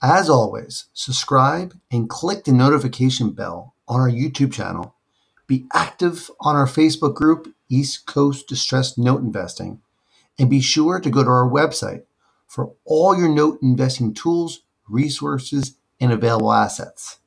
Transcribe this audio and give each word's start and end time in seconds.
As 0.00 0.30
always, 0.30 0.84
subscribe 0.92 1.76
and 1.90 2.08
click 2.08 2.44
the 2.44 2.52
notification 2.52 3.30
bell 3.30 3.74
on 3.88 3.98
our 4.00 4.10
YouTube 4.10 4.52
channel. 4.52 4.94
Be 5.48 5.66
active 5.72 6.30
on 6.40 6.54
our 6.54 6.66
Facebook 6.66 7.14
group, 7.14 7.52
East 7.68 8.06
Coast 8.06 8.46
Distressed 8.46 8.96
Note 8.96 9.22
Investing, 9.22 9.80
and 10.38 10.48
be 10.48 10.60
sure 10.60 11.00
to 11.00 11.10
go 11.10 11.24
to 11.24 11.30
our 11.30 11.48
website 11.48 12.04
for 12.46 12.74
all 12.84 13.18
your 13.18 13.28
note 13.28 13.58
investing 13.60 14.14
tools, 14.14 14.60
resources, 14.88 15.74
and 16.00 16.12
available 16.12 16.52
assets. 16.52 17.18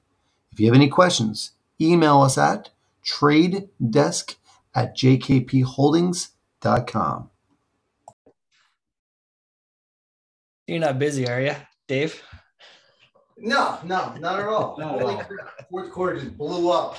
If 0.52 0.60
you 0.60 0.66
have 0.68 0.76
any 0.76 0.88
questions, 0.88 1.52
email 1.80 2.22
us 2.22 2.38
at 2.38 2.70
tradedesk 3.06 4.36
at 4.74 4.96
jkpholdings.com. 4.96 7.30
You're 10.68 10.80
not 10.80 11.00
busy, 11.00 11.28
are 11.28 11.42
you, 11.42 11.56
Dave? 11.88 12.24
No, 13.42 13.80
no, 13.84 14.14
not 14.16 14.40
at 14.40 14.48
all. 14.48 14.78
Not 14.78 14.96
at 14.98 15.04
all. 15.04 15.24
Fourth 15.70 15.92
quarter 15.92 16.20
just 16.20 16.38
blew 16.38 16.72
up. 16.72 16.98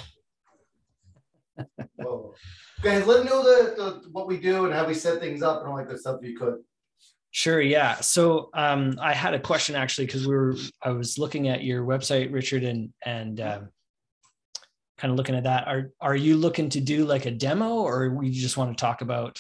Whoa. 1.97 2.35
Guys, 2.83 3.07
let 3.07 3.19
them 3.19 3.27
know 3.27 3.43
the, 3.43 3.75
the 3.77 4.09
what 4.11 4.27
we 4.27 4.39
do 4.39 4.65
and 4.65 4.75
how 4.75 4.87
we 4.87 4.95
set 4.95 5.21
things 5.21 5.43
up 5.43 5.61
and 5.61 5.71
all 5.71 5.77
that 5.77 5.89
good 5.89 6.01
stuff 6.01 6.19
if 6.21 6.29
you 6.29 6.37
could. 6.37 6.57
Sure, 7.31 7.61
yeah. 7.61 7.97
So 8.01 8.51
um, 8.55 8.99
I 9.01 9.15
had 9.15 9.35
a 9.35 9.41
question 9.41 9.75
actually 9.77 10.07
because 10.07 10.27
we 10.27 10.35
were 10.35 10.57
I 10.83 10.91
was 10.91 11.19
looking 11.19 11.49
at 11.49 11.63
your 11.63 11.85
website, 11.85 12.33
Richard, 12.33 12.65
and 12.65 12.93
and 13.07 13.41
um, 13.41 13.69
kind 14.99 15.11
of 15.11 15.17
looking 15.17 15.37
at 15.37 15.45
that. 15.45 15.67
Are 15.69 15.91
are 16.01 16.17
you 16.17 16.37
looking 16.37 16.69
to 16.71 16.81
do 16.81 17.05
like 17.05 17.27
a 17.27 17.31
demo, 17.31 17.77
or 17.77 18.11
we 18.11 18.31
just 18.31 18.57
want 18.57 18.77
to 18.77 18.81
talk 18.81 19.01
about? 19.01 19.39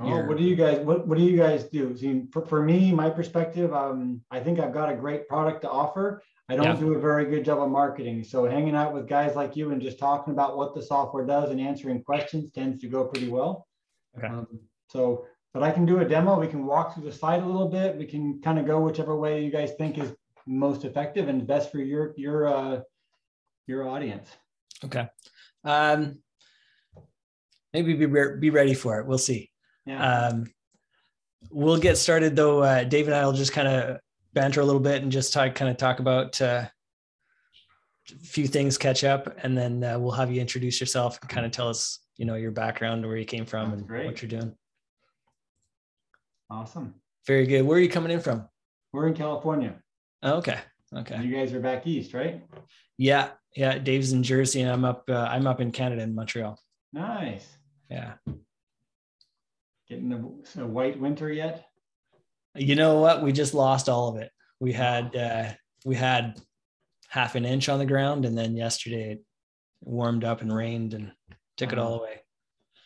Oh, 0.00 0.08
your- 0.08 0.26
what 0.26 0.38
do 0.38 0.44
you 0.44 0.56
guys, 0.56 0.78
what, 0.80 1.06
what 1.06 1.18
do 1.18 1.24
you 1.24 1.36
guys 1.36 1.64
do? 1.64 1.96
See, 1.96 2.24
for, 2.32 2.46
for 2.46 2.62
me, 2.62 2.92
my 2.92 3.10
perspective, 3.10 3.72
um, 3.74 4.22
I 4.30 4.40
think 4.40 4.58
I've 4.58 4.72
got 4.72 4.90
a 4.90 4.96
great 4.96 5.28
product 5.28 5.62
to 5.62 5.70
offer. 5.70 6.22
I 6.48 6.56
don't 6.56 6.64
Yeah. 6.64 6.76
do 6.76 6.94
a 6.94 6.98
very 6.98 7.26
good 7.26 7.44
job 7.44 7.60
of 7.60 7.68
marketing. 7.70 8.24
So 8.24 8.46
hanging 8.46 8.74
out 8.74 8.94
with 8.94 9.06
guys 9.06 9.36
like 9.36 9.54
you 9.54 9.70
and 9.70 9.80
just 9.82 9.98
talking 9.98 10.32
about 10.32 10.56
what 10.56 10.74
the 10.74 10.82
software 10.82 11.26
does 11.26 11.50
and 11.50 11.60
answering 11.60 12.02
questions 12.02 12.50
tends 12.52 12.80
to 12.80 12.88
go 12.88 13.04
pretty 13.04 13.28
well. 13.28 13.66
Okay. 14.18 14.26
Um, 14.26 14.46
So, 14.88 15.26
but 15.54 15.62
I 15.62 15.70
can 15.70 15.84
do 15.86 16.00
a 16.00 16.04
demo. 16.06 16.40
We 16.40 16.48
can 16.48 16.66
walk 16.66 16.94
through 16.94 17.04
the 17.04 17.12
site 17.12 17.42
a 17.42 17.46
little 17.46 17.68
bit. 17.68 17.96
We 17.96 18.06
can 18.06 18.40
kind 18.42 18.58
of 18.58 18.66
go 18.66 18.80
whichever 18.80 19.14
way 19.16 19.44
you 19.44 19.50
guys 19.50 19.72
think 19.74 19.98
is 19.98 20.12
most 20.46 20.84
effective 20.84 21.28
and 21.28 21.46
best 21.46 21.70
for 21.70 21.78
your, 21.78 22.12
your, 22.16 22.48
uh, 22.48 22.80
your 23.66 23.88
audience. 23.88 24.28
Okay. 24.84 25.08
Um, 25.64 26.18
maybe 27.72 27.94
be 27.94 28.06
re- 28.06 28.38
be 28.40 28.50
ready 28.50 28.74
for 28.74 28.98
it. 28.98 29.06
We'll 29.06 29.18
see. 29.18 29.50
Yeah. 29.86 30.28
Um, 30.28 30.50
we'll 31.50 31.78
get 31.78 31.96
started 31.98 32.36
though. 32.36 32.62
Uh, 32.62 32.84
Dave 32.84 33.06
and 33.06 33.14
I 33.14 33.24
will 33.24 33.32
just 33.32 33.52
kind 33.52 33.68
of 33.68 33.98
banter 34.32 34.60
a 34.60 34.64
little 34.64 34.80
bit 34.80 35.02
and 35.02 35.10
just 35.12 35.32
talk, 35.32 35.54
kind 35.54 35.70
of 35.70 35.76
talk 35.76 35.98
about 35.98 36.40
uh, 36.40 36.64
a 38.10 38.24
few 38.24 38.46
things, 38.46 38.78
catch 38.78 39.04
up, 39.04 39.36
and 39.42 39.56
then 39.56 39.84
uh, 39.84 39.98
we'll 39.98 40.12
have 40.12 40.30
you 40.32 40.40
introduce 40.40 40.80
yourself 40.80 41.18
and 41.20 41.28
kind 41.30 41.44
of 41.46 41.52
tell 41.52 41.68
us, 41.68 42.00
you 42.16 42.24
know, 42.24 42.34
your 42.34 42.50
background, 42.50 43.04
where 43.06 43.16
you 43.16 43.24
came 43.24 43.44
from, 43.46 43.70
That's 43.70 43.80
and 43.80 43.88
great. 43.88 44.06
what 44.06 44.22
you're 44.22 44.28
doing. 44.28 44.54
Awesome. 46.50 46.94
Very 47.26 47.46
good. 47.46 47.62
Where 47.62 47.78
are 47.78 47.80
you 47.80 47.88
coming 47.88 48.12
in 48.12 48.20
from? 48.20 48.48
We're 48.92 49.06
in 49.08 49.14
California. 49.14 49.74
Oh, 50.22 50.34
okay. 50.34 50.58
Okay. 50.94 51.22
You 51.22 51.34
guys 51.34 51.52
are 51.54 51.60
back 51.60 51.86
east, 51.86 52.12
right? 52.12 52.42
Yeah. 52.98 53.30
Yeah. 53.56 53.78
Dave's 53.78 54.12
in 54.12 54.22
Jersey, 54.22 54.60
and 54.60 54.70
I'm 54.70 54.84
up. 54.84 55.04
Uh, 55.08 55.14
I'm 55.30 55.46
up 55.46 55.60
in 55.60 55.72
Canada 55.72 56.02
in 56.02 56.14
Montreal. 56.14 56.58
Nice. 56.92 57.46
Yeah. 57.90 58.14
Getting 59.92 60.08
the, 60.08 60.60
the 60.60 60.66
white 60.66 60.98
winter 60.98 61.30
yet? 61.30 61.66
You 62.54 62.76
know 62.76 63.00
what? 63.00 63.22
We 63.22 63.30
just 63.30 63.52
lost 63.52 63.90
all 63.90 64.08
of 64.08 64.16
it. 64.22 64.30
We 64.58 64.72
had 64.72 65.14
uh, 65.14 65.52
we 65.84 65.96
had 65.96 66.40
half 67.08 67.34
an 67.34 67.44
inch 67.44 67.68
on 67.68 67.78
the 67.78 67.84
ground, 67.84 68.24
and 68.24 68.36
then 68.36 68.56
yesterday 68.56 69.12
it 69.12 69.24
warmed 69.82 70.24
up 70.24 70.40
and 70.40 70.50
rained 70.50 70.94
and 70.94 71.12
took 71.58 71.74
it 71.74 71.78
all 71.78 72.00
away. 72.00 72.22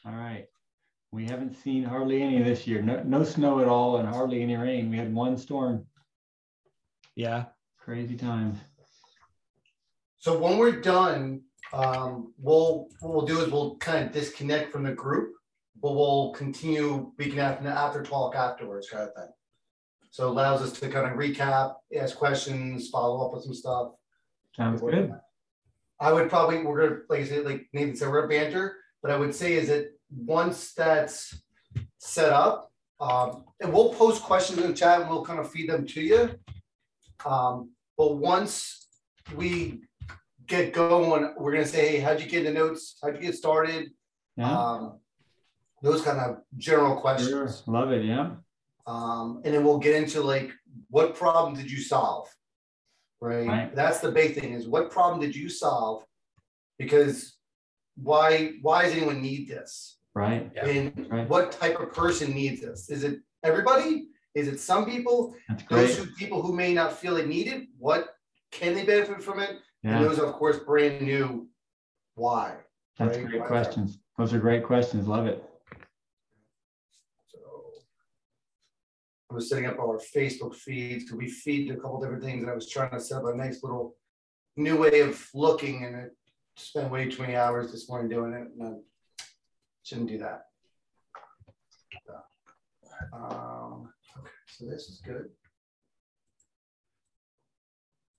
All 0.04 0.16
right. 0.16 0.46
We 1.12 1.26
haven't 1.26 1.54
seen 1.54 1.84
hardly 1.84 2.22
any 2.22 2.42
this 2.42 2.66
year. 2.66 2.82
No, 2.82 3.00
no 3.04 3.22
snow 3.22 3.60
at 3.60 3.68
all 3.68 3.98
and 3.98 4.08
hardly 4.08 4.42
any 4.42 4.56
rain. 4.56 4.90
We 4.90 4.96
had 4.96 5.14
one 5.14 5.36
storm. 5.36 5.86
Yeah. 7.14 7.44
Crazy 7.78 8.16
times. 8.16 8.58
So 10.18 10.36
when 10.36 10.58
we're 10.58 10.80
done, 10.80 11.42
um, 11.72 12.32
we'll, 12.36 12.88
what 12.98 13.14
we'll 13.14 13.26
do 13.26 13.38
is 13.42 13.52
we'll 13.52 13.76
kind 13.76 14.06
of 14.06 14.12
disconnect 14.12 14.72
from 14.72 14.82
the 14.82 14.92
group, 14.92 15.34
but 15.82 15.92
we'll 15.92 16.30
continue, 16.32 17.12
we 17.18 17.26
can 17.26 17.38
have 17.38 17.60
an 17.60 17.66
after 17.66 18.02
talk 18.02 18.34
afterwards 18.34 18.88
kind 18.88 19.04
of 19.08 19.14
thing. 19.14 19.32
So 20.10 20.28
it 20.28 20.30
allows 20.30 20.62
us 20.62 20.72
to 20.80 20.88
kind 20.88 21.06
of 21.06 21.18
recap, 21.18 21.74
ask 21.94 22.16
questions, 22.16 22.88
follow 22.88 23.26
up 23.26 23.34
with 23.34 23.44
some 23.44 23.54
stuff. 23.54 23.92
Sounds 24.54 24.80
good. 24.80 25.12
I 26.00 26.12
would 26.12 26.30
probably, 26.30 26.62
we're 26.62 26.88
gonna, 26.88 27.00
like 27.08 27.20
I 27.20 27.24
said, 27.24 27.44
like 27.44 27.68
Nathan 27.72 27.96
said, 27.96 28.08
we're 28.08 28.26
banter, 28.26 28.76
but 29.02 29.10
I 29.10 29.16
would 29.16 29.34
say 29.34 29.54
is 29.54 29.68
that 29.68 29.90
once 30.10 30.72
that's 30.72 31.42
set 31.98 32.32
up, 32.32 32.70
um, 33.00 33.44
and 33.60 33.72
we'll 33.72 33.92
post 33.92 34.22
questions 34.22 34.58
in 34.58 34.68
the 34.68 34.76
chat 34.76 35.02
and 35.02 35.10
we'll 35.10 35.24
kind 35.24 35.38
of 35.38 35.50
feed 35.50 35.68
them 35.68 35.86
to 35.86 36.00
you. 36.00 36.30
Um, 37.26 37.70
but 37.98 38.16
once 38.16 38.88
we 39.34 39.82
get 40.46 40.72
going, 40.72 41.34
we're 41.38 41.52
gonna 41.52 41.66
say, 41.66 41.88
hey, 41.88 42.00
how'd 42.00 42.20
you 42.20 42.26
get 42.26 42.44
the 42.44 42.52
notes? 42.52 42.96
How'd 43.02 43.16
you 43.16 43.20
get 43.20 43.34
started? 43.34 43.90
Yeah. 44.36 44.50
Um, 44.50 45.00
those 45.86 46.02
kind 46.02 46.18
of 46.18 46.38
general 46.56 46.94
Sure. 46.94 47.00
questions. 47.00 47.62
Love 47.68 47.92
it. 47.92 48.04
Yeah. 48.04 48.32
Um, 48.86 49.40
and 49.44 49.54
then 49.54 49.64
we'll 49.64 49.78
get 49.78 49.94
into 49.94 50.20
like, 50.20 50.50
what 50.90 51.14
problem 51.14 51.54
did 51.54 51.70
you 51.70 51.80
solve? 51.80 52.28
Right? 53.20 53.46
Right. 53.46 53.74
That's 53.74 54.00
the 54.00 54.10
big 54.10 54.34
thing 54.34 54.52
is 54.52 54.66
what 54.68 54.90
problem 54.90 55.20
did 55.20 55.34
you 55.34 55.48
solve? 55.48 56.04
Because 56.78 57.36
why 57.94 58.54
why 58.62 58.82
does 58.82 58.92
anyone 58.92 59.22
need 59.22 59.48
this? 59.48 59.98
Right. 60.14 60.50
Yeah. 60.54 60.66
And 60.66 61.10
Right. 61.10 61.28
what 61.28 61.52
type 61.52 61.78
of 61.80 61.92
person 61.92 62.34
needs 62.34 62.60
this? 62.60 62.90
Is 62.90 63.04
it 63.04 63.20
everybody? 63.44 64.08
Is 64.34 64.48
it 64.48 64.58
some 64.60 64.84
people? 64.84 65.34
That's 65.48 65.62
Those 65.70 65.96
who 65.98 66.06
people 66.22 66.42
who 66.42 66.52
may 66.52 66.74
not 66.74 66.92
feel 66.92 67.16
it 67.16 67.26
needed, 67.28 67.68
what 67.78 68.02
can 68.50 68.74
they 68.74 68.84
benefit 68.84 69.22
from 69.22 69.38
it? 69.40 69.50
And 69.84 69.92
Yeah. 69.92 70.02
those, 70.02 70.18
of 70.18 70.32
course, 70.34 70.58
brand 70.58 71.02
new 71.02 71.48
why. 72.16 72.56
That's 72.98 73.16
right? 73.16 73.26
great 73.26 73.40
Why- 73.42 73.46
questions. 73.46 73.98
Those 74.18 74.34
are 74.34 74.40
great 74.40 74.64
questions. 74.64 75.06
Love 75.06 75.26
it. 75.26 75.42
So 77.26 77.38
I 79.25 79.25
was 79.36 79.50
setting 79.50 79.66
up 79.66 79.78
our 79.78 79.98
Facebook 79.98 80.54
feeds 80.54 81.04
because 81.04 81.18
we 81.18 81.28
feed 81.28 81.70
a 81.70 81.76
couple 81.76 82.00
different 82.00 82.24
things 82.24 82.42
and 82.42 82.50
I 82.50 82.54
was 82.54 82.68
trying 82.68 82.90
to 82.90 82.98
set 82.98 83.18
up 83.18 83.26
a 83.26 83.36
nice 83.36 83.62
little 83.62 83.94
new 84.56 84.78
way 84.78 85.00
of 85.00 85.22
looking 85.34 85.84
and 85.84 85.94
it 85.94 86.16
spent 86.56 86.90
way 86.90 87.08
too 87.08 87.20
many 87.20 87.36
hours 87.36 87.70
this 87.70 87.86
morning 87.88 88.08
doing 88.08 88.32
it 88.32 88.48
and 88.58 88.62
I 88.62 89.22
shouldn't 89.84 90.08
do 90.08 90.18
that. 90.18 90.44
Um, 93.12 93.92
okay, 94.18 94.30
so 94.48 94.64
this 94.64 94.88
is 94.88 95.02
good. 95.04 95.28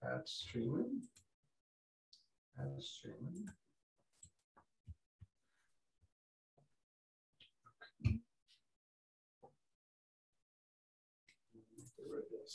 That's 0.04 0.46
streaming. 0.48 1.02
That's 2.56 2.88
streaming. 2.88 3.48
Of 12.48 12.54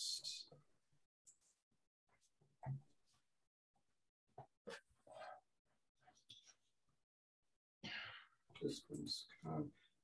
this. 8.62 8.84
One's, 8.88 9.26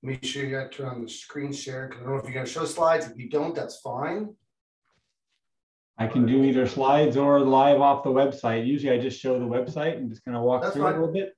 Make 0.03 0.25
sure 0.25 0.45
you 0.45 0.51
got 0.51 0.71
to 0.71 0.79
turn 0.79 0.89
on 0.89 1.03
the 1.03 1.09
screen 1.09 1.53
share, 1.53 1.89
because 1.89 2.03
I 2.03 2.05
don't 2.05 2.15
know 2.15 2.19
if 2.21 2.25
you're 2.25 2.35
gonna 2.35 2.47
show 2.47 2.65
slides. 2.65 3.07
If 3.07 3.19
you 3.19 3.29
don't, 3.29 3.55
that's 3.55 3.81
fine. 3.81 4.35
I 5.97 6.07
can 6.07 6.25
do 6.25 6.45
either 6.45 6.69
slides 6.69 7.17
or 7.17 7.41
live 7.41 7.81
off 7.81 8.05
the 8.05 8.11
website. 8.11 8.65
Usually 8.65 8.93
I 8.93 9.01
just 9.01 9.19
show 9.19 9.39
the 9.39 9.45
website 9.45 9.97
and 9.97 10.09
just 10.09 10.25
kind 10.25 10.37
of 10.37 10.45
walk 10.45 10.63
That's 10.63 10.75
through 10.75 10.87
it 10.87 10.91
a 10.91 11.01
little 11.01 11.13
bit. 11.13 11.35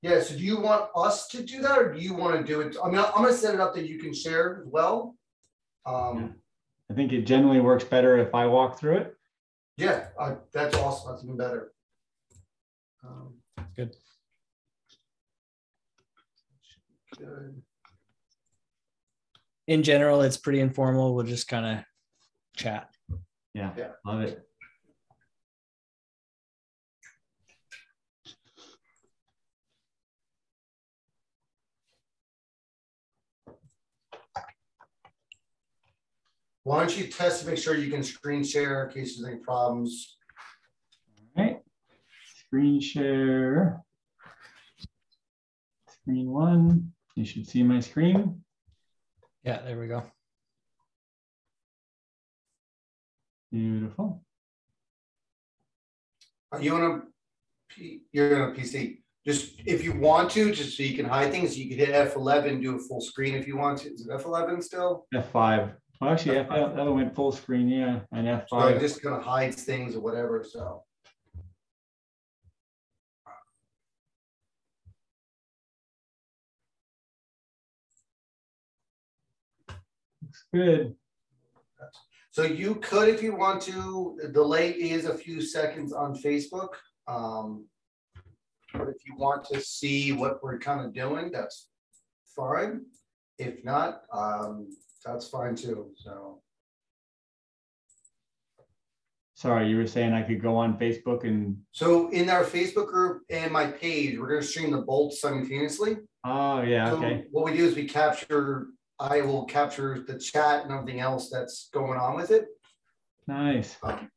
Yeah, 0.00 0.20
so 0.20 0.34
do 0.34 0.42
you 0.42 0.60
want 0.60 0.90
us 0.96 1.28
to 1.28 1.42
do 1.42 1.60
that, 1.60 1.78
or 1.78 1.92
do 1.92 2.00
you 2.00 2.14
want 2.14 2.38
to 2.38 2.44
do 2.44 2.62
it? 2.62 2.76
I 2.82 2.88
mean, 2.88 2.98
I'm 2.98 3.22
gonna 3.22 3.32
set 3.32 3.54
it 3.54 3.60
up 3.60 3.74
that 3.74 3.86
you 3.86 3.98
can 3.98 4.14
share 4.14 4.62
as 4.62 4.66
well. 4.66 5.16
Um, 5.84 6.36
I 6.90 6.94
think 6.94 7.12
it 7.12 7.22
generally 7.22 7.60
works 7.60 7.84
better 7.84 8.18
if 8.18 8.34
I 8.34 8.46
walk 8.46 8.78
through 8.78 8.96
it. 8.98 9.16
yeah, 9.76 10.08
uh, 10.18 10.36
that's 10.52 10.76
awesome. 10.76 11.12
That's 11.12 11.24
even 11.24 11.36
better. 11.36 11.72
Um, 13.04 13.34
Good. 13.76 13.94
Good. 17.18 17.62
In 19.66 19.82
general, 19.82 20.20
it's 20.22 20.36
pretty 20.36 20.60
informal. 20.60 21.14
We'll 21.14 21.24
just 21.24 21.48
kind 21.48 21.66
of 21.78 21.84
chat. 22.56 22.90
Yeah. 23.54 23.70
Yeah. 23.76 23.88
Love 24.04 24.20
it. 24.22 24.42
Why 36.64 36.78
don't 36.78 36.96
you 36.98 37.08
test 37.08 37.42
to 37.42 37.46
make 37.46 37.58
sure 37.58 37.76
you 37.76 37.90
can 37.90 38.02
screen 38.02 38.42
share 38.42 38.86
in 38.86 38.94
case 38.94 39.18
there's 39.18 39.30
any 39.30 39.40
problems? 39.40 40.16
All 41.36 41.44
right. 41.44 41.58
Screen 42.38 42.80
share. 42.80 43.82
Screen 45.88 46.30
one. 46.30 46.92
You 47.16 47.26
should 47.26 47.46
see 47.46 47.62
my 47.62 47.80
screen. 47.80 48.40
Yeah, 49.42 49.60
there 49.60 49.78
we 49.78 49.88
go. 49.88 50.04
Beautiful. 53.52 54.24
Are 56.50 56.62
you 56.62 56.74
on 56.76 56.82
a 56.82 57.02
P, 57.68 58.04
you're 58.10 58.42
on 58.42 58.52
a 58.52 58.54
PC? 58.54 59.02
Just 59.26 59.60
if 59.66 59.84
you 59.84 59.92
want 59.92 60.30
to, 60.32 60.50
just 60.50 60.76
so 60.76 60.82
you 60.82 60.96
can 60.96 61.04
hide 61.04 61.30
things, 61.30 61.58
you 61.58 61.68
could 61.68 61.78
hit 61.78 62.14
F11, 62.14 62.62
do 62.62 62.76
a 62.76 62.78
full 62.78 63.02
screen 63.02 63.34
if 63.34 63.46
you 63.46 63.56
want 63.58 63.78
to. 63.80 63.92
Is 63.92 64.06
it 64.06 64.10
F11 64.10 64.62
still? 64.62 65.06
F5. 65.14 65.74
Well, 66.00 66.10
actually, 66.12 66.38
F, 66.38 66.48
that 66.48 66.74
one 66.76 66.94
went 66.96 67.14
full 67.14 67.32
screen, 67.32 67.68
yeah, 67.68 68.00
and 68.12 68.26
So 68.48 68.58
it 68.68 68.76
F5. 68.76 68.80
just 68.80 69.02
kind 69.02 69.14
of 69.14 69.22
hides 69.22 69.62
things 69.62 69.94
or 69.96 70.00
whatever, 70.00 70.44
so. 70.44 70.82
Looks 80.22 80.44
good. 80.52 80.94
So 82.30 82.42
you 82.42 82.76
could, 82.76 83.08
if 83.08 83.22
you 83.22 83.36
want 83.36 83.62
to, 83.62 84.18
the 84.20 84.28
delay 84.28 84.70
is 84.70 85.04
a 85.04 85.14
few 85.16 85.40
seconds 85.40 85.92
on 85.92 86.14
Facebook. 86.16 86.70
Um, 87.06 87.66
But 88.72 88.88
if 88.88 89.06
you 89.06 89.14
want 89.16 89.44
to 89.52 89.60
see 89.60 90.10
what 90.12 90.42
we're 90.42 90.58
kind 90.58 90.84
of 90.84 90.92
doing, 90.92 91.30
that's 91.30 91.68
fine. 92.34 92.86
If 93.38 93.64
not, 93.64 94.02
um, 94.12 94.68
that's 95.04 95.28
fine 95.28 95.54
too, 95.54 95.90
so. 95.96 96.40
Sorry, 99.36 99.68
you 99.68 99.76
were 99.76 99.86
saying 99.86 100.12
I 100.12 100.22
could 100.22 100.40
go 100.40 100.56
on 100.56 100.78
Facebook 100.78 101.24
and, 101.24 101.58
So 101.72 102.08
in 102.10 102.30
our 102.30 102.44
Facebook 102.44 102.86
group 102.86 103.22
and 103.30 103.52
my 103.52 103.66
page, 103.66 104.18
we're 104.18 104.28
gonna 104.28 104.42
stream 104.42 104.70
the 104.70 104.78
bolts 104.82 105.20
simultaneously. 105.20 105.96
oh, 106.24 106.62
yeah, 106.62 106.90
So 106.90 106.96
okay. 106.98 107.24
What 107.30 107.44
we 107.44 107.56
do 107.56 107.66
is 107.66 107.74
we 107.74 107.84
capture, 107.86 108.68
I 108.98 109.20
will 109.22 109.44
capture 109.44 110.02
the 110.06 110.18
chat 110.18 110.62
and 110.64 110.72
everything 110.72 111.00
else 111.00 111.30
that's 111.30 111.68
going 111.72 111.98
on 111.98 112.16
with 112.16 112.30
it. 112.30 112.46
Nice. 113.26 113.76
Um, 113.82 114.08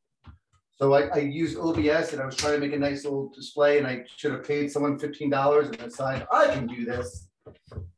so 0.76 0.94
I, 0.94 1.08
I 1.08 1.18
use 1.18 1.58
OBS 1.58 2.14
and 2.14 2.22
I 2.22 2.26
was 2.26 2.36
trying 2.36 2.54
to 2.54 2.60
make 2.60 2.74
a 2.74 2.80
nice 2.80 3.04
little 3.04 3.30
display 3.30 3.80
and 3.80 3.88
I 3.88 4.06
should 4.16 4.32
have 4.32 4.48
paid 4.48 4.72
someone 4.72 5.00
fifteen 5.00 5.30
dollars 5.32 5.68
and 5.70 5.78
decided 5.78 6.28
I 6.32 6.48
can 6.48 6.68
do 6.68 6.86
this. 6.86 7.27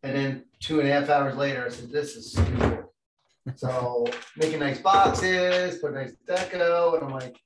And 0.04 0.16
then 0.16 0.46
two 0.60 0.80
and 0.80 0.88
a 0.90 0.92
half 0.92 1.10
hours 1.10 1.36
later, 1.36 1.66
I 1.66 1.70
said, 1.70 1.92
this 1.92 2.16
is 2.16 2.32
stupid. 2.34 2.86
So 3.56 4.06
making 4.38 4.60
nice 4.60 4.80
boxes, 4.80 5.78
put 5.80 5.92
a 5.92 5.96
nice 5.96 6.14
deco, 6.28 6.96
and 6.96 7.04
I'm 7.04 7.12
like, 7.12 7.38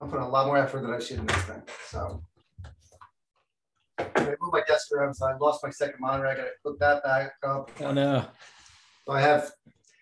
I'm 0.00 0.08
putting 0.08 0.24
a 0.24 0.28
lot 0.28 0.46
more 0.46 0.58
effort 0.58 0.82
than 0.82 0.92
I 0.92 0.98
should 0.98 1.18
in 1.18 1.26
this 1.26 1.42
thing, 1.42 1.62
so. 1.88 2.22
I 3.98 4.04
moved 4.40 4.52
my 4.52 4.62
desk 4.66 4.92
around, 4.92 5.14
so 5.14 5.26
I 5.26 5.36
lost 5.36 5.62
my 5.62 5.70
second 5.70 6.00
monitor. 6.00 6.26
I 6.26 6.34
gotta 6.34 6.50
put 6.64 6.78
that 6.80 7.02
back 7.04 7.32
up. 7.44 7.70
Oh 7.80 7.92
no, 7.92 8.24
So 9.06 9.12
I 9.12 9.20
have, 9.20 9.50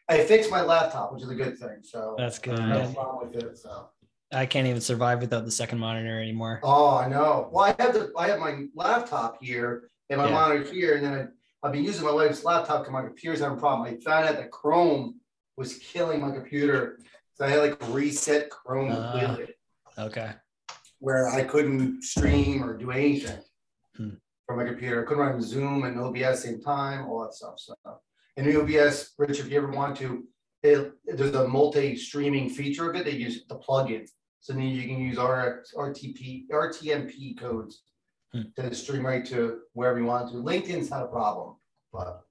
I 0.09 0.25
fixed 0.25 0.51
my 0.51 0.63
laptop, 0.63 1.13
which 1.13 1.23
is 1.23 1.31
a 1.31 1.35
good 1.35 1.59
thing, 1.59 1.79
so. 1.83 2.15
that's 2.19 2.39
good. 2.39 2.59
No 2.59 2.91
problem 2.93 3.31
with 3.31 3.43
it, 3.43 3.59
so. 3.59 3.89
I 4.33 4.47
can't 4.47 4.67
even 4.67 4.81
survive 4.81 5.21
without 5.21 5.45
the 5.45 5.51
second 5.51 5.79
monitor 5.79 6.21
anymore. 6.21 6.61
Oh, 6.63 6.97
I 6.97 7.09
know. 7.09 7.49
Well, 7.51 7.65
I 7.65 7.83
have 7.83 7.95
the, 7.95 8.13
I 8.17 8.29
have 8.29 8.39
my 8.39 8.67
laptop 8.77 9.43
here 9.43 9.90
and 10.11 10.19
my 10.21 10.27
Yeah. 10.29 10.35
monitor 10.35 10.71
here, 10.73 10.97
and 10.97 11.05
then 11.05 11.15
I, 11.63 11.67
I've 11.67 11.73
been 11.73 11.85
using 11.85 12.05
my 12.05 12.11
wife's 12.13 12.45
laptop 12.45 12.81
because 12.81 12.93
my 12.93 13.03
computer's 13.03 13.41
having 13.41 13.57
a 13.57 13.61
problem. 13.61 13.87
I 13.87 13.99
found 14.01 14.29
out 14.29 14.37
that 14.37 14.51
Chrome 14.51 15.21
was 15.57 15.79
killing 15.79 16.21
my 16.21 16.33
computer. 16.33 16.99
So 17.35 17.45
I 17.47 17.49
had 17.51 17.61
like 17.61 17.89
reset 17.89 18.51
Chrome 18.51 18.91
Ah. 18.93 19.13
completely, 19.13 19.55
Okay. 19.99 20.33
where 20.99 21.29
I 21.29 21.45
couldn't 21.45 22.03
stream 22.03 22.63
or 22.63 22.77
do 22.77 22.91
anything 22.91 23.41
Hmm. 23.97 24.11
from 24.47 24.57
my 24.59 24.65
computer. 24.65 25.03
I 25.03 25.07
couldn't 25.07 25.23
run 25.25 25.41
Zoom 25.41 25.85
and 25.85 25.99
OBS 25.99 26.23
at 26.25 26.31
the 26.33 26.37
same 26.39 26.61
time, 26.61 27.07
all 27.09 27.23
that 27.23 27.35
stuff. 27.35 27.59
So, 27.59 27.75
and 28.37 28.47
OBS, 28.57 29.15
Rich, 29.19 29.39
if 29.41 29.49
you 29.51 29.59
ever 29.59 29.71
want 29.71 29.97
to, 29.99 30.27
it, 30.63 30.93
there's 31.05 31.35
a 31.35 31.47
multi-streaming 31.49 32.51
feature 32.51 32.91
of 32.91 32.97
it. 32.97 33.05
They 33.05 33.13
use 33.13 33.45
the 33.47 33.57
plugin. 33.59 34.09
So 34.41 34.55
then 34.55 34.63
you 34.63 34.83
can 34.89 34.99
use 35.01 35.19
RX, 35.19 35.75
RTP, 35.75 36.47
RTMP 36.51 37.35
codes 37.39 37.83
Hmm. 38.33 38.43
to 38.57 38.73
stream 38.75 39.05
right 39.05 39.27
to 39.27 39.63
wherever 39.73 39.99
you 39.99 40.05
want 40.05 40.31
to. 40.31 40.37
LinkedIn's 40.37 40.89
not 40.91 41.03
a 41.03 41.09
problem, 41.09 41.57
but. 41.93 42.23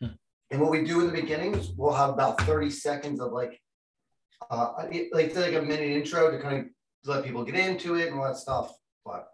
Hmm. 0.00 0.06
And 0.50 0.60
what 0.60 0.70
we 0.72 0.84
do 0.84 1.00
in 1.00 1.06
the 1.06 1.12
beginning 1.12 1.54
is 1.54 1.70
we'll 1.76 1.92
have 1.94 2.10
about 2.10 2.40
thirty 2.42 2.70
seconds 2.70 3.20
of 3.20 3.32
like, 3.32 3.60
uh, 4.50 4.72
like 5.12 5.36
like 5.36 5.54
a 5.54 5.62
minute 5.62 5.90
intro 5.90 6.30
to 6.32 6.42
kind 6.42 6.58
of 6.58 6.64
let 7.04 7.24
people 7.24 7.44
get 7.44 7.54
into 7.54 7.94
it 7.94 8.08
and 8.08 8.18
all 8.18 8.26
that 8.26 8.36
stuff, 8.36 8.72
but. 9.04 9.28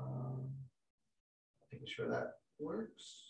um, 0.00 0.48
Making 1.70 1.86
sure 1.86 2.08
that 2.08 2.32
works. 2.58 3.27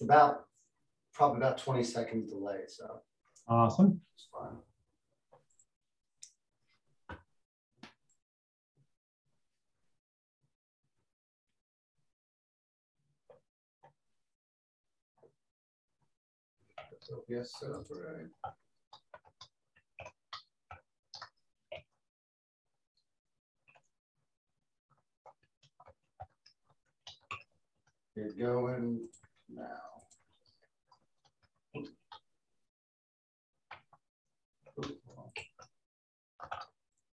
It's 0.00 0.06
about, 0.08 0.46
probably 1.12 1.36
about 1.42 1.58
twenty 1.58 1.84
seconds 1.84 2.30
delay, 2.30 2.60
so 2.68 3.02
Awesome. 3.46 4.00
it's 4.14 4.28
fine. 4.32 4.56
So, 17.02 17.24
yes, 17.28 17.52
up 17.62 17.84
right. 17.90 18.26
Get 28.16 28.38
going 28.38 29.06
now. 29.54 29.89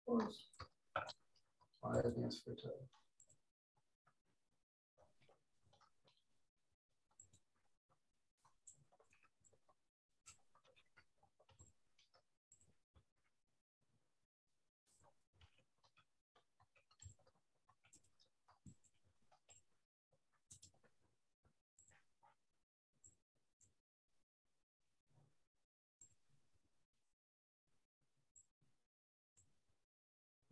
Why 0.07 1.99
advance 2.05 2.41
for 2.45 2.55
two? 2.55 2.96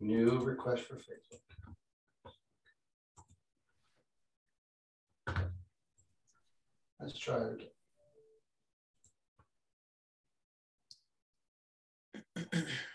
New 0.05 0.37
request 0.37 0.83
for 0.83 0.97
Facebook. 0.97 1.41
Let's 6.99 7.17
try 7.17 7.37
it 7.37 7.69
again. 12.53 12.67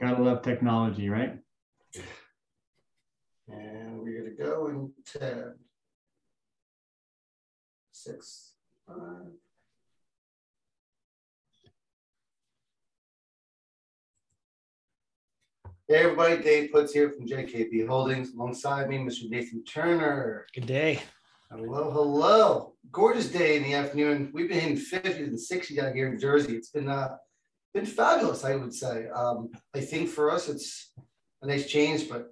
Gotta 0.00 0.22
love 0.22 0.42
technology, 0.42 1.08
right? 1.08 1.38
And 3.48 4.00
we're 4.00 4.22
going 4.22 4.36
to 4.36 4.42
go 4.42 4.66
in 4.68 4.92
10, 5.20 5.54
6, 7.92 8.52
5. 8.88 8.96
Hey 15.86 15.96
everybody, 15.96 16.42
Dave 16.42 16.70
Putz 16.72 16.92
here 16.92 17.10
from 17.10 17.28
JKP 17.28 17.86
Holdings. 17.86 18.32
Alongside 18.32 18.88
me, 18.88 18.96
Mr. 18.96 19.28
Nathan 19.28 19.62
Turner. 19.64 20.46
Good 20.54 20.66
day. 20.66 21.02
Hello, 21.50 21.90
hello. 21.90 22.72
Gorgeous 22.90 23.28
day 23.28 23.58
in 23.58 23.62
the 23.62 23.74
afternoon. 23.74 24.30
We've 24.32 24.48
been 24.48 24.60
hitting 24.60 24.78
50s 24.78 25.18
and 25.18 25.38
60s 25.38 25.78
out 25.78 25.94
here 25.94 26.08
in 26.08 26.18
Jersey. 26.18 26.56
It's 26.56 26.70
been 26.70 26.88
uh, 26.88 27.16
been 27.74 27.84
fabulous, 27.84 28.44
I 28.44 28.54
would 28.54 28.72
say. 28.72 29.08
Um, 29.08 29.50
I 29.74 29.80
think 29.80 30.08
for 30.08 30.30
us, 30.30 30.48
it's 30.48 30.92
a 31.42 31.46
nice 31.46 31.66
change, 31.66 32.08
but 32.08 32.28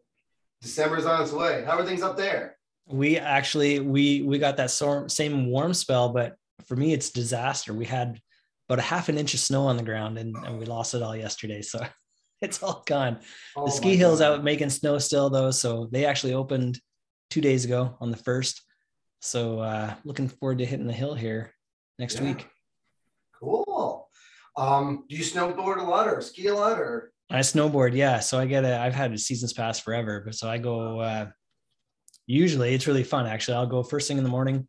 December's 0.63 1.05
on 1.05 1.21
its 1.21 1.33
way. 1.33 1.65
How 1.67 1.79
are 1.79 1.85
things 1.85 2.03
up 2.03 2.17
there? 2.17 2.57
We 2.87 3.19
actually 3.19 3.81
we 3.81 4.23
we 4.23 4.39
got 4.39 4.57
that 4.57 4.71
same 4.71 5.47
warm 5.47 5.75
spell, 5.75 6.09
but 6.11 6.37
for 6.67 6.77
me, 6.77 6.93
it's 6.93 7.11
disaster. 7.11 7.75
We 7.75 7.85
had 7.85 8.21
about 8.69 8.79
a 8.79 8.83
half 8.83 9.09
an 9.09 9.19
inch 9.19 9.35
of 9.35 9.41
snow 9.41 9.67
on 9.67 9.77
the 9.77 9.83
ground, 9.83 10.19
and, 10.19 10.37
and 10.37 10.59
we 10.59 10.65
lost 10.65 10.95
it 10.95 11.03
all 11.03 11.17
yesterday. 11.17 11.63
So 11.63 11.85
it's 12.41 12.63
all 12.63 12.83
gone. 12.87 13.19
Oh 13.57 13.67
the 13.67 13.73
ski 13.73 13.97
hill's 13.97 14.21
God. 14.21 14.39
out 14.39 14.45
making 14.45 14.71
snow 14.71 14.99
still 14.99 15.31
though, 15.31 15.51
so 15.51 15.89
they 15.93 16.07
actually 16.07 16.35
opened 16.35 16.81
two 17.31 17.41
days 17.41 17.65
ago 17.65 17.97
on 18.01 18.11
the 18.11 18.17
first. 18.17 18.63
So 19.21 19.61
uh, 19.61 19.95
looking 20.05 20.29
forward 20.29 20.59
to 20.59 20.67
hitting 20.67 20.87
the 20.87 20.93
hill 20.93 21.15
here 21.15 21.55
next 21.99 22.17
yeah. 22.19 22.25
week. 22.25 22.49
Cool. 23.39 24.01
Um, 24.56 25.04
do 25.09 25.16
you 25.16 25.25
snowboard 25.25 25.78
a 25.78 25.82
lot 25.82 26.09
or 26.09 26.21
ski 26.21 26.49
a 26.49 26.54
lot 26.54 26.78
or? 26.78 27.12
I 27.30 27.38
snowboard, 27.38 27.94
yeah. 27.94 28.21
So 28.21 28.38
I 28.38 28.47
get 28.47 28.64
a. 28.64 28.78
I've 28.78 28.94
had 28.94 29.12
a 29.12 29.18
seasons 29.18 29.52
pass 29.52 29.80
forever, 29.80 30.23
but 30.25 30.35
so 30.35 30.50
I 30.50 30.59
go. 30.59 31.00
Uh, 31.00 31.26
usually, 32.26 32.75
it's 32.75 32.87
really 32.87 33.04
fun. 33.04 33.26
Actually, 33.26 33.56
I'll 33.56 33.66
go 33.66 33.82
first 33.82 34.06
thing 34.06 34.18
in 34.18 34.25
the 34.25 34.30
morning, 34.30 34.68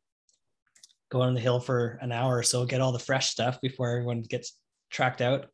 go 1.11 1.21
on 1.21 1.33
the 1.33 1.41
hill 1.41 1.59
for 1.59 1.99
an 2.01 2.11
hour 2.11 2.37
or 2.37 2.43
so, 2.43 2.65
get 2.65 2.79
all 2.79 2.93
the 2.93 2.99
fresh 2.99 3.29
stuff 3.29 3.59
before 3.61 3.89
everyone 3.89 4.21
gets 4.21 4.57
tracked 4.89 5.21
out, 5.21 5.47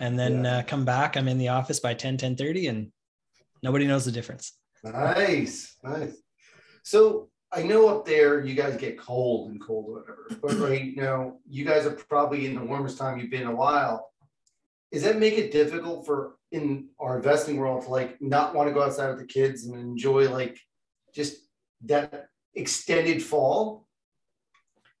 and 0.00 0.18
then 0.18 0.44
yeah. 0.44 0.58
uh, 0.58 0.62
come 0.62 0.86
back. 0.86 1.16
I'm 1.16 1.28
in 1.28 1.36
the 1.36 1.48
office 1.48 1.80
by 1.80 1.92
10, 1.92 2.16
10 2.16 2.36
30, 2.36 2.66
and 2.68 2.92
nobody 3.62 3.86
knows 3.86 4.06
the 4.06 4.12
difference. 4.12 4.52
Nice, 4.82 5.76
nice. 5.84 6.16
So 6.82 7.28
I 7.50 7.62
know 7.62 7.88
up 7.88 8.04
there 8.04 8.44
you 8.44 8.54
guys 8.54 8.76
get 8.76 8.98
cold 8.98 9.50
and 9.50 9.60
cold, 9.60 9.86
or 9.88 10.00
whatever. 10.00 10.28
But 10.42 10.68
right 10.68 10.94
now, 10.96 11.38
you 11.48 11.64
guys 11.64 11.86
are 11.86 11.92
probably 11.92 12.46
in 12.46 12.54
the 12.54 12.64
warmest 12.64 12.98
time 12.98 13.18
you've 13.18 13.30
been 13.30 13.42
in 13.42 13.48
a 13.48 13.54
while. 13.54 14.10
Does 14.92 15.02
that 15.02 15.18
make 15.18 15.34
it 15.34 15.52
difficult 15.52 16.06
for 16.06 16.36
in 16.50 16.88
our 16.98 17.16
investing 17.16 17.58
world 17.58 17.84
to 17.84 17.90
like 17.90 18.20
not 18.22 18.54
want 18.54 18.68
to 18.68 18.74
go 18.74 18.82
outside 18.82 19.08
with 19.08 19.18
the 19.18 19.26
kids 19.26 19.66
and 19.66 19.78
enjoy 19.78 20.30
like 20.30 20.58
just 21.14 21.36
that 21.84 22.28
extended 22.54 23.22
fall? 23.22 23.86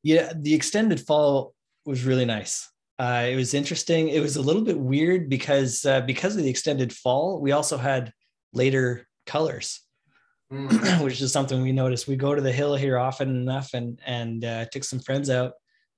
Yeah, 0.02 0.32
the 0.34 0.54
extended 0.54 1.00
fall 1.00 1.54
was 1.84 2.04
really 2.04 2.26
nice. 2.26 2.70
Uh, 2.98 3.26
it 3.30 3.36
was 3.36 3.54
interesting. 3.54 4.08
It 4.08 4.20
was 4.20 4.36
a 4.36 4.42
little 4.42 4.62
bit 4.62 4.78
weird 4.78 5.28
because 5.28 5.84
uh, 5.86 6.00
because 6.02 6.36
of 6.36 6.42
the 6.42 6.50
extended 6.50 6.92
fall, 6.92 7.40
we 7.40 7.52
also 7.52 7.76
had 7.76 8.12
later 8.52 9.06
colors 9.26 9.82
mm. 10.52 11.02
which 11.04 11.20
is 11.20 11.32
something 11.32 11.62
we 11.62 11.72
noticed. 11.72 12.08
We 12.08 12.16
go 12.16 12.34
to 12.34 12.40
the 12.40 12.52
hill 12.52 12.74
here 12.74 12.98
often 12.98 13.28
enough, 13.28 13.74
and 13.74 14.00
and 14.06 14.44
uh, 14.44 14.64
took 14.66 14.84
some 14.84 15.00
friends 15.00 15.30
out, 15.30 15.52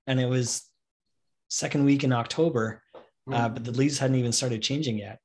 and 0.07 0.21
it 0.21 0.26
was 0.26 0.64
second 1.49 1.85
week 1.85 2.04
in 2.04 2.12
October, 2.12 2.83
mm. 3.28 3.35
uh, 3.35 3.49
but 3.49 3.64
the 3.64 3.73
leaves 3.73 3.99
hadn't 3.99 4.16
even 4.16 4.33
started 4.33 4.62
changing 4.62 4.99
yet, 4.99 5.19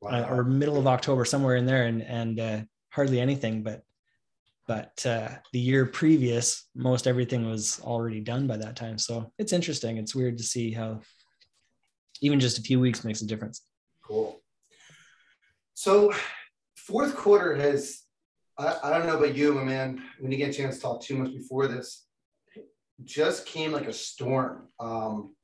wow. 0.00 0.10
uh, 0.10 0.28
or 0.28 0.44
middle 0.44 0.78
of 0.78 0.86
October, 0.86 1.24
somewhere 1.24 1.56
in 1.56 1.66
there, 1.66 1.84
and 1.84 2.02
and 2.02 2.40
uh, 2.40 2.60
hardly 2.90 3.20
anything. 3.20 3.62
But 3.62 3.82
but 4.66 5.04
uh, 5.04 5.30
the 5.52 5.58
year 5.58 5.86
previous, 5.86 6.68
most 6.74 7.06
everything 7.06 7.48
was 7.48 7.80
already 7.82 8.20
done 8.20 8.46
by 8.46 8.56
that 8.56 8.76
time. 8.76 8.98
So 8.98 9.32
it's 9.38 9.52
interesting. 9.52 9.96
It's 9.96 10.14
weird 10.14 10.38
to 10.38 10.44
see 10.44 10.72
how 10.72 11.00
even 12.20 12.38
just 12.38 12.58
a 12.58 12.62
few 12.62 12.78
weeks 12.78 13.04
makes 13.04 13.22
a 13.22 13.26
difference. 13.26 13.62
Cool. 14.04 14.40
So 15.74 16.12
fourth 16.76 17.16
quarter 17.16 17.56
has 17.56 18.02
I, 18.60 18.78
I 18.84 18.90
don't 18.90 19.06
know 19.06 19.16
about 19.16 19.34
you, 19.34 19.54
my 19.54 19.64
man. 19.64 20.02
When 20.18 20.30
you 20.30 20.38
get 20.38 20.50
a 20.50 20.52
chance 20.52 20.76
to 20.76 20.82
talk 20.82 21.02
too 21.02 21.16
much 21.16 21.32
before 21.32 21.66
this, 21.66 22.04
just 23.04 23.46
came 23.46 23.72
like 23.72 23.88
a 23.88 23.92
storm. 23.92 24.68
Um, 24.78 25.34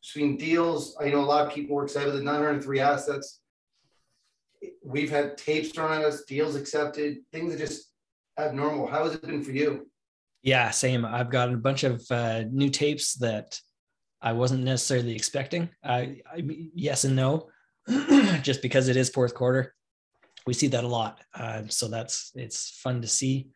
between 0.00 0.36
deals, 0.36 0.96
I 1.00 1.08
know 1.08 1.20
a 1.20 1.26
lot 1.26 1.46
of 1.46 1.52
people 1.52 1.74
were 1.74 1.84
excited 1.84 2.14
the 2.14 2.22
903 2.22 2.80
assets. 2.80 3.40
We've 4.84 5.10
had 5.10 5.36
tapes 5.36 5.70
thrown 5.70 5.92
at 5.92 6.04
us, 6.04 6.24
deals 6.24 6.54
accepted, 6.54 7.18
things 7.32 7.54
are 7.54 7.58
just 7.58 7.90
abnormal. 8.38 8.86
How 8.86 9.04
has 9.04 9.14
it 9.14 9.22
been 9.22 9.42
for 9.42 9.50
you? 9.50 9.90
Yeah, 10.42 10.70
same. 10.70 11.04
I've 11.04 11.30
got 11.30 11.52
a 11.52 11.56
bunch 11.56 11.82
of 11.82 12.02
uh, 12.10 12.44
new 12.50 12.70
tapes 12.70 13.14
that 13.14 13.60
I 14.22 14.32
wasn't 14.32 14.64
necessarily 14.64 15.14
expecting. 15.14 15.68
I, 15.84 16.20
I 16.32 16.42
yes 16.74 17.02
and 17.04 17.16
no, 17.16 17.48
just 18.42 18.62
because 18.62 18.86
it 18.86 18.96
is 18.96 19.10
fourth 19.10 19.34
quarter 19.34 19.74
we 20.48 20.54
see 20.54 20.66
that 20.66 20.82
a 20.82 20.88
lot. 20.88 21.20
Uh, 21.34 21.62
so 21.68 21.88
that's 21.88 22.32
it's 22.34 22.80
fun 22.82 23.02
to 23.02 23.06
see. 23.06 23.50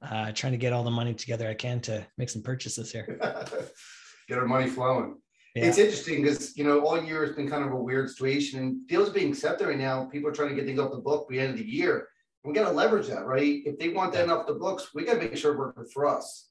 Uh, 0.00 0.32
trying 0.32 0.52
to 0.52 0.58
get 0.58 0.72
all 0.72 0.82
the 0.82 0.90
money 0.90 1.12
together 1.12 1.46
I 1.46 1.54
can 1.54 1.78
to 1.82 2.06
make 2.16 2.30
some 2.30 2.40
purchases 2.40 2.90
here. 2.90 3.18
get 4.28 4.38
our 4.38 4.46
money 4.46 4.70
flowing. 4.70 5.18
Yeah. 5.54 5.66
It's 5.66 5.76
interesting 5.76 6.22
because 6.22 6.56
you 6.56 6.64
know 6.64 6.80
all 6.80 7.02
year 7.02 7.26
has 7.26 7.36
been 7.36 7.50
kind 7.50 7.64
of 7.64 7.72
a 7.72 7.76
weird 7.76 8.08
situation, 8.08 8.60
and 8.60 8.86
deals 8.88 9.10
being 9.10 9.28
accepted 9.28 9.68
right 9.68 9.76
now. 9.76 10.06
People 10.06 10.30
are 10.30 10.32
trying 10.32 10.48
to 10.48 10.54
get 10.54 10.64
things 10.64 10.80
off 10.80 10.92
the 10.92 10.98
book 10.98 11.28
by 11.28 11.34
the 11.34 11.40
end 11.42 11.50
of 11.50 11.58
the 11.58 11.66
year. 11.66 12.08
We 12.44 12.54
got 12.54 12.66
to 12.66 12.74
leverage 12.74 13.08
that, 13.08 13.26
right? 13.26 13.60
If 13.66 13.78
they 13.78 13.90
want 13.90 14.14
that 14.14 14.30
off 14.30 14.46
the 14.46 14.54
books, 14.54 14.94
we 14.94 15.04
got 15.04 15.14
to 15.14 15.18
make 15.18 15.36
sure 15.36 15.52
it 15.52 15.58
works 15.58 15.92
for 15.92 16.06
us. 16.06 16.48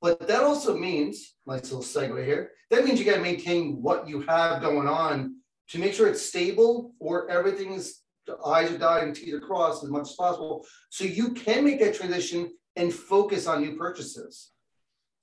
But 0.00 0.26
that 0.26 0.42
also 0.42 0.74
means, 0.74 1.34
nice 1.44 1.70
little 1.70 1.82
segue 1.82 2.24
here. 2.24 2.52
That 2.70 2.86
means 2.86 2.98
you 2.98 3.04
got 3.04 3.16
to 3.16 3.20
maintain 3.20 3.82
what 3.82 4.08
you 4.08 4.22
have 4.22 4.62
going 4.62 4.88
on 4.88 5.34
to 5.70 5.78
make 5.78 5.92
sure 5.92 6.06
it's 6.08 6.22
stable 6.22 6.94
or 6.98 7.28
everything's 7.30 8.00
I's 8.44 8.70
are 8.70 8.78
dotted 8.78 9.08
and 9.08 9.16
T's 9.16 9.34
are 9.34 9.40
crossed 9.40 9.84
as 9.84 9.90
much 9.90 10.02
as 10.02 10.14
possible. 10.14 10.66
So 10.90 11.04
you 11.04 11.32
can 11.32 11.64
make 11.64 11.80
that 11.80 11.94
transition 11.94 12.50
and 12.76 12.92
focus 12.92 13.46
on 13.46 13.60
new 13.60 13.76
purchases. 13.76 14.50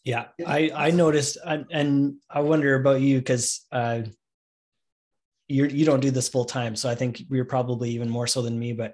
Yeah, 0.03 0.25
I 0.45 0.71
I 0.75 0.91
noticed, 0.91 1.37
and 1.43 2.15
I 2.29 2.41
wonder 2.41 2.75
about 2.75 3.01
you 3.01 3.17
because 3.17 3.65
uh, 3.71 4.03
you 5.47 5.65
you 5.65 5.83
don't 5.83 5.99
do 5.99 6.11
this 6.11 6.29
full 6.29 6.45
time, 6.45 6.75
so 6.75 6.89
I 6.89 6.95
think 6.95 7.23
you're 7.29 7.45
probably 7.45 7.89
even 7.91 8.09
more 8.09 8.27
so 8.27 8.43
than 8.43 8.59
me. 8.59 8.73
But 8.73 8.93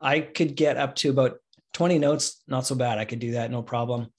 I 0.00 0.20
could 0.20 0.54
get 0.54 0.76
up 0.76 0.94
to 0.96 1.10
about 1.10 1.38
20 1.72 1.98
notes, 1.98 2.42
not 2.46 2.66
so 2.66 2.76
bad. 2.76 2.98
I 2.98 3.04
could 3.04 3.18
do 3.18 3.32
that, 3.32 3.50
no 3.50 3.62
problem. 3.62 4.12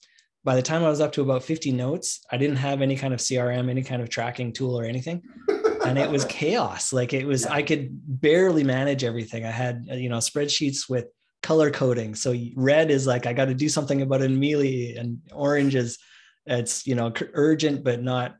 By 0.44 0.56
the 0.56 0.62
time 0.62 0.84
I 0.84 0.90
was 0.90 1.00
up 1.00 1.12
to 1.12 1.22
about 1.22 1.42
50 1.42 1.72
notes, 1.72 2.20
I 2.30 2.36
didn't 2.36 2.56
have 2.56 2.82
any 2.82 2.96
kind 2.96 3.14
of 3.14 3.20
CRM, 3.20 3.70
any 3.70 3.82
kind 3.82 4.02
of 4.02 4.10
tracking 4.10 4.52
tool 4.52 4.78
or 4.78 4.84
anything 4.84 5.22
and 5.88 5.98
it 5.98 6.10
was 6.10 6.24
chaos. 6.24 6.92
Like 6.92 7.12
it 7.12 7.26
was, 7.26 7.46
I 7.46 7.62
could 7.62 7.88
barely 8.20 8.64
manage 8.64 9.04
everything. 9.04 9.44
I 9.44 9.50
had, 9.50 9.86
you 9.90 10.08
know, 10.08 10.18
spreadsheets 10.18 10.88
with 10.88 11.06
color 11.42 11.70
coding. 11.70 12.14
So 12.14 12.34
red 12.54 12.90
is 12.90 13.06
like, 13.06 13.26
I 13.26 13.32
got 13.32 13.46
to 13.46 13.54
do 13.54 13.68
something 13.68 14.02
about 14.02 14.22
it 14.22 14.30
immediately. 14.30 14.96
And 14.96 15.20
orange 15.32 15.74
is, 15.74 15.98
it's, 16.46 16.86
you 16.86 16.94
know, 16.94 17.12
urgent, 17.32 17.84
but 17.84 18.02
not 18.02 18.36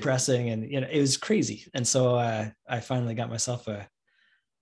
pressing. 0.00 0.50
And, 0.50 0.70
you 0.70 0.80
know, 0.80 0.88
it 0.90 1.00
was 1.00 1.16
crazy. 1.16 1.66
And 1.74 1.86
so 1.86 2.14
uh, 2.16 2.48
I 2.68 2.80
finally 2.80 3.14
got 3.14 3.30
myself 3.30 3.66
a, 3.68 3.88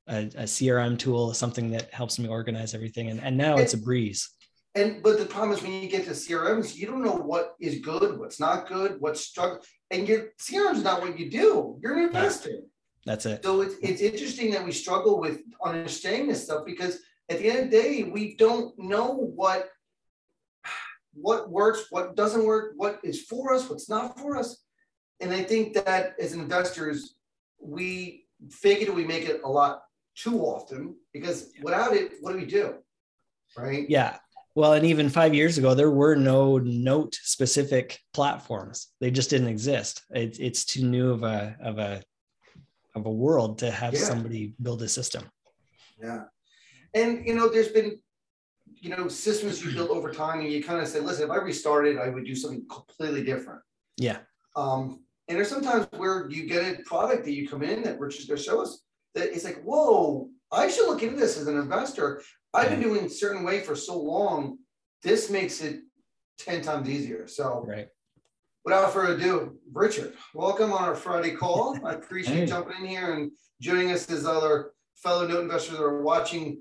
a, 0.08 0.18
a, 0.18 0.44
CRM 0.44 0.98
tool, 0.98 1.34
something 1.34 1.70
that 1.72 1.92
helps 1.92 2.18
me 2.18 2.28
organize 2.28 2.74
everything. 2.74 3.10
And, 3.10 3.22
and 3.22 3.36
now 3.36 3.56
it's 3.56 3.74
a 3.74 3.78
breeze. 3.78 4.30
And 4.78 5.02
but 5.02 5.18
the 5.18 5.26
problem 5.26 5.56
is 5.56 5.62
when 5.62 5.72
you 5.72 5.88
get 5.88 6.04
to 6.04 6.12
CRMs, 6.12 6.76
you 6.76 6.86
don't 6.86 7.02
know 7.02 7.16
what 7.16 7.56
is 7.60 7.80
good, 7.80 8.18
what's 8.18 8.38
not 8.38 8.68
good, 8.68 9.00
what's 9.00 9.20
struggle, 9.20 9.60
and 9.90 10.06
your 10.06 10.28
CRM 10.40 10.74
is 10.74 10.84
not 10.84 11.00
what 11.00 11.18
you 11.18 11.28
do. 11.30 11.78
You're 11.82 11.98
an 11.98 12.04
investor. 12.04 12.60
That's 13.04 13.26
it. 13.26 13.42
So 13.42 13.62
it's 13.62 13.74
it's 13.82 14.00
interesting 14.00 14.52
that 14.52 14.64
we 14.64 14.70
struggle 14.70 15.18
with 15.18 15.40
understanding 15.64 16.28
this 16.28 16.44
stuff 16.44 16.64
because 16.64 17.00
at 17.28 17.38
the 17.38 17.50
end 17.50 17.58
of 17.58 17.70
the 17.70 17.76
day, 17.82 18.02
we 18.04 18.36
don't 18.36 18.78
know 18.78 19.14
what 19.14 19.68
what 21.12 21.50
works, 21.50 21.86
what 21.90 22.14
doesn't 22.14 22.44
work, 22.44 22.74
what 22.76 23.00
is 23.02 23.22
for 23.22 23.52
us, 23.54 23.68
what's 23.68 23.90
not 23.90 24.18
for 24.20 24.36
us. 24.36 24.62
And 25.20 25.32
I 25.32 25.42
think 25.42 25.74
that 25.74 26.14
as 26.20 26.34
investors, 26.34 27.16
we 27.60 28.26
fake 28.50 28.82
it 28.82 28.94
we 28.94 29.04
make 29.04 29.28
it 29.28 29.40
a 29.44 29.48
lot 29.48 29.82
too 30.14 30.40
often 30.40 30.94
because 31.12 31.50
without 31.62 31.92
it, 31.94 32.12
what 32.20 32.32
do 32.32 32.38
we 32.38 32.46
do? 32.46 32.74
Right. 33.56 33.88
Yeah. 33.88 34.18
Well, 34.58 34.72
and 34.72 34.84
even 34.84 35.08
five 35.08 35.36
years 35.36 35.56
ago, 35.56 35.72
there 35.72 35.92
were 35.92 36.16
no 36.16 36.58
note 36.58 37.14
specific 37.22 38.00
platforms. 38.12 38.88
They 39.00 39.12
just 39.12 39.30
didn't 39.30 39.46
exist. 39.46 40.02
It, 40.10 40.40
it's 40.40 40.64
too 40.64 40.84
new 40.84 41.12
of 41.12 41.22
a 41.22 41.56
of 41.62 41.78
a 41.78 42.02
of 42.96 43.06
a 43.06 43.10
world 43.24 43.60
to 43.60 43.70
have 43.70 43.94
yeah. 43.94 44.00
somebody 44.00 44.54
build 44.60 44.82
a 44.82 44.88
system. 44.88 45.22
Yeah, 46.02 46.24
and 46.92 47.24
you 47.24 47.36
know, 47.36 47.48
there's 47.48 47.68
been 47.68 48.00
you 48.74 48.90
know 48.90 49.06
systems 49.06 49.64
you 49.64 49.70
build 49.70 49.90
over 49.90 50.12
time, 50.12 50.40
and 50.40 50.50
you 50.50 50.60
kind 50.60 50.82
of 50.82 50.88
say, 50.88 50.98
listen, 50.98 51.26
if 51.26 51.30
I 51.30 51.36
restarted, 51.36 51.96
I 51.96 52.08
would 52.08 52.24
do 52.24 52.34
something 52.34 52.66
completely 52.68 53.22
different. 53.22 53.60
Yeah. 53.96 54.18
Um, 54.56 55.04
and 55.28 55.38
there's 55.38 55.50
sometimes 55.50 55.86
where 55.96 56.28
you 56.28 56.48
get 56.48 56.80
a 56.80 56.82
product 56.82 57.26
that 57.26 57.32
you 57.32 57.48
come 57.48 57.62
in 57.62 57.84
that 57.84 58.00
Rich 58.00 58.18
is 58.18 58.24
going 58.24 58.38
to 58.38 58.42
show 58.42 58.60
us 58.60 58.82
that 59.14 59.28
it's 59.28 59.44
like, 59.44 59.62
whoa, 59.62 60.30
I 60.50 60.68
should 60.68 60.88
look 60.88 61.04
into 61.04 61.14
this 61.14 61.38
as 61.38 61.46
an 61.46 61.58
investor. 61.58 62.22
I've 62.58 62.70
been 62.70 62.82
doing 62.82 63.04
a 63.04 63.08
certain 63.08 63.44
way 63.44 63.60
for 63.60 63.76
so 63.76 63.96
long. 63.96 64.58
This 65.04 65.30
makes 65.30 65.60
it 65.60 65.82
10 66.38 66.60
times 66.60 66.90
easier. 66.90 67.28
So, 67.28 67.64
right. 67.68 67.86
without 68.64 68.92
further 68.92 69.14
ado, 69.14 69.56
Richard, 69.72 70.14
welcome 70.34 70.72
on 70.72 70.82
our 70.82 70.96
Friday 70.96 71.36
call. 71.36 71.78
I 71.84 71.92
appreciate 71.92 72.34
Hey. 72.40 72.46
jumping 72.46 72.80
in 72.80 72.86
here 72.86 73.12
and 73.12 73.30
joining 73.60 73.92
us 73.92 74.10
as 74.10 74.26
other 74.26 74.72
fellow 74.96 75.24
note 75.28 75.42
investors 75.42 75.78
that 75.78 75.84
are 75.84 76.02
watching 76.02 76.60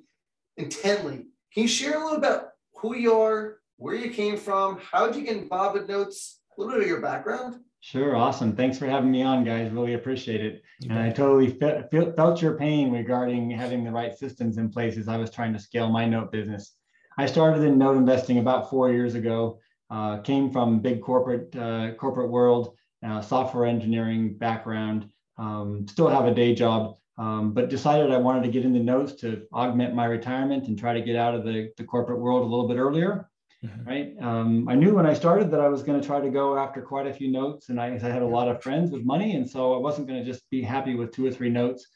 intently. 0.57 1.25
Can 1.51 1.63
you 1.63 1.67
share 1.67 1.95
a 1.95 2.03
little 2.03 2.17
about 2.17 2.49
who 2.75 2.95
you 2.95 3.19
are, 3.19 3.57
where 3.77 3.95
you 3.95 4.11
came 4.11 4.37
from, 4.37 4.79
how 4.91 5.07
did 5.07 5.15
you 5.15 5.23
get 5.23 5.37
involved 5.37 5.79
with 5.79 5.89
notes, 5.89 6.41
a 6.55 6.61
little 6.61 6.75
bit 6.75 6.83
of 6.83 6.87
your 6.87 7.01
background? 7.01 7.55
Sure, 7.79 8.15
awesome. 8.15 8.55
Thanks 8.55 8.77
for 8.77 8.87
having 8.87 9.11
me 9.11 9.21
on, 9.21 9.43
guys. 9.43 9.71
Really 9.71 9.93
appreciate 9.93 10.43
it. 10.43 10.63
You 10.79 10.89
And 10.89 10.99
I 10.99 11.09
totally 11.09 11.51
fe- 11.51 11.83
felt 12.15 12.41
your 12.41 12.55
pain 12.55 12.91
regarding 12.91 13.49
having 13.51 13.83
the 13.83 13.91
right 13.91 14.17
systems 14.17 14.57
in 14.57 14.69
place 14.69 14.97
as 14.97 15.07
I 15.07 15.17
was 15.17 15.29
trying 15.29 15.53
to 15.53 15.59
scale 15.59 15.89
my 15.89 16.05
note 16.05 16.31
business. 16.31 16.75
I 17.17 17.25
started 17.25 17.63
in 17.63 17.77
note 17.77 17.97
investing 17.97 18.39
about 18.39 18.69
four 18.69 18.91
years 18.91 19.15
ago. 19.15 19.59
Uh, 19.89 20.17
came 20.17 20.51
from 20.51 20.81
big 20.81 21.01
corporate 21.01 21.55
uh, 21.55 21.93
corporate 21.93 22.29
world, 22.29 22.75
uh, 23.05 23.21
software 23.21 23.65
engineering 23.65 24.37
background. 24.37 25.09
Um, 25.37 25.87
still 25.87 26.09
have 26.09 26.25
a 26.25 26.33
day 26.33 26.53
job, 26.53 26.97
um, 27.17 27.53
but 27.53 27.69
decided 27.69 28.11
I 28.11 28.17
wanted 28.17 28.43
to 28.43 28.51
get 28.51 28.65
into 28.65 28.79
notes 28.79 29.13
to 29.21 29.43
augment 29.53 29.95
my 29.95 30.05
retirement 30.05 30.67
and 30.67 30.77
try 30.77 30.93
to 30.93 31.01
get 31.01 31.15
out 31.15 31.35
of 31.35 31.45
the, 31.45 31.71
the 31.77 31.85
corporate 31.85 32.19
world 32.19 32.41
a 32.41 32.49
little 32.49 32.67
bit 32.67 32.77
earlier 32.77 33.29
Mhm. 33.65 33.87
right? 33.87 34.15
Um, 34.21 34.69
I 34.69 34.75
knew 34.75 34.93
when 34.93 35.07
I 35.07 35.13
started 35.13 35.49
that 35.51 35.59
I 35.59 35.67
was 35.67 35.81
going 35.81 35.99
to 35.99 36.05
try 36.05 36.21
to 36.21 36.29
go 36.29 36.57
after 36.57 36.81
quite 36.81 37.07
a 37.07 37.13
few 37.13 37.31
notes, 37.31 37.69
and 37.69 37.79
I, 37.81 37.87
I 37.87 37.97
had 37.99 38.21
a 38.21 38.27
lot 38.27 38.47
of 38.47 38.61
friends 38.61 38.91
with 38.91 39.03
money, 39.03 39.35
and 39.35 39.49
so 39.49 39.73
I 39.73 39.77
wasn't 39.77 40.07
going 40.07 40.23
to 40.23 40.25
just 40.31 40.47
be 40.51 40.61
happy 40.61 40.93
with 40.95 41.11
two 41.11 41.25
or 41.25 41.31
three 41.31 41.49
notes. 41.49 41.87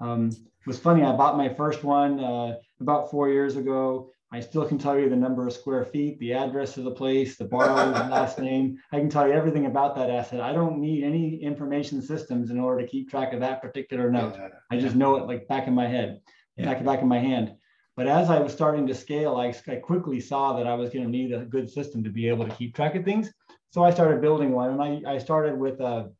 Um, 0.00 0.28
it 0.28 0.66
was 0.66 0.78
funny. 0.78 1.02
I 1.02 1.12
bought 1.16 1.36
my 1.36 1.48
first 1.48 1.82
one 1.82 2.20
uh, 2.20 2.54
about 2.80 3.10
four 3.10 3.28
years 3.30 3.56
ago. 3.56 4.10
I 4.30 4.40
still 4.40 4.64
can 4.68 4.78
tell 4.78 4.96
you 4.98 5.08
the 5.08 5.16
number 5.16 5.46
of 5.46 5.52
square 5.54 5.84
feet, 5.84 6.20
the 6.20 6.34
address 6.34 6.76
of 6.76 6.84
the 6.84 6.90
place, 6.92 7.36
the 7.36 7.46
borrower's 7.46 7.94
last 8.10 8.38
name. 8.38 8.78
I 8.92 8.98
can 9.00 9.08
tell 9.08 9.26
you 9.26 9.32
everything 9.32 9.66
about 9.66 9.96
that 9.96 10.10
asset. 10.10 10.40
I 10.40 10.52
don't 10.52 10.78
need 10.78 11.02
any 11.02 11.42
information 11.42 12.00
systems 12.02 12.50
in 12.50 12.60
order 12.60 12.82
to 12.82 12.86
keep 12.86 13.10
track 13.10 13.32
of 13.32 13.40
that 13.40 13.62
particular 13.62 14.10
note. 14.10 14.38
I 14.70 14.78
just 14.78 14.94
know 14.94 15.16
it 15.16 15.26
like 15.26 15.48
back 15.48 15.66
in 15.66 15.74
my 15.74 15.88
head, 15.88 16.20
Yeah. 16.56 16.66
back 16.66 16.84
back 16.84 17.00
in 17.02 17.08
my 17.08 17.18
hand. 17.18 17.54
But 17.98 18.06
as 18.06 18.30
I 18.30 18.38
was 18.38 18.52
starting 18.52 18.86
to 18.86 18.94
scale, 18.94 19.34
I, 19.34 19.52
I 19.66 19.74
quickly 19.74 20.20
saw 20.20 20.56
that 20.56 20.68
I 20.68 20.74
was 20.76 20.90
going 20.90 21.04
to 21.04 21.10
need 21.10 21.32
a 21.32 21.44
good 21.44 21.68
system 21.68 22.04
to 22.04 22.10
be 22.10 22.28
able 22.28 22.46
to 22.46 22.54
keep 22.54 22.76
track 22.76 22.94
of 22.94 23.04
things. 23.04 23.32
So 23.70 23.82
I 23.82 23.90
started 23.90 24.20
building 24.20 24.52
one, 24.52 24.70
and 24.70 24.80
I, 24.80 25.14
I 25.14 25.18
started 25.18 25.58
with 25.58 25.80
a, 25.80 26.12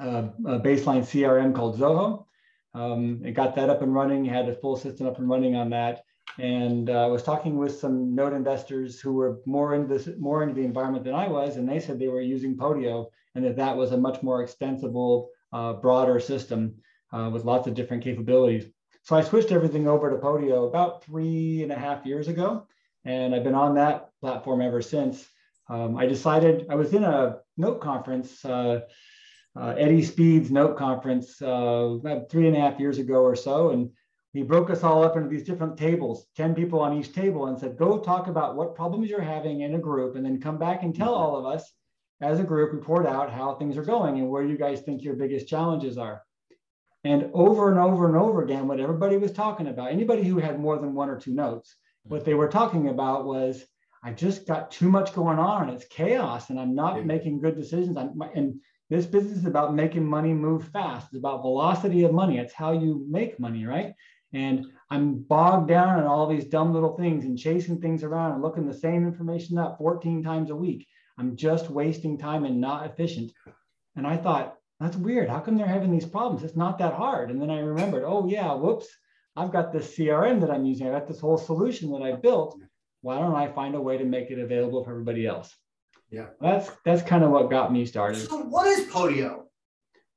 a, 0.00 0.08
a 0.46 0.58
baseline 0.58 1.04
CRM 1.04 1.54
called 1.54 1.78
Zoho. 1.78 2.24
Um, 2.74 3.22
I 3.24 3.30
got 3.30 3.54
that 3.54 3.70
up 3.70 3.82
and 3.82 3.94
running, 3.94 4.24
had 4.24 4.48
a 4.48 4.56
full 4.56 4.76
system 4.76 5.06
up 5.06 5.20
and 5.20 5.28
running 5.28 5.54
on 5.54 5.70
that, 5.70 6.02
and 6.40 6.90
uh, 6.90 7.04
I 7.04 7.06
was 7.06 7.22
talking 7.22 7.56
with 7.56 7.78
some 7.78 8.16
note 8.16 8.32
investors 8.32 8.98
who 8.98 9.12
were 9.12 9.42
more 9.46 9.76
into 9.76 9.96
this, 9.96 10.08
more 10.18 10.42
into 10.42 10.56
the 10.56 10.64
environment 10.64 11.04
than 11.04 11.14
I 11.14 11.28
was, 11.28 11.56
and 11.56 11.68
they 11.68 11.78
said 11.78 12.00
they 12.00 12.08
were 12.08 12.20
using 12.20 12.56
Podio, 12.56 13.06
and 13.36 13.44
that 13.44 13.54
that 13.58 13.76
was 13.76 13.92
a 13.92 13.96
much 13.96 14.24
more 14.24 14.42
extensible, 14.42 15.28
uh, 15.52 15.74
broader 15.74 16.18
system 16.18 16.74
uh, 17.12 17.30
with 17.32 17.44
lots 17.44 17.68
of 17.68 17.74
different 17.74 18.02
capabilities. 18.02 18.64
So 19.04 19.16
I 19.16 19.22
switched 19.22 19.50
everything 19.50 19.88
over 19.88 20.10
to 20.10 20.16
Podio 20.16 20.68
about 20.68 21.04
three 21.04 21.64
and 21.64 21.72
a 21.72 21.78
half 21.78 22.06
years 22.06 22.28
ago, 22.28 22.68
and 23.04 23.34
I've 23.34 23.42
been 23.42 23.54
on 23.54 23.74
that 23.74 24.10
platform 24.20 24.62
ever 24.62 24.80
since. 24.80 25.28
Um, 25.68 25.96
I 25.96 26.06
decided 26.06 26.66
I 26.70 26.76
was 26.76 26.94
in 26.94 27.02
a 27.02 27.38
note 27.56 27.80
conference, 27.80 28.44
uh, 28.44 28.82
uh, 29.56 29.74
Eddie 29.76 30.04
Speed's 30.04 30.52
note 30.52 30.76
conference, 30.76 31.42
uh, 31.42 31.96
about 32.00 32.30
three 32.30 32.46
and 32.46 32.56
a 32.56 32.60
half 32.60 32.78
years 32.78 32.98
ago 32.98 33.22
or 33.22 33.34
so, 33.34 33.70
and 33.70 33.90
he 34.32 34.42
broke 34.42 34.70
us 34.70 34.84
all 34.84 35.02
up 35.02 35.16
into 35.16 35.28
these 35.28 35.42
different 35.42 35.76
tables, 35.76 36.26
10 36.36 36.54
people 36.54 36.78
on 36.78 36.96
each 36.96 37.12
table, 37.12 37.46
and 37.46 37.58
said, 37.58 37.76
Go 37.76 37.98
talk 37.98 38.28
about 38.28 38.54
what 38.54 38.76
problems 38.76 39.10
you're 39.10 39.20
having 39.20 39.62
in 39.62 39.74
a 39.74 39.80
group, 39.80 40.14
and 40.14 40.24
then 40.24 40.40
come 40.40 40.58
back 40.58 40.84
and 40.84 40.94
tell 40.94 41.12
all 41.12 41.36
of 41.36 41.44
us 41.44 41.72
as 42.20 42.38
a 42.38 42.44
group, 42.44 42.72
report 42.72 43.04
out 43.04 43.32
how 43.32 43.54
things 43.54 43.76
are 43.76 43.82
going 43.82 44.20
and 44.20 44.30
where 44.30 44.44
you 44.44 44.56
guys 44.56 44.80
think 44.80 45.02
your 45.02 45.16
biggest 45.16 45.48
challenges 45.48 45.98
are. 45.98 46.22
And 47.04 47.30
over 47.34 47.70
and 47.70 47.80
over 47.80 48.06
and 48.06 48.16
over 48.16 48.42
again, 48.42 48.68
what 48.68 48.80
everybody 48.80 49.16
was 49.16 49.32
talking 49.32 49.66
about, 49.66 49.90
anybody 49.90 50.22
who 50.22 50.38
had 50.38 50.60
more 50.60 50.78
than 50.78 50.94
one 50.94 51.10
or 51.10 51.18
two 51.18 51.34
notes, 51.34 51.70
mm-hmm. 51.70 52.14
what 52.14 52.24
they 52.24 52.34
were 52.34 52.48
talking 52.48 52.88
about 52.88 53.24
was, 53.24 53.64
I 54.04 54.12
just 54.12 54.46
got 54.46 54.70
too 54.70 54.88
much 54.88 55.14
going 55.14 55.38
on 55.38 55.68
and 55.68 55.76
it's 55.76 55.86
chaos 55.86 56.50
and 56.50 56.58
I'm 56.58 56.74
not 56.74 56.96
Yeah. 56.96 57.04
making 57.04 57.40
good 57.40 57.56
decisions. 57.56 57.96
I'm, 57.96 58.20
and 58.34 58.60
this 58.90 59.06
business 59.06 59.38
is 59.38 59.46
about 59.46 59.74
making 59.74 60.04
money 60.04 60.34
move 60.34 60.68
fast. 60.68 61.06
It's 61.08 61.16
about 61.18 61.42
velocity 61.42 62.04
of 62.04 62.12
money. 62.12 62.38
It's 62.38 62.52
how 62.52 62.72
you 62.72 63.06
make 63.08 63.38
money, 63.40 63.64
right? 63.64 63.94
And 64.32 64.66
I'm 64.90 65.18
bogged 65.18 65.68
down 65.68 65.98
in 65.98 66.06
all 66.06 66.26
these 66.26 66.46
dumb 66.46 66.72
little 66.72 66.96
things 66.96 67.24
and 67.24 67.38
chasing 67.38 67.80
things 67.80 68.02
around 68.02 68.32
and 68.32 68.42
looking 68.42 68.66
the 68.66 68.74
same 68.74 69.06
information 69.06 69.56
up 69.58 69.78
14 69.78 70.22
times 70.22 70.50
a 70.50 70.56
week. 70.56 70.86
I'm 71.18 71.36
just 71.36 71.70
wasting 71.70 72.18
time 72.18 72.44
and 72.44 72.60
not 72.60 72.86
efficient. 72.86 73.32
And 73.96 74.06
I 74.06 74.16
thought, 74.16 74.56
that's 74.82 74.96
weird. 74.96 75.28
How 75.28 75.40
come 75.40 75.56
they're 75.56 75.66
having 75.66 75.92
these 75.92 76.06
problems? 76.06 76.42
It's 76.42 76.56
not 76.56 76.78
that 76.78 76.94
hard. 76.94 77.30
And 77.30 77.40
then 77.40 77.50
I 77.50 77.60
remembered, 77.60 78.04
oh, 78.04 78.26
yeah, 78.26 78.52
whoops, 78.52 78.88
I've 79.36 79.52
got 79.52 79.72
this 79.72 79.96
CRM 79.96 80.40
that 80.40 80.50
I'm 80.50 80.66
using. 80.66 80.86
I've 80.86 80.92
got 80.92 81.08
this 81.08 81.20
whole 81.20 81.38
solution 81.38 81.90
that 81.92 82.02
I 82.02 82.12
built. 82.12 82.58
Why 83.00 83.18
don't 83.18 83.34
I 83.34 83.48
find 83.52 83.74
a 83.74 83.80
way 83.80 83.96
to 83.96 84.04
make 84.04 84.30
it 84.30 84.38
available 84.38 84.84
for 84.84 84.90
everybody 84.90 85.26
else? 85.26 85.54
Yeah. 86.10 86.26
That's 86.40 86.70
that's 86.84 87.02
kind 87.02 87.24
of 87.24 87.30
what 87.30 87.50
got 87.50 87.72
me 87.72 87.86
started. 87.86 88.28
So, 88.28 88.42
what 88.42 88.66
is 88.66 88.86
Podio? 88.88 89.44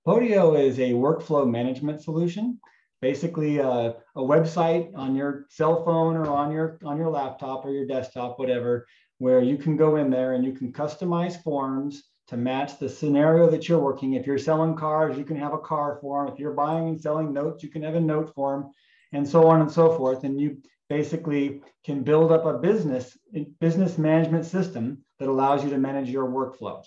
Podio 0.06 0.60
is 0.60 0.78
a 0.80 0.91
workflow 0.91 1.49
management 1.49 2.04
solution, 2.04 2.60
basically 3.01 3.60
a, 3.60 3.95
a 4.15 4.21
website 4.21 4.91
on 4.95 5.15
your 5.15 5.45
cell 5.49 5.86
phone 5.86 6.17
or 6.17 6.28
on 6.28 6.51
your 6.51 6.78
on 6.84 6.97
your 6.97 7.10
laptop 7.10 7.65
or 7.65 7.71
your 7.71 7.88
desktop, 7.88 8.38
whatever, 8.38 8.86
where 9.19 9.41
you 9.41 9.58
can 9.58 9.78
go 9.78 9.95
in 9.95 10.10
there 10.10 10.34
and 10.34 10.43
you 10.43 10.51
can 10.51 10.73
customize 10.73 11.41
forms 11.41 12.04
to 12.27 12.38
match 12.38 12.79
the 12.79 12.89
scenario 12.89 13.49
that 13.49 13.69
you're 13.69 13.79
working. 13.79 14.13
If 14.13 14.25
you're 14.25 14.38
selling 14.38 14.75
cars, 14.75 15.17
you 15.17 15.23
can 15.23 15.38
have 15.38 15.53
a 15.53 15.59
car 15.59 15.99
form. 16.01 16.27
If 16.27 16.39
you're 16.39 16.53
buying 16.53 16.89
and 16.89 17.01
selling 17.01 17.33
notes, 17.33 17.63
you 17.63 17.69
can 17.69 17.83
have 17.83 17.95
a 17.95 17.99
note 17.99 18.33
form, 18.33 18.71
and 19.13 19.27
so 19.27 19.47
on 19.47 19.61
and 19.61 19.71
so 19.71 19.95
forth. 19.97 20.23
And 20.23 20.39
you 20.39 20.57
basically 20.89 21.61
can 21.83 22.03
build 22.03 22.31
up 22.31 22.45
a 22.45 22.57
business 22.57 23.17
business 23.59 23.97
management 23.97 24.45
system 24.45 25.03
that 25.19 25.29
allows 25.29 25.63
you 25.63 25.69
to 25.69 25.77
manage 25.77 26.09
your 26.09 26.27
workflow 26.27 26.83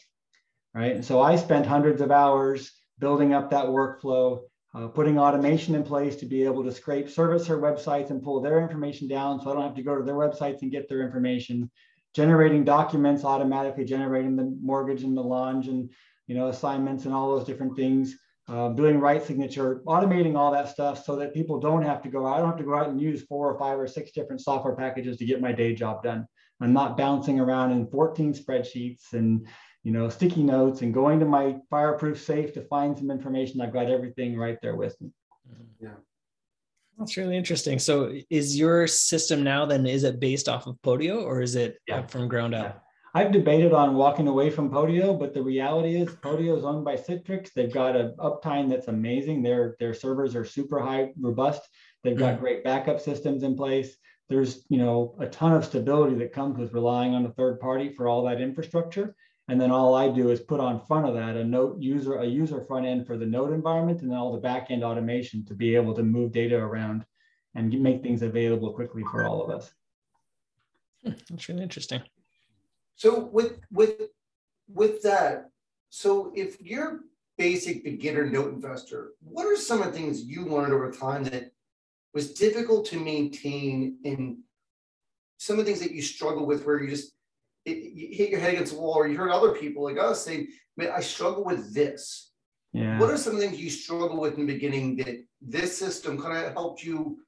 right 0.75 0.95
and 0.95 1.05
so 1.05 1.21
i 1.21 1.35
spent 1.35 1.67
hundreds 1.67 2.01
of 2.01 2.11
hours 2.11 2.73
building 2.99 3.33
up 3.33 3.51
that 3.51 3.67
workflow 3.67 4.41
uh, 4.75 4.87
putting 4.87 5.19
automation 5.19 5.75
in 5.75 5.83
place 5.83 6.15
to 6.17 6.27
be 6.27 6.45
able 6.45 6.63
to 6.63 6.71
scrape 6.71 7.09
servicer 7.09 7.59
websites 7.59 8.11
and 8.11 8.23
pull 8.23 8.41
their 8.41 8.61
information 8.61 9.09
down 9.09 9.41
so 9.41 9.51
i 9.51 9.55
don't 9.55 9.63
have 9.63 9.75
to 9.75 9.83
go 9.83 9.97
to 9.97 10.05
their 10.05 10.15
websites 10.15 10.63
and 10.63 10.71
get 10.71 10.89
their 10.89 11.03
information 11.03 11.69
generating 12.15 12.65
documents 12.65 13.25
automatically 13.25 13.85
generating 13.85 14.37
the 14.37 14.57
mortgage 14.61 15.03
and 15.03 15.17
the 15.17 15.23
allonge 15.23 15.69
and 15.69 15.91
you 16.27 16.35
know 16.35 16.49
assignments 16.49 17.05
and 17.05 17.15
all 17.15 17.37
those 17.37 17.47
different 17.47 17.77
things 17.77 18.17
uh, 18.49 18.71
doing 18.71 18.99
RightSignature, 18.99 19.83
automating 19.85 20.37
all 20.37 20.51
that 20.53 20.69
stuff 20.69 21.05
so 21.05 21.17
that 21.17 21.35
people 21.35 21.61
don't 21.61 21.83
have 21.83 22.03
to 22.03 22.09
go. 22.09 22.27
I 22.27 22.39
don't 22.39 22.49
have 22.49 22.57
to 22.57 22.65
go 22.65 22.75
out 22.75 22.89
and 22.89 23.01
use 23.01 23.23
four 23.23 23.53
or 23.53 23.59
five 23.59 23.79
or 23.79 23.87
six 23.87 24.11
different 24.13 24.41
software 24.41 24.75
packages 24.75 25.19
to 25.19 25.27
get 25.27 25.41
my 25.41 25.53
day 25.53 25.75
job 25.75 26.03
done. 26.03 26.27
I'm 26.61 26.73
not 26.73 26.97
bouncing 26.97 27.39
around 27.39 27.73
in 27.73 27.87
14 27.87 28.33
spreadsheets 28.35 29.13
and 29.13 29.47
you 29.85 29.93
know 29.93 30.09
sticky 30.09 30.43
notes 30.43 30.83
and 30.83 30.93
going 30.93 31.21
to 31.21 31.27
my 31.27 31.57
fireproof 31.71 32.21
safe 32.21 32.53
to 32.55 32.63
find 32.63 32.97
some 32.97 33.11
information. 33.11 33.61
I've 33.61 33.73
got 33.73 33.91
everything 33.91 34.37
right 34.37 34.59
there 34.63 34.77
with 34.77 34.99
me. 35.01 35.11
That's 36.99 37.17
really 37.17 37.37
interesting. 37.37 37.79
So 37.79 38.13
is 38.29 38.59
your 38.59 38.87
system 38.89 39.45
now 39.45 39.65
then 39.65 39.87
is 39.87 40.03
it 40.03 40.19
based 40.19 40.49
off 40.49 40.67
of 40.67 40.77
Podio 40.83 41.23
or 41.23 41.41
is 41.41 41.55
it 41.55 41.79
Yeah. 41.87 42.05
from 42.07 42.27
ground 42.27 42.55
up? 42.55 42.85
I've 43.15 43.33
debated 43.33 43.73
on 43.73 43.95
walking 43.95 44.29
away 44.29 44.51
from 44.51 44.71
Podio, 44.71 45.19
but 45.19 45.33
the 45.33 45.43
reality 45.43 45.97
is 45.97 46.09
Podio 46.17 46.59
is 46.59 46.65
owned 46.65 46.85
by 46.85 46.97
Citrix. 46.97 47.53
They've 47.53 47.73
got 47.73 47.97
an 47.97 48.15
uptime 48.19 48.69
that's 48.69 48.89
amazing. 48.89 49.43
Their 49.43 49.77
their 49.81 49.95
servers 49.95 50.37
are 50.37 50.45
super 50.45 50.81
high 50.81 51.13
robust. 51.19 51.63
They've 52.03 52.19
got 52.19 52.37
mm. 52.37 52.41
great 52.41 52.65
backup 52.65 53.01
systems 53.01 53.43
in 53.45 53.57
place. 53.57 53.97
There's 54.29 54.65
you 54.69 54.79
know 54.79 55.17
a 55.21 55.27
ton 55.27 55.55
of 55.55 55.65
stability 55.65 56.17
that 56.17 56.33
comes 56.33 56.59
with 56.59 56.75
relying 56.75 57.15
on 57.15 57.25
a 57.25 57.33
third 57.33 57.61
party 57.61 57.89
for 57.89 58.09
all 58.09 58.25
that 58.25 58.41
infrastructure. 58.41 59.15
And 59.49 59.59
then 59.59 59.71
all 59.71 59.95
I 59.95 60.11
do 60.11 60.31
is 60.31 60.41
put 60.41 60.61
on 60.61 60.85
front 60.85 61.07
of 61.07 61.15
that 61.15 61.37
a 61.37 61.45
note 61.45 61.81
user 61.81 62.17
a 62.17 62.27
user 62.27 62.61
front 62.61 62.87
end 62.87 63.07
for 63.07 63.17
the 63.17 63.27
node 63.27 63.53
environment 63.53 64.03
and 64.03 64.11
then 64.11 64.19
all 64.19 64.33
the 64.33 64.39
back 64.39 64.71
end 64.71 64.85
automation 64.85 65.45
to 65.47 65.55
be 65.55 65.75
able 65.75 65.95
to 65.95 66.03
move 66.03 66.33
data 66.33 66.57
around 66.57 67.05
and 67.55 67.73
make 67.81 68.03
things 68.03 68.23
available 68.23 68.73
quickly 68.73 69.03
for 69.11 69.27
all 69.27 69.43
of 69.43 69.51
us. 69.51 69.73
That's 71.03 71.49
really 71.49 71.63
interesting. 71.63 72.03
So 72.97 73.25
with 73.33 73.61
with 73.71 74.03
with 74.69 75.03
that, 75.03 75.51
so 75.89 76.33
if 76.37 76.61
you're 76.61 77.01
basic 77.39 77.85
beginner 77.85 78.27
note 78.27 78.53
investor, 78.53 79.13
what 79.21 79.47
are 79.47 79.57
some 79.57 79.81
of 79.81 79.87
the 79.87 79.93
things 79.93 80.23
you 80.25 80.45
learned 80.45 80.73
over 80.73 80.91
time 80.91 81.25
that 81.25 81.53
was 82.13 82.35
difficult 82.35 82.85
to 82.87 82.99
maintain 82.99 83.97
and 84.05 84.39
some 85.39 85.59
of 85.59 85.65
the 85.65 85.71
things 85.71 85.81
that 85.81 85.95
you 85.95 86.03
struggle 86.03 86.45
with 86.45 86.67
where 86.67 86.83
you 86.83 86.91
just 86.91 87.13
it, 87.69 87.93
you 87.93 88.17
hit 88.17 88.31
your 88.31 88.41
head 88.41 88.55
against 88.55 88.73
the 88.73 88.81
wall 88.81 88.95
or 88.95 89.09
you 89.09 89.17
heard 89.17 89.31
other 89.31 89.53
people 89.53 89.85
like 89.85 89.99
us 89.99 90.25
say, 90.25 90.49
man, 90.77 90.91
I 90.95 91.01
struggle 91.01 91.45
with 91.45 91.75
this. 91.75 92.31
Yeah. 92.73 92.99
What 92.99 93.11
are 93.11 93.17
some 93.17 93.39
things 93.39 93.59
you 93.59 93.71
struggle 93.71 94.21
with 94.21 94.35
in 94.35 94.47
the 94.47 94.53
beginning 94.53 94.97
that 94.97 95.25
this 95.41 95.77
system 95.77 96.21
kind 96.21 96.37
of 96.45 96.53
helped 96.53 96.83
you 96.83 97.19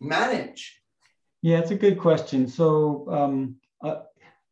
manage? 0.00 0.80
Yeah, 1.42 1.58
it's 1.58 1.70
a 1.70 1.76
good 1.76 1.98
question. 1.98 2.48
So 2.48 3.06
um, 3.10 3.56
uh, 3.82 4.02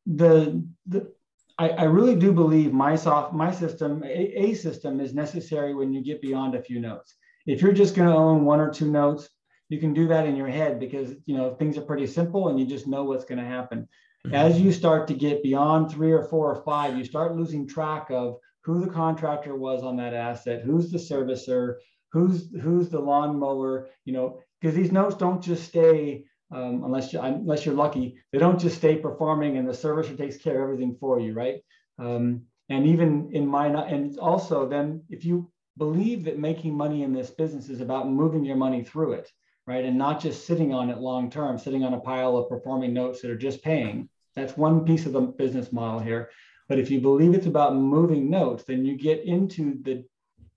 the 0.07 0.65
the 0.87 1.13
I, 1.59 1.69
I, 1.69 1.85
really 1.85 2.17
do 2.17 2.33
believe 2.33 2.73
my 2.73 2.97
soft 2.97 3.35
my 3.35 3.53
system 3.53 4.03
a, 4.03 4.45
a, 4.45 4.55
system 4.55 4.99
is 4.99 5.15
necessary 5.15 5.75
when 5.75 5.93
you 5.93 6.03
get 6.03 6.23
beyond 6.23 6.55
a 6.55 6.63
few 6.63 6.81
notes. 6.81 7.15
If 7.47 7.61
you're 7.61 7.73
just 7.73 7.95
going 7.95 8.09
to 8.09 8.15
own 8.15 8.45
one 8.45 8.61
or 8.61 8.71
two 8.71 8.91
notes, 8.91 9.29
you 9.71 9.79
can 9.79 9.95
do 9.95 10.09
that 10.09 10.27
in 10.27 10.37
your 10.37 10.49
head 10.49 10.79
because 10.79 11.15
you 11.25 11.37
know 11.37 11.55
things 11.55 11.79
are 11.79 11.83
pretty 11.83 12.07
simple 12.07 12.49
and 12.49 12.61
you 12.61 12.67
just 12.67 12.87
know 12.87 13.05
what's 13.05 13.25
going 13.25 13.39
to 13.39 13.45
happen. 13.45 13.89
Mm-hmm. 14.27 14.35
As 14.35 14.61
you 14.61 14.73
start 14.73 15.09
to 15.09 15.15
get 15.15 15.43
beyond 15.43 15.91
three 15.91 16.13
or 16.13 16.25
four 16.25 16.53
or 16.53 16.63
five, 16.65 16.99
you 16.99 17.05
start 17.05 17.37
losing 17.37 17.67
track 17.67 18.09
of 18.11 18.37
who 18.65 18.85
the 18.85 18.91
contractor 18.91 19.57
was 19.57 19.83
on 19.83 19.97
that 19.97 20.13
asset, 20.13 20.63
who's 20.63 20.91
the 20.91 20.99
servicer, 20.99 21.77
who's 22.13 22.51
who's 22.61 22.91
the 22.91 23.01
lawnmower, 23.01 23.89
you 24.05 24.13
know, 24.13 24.41
because 24.61 24.75
these 24.75 24.93
notes 24.93 25.15
don't 25.15 25.43
just 25.43 25.65
stay 25.65 26.25
um, 26.53 26.83
unless 26.85 27.13
you 27.13 27.21
unless 27.21 27.65
you're 27.65 27.75
lucky, 27.75 28.17
they 28.33 28.39
don't 28.39 28.59
just 28.59 28.77
stay 28.77 28.97
performing 28.97 29.57
and 29.57 29.69
the 29.69 29.73
servicer 29.73 30.19
takes 30.19 30.37
care 30.37 30.57
of 30.57 30.65
everything 30.65 30.97
for 30.99 31.21
you, 31.21 31.33
right? 31.33 31.61
Um, 31.99 32.43
and 32.69 32.87
even 32.87 33.31
in 33.33 33.47
my 33.47 33.69
and 33.69 34.19
also 34.19 34.69
then 34.69 35.05
if 35.09 35.25
you 35.25 35.51
believe 35.79 36.25
that 36.25 36.39
making 36.39 36.77
money 36.77 37.05
in 37.05 37.13
this 37.13 37.31
business 37.31 37.69
is 37.69 37.81
about 37.81 38.11
moving 38.11 38.45
your 38.45 38.57
money 38.57 38.83
through 38.83 39.13
it, 39.13 39.31
right, 39.71 39.85
and 39.85 39.97
not 39.97 40.21
just 40.21 40.47
sitting 40.47 40.75
on 40.75 40.91
it 40.91 40.99
long 40.99 41.31
term, 41.31 41.59
sitting 41.59 41.85
on 41.85 41.95
a 41.95 42.01
pile 42.01 42.37
of 42.37 42.49
performing 42.49 42.93
notes 42.93 43.23
that 43.23 43.31
are 43.31 43.37
just 43.37 43.63
paying. 43.63 44.09
That's 44.35 44.57
one 44.57 44.85
piece 44.85 45.07
of 45.07 45.13
the 45.13 45.21
business 45.21 45.73
model 45.73 46.01
here. 46.01 46.31
But 46.69 46.79
if 46.79 46.91
you 46.91 47.01
believe 47.01 47.35
it's 47.35 47.47
about 47.47 47.75
moving 47.75 48.31
notes, 48.31 48.65
then 48.65 48.85
you 48.85 48.97
get 48.97 49.25
into 49.25 49.81
the 49.83 50.05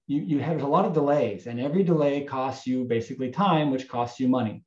you, 0.06 0.21
you 0.21 0.39
have 0.39 0.62
a 0.62 0.67
lot 0.67 0.86
of 0.86 0.93
delays, 0.93 1.47
and 1.47 1.60
every 1.60 1.84
delay 1.84 2.23
costs 2.26 2.67
you 2.67 2.84
basically 2.84 3.32
time, 3.32 3.71
which 3.71 3.88
costs 3.88 4.19
you 4.19 4.28
money 4.28 4.63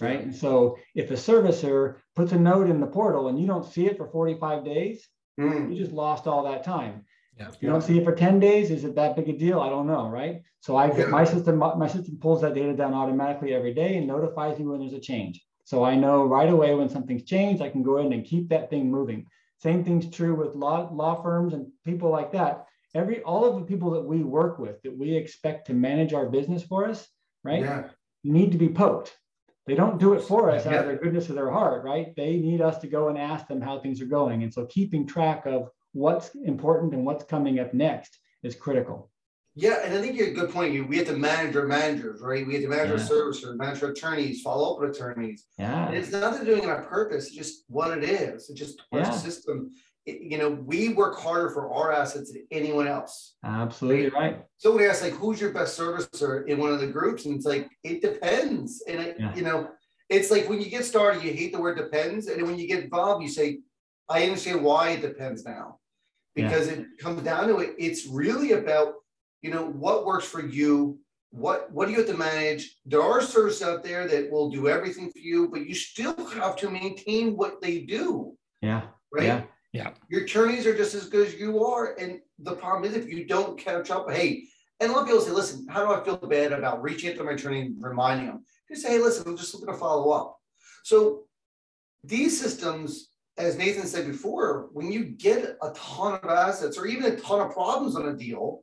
right? 0.00 0.20
And 0.20 0.34
so 0.34 0.76
if 0.94 1.10
a 1.10 1.14
servicer 1.14 1.96
puts 2.14 2.32
a 2.32 2.38
note 2.38 2.68
in 2.68 2.80
the 2.80 2.86
portal 2.86 3.28
and 3.28 3.38
you 3.38 3.46
don't 3.46 3.70
see 3.70 3.86
it 3.86 3.96
for 3.96 4.08
45 4.08 4.64
days, 4.64 5.06
mm. 5.40 5.70
you 5.70 5.78
just 5.78 5.92
lost 5.92 6.26
all 6.26 6.44
that 6.44 6.64
time. 6.64 7.04
Yeah. 7.38 7.48
If 7.48 7.56
you 7.60 7.68
don't 7.68 7.82
see 7.82 7.98
it 7.98 8.04
for 8.04 8.14
10 8.14 8.38
days, 8.38 8.70
is 8.70 8.84
it 8.84 8.94
that 8.94 9.16
big 9.16 9.28
a 9.28 9.32
deal? 9.32 9.60
I 9.60 9.68
don't 9.68 9.86
know, 9.86 10.08
right? 10.08 10.42
So 10.60 10.76
I 10.76 10.88
get 10.88 10.98
yeah. 10.98 11.06
my 11.06 11.24
system, 11.24 11.58
my 11.58 11.88
system 11.88 12.18
pulls 12.20 12.40
that 12.42 12.54
data 12.54 12.74
down 12.74 12.94
automatically 12.94 13.54
every 13.54 13.74
day 13.74 13.96
and 13.96 14.06
notifies 14.06 14.58
me 14.58 14.66
when 14.66 14.80
there's 14.80 14.92
a 14.92 15.00
change. 15.00 15.44
So 15.64 15.84
I 15.84 15.96
know 15.96 16.24
right 16.24 16.48
away 16.48 16.74
when 16.74 16.88
something's 16.88 17.24
changed, 17.24 17.62
I 17.62 17.70
can 17.70 17.82
go 17.82 17.98
in 17.98 18.12
and 18.12 18.24
keep 18.24 18.48
that 18.50 18.70
thing 18.70 18.90
moving. 18.90 19.26
Same 19.58 19.84
thing's 19.84 20.10
true 20.10 20.34
with 20.34 20.54
law, 20.54 20.88
law 20.92 21.22
firms 21.22 21.54
and 21.54 21.66
people 21.84 22.10
like 22.10 22.32
that. 22.32 22.66
Every 22.94 23.22
all 23.22 23.44
of 23.44 23.56
the 23.56 23.66
people 23.66 23.90
that 23.92 24.04
we 24.04 24.22
work 24.22 24.58
with 24.58 24.80
that 24.82 24.96
we 24.96 25.16
expect 25.16 25.66
to 25.66 25.74
manage 25.74 26.12
our 26.12 26.28
business 26.28 26.62
for 26.62 26.86
us, 26.86 27.08
right? 27.42 27.62
Yeah. 27.62 27.88
Need 28.22 28.52
to 28.52 28.58
be 28.58 28.68
poked 28.68 29.16
they 29.66 29.74
don't 29.74 29.98
do 29.98 30.12
it 30.12 30.20
for 30.20 30.50
us 30.50 30.66
out 30.66 30.84
of 30.84 30.86
the 30.86 30.96
goodness 30.96 31.28
of 31.30 31.36
their 31.36 31.50
heart, 31.50 31.84
right? 31.84 32.14
They 32.16 32.36
need 32.36 32.60
us 32.60 32.78
to 32.78 32.86
go 32.86 33.08
and 33.08 33.16
ask 33.16 33.46
them 33.46 33.62
how 33.62 33.78
things 33.78 34.00
are 34.02 34.06
going. 34.06 34.42
And 34.42 34.52
so 34.52 34.66
keeping 34.66 35.06
track 35.06 35.46
of 35.46 35.70
what's 35.94 36.30
important 36.44 36.92
and 36.92 37.04
what's 37.04 37.24
coming 37.24 37.58
up 37.58 37.72
next 37.72 38.18
is 38.42 38.54
critical. 38.54 39.10
Yeah, 39.56 39.80
and 39.84 39.94
I 39.94 40.00
think 40.00 40.16
you're 40.16 40.28
a 40.28 40.32
good 40.32 40.50
point. 40.50 40.88
We 40.88 40.98
have 40.98 41.06
to 41.06 41.16
manage 41.16 41.54
our 41.56 41.66
managers, 41.66 42.20
right? 42.20 42.46
We 42.46 42.54
have 42.54 42.62
to 42.64 42.68
manage 42.68 42.88
yeah. 42.88 42.94
our 42.94 43.10
servicers, 43.10 43.56
manage 43.56 43.82
our 43.82 43.90
attorneys, 43.90 44.42
follow 44.42 44.74
up 44.74 44.80
with 44.80 44.90
attorneys. 44.90 45.46
Yeah. 45.58 45.86
And 45.86 45.96
it's 45.96 46.10
nothing 46.10 46.44
doing 46.44 46.64
it 46.64 46.68
on 46.68 46.84
purpose, 46.84 47.28
it's 47.28 47.36
just 47.36 47.64
what 47.68 47.96
it 47.96 48.04
is. 48.04 48.50
It's 48.50 48.58
just 48.58 48.82
our 48.92 49.00
yeah. 49.00 49.10
system 49.10 49.70
you 50.06 50.36
know, 50.36 50.50
we 50.50 50.90
work 50.90 51.18
harder 51.18 51.50
for 51.50 51.72
our 51.72 51.92
assets 51.92 52.32
than 52.32 52.46
anyone 52.50 52.86
else. 52.86 53.36
Absolutely 53.44 54.10
right. 54.10 54.12
right. 54.12 54.44
So 54.58 54.76
we 54.76 54.86
ask 54.86 55.02
like, 55.02 55.14
who's 55.14 55.40
your 55.40 55.50
best 55.50 55.78
servicer 55.78 56.46
in 56.46 56.58
one 56.58 56.72
of 56.72 56.80
the 56.80 56.86
groups? 56.86 57.24
And 57.24 57.34
it's 57.36 57.46
like, 57.46 57.70
it 57.82 58.02
depends. 58.02 58.82
And 58.86 59.00
it, 59.00 59.16
yeah. 59.18 59.34
you 59.34 59.42
know, 59.42 59.70
it's 60.10 60.30
like 60.30 60.48
when 60.48 60.60
you 60.60 60.68
get 60.68 60.84
started, 60.84 61.22
you 61.22 61.32
hate 61.32 61.52
the 61.52 61.60
word 61.60 61.78
depends. 61.78 62.26
And 62.26 62.42
when 62.42 62.58
you 62.58 62.68
get 62.68 62.84
involved, 62.84 63.22
you 63.22 63.30
say, 63.30 63.60
I 64.08 64.24
understand 64.24 64.62
why 64.62 64.90
it 64.90 65.00
depends 65.00 65.44
now. 65.44 65.78
Because 66.34 66.66
yeah. 66.66 66.74
it 66.74 66.86
comes 66.98 67.22
down 67.22 67.48
to 67.48 67.58
it, 67.58 67.74
it's 67.78 68.06
really 68.06 68.52
about, 68.52 68.94
you 69.42 69.50
know, 69.50 69.66
what 69.66 70.04
works 70.04 70.24
for 70.24 70.44
you. 70.44 70.98
What 71.30 71.70
what 71.72 71.86
do 71.86 71.92
you 71.92 71.98
have 71.98 72.06
to 72.08 72.16
manage? 72.16 72.76
There 72.86 73.02
are 73.02 73.20
services 73.20 73.62
out 73.62 73.82
there 73.82 74.06
that 74.06 74.30
will 74.30 74.50
do 74.50 74.68
everything 74.68 75.10
for 75.10 75.18
you, 75.18 75.48
but 75.48 75.66
you 75.66 75.74
still 75.74 76.14
have 76.30 76.56
to 76.56 76.70
maintain 76.70 77.36
what 77.36 77.60
they 77.60 77.80
do. 77.80 78.36
Yeah. 78.62 78.82
Right. 79.12 79.24
Yeah. 79.24 79.42
Yeah. 79.72 79.90
Your 80.08 80.22
attorneys 80.22 80.66
are 80.66 80.76
just 80.76 80.94
as 80.94 81.08
good 81.08 81.26
as 81.26 81.34
you 81.34 81.64
are. 81.64 81.94
And 81.94 82.20
the 82.38 82.54
problem 82.54 82.84
is 82.84 82.96
if 82.96 83.08
you 83.08 83.26
don't 83.26 83.58
catch 83.58 83.90
up, 83.90 84.08
hey, 84.10 84.44
and 84.78 84.90
a 84.90 84.92
lot 84.92 85.02
of 85.02 85.06
people 85.08 85.20
say, 85.20 85.32
listen, 85.32 85.66
how 85.68 85.84
do 85.84 85.92
I 85.92 86.04
feel 86.04 86.16
bad 86.16 86.52
about 86.52 86.82
reaching 86.82 87.10
out 87.10 87.16
to 87.16 87.24
my 87.24 87.32
attorney 87.32 87.62
and 87.62 87.76
reminding 87.80 88.26
them? 88.26 88.44
Just 88.68 88.82
say, 88.82 88.90
hey, 88.90 88.98
listen, 89.00 89.24
I'm 89.26 89.36
just 89.36 89.52
looking 89.52 89.72
to 89.72 89.78
follow 89.78 90.12
up. 90.12 90.38
So 90.84 91.24
these 92.04 92.40
systems, 92.40 93.08
as 93.36 93.56
Nathan 93.56 93.86
said 93.86 94.06
before, 94.06 94.68
when 94.72 94.92
you 94.92 95.04
get 95.04 95.56
a 95.62 95.70
ton 95.74 96.20
of 96.22 96.30
assets 96.30 96.78
or 96.78 96.86
even 96.86 97.12
a 97.12 97.16
ton 97.16 97.40
of 97.40 97.52
problems 97.52 97.96
on 97.96 98.08
a 98.08 98.12
deal, 98.12 98.62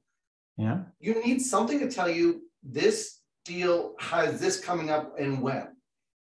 yeah, 0.57 0.79
you 0.99 1.23
need 1.23 1.41
something 1.41 1.79
to 1.79 1.89
tell 1.89 2.09
you 2.09 2.43
this 2.63 3.19
deal 3.45 3.95
has 3.99 4.39
this 4.39 4.59
coming 4.59 4.89
up 4.89 5.19
and 5.19 5.41
when. 5.41 5.67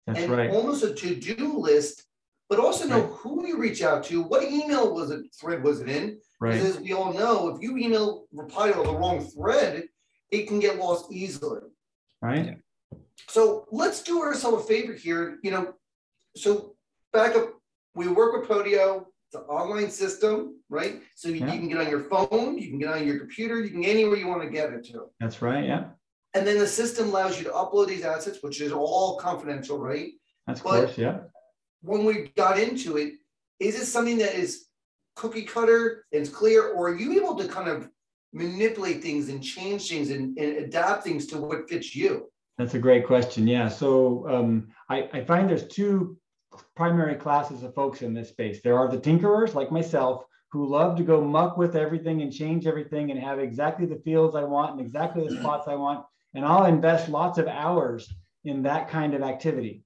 That's 0.07 0.21
and 0.21 0.33
right. 0.33 0.51
almost 0.51 0.85
a 0.85 0.95
to-do 0.95 1.59
list 1.59 2.09
but 2.49 2.59
also 2.59 2.87
know 2.87 3.03
right. 3.03 3.11
who 3.11 3.47
you 3.47 3.59
reach 3.59 3.83
out 3.83 4.05
to. 4.05 4.23
What 4.23 4.43
email 4.43 4.95
was 4.95 5.11
it 5.11 5.27
thread 5.39 5.63
was 5.63 5.81
it 5.81 5.89
in? 5.89 6.19
Right. 6.41 6.55
Because 6.55 6.77
as 6.77 6.81
we 6.81 6.93
all 6.93 7.13
know, 7.13 7.49
if 7.49 7.63
you 7.63 7.77
email 7.77 8.27
reply 8.33 8.73
to 8.73 8.83
the 8.83 8.95
wrong 8.95 9.21
thread, 9.21 9.85
it 10.31 10.49
can 10.49 10.59
get 10.59 10.79
lost 10.79 11.13
easily. 11.13 11.61
Right. 12.23 12.59
So 13.29 13.67
let's 13.71 14.03
do 14.03 14.23
ourselves 14.23 14.65
a 14.65 14.67
favor 14.67 14.95
here. 14.95 15.39
You 15.43 15.51
know, 15.51 15.75
so 16.37 16.75
back 17.13 17.37
up, 17.37 17.51
we 17.99 18.09
work 18.09 18.33
with 18.35 18.49
Podio. 18.49 19.05
It's 19.29 19.35
an 19.35 19.43
online 19.43 19.91
system, 19.91 20.57
right? 20.71 21.03
So 21.15 21.29
you, 21.29 21.41
yeah. 21.41 21.53
you 21.53 21.59
can 21.59 21.69
get 21.69 21.79
on 21.79 21.91
your 21.91 22.05
phone, 22.05 22.57
you 22.57 22.71
can 22.71 22.79
get 22.79 22.89
on 22.89 23.07
your 23.07 23.19
computer, 23.19 23.61
you 23.61 23.69
can 23.69 23.83
get 23.83 23.91
anywhere 23.91 24.17
you 24.17 24.27
want 24.27 24.43
to 24.43 24.49
get 24.49 24.73
it 24.73 24.87
to. 24.87 25.11
That's 25.21 25.43
right. 25.43 25.65
Yeah. 25.67 25.89
And 26.33 26.47
then 26.47 26.59
the 26.59 26.67
system 26.67 27.09
allows 27.09 27.39
you 27.39 27.45
to 27.45 27.51
upload 27.51 27.89
these 27.89 28.05
assets, 28.05 28.39
which 28.41 28.63
is 28.63 28.73
all 28.73 29.19
confidential, 29.19 29.79
right? 29.79 30.13
That's 30.47 30.63
but 30.63 30.87
course, 30.87 30.97
yeah 30.97 31.19
when 31.83 32.05
we 32.05 32.33
got 32.37 32.59
into 32.59 32.97
it, 32.97 33.15
is 33.61 33.81
it 33.81 33.87
something 33.87 34.19
that 34.19 34.35
is 34.35 34.67
cookie 35.17 35.43
cutter 35.43 36.05
and 36.13 36.23
it's 36.23 36.31
clear, 36.31 36.73
or 36.73 36.91
are 36.91 36.97
you 36.97 37.21
able 37.21 37.35
to 37.37 37.49
kind 37.49 37.69
of 37.69 37.89
manipulate 38.33 39.03
things 39.03 39.29
and 39.29 39.43
change 39.43 39.89
things 39.89 40.11
and, 40.11 40.37
and 40.39 40.59
adapt 40.59 41.05
things 41.05 41.27
to 41.27 41.39
what 41.39 41.69
fits 41.69 41.95
you? 41.95 42.31
That's 42.57 42.75
a 42.75 42.79
great 42.79 43.07
question. 43.07 43.47
Yeah. 43.47 43.69
So 43.69 44.29
um, 44.29 44.69
I, 44.91 45.09
I 45.13 45.25
find 45.25 45.49
there's 45.49 45.69
two 45.69 46.19
primary 46.77 47.15
classes 47.15 47.63
of 47.63 47.75
folks 47.75 48.03
in 48.03 48.15
this 48.15 48.29
space. 48.29 48.61
There 48.63 48.79
are 48.79 48.89
the 48.89 48.99
tinkerers 48.99 49.55
like 49.55 49.73
myself 49.73 50.25
who 50.51 50.67
love 50.67 50.97
to 50.97 51.03
go 51.03 51.21
muck 51.21 51.57
with 51.57 51.77
everything 51.77 52.23
and 52.23 52.33
change 52.33 52.67
everything 52.67 53.11
and 53.11 53.21
have 53.21 53.39
exactly 53.39 53.87
the 53.87 54.01
fields 54.05 54.35
I 54.35 54.45
want 54.45 54.73
and 54.73 54.81
exactly 54.81 55.27
the 55.27 55.37
spots 55.37 55.69
I 55.69 55.75
want. 55.75 56.05
And 56.35 56.45
I'll 56.45 56.67
invest 56.67 57.09
lots 57.09 57.39
of 57.39 57.47
hours 57.47 58.13
in 58.45 58.63
that 58.63 58.89
kind 58.89 59.15
of 59.15 59.23
activity 59.23 59.83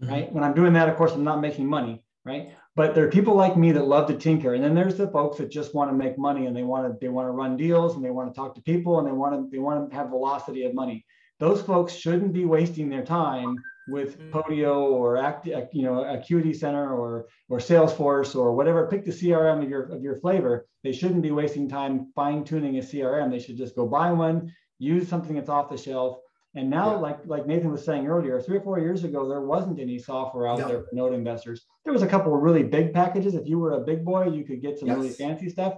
mm-hmm. 0.00 0.12
right? 0.12 0.32
When 0.32 0.44
I'm 0.44 0.54
doing 0.54 0.72
that, 0.74 0.88
of 0.88 0.96
course, 0.96 1.12
I'm 1.12 1.24
not 1.24 1.40
making 1.40 1.66
money, 1.66 2.02
right? 2.24 2.52
But 2.74 2.94
there 2.94 3.04
are 3.04 3.10
people 3.10 3.34
like 3.34 3.56
me 3.56 3.72
that 3.72 3.86
love 3.86 4.08
to 4.08 4.16
tinker, 4.16 4.54
and 4.54 4.62
then 4.62 4.74
there's 4.74 4.96
the 4.96 5.08
folks 5.08 5.38
that 5.38 5.50
just 5.50 5.74
want 5.74 5.90
to 5.90 5.96
make 5.96 6.18
money 6.18 6.46
and 6.46 6.54
they 6.54 6.62
want 6.62 6.86
to 6.86 6.98
they 7.00 7.08
want 7.08 7.26
to 7.26 7.32
run 7.32 7.56
deals 7.56 7.96
and 7.96 8.04
they 8.04 8.10
want 8.10 8.32
to 8.32 8.38
talk 8.38 8.54
to 8.54 8.62
people 8.62 8.98
and 8.98 9.08
they 9.08 9.12
want 9.12 9.34
to 9.34 9.48
they 9.50 9.58
want 9.58 9.90
to 9.90 9.96
have 9.96 10.10
velocity 10.10 10.64
of 10.64 10.74
money. 10.74 11.04
Those 11.38 11.62
folks 11.62 11.94
shouldn't 11.94 12.32
be 12.32 12.44
wasting 12.44 12.88
their 12.88 13.04
time 13.04 13.56
with 13.88 14.18
mm-hmm. 14.18 14.36
Podio 14.36 14.90
or 14.90 15.16
Act, 15.16 15.46
you 15.46 15.82
know, 15.82 16.04
Acuity 16.04 16.52
Center 16.52 16.94
or 16.94 17.26
or 17.48 17.58
Salesforce 17.58 18.34
or 18.34 18.54
whatever. 18.54 18.86
Pick 18.86 19.04
the 19.04 19.12
CRM 19.12 19.62
of 19.62 19.70
your 19.70 19.82
of 19.84 20.02
your 20.02 20.16
flavor. 20.16 20.66
They 20.82 20.92
shouldn't 20.92 21.22
be 21.22 21.30
wasting 21.30 21.68
time 21.68 22.12
fine 22.14 22.44
tuning 22.44 22.78
a 22.78 22.82
CRM. 22.82 23.30
They 23.30 23.38
should 23.38 23.56
just 23.56 23.76
go 23.76 23.86
buy 23.86 24.12
one, 24.12 24.52
use 24.78 25.08
something 25.08 25.36
that's 25.36 25.48
off 25.48 25.70
the 25.70 25.76
shelf, 25.76 26.18
and 26.56 26.70
now, 26.70 26.92
yeah. 26.92 26.96
like 26.96 27.18
like 27.26 27.46
Nathan 27.46 27.70
was 27.70 27.84
saying 27.84 28.06
earlier, 28.06 28.40
three 28.40 28.56
or 28.56 28.62
four 28.62 28.78
years 28.78 29.04
ago, 29.04 29.28
there 29.28 29.42
wasn't 29.42 29.78
any 29.78 29.98
software 29.98 30.48
out 30.48 30.56
there 30.56 30.82
for 30.82 30.88
note 30.92 31.12
investors. 31.12 31.66
There 31.84 31.92
was 31.92 32.02
a 32.02 32.06
couple 32.06 32.34
of 32.34 32.40
really 32.40 32.62
big 32.62 32.94
packages. 32.94 33.34
If 33.34 33.46
you 33.46 33.58
were 33.58 33.72
a 33.72 33.80
big 33.80 34.04
boy, 34.04 34.30
you 34.30 34.42
could 34.42 34.62
get 34.62 34.78
some 34.78 34.88
yes. 34.88 34.96
really 34.96 35.10
fancy 35.10 35.50
stuff, 35.50 35.74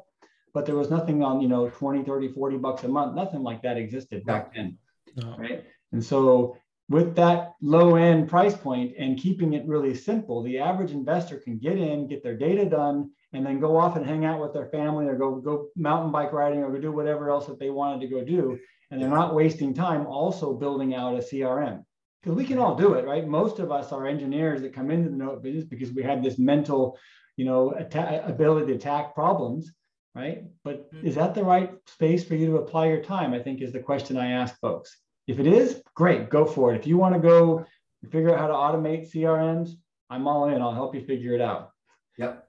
but 0.55 0.67
there 0.67 0.77
was 0.77 0.89
nothing 0.89 1.23
on, 1.25 1.41
you 1.41 1.49
know, 1.49 1.69
20, 1.69 2.05
30, 2.05 2.29
40 2.29 2.57
bucks 2.59 2.85
a 2.85 2.89
month. 2.89 3.17
Nothing 3.17 3.43
like 3.43 3.61
that 3.63 3.77
existed 3.77 4.25
back 4.25 4.55
then. 4.55 4.79
No. 5.17 5.37
Right. 5.37 5.65
And 5.91 6.05
so 6.05 6.57
with 6.89 7.15
that 7.17 7.53
low 7.61 7.97
end 7.97 8.29
price 8.29 8.57
point 8.57 8.95
and 8.99 9.19
keeping 9.19 9.53
it 9.53 9.67
really 9.67 9.95
simple, 9.95 10.43
the 10.43 10.59
average 10.59 10.93
investor 10.93 11.39
can 11.39 11.59
get 11.59 11.77
in, 11.77 12.09
get 12.09 12.23
their 12.23 12.37
data 12.37 12.65
done, 12.65 13.11
and 13.33 13.45
then 13.45 13.61
go 13.61 13.77
off 13.77 13.97
and 13.97 14.07
hang 14.07 14.25
out 14.25 14.41
with 14.41 14.55
their 14.55 14.67
family 14.67 15.07
or 15.07 15.17
go 15.17 15.37
go 15.37 15.69
mountain 15.77 16.11
bike 16.11 16.33
riding 16.33 16.63
or 16.63 16.73
go 16.73 16.81
do 16.81 16.93
whatever 16.93 17.31
else 17.31 17.47
that 17.47 17.59
they 17.59 17.71
wanted 17.71 18.01
to 18.01 18.09
go 18.13 18.25
do 18.25 18.59
and 18.91 19.01
they're 19.01 19.09
not 19.09 19.35
wasting 19.35 19.75
time 19.75 20.07
also 20.07 20.55
building 20.55 20.95
out 20.95 21.15
a 21.15 21.19
CRM. 21.19 21.85
Because 22.23 22.37
we 22.37 22.45
can 22.45 22.59
all 22.59 22.75
do 22.75 22.95
it, 22.95 23.05
right? 23.05 23.27
Most 23.27 23.59
of 23.59 23.71
us 23.71 23.93
are 23.93 24.07
engineers 24.07 24.63
that 24.63 24.75
come 24.75 24.91
into 24.91 25.11
the 25.11 25.17
note 25.17 25.43
business 25.43 25.65
because 25.65 25.93
we 25.93 26.03
have 26.03 26.23
this 26.23 26.39
mental, 26.39 26.99
you 27.37 27.45
know, 27.45 27.75
atta- 27.79 28.27
ability 28.27 28.67
to 28.69 28.75
attack 28.75 29.15
problems, 29.15 29.73
right? 30.15 30.45
But 30.65 30.93
mm-hmm. 30.93 31.07
is 31.07 31.15
that 31.15 31.35
the 31.35 31.45
right 31.45 31.71
space 31.87 32.25
for 32.25 32.35
you 32.35 32.47
to 32.47 32.57
apply 32.57 32.87
your 32.87 33.03
time? 33.03 33.35
I 33.35 33.39
think 33.39 33.61
is 33.61 33.73
the 33.73 33.79
question 33.79 34.17
I 34.17 34.33
ask 34.33 34.59
folks. 34.59 34.97
If 35.29 35.39
it 35.39 35.47
is, 35.47 35.83
great, 35.95 36.31
go 36.31 36.47
for 36.47 36.75
it. 36.75 36.81
If 36.81 36.87
you 36.87 36.97
want 36.97 37.15
to 37.15 37.21
go 37.21 37.65
figure 38.11 38.33
out 38.33 38.41
how 38.41 38.47
to 38.47 38.55
automate 38.55 39.13
CRMs, 39.13 39.73
I'm 40.09 40.27
all 40.27 40.49
in. 40.49 40.61
I'll 40.63 40.75
help 40.75 40.95
you 40.95 41.05
figure 41.05 41.35
it 41.35 41.43
out. 41.43 41.71
Yep. 42.17 42.49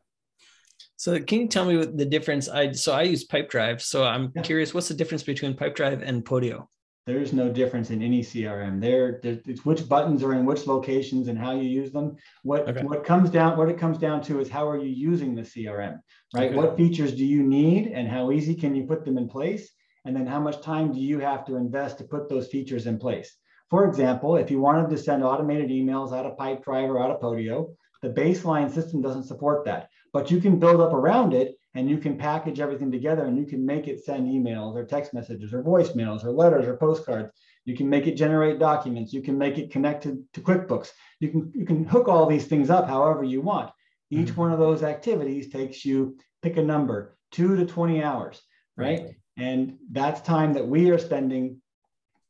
So 0.95 1.19
can 1.19 1.41
you 1.41 1.47
tell 1.47 1.65
me 1.65 1.77
what 1.77 1.97
the 1.97 2.05
difference? 2.05 2.47
I 2.47 2.71
so 2.71 2.93
I 2.93 3.03
use 3.03 3.27
Pipedrive. 3.27 3.81
So 3.81 4.05
I'm 4.05 4.31
yeah. 4.33 4.41
curious, 4.41 4.73
what's 4.73 4.87
the 4.87 4.93
difference 4.93 5.23
between 5.23 5.55
Pipedrive 5.55 6.01
and 6.03 6.23
Podio? 6.23 6.67
There's 7.05 7.33
no 7.33 7.49
difference 7.49 7.89
in 7.89 8.01
any 8.01 8.21
CRM. 8.21 8.79
There, 8.79 9.19
it's 9.23 9.65
which 9.65 9.89
buttons 9.89 10.23
are 10.23 10.33
in 10.33 10.45
which 10.45 10.67
locations 10.67 11.27
and 11.27 11.39
how 11.39 11.51
you 11.51 11.63
use 11.63 11.91
them. 11.91 12.15
What 12.43 12.69
okay. 12.69 12.83
what 12.83 13.03
comes 13.03 13.29
down 13.29 13.57
what 13.57 13.67
it 13.67 13.77
comes 13.77 13.97
down 13.97 14.21
to 14.23 14.39
is 14.39 14.49
how 14.49 14.69
are 14.69 14.77
you 14.77 14.89
using 14.89 15.35
the 15.35 15.41
CRM, 15.41 15.99
right? 16.33 16.49
Okay. 16.49 16.55
What 16.55 16.77
features 16.77 17.13
do 17.13 17.25
you 17.25 17.43
need 17.43 17.87
and 17.87 18.07
how 18.07 18.31
easy 18.31 18.55
can 18.55 18.75
you 18.75 18.83
put 18.83 19.03
them 19.03 19.17
in 19.17 19.27
place? 19.27 19.69
And 20.05 20.15
then 20.15 20.25
how 20.25 20.39
much 20.39 20.61
time 20.61 20.93
do 20.93 20.99
you 20.99 21.19
have 21.19 21.45
to 21.45 21.55
invest 21.55 21.97
to 21.97 22.03
put 22.03 22.29
those 22.29 22.47
features 22.47 22.87
in 22.87 22.97
place? 22.97 23.35
For 23.69 23.85
example, 23.85 24.35
if 24.35 24.49
you 24.49 24.59
wanted 24.59 24.89
to 24.89 24.97
send 24.97 25.23
automated 25.23 25.69
emails 25.69 26.11
out 26.13 26.25
of 26.25 26.37
Pipedrive 26.37 26.89
or 26.89 27.01
out 27.01 27.11
of 27.11 27.19
Podio, 27.19 27.75
the 28.01 28.09
baseline 28.09 28.73
system 28.73 29.01
doesn't 29.01 29.25
support 29.25 29.65
that, 29.65 29.89
but 30.13 30.31
you 30.31 30.39
can 30.39 30.57
build 30.57 30.81
up 30.81 30.93
around 30.93 31.33
it 31.33 31.55
and 31.75 31.89
you 31.89 31.97
can 31.97 32.17
package 32.17 32.59
everything 32.59 32.91
together 32.91 33.25
and 33.25 33.37
you 33.37 33.45
can 33.45 33.63
make 33.65 33.87
it 33.87 34.03
send 34.03 34.27
emails 34.27 34.75
or 34.75 34.85
text 34.85 35.13
messages 35.13 35.53
or 35.53 35.63
voicemails 35.63 36.23
or 36.23 36.31
letters 36.31 36.65
or 36.65 36.77
postcards. 36.77 37.31
You 37.65 37.75
can 37.75 37.89
make 37.89 38.07
it 38.07 38.15
generate 38.15 38.57
documents. 38.57 39.13
You 39.13 39.21
can 39.21 39.37
make 39.37 39.57
it 39.57 39.71
connected 39.71 40.23
to 40.33 40.41
QuickBooks. 40.41 40.89
You 41.19 41.29
can, 41.29 41.51
you 41.53 41.65
can 41.65 41.85
hook 41.85 42.07
all 42.07 42.25
these 42.25 42.47
things 42.47 42.69
up 42.69 42.87
however 42.87 43.23
you 43.23 43.41
want. 43.41 43.69
Each 44.09 44.29
mm-hmm. 44.29 44.41
one 44.41 44.51
of 44.51 44.59
those 44.59 44.81
activities 44.81 45.51
takes 45.51 45.85
you, 45.85 46.17
pick 46.41 46.57
a 46.57 46.63
number, 46.63 47.15
two 47.31 47.55
to 47.55 47.65
20 47.65 48.01
hours, 48.01 48.41
right? 48.75 49.01
And 49.39 49.77
that's 49.91 50.21
time 50.21 50.53
that 50.53 50.67
we 50.67 50.91
are 50.91 50.97
spending 50.97 51.61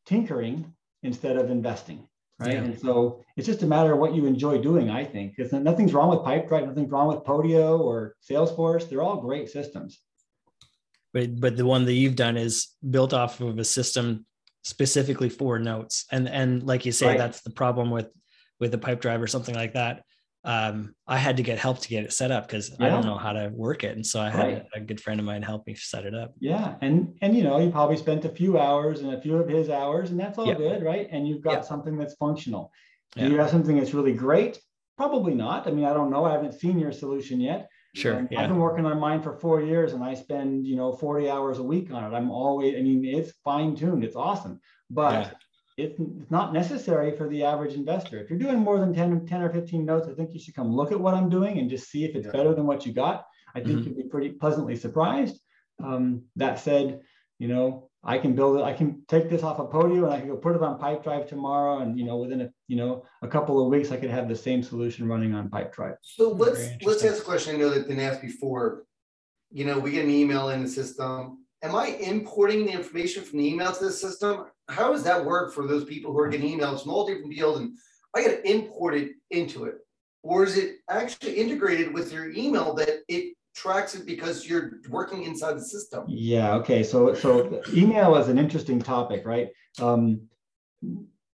tinkering 0.05 0.73
instead 1.03 1.37
of 1.37 1.49
investing 1.49 2.07
right? 2.39 2.53
Yeah. 2.53 2.59
And 2.59 2.79
so 2.79 3.23
it's 3.35 3.45
just 3.45 3.63
a 3.63 3.67
matter 3.67 3.93
of 3.93 3.99
what 3.99 4.15
you 4.15 4.25
enjoy 4.25 4.59
doing, 4.59 4.89
I 4.89 5.03
think. 5.03 5.35
Because 5.35 5.51
nothing's 5.53 5.93
wrong 5.93 6.09
with 6.09 6.19
Pipedrive, 6.19 6.67
nothing's 6.67 6.89
wrong 6.89 7.07
with 7.07 7.19
Podio 7.19 7.79
or 7.79 8.15
Salesforce. 8.29 8.89
They're 8.89 9.01
all 9.01 9.21
great 9.21 9.49
systems. 9.49 9.99
But 11.13 11.39
but 11.39 11.57
the 11.57 11.65
one 11.65 11.85
that 11.85 11.93
you've 11.93 12.15
done 12.15 12.37
is 12.37 12.69
built 12.87 13.13
off 13.13 13.41
of 13.41 13.57
a 13.57 13.63
system 13.63 14.25
specifically 14.63 15.29
for 15.29 15.59
notes. 15.59 16.05
And 16.11 16.29
and 16.29 16.63
like 16.63 16.85
you 16.85 16.91
say, 16.91 17.07
right. 17.07 17.17
that's 17.17 17.41
the 17.41 17.49
problem 17.49 17.91
with 17.91 18.07
with 18.59 18.71
the 18.71 18.77
Pipedrive 18.77 19.21
or 19.21 19.27
something 19.27 19.55
like 19.55 19.73
that 19.73 20.03
um, 20.45 20.95
I 21.05 21.17
had 21.17 21.37
to 21.37 21.43
get 21.43 21.57
help 21.57 21.79
to 21.79 21.89
get 21.89 22.05
it 22.05 22.13
set 22.13 22.31
up 22.31 22.47
because 22.47 22.71
yeah. 22.79 22.85
I 22.85 22.89
don't 22.89 23.05
know 23.05 23.17
how 23.17 23.33
to 23.33 23.49
work 23.53 23.83
it. 23.83 23.95
And 23.95 24.05
so 24.05 24.21
I 24.21 24.29
had 24.29 24.39
right. 24.39 24.65
a, 24.73 24.77
a, 24.77 24.81
good 24.81 25.01
friend 25.01 25.19
of 25.19 25.25
mine 25.25 25.41
help 25.41 25.67
me 25.67 25.75
set 25.75 26.05
it 26.05 26.15
up. 26.15 26.33
Yeah. 26.39 26.75
And, 26.81 27.17
and, 27.21 27.35
you 27.35 27.43
know, 27.43 27.59
you 27.59 27.69
probably 27.69 27.97
spent 27.97 28.23
a 28.23 28.29
few 28.29 28.57
hours 28.57 29.01
and 29.01 29.13
a 29.13 29.21
few 29.21 29.35
of 29.35 29.49
his 29.49 29.69
hours 29.69 30.11
and 30.11 30.19
that's 30.19 30.37
all 30.37 30.53
good. 30.53 30.81
Right. 30.81 31.09
And 31.11 31.27
you've 31.27 31.41
got 31.41 31.65
something 31.65 31.97
that's 31.97 32.15
functional. 32.15 32.71
Do 33.15 33.27
you 33.27 33.37
have 33.37 33.49
something 33.49 33.77
that's 33.77 33.93
really 33.93 34.13
great? 34.13 34.59
Probably 34.97 35.33
not. 35.33 35.67
I 35.67 35.71
mean, 35.71 35.85
I 35.85 35.93
don't 35.93 36.09
know. 36.09 36.25
I 36.25 36.31
haven't 36.31 36.53
seen 36.53 36.79
your 36.79 36.91
solution 36.91 37.41
yet. 37.41 37.69
Sure. 37.95 38.27
yeah. 38.29 38.41
I've 38.41 38.49
been 38.49 38.59
working 38.59 38.85
on 38.85 38.99
mine 38.99 39.21
for 39.21 39.33
four 39.33 39.61
years 39.61 39.93
and 39.93 40.03
I 40.03 40.13
spend, 40.13 40.65
you 40.67 40.75
know, 40.75 40.93
40 40.93 41.29
hours 41.29 41.57
a 41.57 41.63
week 41.63 41.91
on 41.91 42.03
it. 42.03 42.15
I'm 42.15 42.31
always, 42.31 42.75
I 42.75 42.81
mean, 42.81 43.03
it's 43.03 43.33
fine 43.43 43.75
tuned. 43.75 44.03
It's 44.03 44.15
awesome. 44.15 44.61
But 44.89 45.35
it's 45.79 46.31
not 46.31 46.53
necessary 46.53 47.15
for 47.15 47.27
the 47.27 47.43
average 47.43 47.73
investor. 47.73 48.19
If 48.19 48.29
you're 48.29 48.39
doing 48.39 48.59
more 48.59 48.79
than 48.79 48.93
10, 48.93 49.25
10 49.25 49.41
or 49.41 49.49
15 49.49 49.85
notes, 49.85 50.07
I 50.09 50.13
think 50.13 50.33
you 50.33 50.39
should 50.39 50.55
come 50.55 50.75
look 50.75 50.91
at 50.91 50.99
what 50.99 51.13
I'm 51.13 51.29
doing 51.29 51.57
and 51.57 51.69
just 51.69 51.89
see 51.89 52.03
if 52.03 52.15
it's 52.15 52.25
yeah. 52.25 52.31
better 52.31 52.53
than 52.53 52.65
what 52.65 52.85
you 52.85 52.93
got. 52.93 53.25
I 53.55 53.59
think 53.59 53.79
mm-hmm. 53.79 53.87
you'd 53.87 53.97
be 53.97 54.03
pretty 54.03 54.29
pleasantly 54.31 54.75
surprised. 54.75 55.39
Um, 55.83 56.23
that 56.35 56.59
said, 56.59 57.01
you 57.39 57.47
know, 57.47 57.89
I 58.03 58.17
can 58.17 58.35
build 58.35 58.57
it. 58.57 58.63
I 58.63 58.73
can 58.73 59.03
take 59.07 59.29
this 59.29 59.43
off 59.43 59.59
a 59.59 59.65
Podio 59.65 60.03
and 60.03 60.13
I 60.13 60.19
can 60.19 60.29
go 60.29 60.37
put 60.37 60.55
it 60.55 60.61
on 60.61 60.79
Pipedrive 60.79 61.27
tomorrow. 61.27 61.79
And, 61.79 61.97
you 61.97 62.05
know, 62.05 62.17
within 62.17 62.41
a, 62.41 62.49
you 62.67 62.75
know, 62.75 63.05
a 63.21 63.27
couple 63.27 63.63
of 63.63 63.69
weeks, 63.69 63.91
I 63.91 63.97
could 63.97 64.09
have 64.09 64.27
the 64.27 64.35
same 64.35 64.61
solution 64.61 65.07
running 65.07 65.33
on 65.33 65.49
Pipedrive. 65.49 65.95
So 66.01 66.29
let's, 66.29 66.67
let's 66.83 67.03
ask 67.03 67.21
a 67.21 67.25
question 67.25 67.55
I 67.55 67.57
know 67.57 67.69
that 67.69 67.87
been 67.87 67.99
asked 67.99 68.21
before. 68.21 68.83
You 69.51 69.65
know, 69.65 69.79
we 69.79 69.91
get 69.91 70.05
an 70.05 70.11
email 70.11 70.49
in 70.49 70.61
the 70.61 70.69
system 70.69 71.39
am 71.61 71.75
I 71.75 71.87
importing 71.87 72.65
the 72.65 72.71
information 72.71 73.23
from 73.23 73.39
the 73.39 73.47
email 73.47 73.71
to 73.71 73.85
the 73.85 73.91
system? 73.91 74.45
How 74.69 74.91
does 74.91 75.03
that 75.03 75.23
work 75.23 75.53
for 75.53 75.67
those 75.67 75.85
people 75.85 76.11
who 76.11 76.19
are 76.19 76.29
getting 76.29 76.57
emails 76.57 76.83
from 76.83 76.91
all 76.91 77.05
different 77.05 77.33
fields 77.33 77.59
and 77.59 77.77
I 78.15 78.23
got 78.23 78.29
to 78.29 78.49
import 78.49 78.95
it 78.95 79.11
into 79.31 79.65
it? 79.65 79.75
Or 80.23 80.43
is 80.43 80.57
it 80.57 80.77
actually 80.89 81.33
integrated 81.35 81.93
with 81.93 82.11
your 82.11 82.31
email 82.31 82.73
that 82.75 83.03
it 83.07 83.35
tracks 83.55 83.95
it 83.95 84.05
because 84.05 84.47
you're 84.47 84.73
working 84.89 85.23
inside 85.23 85.53
the 85.53 85.63
system? 85.63 86.05
Yeah. 86.07 86.55
Okay. 86.55 86.83
So, 86.83 87.13
so 87.13 87.61
email 87.73 88.15
is 88.15 88.27
an 88.27 88.37
interesting 88.37 88.79
topic, 88.79 89.25
right? 89.25 89.49
Um, 89.79 90.21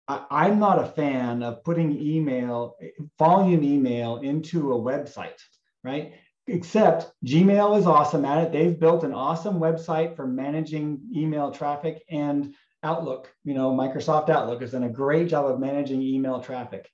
I, 0.08 0.48
am 0.48 0.60
not 0.60 0.80
a 0.80 0.88
fan 0.88 1.42
of 1.42 1.64
putting 1.64 2.00
email, 2.00 2.76
volume 3.18 3.64
email 3.64 4.18
into 4.18 4.74
a 4.74 4.80
website, 4.80 5.40
right? 5.84 6.14
except 6.48 7.12
Gmail 7.26 7.78
is 7.78 7.88
awesome 7.88 8.26
at 8.26 8.44
it. 8.44 8.52
They've 8.52 8.80
built 8.80 9.04
an 9.04 9.14
awesome 9.14 9.60
website 9.60 10.16
for 10.16 10.28
managing 10.28 11.00
email 11.14 11.52
traffic 11.52 12.04
and 12.10 12.54
Outlook, 12.86 13.34
you 13.44 13.54
know, 13.54 13.72
Microsoft 13.72 14.30
Outlook 14.30 14.62
has 14.62 14.72
done 14.72 14.84
a 14.84 14.90
great 14.90 15.28
job 15.28 15.46
of 15.46 15.60
managing 15.60 16.02
email 16.02 16.40
traffic. 16.40 16.90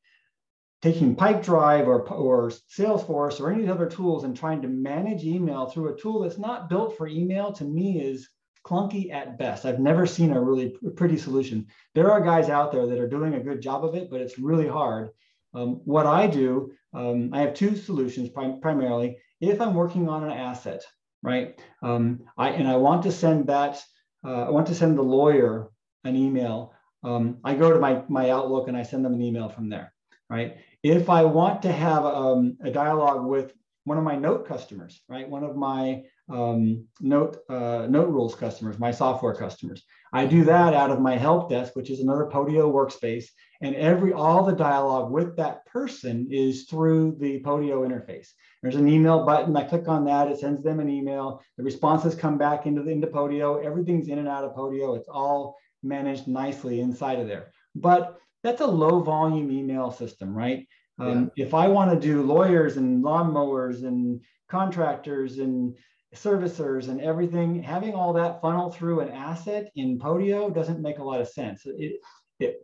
Taking 0.81 1.15
Pipedrive 1.15 1.85
or, 1.85 2.09
or 2.09 2.49
Salesforce 2.49 3.39
or 3.39 3.51
any 3.51 3.67
other 3.67 3.85
tools 3.85 4.23
and 4.23 4.35
trying 4.35 4.61
to 4.63 4.67
manage 4.67 5.23
email 5.23 5.67
through 5.67 5.93
a 5.93 5.99
tool 5.99 6.21
that's 6.21 6.39
not 6.39 6.69
built 6.69 6.97
for 6.97 7.07
email 7.07 7.51
to 7.53 7.63
me 7.63 8.01
is 8.01 8.29
clunky 8.65 9.11
at 9.11 9.37
best. 9.37 9.65
I've 9.65 9.79
never 9.79 10.05
seen 10.05 10.31
a 10.31 10.41
really 10.41 10.75
pretty 10.95 11.17
solution. 11.17 11.67
There 11.93 12.11
are 12.11 12.21
guys 12.21 12.49
out 12.49 12.71
there 12.71 12.87
that 12.87 12.99
are 12.99 13.07
doing 13.07 13.33
a 13.33 13.43
good 13.43 13.61
job 13.61 13.83
of 13.83 13.95
it, 13.95 14.09
but 14.09 14.21
it's 14.21 14.39
really 14.39 14.67
hard. 14.67 15.09
Um, 15.53 15.81
what 15.83 16.05
I 16.05 16.27
do, 16.27 16.71
um, 16.93 17.31
I 17.33 17.41
have 17.41 17.53
two 17.53 17.75
solutions 17.75 18.29
prim 18.29 18.61
primarily 18.61 19.17
if 19.41 19.59
I'm 19.59 19.73
working 19.73 20.07
on 20.07 20.23
an 20.23 20.31
asset, 20.31 20.83
right? 21.23 21.59
Um, 21.81 22.21
I 22.37 22.49
and 22.49 22.67
I 22.67 22.77
want 22.77 23.03
to 23.03 23.11
send 23.11 23.47
that, 23.47 23.81
uh, 24.23 24.43
I 24.47 24.49
want 24.51 24.67
to 24.67 24.75
send 24.75 24.97
the 24.97 25.03
lawyer 25.03 25.70
an 26.03 26.15
email. 26.15 26.73
Um, 27.03 27.37
I 27.43 27.55
go 27.55 27.71
to 27.71 27.79
my 27.79 28.03
my 28.09 28.29
Outlook 28.29 28.67
and 28.67 28.77
I 28.77 28.83
send 28.83 29.03
them 29.03 29.13
an 29.13 29.21
email 29.21 29.49
from 29.49 29.69
there, 29.69 29.93
right? 30.29 30.57
If 30.83 31.09
I 31.09 31.23
want 31.25 31.61
to 31.63 31.71
have 31.71 32.05
um, 32.05 32.57
a 32.63 32.71
dialogue 32.71 33.25
with 33.25 33.53
one 33.83 33.97
of 33.97 34.03
my 34.03 34.15
note 34.15 34.47
customers, 34.47 35.01
right? 35.09 35.27
One 35.27 35.43
of 35.43 35.55
my 35.55 36.03
um, 36.29 36.85
note 36.99 37.37
uh, 37.49 37.87
note 37.89 38.09
rules 38.09 38.35
customers, 38.35 38.79
my 38.79 38.91
software 38.91 39.33
customers. 39.33 39.83
I 40.13 40.25
do 40.25 40.43
that 40.45 40.73
out 40.73 40.91
of 40.91 41.01
my 41.01 41.17
help 41.17 41.49
desk, 41.49 41.75
which 41.75 41.89
is 41.89 41.99
another 41.99 42.25
Podio 42.25 42.71
workspace, 42.71 43.25
and 43.61 43.75
every 43.75 44.13
all 44.13 44.43
the 44.43 44.55
dialogue 44.55 45.11
with 45.11 45.35
that 45.37 45.65
person 45.65 46.27
is 46.29 46.65
through 46.65 47.17
the 47.19 47.41
Podio 47.41 47.87
interface. 47.87 48.27
There's 48.61 48.75
an 48.75 48.87
email 48.87 49.25
button. 49.25 49.57
I 49.57 49.63
click 49.63 49.87
on 49.87 50.05
that. 50.05 50.27
It 50.27 50.39
sends 50.39 50.61
them 50.61 50.79
an 50.79 50.89
email. 50.89 51.41
The 51.57 51.63
responses 51.63 52.13
come 52.13 52.37
back 52.37 52.67
into 52.67 52.83
the 52.83 52.91
into 52.91 53.07
Podio. 53.07 53.63
Everything's 53.63 54.07
in 54.07 54.19
and 54.19 54.27
out 54.27 54.43
of 54.43 54.53
Podio. 54.53 54.95
It's 54.95 55.09
all 55.09 55.57
managed 55.83 56.27
nicely 56.27 56.81
inside 56.81 57.19
of 57.19 57.27
there. 57.27 57.51
But 57.75 58.17
that's 58.43 58.61
a 58.61 58.67
low 58.67 59.01
volume 59.01 59.51
email 59.51 59.91
system, 59.91 60.35
right? 60.35 60.67
Um, 60.99 61.31
yeah. 61.35 61.45
If 61.45 61.53
I 61.53 61.67
want 61.67 61.91
to 61.91 62.07
do 62.07 62.21
lawyers 62.21 62.77
and 62.77 63.03
lawnmowers 63.03 63.83
and 63.85 64.21
contractors 64.49 65.39
and 65.39 65.75
servicers 66.15 66.89
and 66.89 66.99
everything, 67.01 67.63
having 67.63 67.93
all 67.93 68.13
that 68.13 68.41
funnel 68.41 68.71
through 68.71 68.99
an 68.99 69.09
asset 69.09 69.71
in 69.75 69.97
Podio 69.97 70.53
doesn't 70.53 70.81
make 70.81 70.99
a 70.99 71.03
lot 71.03 71.21
of 71.21 71.27
sense. 71.27 71.65
It, 71.65 72.01
it, 72.39 72.63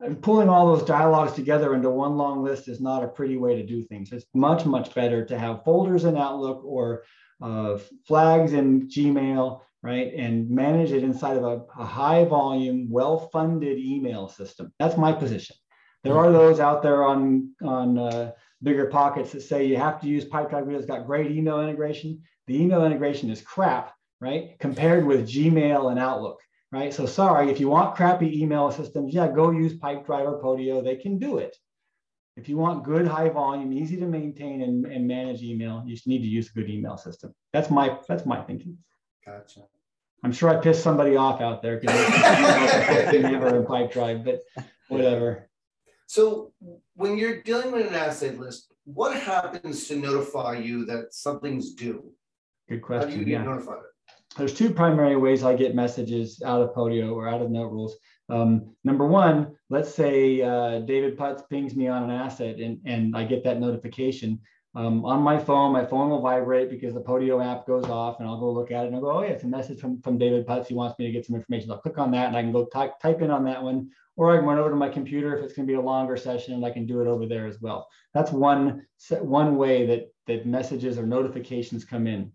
and 0.00 0.22
pulling 0.22 0.48
all 0.48 0.74
those 0.74 0.86
dialogues 0.86 1.34
together 1.34 1.74
into 1.74 1.90
one 1.90 2.16
long 2.16 2.42
list 2.42 2.68
is 2.68 2.80
not 2.80 3.04
a 3.04 3.08
pretty 3.08 3.36
way 3.36 3.54
to 3.56 3.66
do 3.66 3.82
things. 3.82 4.12
It's 4.12 4.24
much, 4.34 4.64
much 4.64 4.94
better 4.94 5.24
to 5.26 5.38
have 5.38 5.64
folders 5.64 6.04
in 6.04 6.16
Outlook 6.16 6.64
or 6.64 7.02
uh, 7.42 7.78
flags 8.06 8.54
in 8.54 8.88
Gmail, 8.88 9.60
right? 9.82 10.12
And 10.14 10.50
manage 10.50 10.92
it 10.92 11.02
inside 11.02 11.36
of 11.36 11.44
a, 11.44 11.64
a 11.78 11.84
high 11.84 12.24
volume, 12.24 12.88
well 12.90 13.30
funded 13.32 13.78
email 13.78 14.28
system. 14.28 14.72
That's 14.78 14.96
my 14.96 15.12
position. 15.12 15.56
There 16.02 16.16
are 16.16 16.32
those 16.32 16.60
out 16.60 16.82
there 16.82 17.04
on, 17.04 17.52
on 17.62 17.98
uh, 17.98 18.32
BiggerPockets 18.64 19.32
that 19.32 19.42
say 19.42 19.66
you 19.66 19.76
have 19.76 20.00
to 20.00 20.08
use 20.08 20.24
Pipedrive 20.24 20.72
it's 20.72 20.86
got 20.86 21.06
great 21.06 21.30
email 21.30 21.60
integration. 21.60 22.22
The 22.46 22.60
email 22.60 22.84
integration 22.84 23.30
is 23.30 23.42
crap, 23.42 23.92
right? 24.20 24.58
Compared 24.58 25.06
with 25.06 25.28
Gmail 25.28 25.90
and 25.90 25.98
Outlook 25.98 26.40
right? 26.72 26.92
So 26.92 27.06
sorry, 27.06 27.50
if 27.50 27.60
you 27.60 27.68
want 27.68 27.96
crappy 27.96 28.42
email 28.42 28.70
systems, 28.70 29.14
yeah, 29.14 29.28
go 29.28 29.50
use 29.50 29.74
Pipedrive 29.74 30.26
or 30.26 30.42
Podio. 30.42 30.82
They 30.82 30.96
can 30.96 31.18
do 31.18 31.38
it. 31.38 31.56
If 32.36 32.48
you 32.48 32.56
want 32.56 32.84
good, 32.84 33.06
high 33.06 33.28
volume, 33.28 33.72
easy 33.72 33.96
to 33.96 34.06
maintain 34.06 34.62
and, 34.62 34.86
and 34.86 35.06
manage 35.06 35.42
email, 35.42 35.82
you 35.84 35.96
need 36.06 36.20
to 36.20 36.28
use 36.28 36.48
a 36.48 36.52
good 36.52 36.70
email 36.70 36.96
system. 36.96 37.34
That's 37.52 37.70
my 37.70 37.98
that's 38.08 38.24
my 38.24 38.40
thinking. 38.42 38.78
Gotcha. 39.24 39.60
I'm 40.22 40.32
sure 40.32 40.50
I 40.50 40.56
pissed 40.60 40.82
somebody 40.82 41.16
off 41.16 41.40
out 41.40 41.62
there 41.62 41.78
because 41.78 41.96
never 43.22 43.48
a 43.48 43.60
in 43.60 43.64
Pipedrive, 43.64 44.24
but 44.24 44.40
whatever. 44.88 45.48
So 46.06 46.52
when 46.94 47.16
you're 47.16 47.42
dealing 47.42 47.72
with 47.72 47.86
an 47.86 47.94
asset 47.94 48.38
list, 48.38 48.72
what 48.84 49.16
happens 49.16 49.88
to 49.88 49.96
notify 49.96 50.58
you 50.58 50.84
that 50.86 51.14
something's 51.14 51.74
due? 51.74 52.12
Good 52.68 52.82
question. 52.82 53.10
How 53.10 53.14
do 53.14 53.20
you 53.20 53.26
get 53.26 53.44
notified? 53.44 53.78
there's 54.36 54.54
two 54.54 54.72
primary 54.72 55.16
ways 55.16 55.42
I 55.42 55.56
get 55.56 55.74
messages 55.74 56.40
out 56.44 56.62
of 56.62 56.70
Podio 56.70 57.14
or 57.14 57.28
out 57.28 57.42
of 57.42 57.50
Note 57.50 57.72
Rules. 57.72 57.96
Um, 58.28 58.74
number 58.84 59.04
one, 59.06 59.56
let's 59.70 59.92
say 59.92 60.40
uh, 60.40 60.80
David 60.80 61.18
Putz 61.18 61.48
pings 61.48 61.74
me 61.74 61.88
on 61.88 62.04
an 62.04 62.10
asset 62.10 62.60
and, 62.60 62.78
and 62.84 63.16
I 63.16 63.24
get 63.24 63.42
that 63.44 63.58
notification. 63.58 64.40
Um, 64.76 65.04
on 65.04 65.20
my 65.20 65.36
phone, 65.36 65.72
my 65.72 65.84
phone 65.84 66.10
will 66.10 66.20
vibrate 66.20 66.70
because 66.70 66.94
the 66.94 67.00
Podio 67.00 67.44
app 67.44 67.66
goes 67.66 67.86
off 67.86 68.20
and 68.20 68.28
I'll 68.28 68.38
go 68.38 68.52
look 68.52 68.70
at 68.70 68.84
it 68.84 68.86
and 68.88 68.94
I'll 68.94 69.02
go, 69.02 69.10
oh 69.10 69.22
yeah, 69.22 69.30
it's 69.30 69.42
a 69.42 69.48
message 69.48 69.80
from, 69.80 70.00
from 70.00 70.16
David 70.16 70.46
Putz. 70.46 70.68
He 70.68 70.74
wants 70.74 70.96
me 70.98 71.06
to 71.06 71.12
get 71.12 71.26
some 71.26 71.34
information. 71.34 71.72
I'll 71.72 71.78
click 71.78 71.98
on 71.98 72.12
that 72.12 72.28
and 72.28 72.36
I 72.36 72.42
can 72.42 72.52
go 72.52 72.66
type, 72.66 72.94
in 73.20 73.30
on 73.32 73.44
that 73.46 73.60
one, 73.60 73.90
or 74.16 74.32
I 74.32 74.36
can 74.36 74.46
run 74.46 74.58
over 74.58 74.70
to 74.70 74.76
my 74.76 74.88
computer 74.88 75.36
if 75.36 75.44
it's 75.44 75.54
going 75.54 75.66
to 75.66 75.72
be 75.72 75.76
a 75.76 75.80
longer 75.80 76.16
session 76.16 76.54
and 76.54 76.64
I 76.64 76.70
can 76.70 76.86
do 76.86 77.00
it 77.00 77.08
over 77.08 77.26
there 77.26 77.46
as 77.46 77.60
well. 77.60 77.88
That's 78.14 78.30
one, 78.30 78.86
one 79.20 79.56
way 79.56 79.86
that, 79.86 80.12
that 80.28 80.46
messages 80.46 80.98
or 80.98 81.06
notifications 81.06 81.84
come 81.84 82.06
in. 82.06 82.30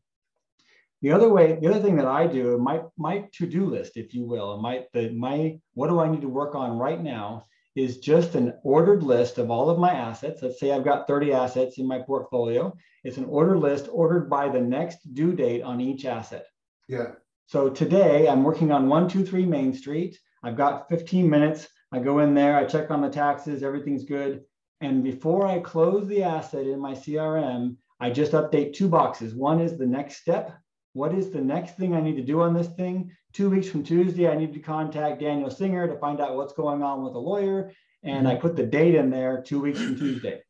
The 1.02 1.12
other 1.12 1.30
way, 1.30 1.58
the 1.62 1.68
other 1.70 1.82
thing 1.82 1.98
that 1.98 2.08
I 2.08 2.26
do, 2.26 2.58
my 2.58 2.82
my 2.98 3.26
to-do 3.34 3.66
list, 3.66 3.96
if 3.96 4.16
you 4.16 4.24
will, 4.24 4.60
my 4.60 4.86
the 4.94 5.10
my 5.12 5.60
what 5.76 5.90
do 5.90 6.00
I 6.00 6.08
need 6.10 6.22
to 6.22 6.30
work 6.30 6.56
on 6.56 6.80
right 6.80 7.00
now 7.00 7.46
is 7.76 7.98
just 7.98 8.36
an 8.36 8.54
ordered 8.64 9.04
list 9.04 9.38
of 9.38 9.52
all 9.52 9.70
of 9.70 9.78
my 9.78 9.92
assets. 9.92 10.42
Let's 10.42 10.60
say 10.60 10.72
I've 10.72 10.86
got 10.86 11.08
30 11.08 11.34
assets 11.34 11.78
in 11.78 11.88
my 11.88 12.00
portfolio. 12.00 12.76
It's 13.04 13.18
an 13.18 13.26
ordered 13.26 13.60
list 13.60 13.88
ordered 13.92 14.30
by 14.30 14.50
the 14.50 14.62
next 14.62 15.14
due 15.14 15.34
date 15.34 15.62
on 15.62 15.82
each 15.82 16.06
asset. 16.06 16.46
Yeah. 16.88 17.12
So 17.48 17.70
today 17.70 18.28
I'm 18.28 18.44
working 18.44 18.72
on 18.72 18.88
123 18.88 19.46
Main 19.46 19.74
Street. 19.74 20.18
I've 20.44 20.58
got 20.58 20.90
15 20.90 21.30
minutes. 21.30 21.68
I 21.92 22.00
go 22.00 22.20
in 22.20 22.34
there, 22.34 22.58
I 22.58 22.66
check 22.66 22.92
on 22.92 23.02
the 23.02 23.10
taxes, 23.10 23.64
everything's 23.64 24.04
good. 24.04 24.44
And 24.82 25.04
before 25.04 25.48
I 25.48 25.60
close 25.60 26.08
the 26.08 26.24
asset 26.24 26.66
in 26.66 26.80
my 26.80 26.94
CRM, 26.94 27.78
I 28.00 28.10
just 28.10 28.34
update 28.34 28.74
two 28.74 28.90
boxes. 28.90 29.34
One 29.34 29.62
is 29.62 29.78
the 29.78 29.86
next 29.86 30.18
step 30.18 30.52
what 30.96 31.14
is 31.14 31.30
the 31.30 31.42
next 31.42 31.76
thing 31.76 31.94
I 31.94 32.00
need 32.00 32.16
to 32.16 32.24
do 32.24 32.42
on 32.42 32.54
this 32.54 32.70
thing? 32.70 33.12
Two 33.34 33.50
weeks 33.50 33.68
from 33.68 33.84
Tuesday, 33.84 34.30
I 34.30 34.36
need 34.38 34.54
to 34.54 34.60
contact 34.60 35.20
Daniel 35.20 35.52
Singer 35.52 35.90
to 35.90 36.00
find 36.00 36.22
out 36.22 36.38
what's 36.38 36.54
going 36.54 36.82
on 36.82 37.04
with 37.04 37.14
a 37.16 37.20
lawyer. 37.20 37.74
And 38.04 38.26
mm-hmm. 38.26 38.38
I 38.38 38.40
put 38.40 38.56
the 38.56 38.66
date 38.66 38.96
in 38.96 39.10
there 39.10 39.44
two 39.46 39.60
weeks 39.60 39.78
from 39.78 39.98
Tuesday. 39.98 40.42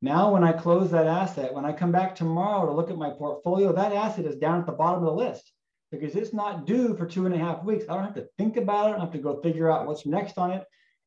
Now, 0.00 0.32
when 0.32 0.44
I 0.44 0.52
close 0.52 0.92
that 0.92 1.08
asset, 1.08 1.52
when 1.52 1.64
I 1.64 1.72
come 1.72 1.90
back 1.90 2.14
tomorrow 2.14 2.66
to 2.66 2.72
look 2.72 2.90
at 2.90 2.96
my 2.96 3.10
portfolio, 3.10 3.72
that 3.72 3.92
asset 3.92 4.24
is 4.24 4.36
down 4.36 4.60
at 4.60 4.66
the 4.66 4.72
bottom 4.72 5.02
of 5.02 5.06
the 5.06 5.16
list 5.16 5.50
because 5.90 6.14
it's 6.14 6.32
not 6.32 6.64
due 6.64 6.96
for 6.96 7.04
two 7.04 7.26
and 7.26 7.34
a 7.34 7.38
half 7.38 7.64
weeks. 7.64 7.84
I 7.88 7.94
don't 7.94 8.04
have 8.04 8.14
to 8.14 8.28
think 8.38 8.56
about 8.56 8.86
it. 8.86 8.88
I 8.88 8.90
don't 8.92 9.00
have 9.00 9.12
to 9.12 9.18
go 9.18 9.40
figure 9.42 9.70
out 9.70 9.88
what's 9.88 10.06
next 10.06 10.38
on 10.38 10.52
it. 10.52 10.64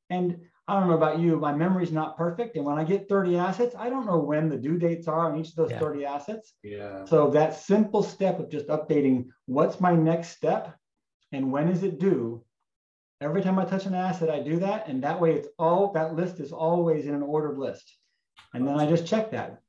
And 0.10 0.42
I 0.68 0.80
don't 0.80 0.90
know 0.90 0.96
about 0.96 1.20
you, 1.20 1.38
my 1.38 1.54
memory's 1.54 1.92
not 1.92 2.18
perfect. 2.18 2.56
And 2.56 2.66
when 2.66 2.80
I 2.80 2.84
get 2.84 3.08
30 3.08 3.38
assets, 3.38 3.76
I 3.78 3.90
don't 3.90 4.08
know 4.08 4.18
when 4.18 4.50
the 4.50 4.58
due 4.58 4.80
dates 4.80 5.08
are 5.08 5.32
on 5.32 5.40
each 5.40 5.50
of 5.50 5.56
those 5.56 5.72
yeah. 5.72 5.80
30 5.80 6.06
assets. 6.06 6.54
Yeah. 6.64 7.06
So 7.06 7.30
that 7.32 7.56
simple 7.56 8.02
step 8.02 8.40
of 8.40 8.50
just 8.50 8.68
updating 8.68 9.28
what's 9.46 9.80
my 9.80 9.96
next 9.96 10.30
step 10.30 10.76
and 11.32 11.52
when 11.52 11.68
is 11.68 11.84
it 11.84 12.00
due? 12.00 12.44
Every 13.22 13.42
time 13.42 13.60
I 13.60 13.66
touch 13.66 13.86
an 13.86 13.94
asset, 13.94 14.30
I 14.30 14.40
do 14.40 14.58
that. 14.60 14.88
And 14.88 15.04
that 15.04 15.20
way 15.20 15.34
it's 15.34 15.48
all 15.60 15.92
that 15.94 16.16
list 16.16 16.40
is 16.40 16.52
always 16.52 17.06
in 17.06 17.14
an 17.14 17.22
ordered 17.22 17.58
list. 17.58 17.98
And 18.54 18.68
then 18.68 18.80
I 18.80 18.88
just 18.88 19.06
check 19.06 19.32
that. 19.32 19.62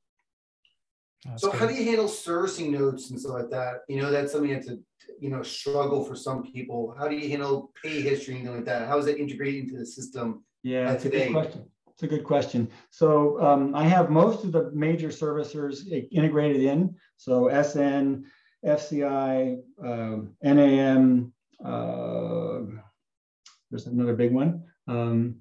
That's 1.25 1.43
so 1.43 1.51
good. 1.51 1.61
how 1.61 1.67
do 1.67 1.75
you 1.75 1.85
handle 1.85 2.09
servicing 2.09 2.73
notes 2.73 3.11
and 3.11 3.21
stuff 3.21 3.33
like 3.33 3.51
that? 3.51 3.81
You 3.89 4.01
know, 4.01 4.11
that's 4.11 4.33
something 4.33 4.53
that's 4.53 4.69
a 4.69 4.79
you 5.21 5.31
know 5.31 5.43
struggle 5.43 6.05
for 6.05 6.17
some 6.17 6.45
people. 6.45 6.95
How 6.99 7.09
do 7.09 7.17
you 7.17 7.29
handle 7.29 7.73
pay 7.83 8.01
history 8.01 8.37
and 8.37 8.45
things 8.45 8.57
like 8.57 8.65
that? 8.67 8.89
How 8.89 8.99
is 8.99 9.07
that 9.07 9.19
integrated 9.19 9.65
into 9.65 9.79
the 9.79 9.87
system? 9.87 10.45
Yeah, 10.63 10.93
it's 10.93 11.05
a 11.05 11.11
good 11.11 11.33
question. 11.33 11.71
It's 11.93 12.03
a 12.03 12.07
good 12.07 12.25
question. 12.25 12.69
So 12.91 13.41
um, 13.41 13.75
I 13.75 13.85
have 13.85 14.11
most 14.11 14.45
of 14.45 14.53
the 14.53 14.71
major 14.73 15.09
servicers 15.09 15.79
integrated 16.13 16.61
in. 16.61 16.95
So 17.17 17.49
SN, 17.49 18.27
FCI, 18.67 19.59
um, 19.83 20.35
NAM, 20.43 21.33
uh, 21.65 22.61
there's 23.71 23.87
another 23.87 24.15
big 24.15 24.33
one, 24.33 24.65
um, 24.89 25.37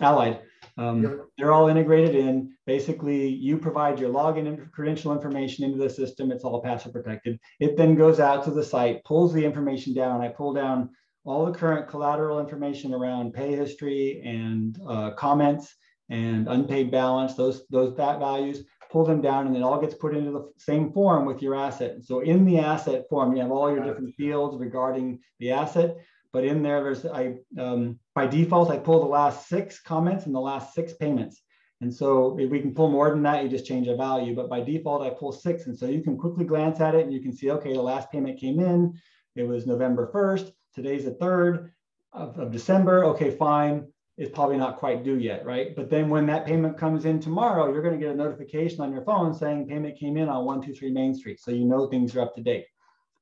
Allied. 0.00 0.40
Um, 0.76 1.02
yep. 1.02 1.18
They're 1.36 1.52
all 1.52 1.68
integrated 1.68 2.14
in. 2.14 2.54
Basically, 2.66 3.28
you 3.28 3.58
provide 3.58 3.98
your 3.98 4.10
login 4.10 4.46
and 4.46 4.72
credential 4.72 5.12
information 5.12 5.64
into 5.64 5.78
the 5.78 5.90
system. 5.90 6.30
It's 6.30 6.44
all 6.44 6.62
password 6.62 6.94
protected. 6.94 7.38
It 7.60 7.76
then 7.76 7.96
goes 7.96 8.20
out 8.20 8.44
to 8.44 8.50
the 8.50 8.62
site, 8.62 9.04
pulls 9.04 9.32
the 9.32 9.44
information 9.44 9.92
down. 9.94 10.22
I 10.22 10.28
pull 10.28 10.54
down 10.54 10.90
all 11.28 11.44
the 11.44 11.58
current 11.58 11.86
collateral 11.88 12.40
information 12.40 12.94
around 12.94 13.34
pay 13.34 13.54
history 13.54 14.22
and 14.24 14.80
uh, 14.88 15.10
comments 15.10 15.74
and 16.08 16.48
unpaid 16.48 16.90
balance, 16.90 17.34
those, 17.34 17.66
those 17.68 17.94
that 17.96 18.18
values, 18.18 18.64
pull 18.90 19.04
them 19.04 19.20
down 19.20 19.46
and 19.46 19.54
it 19.54 19.62
all 19.62 19.78
gets 19.78 19.94
put 19.94 20.16
into 20.16 20.30
the 20.30 20.50
same 20.56 20.90
form 20.90 21.26
with 21.26 21.42
your 21.42 21.54
asset. 21.54 21.96
So 22.02 22.20
in 22.20 22.46
the 22.46 22.58
asset 22.58 23.04
form, 23.10 23.36
you 23.36 23.42
have 23.42 23.50
all 23.50 23.70
your 23.70 23.84
different 23.84 24.14
fields 24.14 24.56
regarding 24.58 25.18
the 25.38 25.50
asset, 25.50 25.98
but 26.32 26.44
in 26.44 26.62
there, 26.62 26.82
there's, 26.82 27.04
I, 27.04 27.34
um, 27.58 27.98
by 28.14 28.26
default, 28.26 28.70
I 28.70 28.78
pull 28.78 29.00
the 29.00 29.10
last 29.10 29.48
six 29.48 29.80
comments 29.82 30.24
and 30.24 30.34
the 30.34 30.40
last 30.40 30.74
six 30.74 30.94
payments. 30.94 31.42
And 31.82 31.92
so 31.94 32.38
if 32.38 32.50
we 32.50 32.60
can 32.60 32.74
pull 32.74 32.90
more 32.90 33.10
than 33.10 33.22
that, 33.24 33.42
you 33.42 33.50
just 33.50 33.66
change 33.66 33.86
a 33.86 33.96
value. 33.96 34.34
But 34.34 34.48
by 34.48 34.62
default, 34.62 35.02
I 35.02 35.10
pull 35.10 35.32
six. 35.32 35.66
And 35.66 35.78
so 35.78 35.86
you 35.86 36.02
can 36.02 36.16
quickly 36.16 36.46
glance 36.46 36.80
at 36.80 36.94
it 36.94 37.04
and 37.04 37.12
you 37.12 37.20
can 37.20 37.34
see, 37.34 37.50
okay, 37.50 37.74
the 37.74 37.82
last 37.82 38.10
payment 38.10 38.40
came 38.40 38.60
in. 38.60 38.94
It 39.36 39.46
was 39.46 39.66
November 39.66 40.10
1st. 40.12 40.52
Today's 40.74 41.04
the 41.04 41.12
3rd 41.12 41.70
of, 42.12 42.38
of 42.38 42.52
December. 42.52 43.04
Okay, 43.06 43.30
fine. 43.30 43.86
It's 44.16 44.30
probably 44.32 44.56
not 44.56 44.78
quite 44.78 45.04
due 45.04 45.18
yet, 45.18 45.46
right? 45.46 45.76
But 45.76 45.90
then 45.90 46.08
when 46.08 46.26
that 46.26 46.44
payment 46.44 46.76
comes 46.76 47.04
in 47.04 47.20
tomorrow, 47.20 47.72
you're 47.72 47.82
going 47.82 47.98
to 47.98 48.04
get 48.04 48.12
a 48.12 48.16
notification 48.16 48.80
on 48.80 48.92
your 48.92 49.04
phone 49.04 49.32
saying 49.32 49.68
payment 49.68 49.98
came 49.98 50.16
in 50.16 50.28
on 50.28 50.44
123 50.44 50.90
Main 50.90 51.14
Street. 51.14 51.40
So 51.40 51.52
you 51.52 51.64
know 51.64 51.86
things 51.86 52.16
are 52.16 52.22
up 52.22 52.34
to 52.34 52.42
date, 52.42 52.66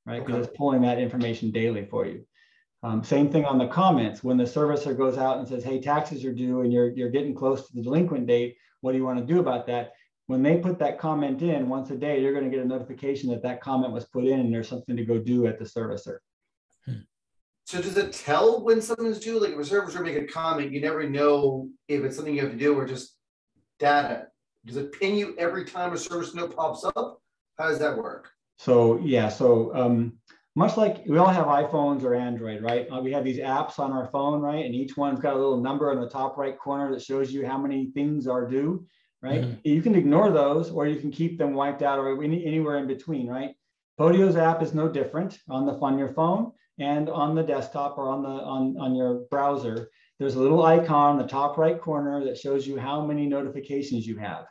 right? 0.07 0.25
Because 0.25 0.41
okay. 0.41 0.49
it's 0.49 0.57
pulling 0.57 0.81
that 0.83 0.99
information 0.99 1.51
daily 1.51 1.85
for 1.85 2.07
you. 2.07 2.25
Um, 2.83 3.05
same 3.05 3.31
thing 3.31 3.45
on 3.45 3.59
the 3.59 3.67
comments. 3.67 4.25
When 4.25 4.39
the 4.39 4.45
servicer 4.45 4.97
goes 4.97 5.19
out 5.19 5.39
and 5.39 5.47
says, 5.47 5.65
hey, 5.65 5.81
taxes 5.81 6.25
are 6.25 6.33
due 6.33 6.63
and 6.63 6.73
you're, 6.73 6.91
you're 6.91 7.11
getting 7.11 7.35
close 7.35 7.67
to 7.67 7.75
the 7.75 7.83
delinquent 7.83 8.27
date, 8.27 8.57
what 8.81 8.93
do 8.93 8.99
you 8.99 9.05
want 9.05 9.19
to 9.19 9.25
do 9.25 9.41
about 9.41 9.67
that? 9.67 9.93
When 10.29 10.43
they 10.43 10.59
put 10.59 10.79
that 10.79 10.99
comment 10.99 11.43
in 11.43 11.69
once 11.69 11.91
a 11.91 11.97
day, 11.97 12.21
you're 12.21 12.33
going 12.33 12.45
to 12.45 12.51
get 12.51 12.65
a 12.65 12.69
notification 12.69 13.31
that 13.31 13.43
that 13.43 13.61
comment 13.61 13.93
was 13.93 14.05
put 14.07 14.25
in 14.25 14.41
and 14.41 14.53
there's 14.53 14.69
something 14.69 14.97
to 14.97 15.05
go 15.05 15.19
do 15.19 15.47
at 15.47 15.59
the 15.59 15.65
servicer. 15.65 16.19
So 17.67 17.83
does 17.83 17.97
it 17.97 18.13
tell 18.13 18.63
when 18.63 18.81
something's 18.81 19.19
due? 19.19 19.41
Like 19.41 19.51
if 19.51 19.59
a 19.59 19.75
servicer 19.75 20.01
make 20.01 20.17
a 20.17 20.25
comment, 20.25 20.71
you 20.71 20.81
never 20.81 21.11
know 21.11 21.69
if 21.89 22.05
it's 22.05 22.15
something 22.15 22.33
you 22.33 22.43
have 22.43 22.53
to 22.53 22.57
do 22.57 22.79
or 22.79 22.87
just 22.87 23.17
data. 23.81 24.29
Does 24.65 24.77
it 24.77 24.93
ping 24.93 25.17
you 25.17 25.35
every 25.37 25.65
time 25.65 25.93
a 25.93 25.99
service 25.99 26.33
note 26.33 26.55
pops 26.55 26.85
up? 26.85 27.21
How 27.59 27.69
does 27.69 27.81
that 27.81 27.99
work? 27.99 28.31
So 28.57 28.99
yeah, 28.99 29.29
so 29.29 29.75
um, 29.75 30.13
much 30.55 30.77
like 30.77 31.03
we 31.09 31.19
all 31.19 31.27
have 31.27 31.47
iPhones 31.47 32.05
or 32.05 32.15
Android, 32.15 32.63
right? 32.63 32.87
Uh, 32.89 33.01
we 33.01 33.11
have 33.11 33.25
these 33.25 33.39
apps 33.39 33.81
on 33.81 33.91
our 33.91 34.07
phone, 34.13 34.41
right? 34.41 34.65
And 34.65 34.73
each 34.73 34.97
one's 34.97 35.19
got 35.19 35.35
a 35.35 35.37
little 35.37 35.61
number 35.61 35.91
in 35.91 36.01
the 36.01 36.09
top 36.09 36.37
right 36.37 36.57
corner 36.57 36.93
that 36.93 37.03
shows 37.03 37.33
you 37.33 37.45
how 37.45 37.59
many 37.59 37.91
things 37.91 38.29
are 38.29 38.49
due, 38.49 38.87
right? 39.23 39.43
Mm-hmm. 39.43 39.55
You 39.65 39.83
can 39.83 39.97
ignore 39.97 40.31
those 40.31 40.71
or 40.71 40.87
you 40.87 41.01
can 41.01 41.11
keep 41.11 41.37
them 41.37 41.53
wiped 41.53 41.83
out 41.83 41.99
or 41.99 42.23
any, 42.23 42.47
anywhere 42.47 42.79
in 42.79 42.87
between, 42.87 43.27
right? 43.27 43.57
Podio's 43.99 44.37
app 44.37 44.63
is 44.63 44.73
no 44.73 44.89
different 44.89 45.41
on 45.49 45.67
the 45.67 45.73
on 45.73 45.99
your 45.99 46.11
phone 46.11 46.53
and 46.79 47.09
on 47.09 47.35
the 47.35 47.43
desktop 47.43 47.99
or 47.99 48.09
on 48.09 48.23
the 48.23 48.29
on, 48.29 48.77
on 48.79 48.95
your 48.95 49.27
browser, 49.31 49.91
there's 50.19 50.35
a 50.35 50.41
little 50.41 50.65
icon 50.65 51.13
in 51.13 51.23
the 51.23 51.29
top 51.29 51.59
right 51.59 51.81
corner 51.81 52.25
that 52.25 52.39
shows 52.39 52.67
you 52.67 52.79
how 52.79 53.05
many 53.05 53.27
notifications 53.27 54.07
you 54.07 54.17
have. 54.19 54.47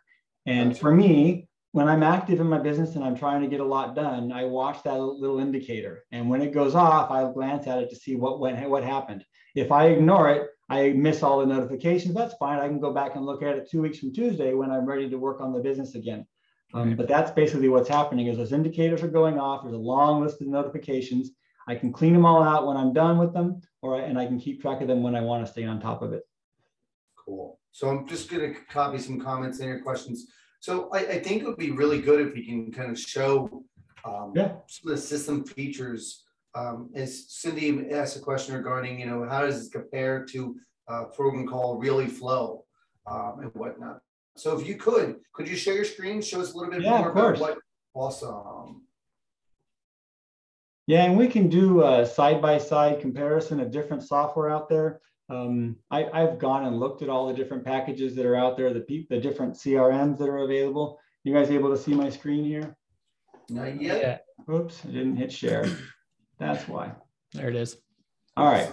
And 0.45 0.77
for 0.77 0.93
me, 0.93 1.47
when 1.71 1.87
I'm 1.87 2.03
active 2.03 2.39
in 2.39 2.47
my 2.47 2.59
business 2.59 2.95
and 2.95 3.03
I'm 3.03 3.17
trying 3.17 3.41
to 3.41 3.47
get 3.47 3.59
a 3.59 3.65
lot 3.65 3.95
done, 3.95 4.31
I 4.31 4.45
watch 4.45 4.81
that 4.83 4.97
little 4.97 5.39
indicator. 5.39 6.05
And 6.11 6.29
when 6.29 6.41
it 6.41 6.53
goes 6.53 6.75
off, 6.75 7.11
I 7.11 7.29
glance 7.33 7.67
at 7.67 7.79
it 7.79 7.89
to 7.89 7.95
see 7.95 8.15
what 8.15 8.39
went, 8.39 8.69
what 8.69 8.83
happened. 8.83 9.25
If 9.55 9.71
I 9.71 9.87
ignore 9.87 10.29
it, 10.31 10.47
I 10.69 10.89
miss 10.91 11.21
all 11.21 11.39
the 11.39 11.45
notifications. 11.45 12.15
That's 12.15 12.33
fine. 12.35 12.59
I 12.59 12.67
can 12.67 12.79
go 12.79 12.93
back 12.93 13.15
and 13.15 13.25
look 13.25 13.43
at 13.43 13.57
it 13.57 13.69
two 13.69 13.81
weeks 13.81 13.99
from 13.99 14.13
Tuesday 14.13 14.53
when 14.53 14.71
I'm 14.71 14.85
ready 14.85 15.09
to 15.09 15.17
work 15.17 15.41
on 15.41 15.51
the 15.51 15.59
business 15.59 15.95
again. 15.95 16.25
Um, 16.73 16.95
but 16.95 17.07
that's 17.07 17.31
basically 17.31 17.69
what's 17.69 17.89
happening 17.89 18.27
is 18.27 18.37
those 18.37 18.53
indicators 18.53 19.03
are 19.03 19.07
going 19.07 19.39
off. 19.39 19.63
There's 19.63 19.75
a 19.75 19.77
long 19.77 20.21
list 20.21 20.41
of 20.41 20.47
notifications. 20.47 21.31
I 21.67 21.75
can 21.75 21.91
clean 21.91 22.13
them 22.13 22.25
all 22.25 22.43
out 22.43 22.67
when 22.67 22.77
I'm 22.77 22.93
done 22.93 23.17
with 23.17 23.33
them, 23.33 23.61
or 23.81 23.99
and 23.99 24.19
I 24.19 24.25
can 24.25 24.39
keep 24.39 24.61
track 24.61 24.81
of 24.81 24.87
them 24.87 25.03
when 25.03 25.15
I 25.15 25.21
want 25.21 25.45
to 25.45 25.51
stay 25.51 25.63
on 25.65 25.79
top 25.79 26.01
of 26.01 26.13
it. 26.13 26.23
Cool. 27.17 27.59
So 27.71 27.89
I'm 27.89 28.07
just 28.07 28.29
going 28.29 28.53
to 28.53 28.59
copy 28.69 28.99
some 28.99 29.19
comments 29.19 29.59
and 29.59 29.67
your 29.67 29.81
questions. 29.81 30.27
So 30.59 30.89
I, 30.93 30.99
I, 30.99 31.19
think 31.19 31.41
it 31.41 31.45
would 31.45 31.57
be 31.57 31.71
really 31.71 31.99
good 31.99 32.25
if 32.25 32.33
we 32.33 32.45
can 32.45 32.71
kind 32.71 32.89
of 32.89 32.97
show 32.97 33.63
um, 34.05 34.31
yeah. 34.35 34.53
some 34.67 34.91
of 34.91 34.95
the 34.95 35.01
system 35.01 35.43
features. 35.43 36.23
Um, 36.55 36.89
as 36.95 37.25
Cindy 37.29 37.91
asked 37.91 38.15
a 38.15 38.19
question 38.19 38.55
regarding, 38.55 38.99
you 38.99 39.07
know, 39.07 39.27
how 39.27 39.41
does 39.41 39.59
this 39.59 39.69
compare 39.69 40.23
to 40.25 40.55
a 40.87 41.05
program 41.05 41.45
called 41.45 41.83
Realeflow 41.83 42.61
um, 43.07 43.39
and 43.41 43.51
whatnot? 43.53 43.99
So 44.37 44.57
if 44.57 44.65
you 44.65 44.75
could, 44.75 45.17
could 45.33 45.47
you 45.47 45.55
share 45.55 45.75
your 45.75 45.85
screen, 45.85 46.21
show 46.21 46.39
us 46.39 46.53
a 46.53 46.57
little 46.57 46.71
bit 46.71 46.81
yeah, 46.81 46.99
more 46.99 47.11
about 47.11 47.39
what 47.39 47.57
awesome. 47.93 48.84
Yeah, 50.87 51.03
and 51.03 51.17
we 51.17 51.27
can 51.27 51.49
do 51.49 51.83
a 51.83 52.05
side-by-side 52.05 53.01
comparison 53.01 53.59
of 53.59 53.71
different 53.71 54.03
software 54.03 54.51
out 54.51 54.69
there. 54.69 55.01
Um, 55.29 55.77
I, 55.89 56.07
have 56.13 56.37
gone 56.37 56.65
and 56.65 56.79
looked 56.79 57.01
at 57.01 57.09
all 57.09 57.27
the 57.27 57.33
different 57.33 57.65
packages 57.65 58.15
that 58.15 58.25
are 58.25 58.35
out 58.35 58.55
there, 58.55 58.71
the, 58.71 59.07
the 59.09 59.19
different 59.19 59.55
CRMs 59.55 60.19
that 60.19 60.29
are 60.29 60.43
available. 60.43 60.99
You 61.23 61.33
guys 61.33 61.49
able 61.49 61.71
to 61.71 61.77
see 61.77 61.95
my 61.95 62.09
screen 62.09 62.45
here? 62.45 62.77
Not 63.49 63.81
yet. 63.81 64.25
Oops, 64.51 64.79
I 64.85 64.89
didn't 64.89 65.15
hit 65.15 65.31
share. 65.31 65.65
That's 66.39 66.67
why. 66.67 66.91
There 67.33 67.49
it 67.49 67.55
is. 67.55 67.77
All 68.37 68.45
right. 68.45 68.71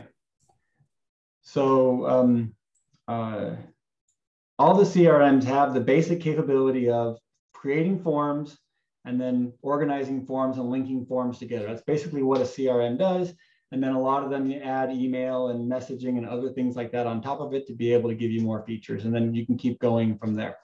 So 1.43 2.07
um, 2.07 2.55
uh, 3.09 3.53
all 4.59 4.75
the 4.75 4.85
CRMs 4.85 5.45
have 5.45 5.73
the 5.73 5.81
basic 5.81 6.21
capability 6.21 6.91
of 6.91 7.19
creating 7.55 8.03
forms 8.03 8.59
and 9.05 9.21
then 9.21 9.53
organizing 9.63 10.25
forms 10.25 10.59
and 10.59 10.71
linking 10.71 11.05
forms 11.07 11.39
together. 11.39 11.67
That's 11.67 11.83
basically 11.83 12.23
what 12.23 12.41
a 12.41 12.45
CRM 12.45 12.99
does. 12.99 13.33
And 13.73 13.83
then 13.83 13.95
a 13.95 14.01
lot 14.01 14.23
of 14.23 14.31
them 14.31 14.51
you 14.51 14.61
add 14.61 14.91
email 14.91 15.49
and 15.49 15.71
messaging 15.71 16.19
and 16.19 16.29
other 16.29 16.51
things 16.51 16.77
like 16.77 16.93
that 16.93 17.07
on 17.07 17.23
top 17.23 17.41
of 17.41 17.55
it 17.55 17.67
to 17.67 17.75
be 17.75 17.93
able 17.93 18.11
to 18.11 18.15
give 18.15 18.31
you 18.31 18.43
more 18.43 18.65
features. 18.67 19.05
And 19.05 19.15
then 19.15 19.35
you 19.35 19.47
can 19.47 19.57
keep 19.57 19.81
going 19.81 20.19
from 20.19 20.35
there. 20.35 20.59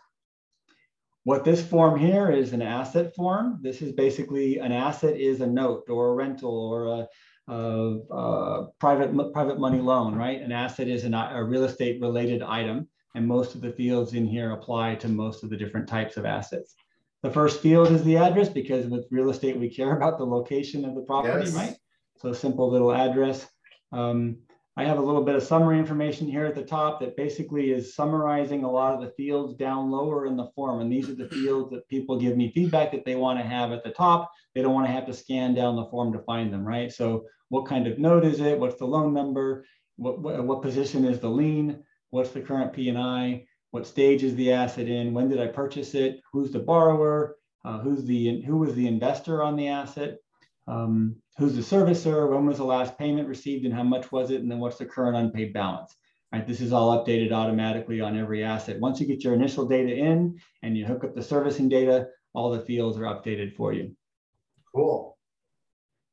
What 1.25 1.45
this 1.45 1.67
form 1.67 1.99
here 1.99 2.31
is 2.31 2.53
an 2.53 2.63
asset 2.63 3.15
form. 3.15 3.61
This 3.63 3.83
is 3.83 3.93
basically 3.93 4.59
an 4.59 4.73
asset 4.73 5.17
is 5.17 5.41
a 5.41 5.47
note 5.47 5.85
or 5.89 6.11
a 6.11 6.15
rental 6.15 6.51
or 6.51 6.85
a, 6.87 7.53
a, 7.53 7.99
a 8.15 8.67
private, 8.79 9.33
private 9.33 9.59
money 9.59 9.81
loan, 9.81 10.15
right? 10.15 10.41
An 10.41 10.53
asset 10.53 10.89
is 10.89 11.05
an, 11.05 11.15
a 11.15 11.43
real 11.43 11.65
estate 11.65 12.01
related 12.01 12.43
item. 12.43 12.89
And 13.15 13.27
most 13.27 13.55
of 13.55 13.63
the 13.63 13.73
fields 13.73 14.13
in 14.13 14.27
here 14.27 14.53
apply 14.53 14.97
to 14.97 15.09
most 15.09 15.43
of 15.43 15.51
the 15.51 15.57
different 15.57 15.89
types 15.89 16.19
of 16.19 16.27
assets. 16.27 16.75
The 17.23 17.31
first 17.31 17.61
field 17.61 17.91
is 17.91 18.05
the 18.05 18.17
address 18.17 18.49
because 18.49 18.87
with 18.87 19.07
real 19.11 19.31
estate, 19.31 19.59
we 19.59 19.69
care 19.69 19.97
about 19.97 20.19
the 20.19 20.27
location 20.27 20.85
of 20.85 20.95
the 20.95 21.03
property, 21.03 21.47
yes. 21.47 21.55
right? 21.55 21.77
So 22.19 22.33
simple 22.33 22.71
little 22.71 22.93
address. 22.93 23.47
Um, 23.93 24.39
I 24.79 24.85
have 24.85 24.99
a 24.99 25.03
little 25.03 25.25
bit 25.25 25.35
of 25.35 25.43
summary 25.43 25.77
information 25.77 26.29
here 26.29 26.47
at 26.47 26.55
the 26.55 26.63
top 26.63 27.01
that 27.01 27.17
basically 27.17 27.73
is 27.73 27.97
summarizing 27.97 28.63
a 28.63 28.71
lot 28.71 28.95
of 28.95 29.01
the 29.01 29.11
fields 29.17 29.55
down 29.55 29.91
lower 29.91 30.27
in 30.27 30.37
the 30.37 30.53
form. 30.55 30.81
And 30.81 30.93
these 30.93 31.11
are 31.11 31.17
the 31.17 31.29
fields 31.29 31.73
that 31.73 31.89
people 31.89 32.17
give 32.17 32.37
me 32.37 32.53
feedback 32.53 32.93
that 32.93 33.05
they 33.05 33.17
want 33.17 33.41
to 33.41 33.45
have 33.45 33.73
at 33.73 33.83
the 33.83 33.91
top. 33.91 34.31
They 34.55 34.63
don't 34.63 34.75
want 34.75 34.87
to 34.87 34.93
have 34.93 35.07
to 35.07 35.13
scan 35.13 35.53
down 35.53 35.75
the 35.75 35.87
form 35.87 36.13
to 36.13 36.21
find 36.21 36.53
them, 36.53 36.65
right? 36.65 36.93
So 36.93 37.25
what 37.49 37.67
kind 37.67 37.89
of 37.89 37.99
note 37.99 38.25
is 38.25 38.39
it? 38.39 38.57
What's 38.57 38.79
the 38.79 38.87
loan 38.87 39.13
number? 39.13 39.65
What, 39.97 40.21
what, 40.21 40.45
what 40.45 40.63
position 40.63 41.05
is 41.05 41.19
the 41.19 41.29
lien? 41.29 41.83
What's 42.11 42.31
the 42.31 42.41
current 42.41 42.73
P&I? 42.73 43.47
What 43.71 43.87
stage 43.87 44.23
is 44.23 44.35
the 44.37 44.53
asset 44.53 44.89
in? 44.89 45.13
When 45.15 45.29
did 45.29 45.41
I 45.41 45.47
purchase 45.49 45.95
it? 45.95 46.21
Who's 46.33 46.53
the 46.53 46.59
borrower? 46.59 47.37
Uh, 47.65 47.79
who's 47.81 48.05
the, 48.05 48.43
who 48.43 48.59
was 48.59 48.75
the 48.75 48.87
investor 48.87 49.43
on 49.43 49.57
the 49.57 49.69
asset? 49.69 50.19
Um, 50.67 51.17
who's 51.39 51.55
the 51.55 51.63
servicer, 51.77 52.31
when 52.31 52.47
was 52.47 52.59
the 52.59 52.65
last 52.65 52.99
payment 52.99 53.29
received 53.29 53.65
and 53.65 53.75
how 53.75 53.83
much 53.83 54.13
was 54.13 54.31
it, 54.31 54.43
and 54.43 54.51
then 54.51 54.59
what's 54.59 54.79
the 54.79 54.85
current 54.85 55.17
unpaid 55.17 55.53
balance. 55.53 55.97
Right, 56.31 56.47
this 56.47 56.61
is 56.61 56.75
all 56.75 57.03
updated 57.03 57.33
automatically 57.33 58.03
on 58.03 58.19
every 58.19 58.45
asset. 58.45 58.79
Once 58.81 59.01
you 59.01 59.07
get 59.07 59.25
your 59.25 59.33
initial 59.33 59.67
data 59.67 59.95
in 59.95 60.39
and 60.63 60.77
you 60.77 60.85
hook 60.85 61.05
up 61.05 61.15
the 61.15 61.23
servicing 61.23 61.71
data, 61.71 62.09
all 62.35 62.51
the 62.51 62.61
fields 62.61 62.99
are 62.99 63.05
updated 63.05 63.57
for 63.57 63.73
you. 63.73 63.97
Cool. 64.75 65.17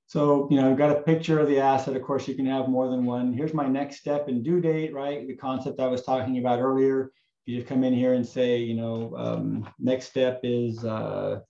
So, 0.07 0.47
you 0.49 0.55
know, 0.55 0.71
I've 0.71 0.77
got 0.77 0.95
a 0.95 1.01
picture 1.01 1.39
of 1.39 1.49
the 1.49 1.59
asset. 1.59 1.97
Of 1.97 2.03
course, 2.03 2.29
you 2.29 2.35
can 2.35 2.45
have 2.45 2.69
more 2.69 2.87
than 2.87 3.03
one. 3.03 3.33
Here's 3.33 3.53
my 3.53 3.67
next 3.67 3.97
step 3.97 4.29
in 4.29 4.41
due 4.41 4.61
date, 4.61 4.93
right? 4.93 5.27
The 5.27 5.35
concept 5.35 5.81
I 5.81 5.87
was 5.87 6.03
talking 6.03 6.37
about 6.37 6.59
earlier. 6.59 7.11
You 7.45 7.57
just 7.57 7.67
come 7.67 7.83
in 7.83 7.93
here 7.93 8.15
and 8.15 8.25
say, 8.25 8.57
you 8.57 8.73
know, 8.73 9.13
um, 9.15 9.69
next 9.77 10.07
step 10.07 10.39
is 10.41 10.83
uh, 10.83 11.41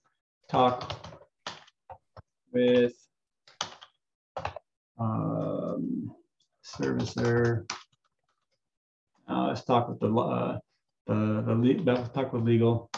talk 0.50 0.94
with 2.52 2.92
um, 4.98 6.14
servicer. 6.62 7.64
Uh, 9.26 9.46
let's 9.48 9.64
talk 9.64 9.88
with 9.88 9.98
the 10.00 10.14
uh, 10.14 10.58
the 11.06 11.42
the 11.46 11.82
let's 11.84 12.10
talk 12.10 12.32
with 12.34 12.42
legal 12.42 12.90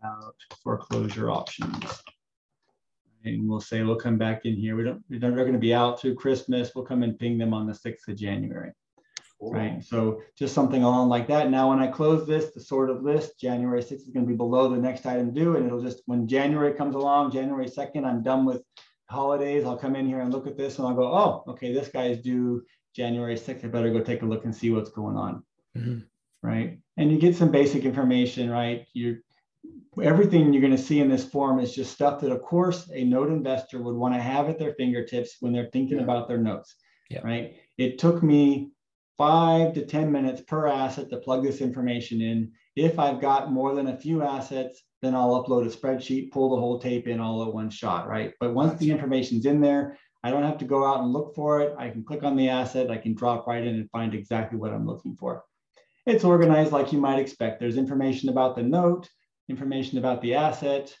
about 0.00 0.34
foreclosure 0.62 1.30
options. 1.30 2.02
And 3.24 3.46
we'll 3.46 3.60
say 3.60 3.82
we'll 3.82 3.96
come 3.96 4.16
back 4.16 4.46
in 4.46 4.56
here. 4.56 4.76
We 4.76 4.84
don't 4.84 5.04
we're 5.10 5.20
not 5.20 5.36
going 5.36 5.52
to 5.52 5.58
be 5.58 5.74
out 5.74 6.00
through 6.00 6.14
Christmas. 6.14 6.72
We'll 6.74 6.86
come 6.86 7.02
and 7.02 7.18
ping 7.18 7.36
them 7.36 7.52
on 7.52 7.66
the 7.66 7.74
sixth 7.74 8.08
of 8.08 8.16
January. 8.16 8.72
Cool. 9.42 9.54
Right. 9.54 9.82
So 9.82 10.22
just 10.38 10.54
something 10.54 10.84
along 10.84 11.08
like 11.08 11.26
that. 11.26 11.50
Now, 11.50 11.70
when 11.70 11.80
I 11.80 11.88
close 11.88 12.28
this, 12.28 12.52
the 12.52 12.60
sorted 12.60 13.02
list, 13.02 13.40
January 13.40 13.82
6th 13.82 13.92
is 13.92 14.10
going 14.10 14.24
to 14.24 14.30
be 14.30 14.36
below 14.36 14.68
the 14.68 14.76
next 14.76 15.04
item 15.04 15.34
due. 15.34 15.56
And 15.56 15.66
it'll 15.66 15.82
just, 15.82 16.02
when 16.06 16.28
January 16.28 16.72
comes 16.74 16.94
along, 16.94 17.32
January 17.32 17.66
2nd, 17.66 18.04
I'm 18.04 18.22
done 18.22 18.44
with 18.44 18.62
holidays. 19.10 19.64
I'll 19.64 19.76
come 19.76 19.96
in 19.96 20.06
here 20.06 20.20
and 20.20 20.32
look 20.32 20.46
at 20.46 20.56
this 20.56 20.78
and 20.78 20.86
I'll 20.86 20.94
go, 20.94 21.12
oh, 21.12 21.42
okay, 21.48 21.74
this 21.74 21.88
guy's 21.88 22.18
due 22.18 22.62
January 22.94 23.34
6th. 23.34 23.64
I 23.64 23.68
better 23.68 23.90
go 23.90 23.98
take 24.00 24.22
a 24.22 24.26
look 24.26 24.44
and 24.44 24.54
see 24.54 24.70
what's 24.70 24.90
going 24.90 25.16
on. 25.16 25.42
Mm-hmm. 25.76 25.98
Right. 26.40 26.78
And 26.96 27.10
you 27.10 27.18
get 27.18 27.34
some 27.34 27.50
basic 27.50 27.84
information, 27.84 28.48
right? 28.48 28.86
You're 28.92 29.18
everything 30.00 30.52
you're 30.52 30.62
going 30.62 30.76
to 30.76 30.82
see 30.82 31.00
in 31.00 31.08
this 31.08 31.24
form 31.24 31.58
is 31.58 31.74
just 31.74 31.92
stuff 31.92 32.20
that, 32.20 32.30
of 32.30 32.42
course, 32.42 32.88
a 32.94 33.02
note 33.04 33.28
investor 33.28 33.82
would 33.82 33.94
want 33.96 34.14
to 34.14 34.20
have 34.20 34.48
at 34.48 34.58
their 34.58 34.74
fingertips 34.74 35.36
when 35.40 35.52
they're 35.52 35.70
thinking 35.72 35.98
yeah. 35.98 36.04
about 36.04 36.28
their 36.28 36.38
notes. 36.38 36.76
Yeah. 37.10 37.20
Right. 37.24 37.56
It 37.76 37.98
took 37.98 38.22
me 38.22 38.70
five 39.18 39.74
to 39.74 39.84
10 39.84 40.10
minutes 40.10 40.40
per 40.42 40.66
asset 40.66 41.10
to 41.10 41.18
plug 41.18 41.42
this 41.42 41.60
information 41.60 42.20
in. 42.20 42.52
If 42.76 42.98
I've 42.98 43.20
got 43.20 43.52
more 43.52 43.74
than 43.74 43.88
a 43.88 43.96
few 43.96 44.22
assets, 44.22 44.82
then 45.02 45.14
I'll 45.14 45.42
upload 45.42 45.66
a 45.66 45.76
spreadsheet, 45.76 46.30
pull 46.30 46.50
the 46.50 46.60
whole 46.60 46.78
tape 46.78 47.06
in 47.06 47.20
all 47.20 47.42
at 47.42 47.52
one 47.52 47.70
shot, 47.70 48.08
right? 48.08 48.32
But 48.40 48.54
once 48.54 48.78
the 48.78 48.90
information's 48.90 49.46
in 49.46 49.60
there, 49.60 49.98
I 50.24 50.30
don't 50.30 50.44
have 50.44 50.58
to 50.58 50.64
go 50.64 50.86
out 50.86 51.00
and 51.00 51.12
look 51.12 51.34
for 51.34 51.60
it. 51.60 51.74
I 51.76 51.90
can 51.90 52.04
click 52.04 52.22
on 52.22 52.36
the 52.36 52.48
asset, 52.48 52.90
I 52.90 52.96
can 52.96 53.14
drop 53.14 53.46
right 53.46 53.62
in 53.62 53.74
and 53.74 53.90
find 53.90 54.14
exactly 54.14 54.58
what 54.58 54.72
I'm 54.72 54.86
looking 54.86 55.16
for. 55.16 55.44
It's 56.06 56.24
organized 56.24 56.72
like 56.72 56.92
you 56.92 57.00
might 57.00 57.18
expect. 57.18 57.60
There's 57.60 57.76
information 57.76 58.28
about 58.28 58.56
the 58.56 58.62
note, 58.62 59.08
information 59.48 59.98
about 59.98 60.22
the 60.22 60.34
asset, 60.34 60.94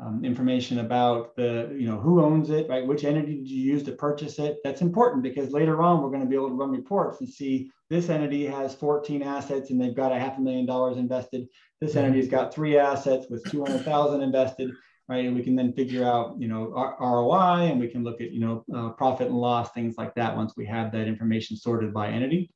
um, 0.00 0.24
information 0.24 0.80
about 0.80 1.34
the, 1.36 1.74
you 1.78 1.86
know, 1.86 1.98
who 1.98 2.22
owns 2.22 2.50
it, 2.50 2.68
right? 2.68 2.86
Which 2.86 3.04
entity 3.04 3.36
did 3.36 3.48
you 3.48 3.72
use 3.72 3.82
to 3.84 3.92
purchase 3.92 4.38
it? 4.38 4.58
That's 4.62 4.82
important 4.82 5.22
because 5.22 5.52
later 5.52 5.82
on 5.82 6.02
we're 6.02 6.10
going 6.10 6.20
to 6.20 6.28
be 6.28 6.34
able 6.34 6.48
to 6.48 6.54
run 6.54 6.70
reports 6.70 7.20
and 7.20 7.28
see 7.28 7.70
this 7.88 8.10
entity 8.10 8.46
has 8.46 8.74
14 8.74 9.22
assets 9.22 9.70
and 9.70 9.80
they've 9.80 9.96
got 9.96 10.12
a 10.12 10.18
half 10.18 10.36
a 10.36 10.40
million 10.40 10.66
dollars 10.66 10.98
invested. 10.98 11.46
This 11.80 11.90
mm-hmm. 11.90 12.00
entity's 12.00 12.28
got 12.28 12.52
three 12.52 12.76
assets 12.78 13.26
with 13.30 13.50
200,000 13.50 14.20
invested, 14.20 14.70
right? 15.08 15.24
And 15.24 15.34
we 15.34 15.42
can 15.42 15.56
then 15.56 15.72
figure 15.72 16.04
out, 16.04 16.36
you 16.38 16.48
know, 16.48 16.66
ROI 17.00 17.70
and 17.70 17.80
we 17.80 17.88
can 17.88 18.04
look 18.04 18.20
at, 18.20 18.32
you 18.32 18.40
know, 18.40 18.64
uh, 18.74 18.90
profit 18.90 19.28
and 19.28 19.36
loss, 19.36 19.72
things 19.72 19.94
like 19.96 20.14
that 20.16 20.36
once 20.36 20.54
we 20.58 20.66
have 20.66 20.92
that 20.92 21.08
information 21.08 21.56
sorted 21.56 21.94
by 21.94 22.08
entity. 22.08 22.50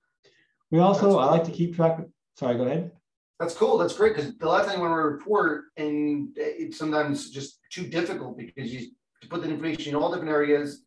We 0.71 0.79
also, 0.81 1.19
I 1.19 1.27
like 1.27 1.45
to 1.45 1.53
keep 1.53 1.75
track 1.75 2.01
of, 2.01 2.07
sorry, 2.37 2.57
go 2.57 2.65
ahead. 2.65 2.93
That's 3.41 3.55
cool. 3.55 3.79
That's 3.79 3.97
great 3.97 4.15
because 4.15 4.37
the 4.37 4.49
last 4.49 4.69
time 4.69 4.81
when 4.81 4.91
we 4.91 4.97
report, 4.97 5.65
and 5.79 6.29
it's 6.37 6.77
sometimes 6.77 7.31
just 7.31 7.59
too 7.73 7.87
difficult 7.87 8.37
because 8.37 8.73
you 8.73 8.91
put 9.31 9.41
the 9.41 9.49
information 9.49 9.89
in 9.89 9.95
all 9.97 10.13
different 10.13 10.31
areas. 10.31 10.85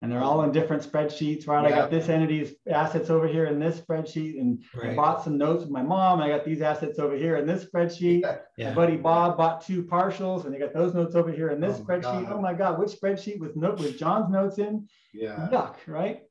And 0.00 0.10
they're 0.10 0.22
all 0.22 0.42
in 0.44 0.52
different 0.52 0.82
spreadsheets, 0.82 1.46
right? 1.46 1.68
Yeah. 1.68 1.74
I 1.74 1.78
got 1.78 1.90
this 1.90 2.08
entity's 2.08 2.54
assets 2.70 3.10
over 3.10 3.26
here 3.26 3.46
in 3.46 3.58
this 3.58 3.80
spreadsheet, 3.80 4.40
and 4.40 4.62
right. 4.74 4.92
I 4.92 4.94
bought 4.94 5.24
some 5.24 5.36
notes 5.36 5.62
with 5.62 5.70
my 5.70 5.82
mom. 5.82 6.22
I 6.22 6.28
got 6.28 6.44
these 6.44 6.62
assets 6.62 6.98
over 6.98 7.16
here 7.16 7.36
in 7.36 7.46
this 7.46 7.66
spreadsheet. 7.66 8.22
Yeah. 8.22 8.36
Yeah. 8.56 8.68
My 8.70 8.76
buddy 8.76 8.96
Bob 8.96 9.36
bought 9.36 9.66
two 9.66 9.82
partials, 9.82 10.46
and 10.46 10.54
they 10.54 10.58
got 10.58 10.72
those 10.72 10.94
notes 10.94 11.16
over 11.16 11.30
here 11.30 11.50
in 11.50 11.60
this 11.60 11.78
oh 11.78 11.84
spreadsheet. 11.84 12.02
God. 12.02 12.32
Oh 12.32 12.40
my 12.40 12.54
God, 12.54 12.78
which 12.78 12.92
spreadsheet 12.92 13.40
with 13.40 13.56
note 13.56 13.78
with 13.78 13.98
John's 13.98 14.30
notes 14.30 14.58
in? 14.58 14.88
Yeah. 15.12 15.48
Yuck, 15.52 15.74
right? 15.86 16.22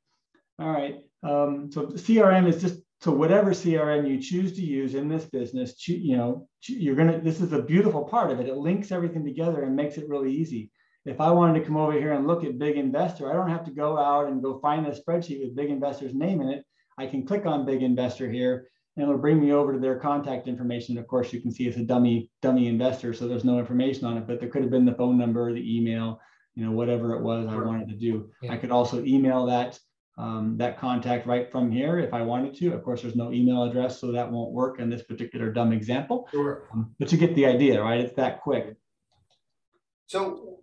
All 0.57 0.72
right. 0.72 0.95
Um, 1.22 1.70
so 1.72 1.88
CRM 1.88 2.47
is 2.47 2.62
just 2.62 2.80
so 3.02 3.12
whatever 3.12 3.52
CRM 3.52 4.10
you 4.10 4.22
choose 4.22 4.54
to 4.54 4.62
use 4.62 4.93
in 4.93 5.08
this 5.08 5.26
business, 5.26 5.88
you 5.88 6.18
know, 6.18 6.47
you're 6.68 6.95
gonna. 6.95 7.22
This 7.22 7.39
is 7.39 7.54
a 7.54 7.62
beautiful 7.62 8.04
part 8.04 8.30
of 8.30 8.41
it. 8.41 8.47
It 8.47 8.58
links 8.58 8.91
everything 8.91 9.24
together 9.24 9.64
and 9.64 9.76
makes 9.76 9.97
it 9.97 10.10
really 10.10 10.34
easy. 10.34 10.70
If 11.06 11.22
I 11.22 11.32
wanted 11.32 11.60
to 11.60 11.66
come 11.66 11.78
over 11.78 11.93
here 11.93 12.12
and 12.12 12.28
look 12.28 12.43
at 12.43 12.60
Big 12.60 12.76
Investor, 12.76 13.30
I 13.30 13.34
don't 13.34 13.50
have 13.50 13.64
to 13.66 13.72
go 13.72 13.97
out 13.97 14.28
and 14.28 14.43
go 14.43 14.60
find 14.60 14.86
a 14.86 14.91
spreadsheet 14.91 15.41
with 15.41 15.56
Big 15.56 15.70
Investor's 15.70 16.14
name 16.14 16.41
in 16.41 16.50
it. 16.50 16.66
I 16.97 17.06
can 17.06 17.26
click 17.26 17.45
on 17.45 17.66
Big 17.66 17.82
Investor 17.82 18.30
here, 18.30 18.68
and 18.97 19.04
it'll 19.04 19.18
bring 19.18 19.39
me 19.39 19.54
over 19.54 19.72
to 19.72 19.80
their 19.80 19.97
contact 19.97 20.50
information. 20.50 20.97
Of 20.97 21.08
course, 21.08 21.32
you 21.32 21.39
can 21.39 21.52
see 21.52 21.68
it's 21.68 21.78
a 21.78 21.86
dummy 21.86 22.30
dummy 22.41 22.68
investor, 22.68 23.14
so 23.14 23.30
there's 23.30 23.45
no 23.45 23.60
information 23.60 24.06
on 24.06 24.18
it. 24.18 24.28
But 24.28 24.41
there 24.41 24.50
could 24.50 24.62
have 24.62 24.72
been 24.72 24.86
the 24.86 24.95
phone 24.95 25.18
number, 25.18 25.54
the 25.54 25.78
email, 25.78 26.20
you 26.56 26.66
know, 26.66 26.72
whatever 26.72 27.16
it 27.16 27.24
was 27.24 27.47
I 27.47 27.56
wanted 27.56 27.88
to 27.88 27.95
do. 27.95 28.30
Yeah. 28.41 28.52
I 28.52 28.58
could 28.58 28.72
also 28.72 29.02
email 29.06 29.45
that 29.45 29.80
um, 30.20 30.58
that 30.58 30.78
contact 30.78 31.26
right 31.26 31.50
from 31.50 31.72
here 31.72 31.98
if 31.98 32.14
I 32.14 32.22
wanted 32.22 32.54
to. 32.56 32.74
Of 32.74 32.84
course, 32.84 33.02
there's 33.02 33.16
no 33.16 33.32
email 33.32 33.64
address, 33.64 34.00
so 34.00 34.12
that 34.12 34.30
won't 34.30 34.52
work 34.52 34.80
in 34.80 34.90
this 34.90 35.02
particular 35.02 35.52
dumb 35.52 35.72
example. 35.72 36.28
Sure. 36.32 36.68
Um, 36.74 36.94
but 37.00 37.12
you 37.12 37.18
get 37.18 37.34
the 37.36 37.46
idea, 37.46 37.82
right? 37.82 38.02
It's 38.02 38.16
that 38.16 38.42
quick. 38.42 38.76
So, 40.08 40.60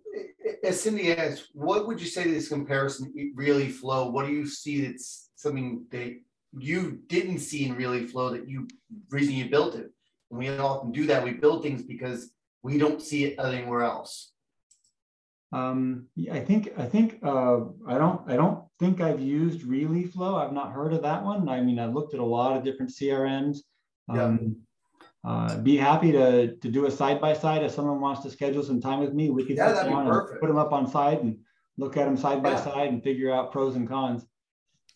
as 0.63 0.79
Cindy 0.79 1.11
asked, 1.11 1.47
what 1.53 1.87
would 1.87 1.99
you 1.99 2.05
say 2.05 2.25
to 2.25 2.31
this 2.31 2.49
comparison 2.49 3.33
Realeflow? 3.35 4.11
What 4.11 4.27
do 4.27 4.31
you 4.31 4.45
see 4.45 4.85
that's 4.85 5.31
something 5.35 5.85
that 5.91 6.19
you 6.57 6.99
didn't 7.07 7.39
see 7.39 7.65
in 7.65 7.75
Realeflow 7.75 8.31
that 8.33 8.47
you 8.47 8.67
reason 9.09 9.33
you 9.33 9.49
built 9.49 9.73
it? 9.75 9.89
And 10.29 10.39
we 10.39 10.49
often 10.49 10.91
do 10.91 11.07
that. 11.07 11.23
We 11.23 11.31
build 11.31 11.63
things 11.63 11.81
because 11.81 12.29
we 12.61 12.77
don't 12.77 13.01
see 13.01 13.25
it 13.25 13.39
anywhere 13.39 13.81
else. 13.81 14.33
Um, 15.53 16.07
I 16.31 16.39
think 16.39 16.73
I 16.77 16.85
think 16.85 17.19
uh, 17.23 17.59
I 17.87 17.97
don't 17.97 18.29
I 18.29 18.35
don't 18.35 18.65
think 18.79 18.99
I've 18.99 19.21
used 19.21 19.61
Realeflow. 19.61 20.35
I've 20.35 20.51
not 20.53 20.73
heard 20.73 20.93
of 20.93 21.01
that 21.03 21.23
one. 21.23 21.47
I 21.47 21.61
mean, 21.61 21.79
I've 21.79 21.93
looked 21.93 22.13
at 22.13 22.19
a 22.19 22.25
lot 22.25 22.57
of 22.57 22.63
different 22.63 22.91
CRMs. 22.91 23.59
Um, 24.09 24.57
yeah. 25.25 25.31
uh, 25.31 25.57
be 25.59 25.77
happy 25.77 26.11
to 26.11 26.55
to 26.55 26.69
do 26.69 26.85
a 26.85 26.91
side 26.91 27.21
by 27.21 27.33
side 27.33 27.63
if 27.63 27.71
someone 27.71 28.01
wants 28.01 28.21
to 28.23 28.29
schedule 28.29 28.63
some 28.63 28.81
time 28.81 28.99
with 28.99 29.13
me. 29.13 29.29
We 29.29 29.45
could 29.45 29.55
yeah, 29.55 29.71
that'd 29.71 29.89
be 29.91 29.95
perfect. 29.95 30.41
put 30.41 30.47
them 30.47 30.57
up 30.57 30.73
on 30.73 30.85
side 30.89 31.19
and 31.19 31.37
look 31.77 31.95
at 31.95 32.05
them 32.05 32.17
side 32.17 32.43
by 32.43 32.51
Yeah. 32.51 32.63
side 32.63 32.89
and 32.89 33.01
figure 33.01 33.33
out 33.33 33.51
pros 33.53 33.75
and 33.77 33.87
cons. 33.87 34.25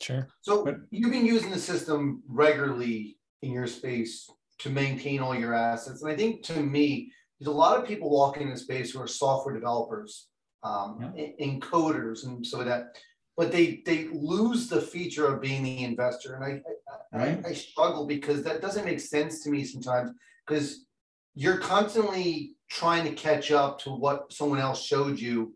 Sure. 0.02 0.28
So 0.42 0.66
But- 0.66 0.78
you've 0.90 1.12
been 1.12 1.26
using 1.26 1.52
the 1.52 1.60
system 1.60 2.24
regularly 2.28 3.20
in 3.42 3.52
your 3.52 3.68
space 3.68 4.30
to 4.60 4.70
maintain 4.70 5.20
all 5.20 5.36
your 5.36 5.54
assets. 5.54 6.02
And 6.02 6.12
I 6.12 6.16
think 6.16 6.44
to 6.44 6.62
me, 6.62 7.12
there's 7.40 7.48
a 7.54 7.58
lot 7.58 7.80
of 7.80 7.88
people 7.88 8.10
walking 8.10 8.44
in 8.44 8.50
the 8.50 8.58
space 8.58 8.92
who 8.92 9.00
are 9.00 9.08
software 9.08 9.54
developers, 9.54 10.28
um, 10.64 11.14
en- 11.18 11.60
encoders 11.60 12.26
and 12.26 12.46
so 12.46 12.64
that, 12.64 12.98
but 13.38 13.52
they, 13.52 13.82
they 13.86 14.08
lose 14.12 14.68
the 14.68 14.82
feature 14.82 15.28
of 15.28 15.42
being 15.42 15.64
the 15.64 15.84
investor. 15.84 16.36
And 16.36 16.44
I, 16.44 16.48
I, 16.48 16.82
Right. 17.14 17.42
I, 17.46 17.50
I 17.50 17.54
struggle 17.54 18.08
because 18.08 18.44
that 18.44 18.62
doesn't 18.62 18.86
make 18.86 19.00
sense 19.00 19.44
to 19.44 19.50
me 19.50 19.66
sometimes 19.66 20.12
because 20.48 20.86
you're 21.36 21.58
constantly 21.58 22.56
trying 22.70 23.04
to 23.04 23.12
catch 23.12 23.52
up 23.52 23.80
to 23.80 23.90
what 23.90 24.32
someone 24.32 24.60
else 24.60 24.82
showed 24.82 25.20
you 25.20 25.54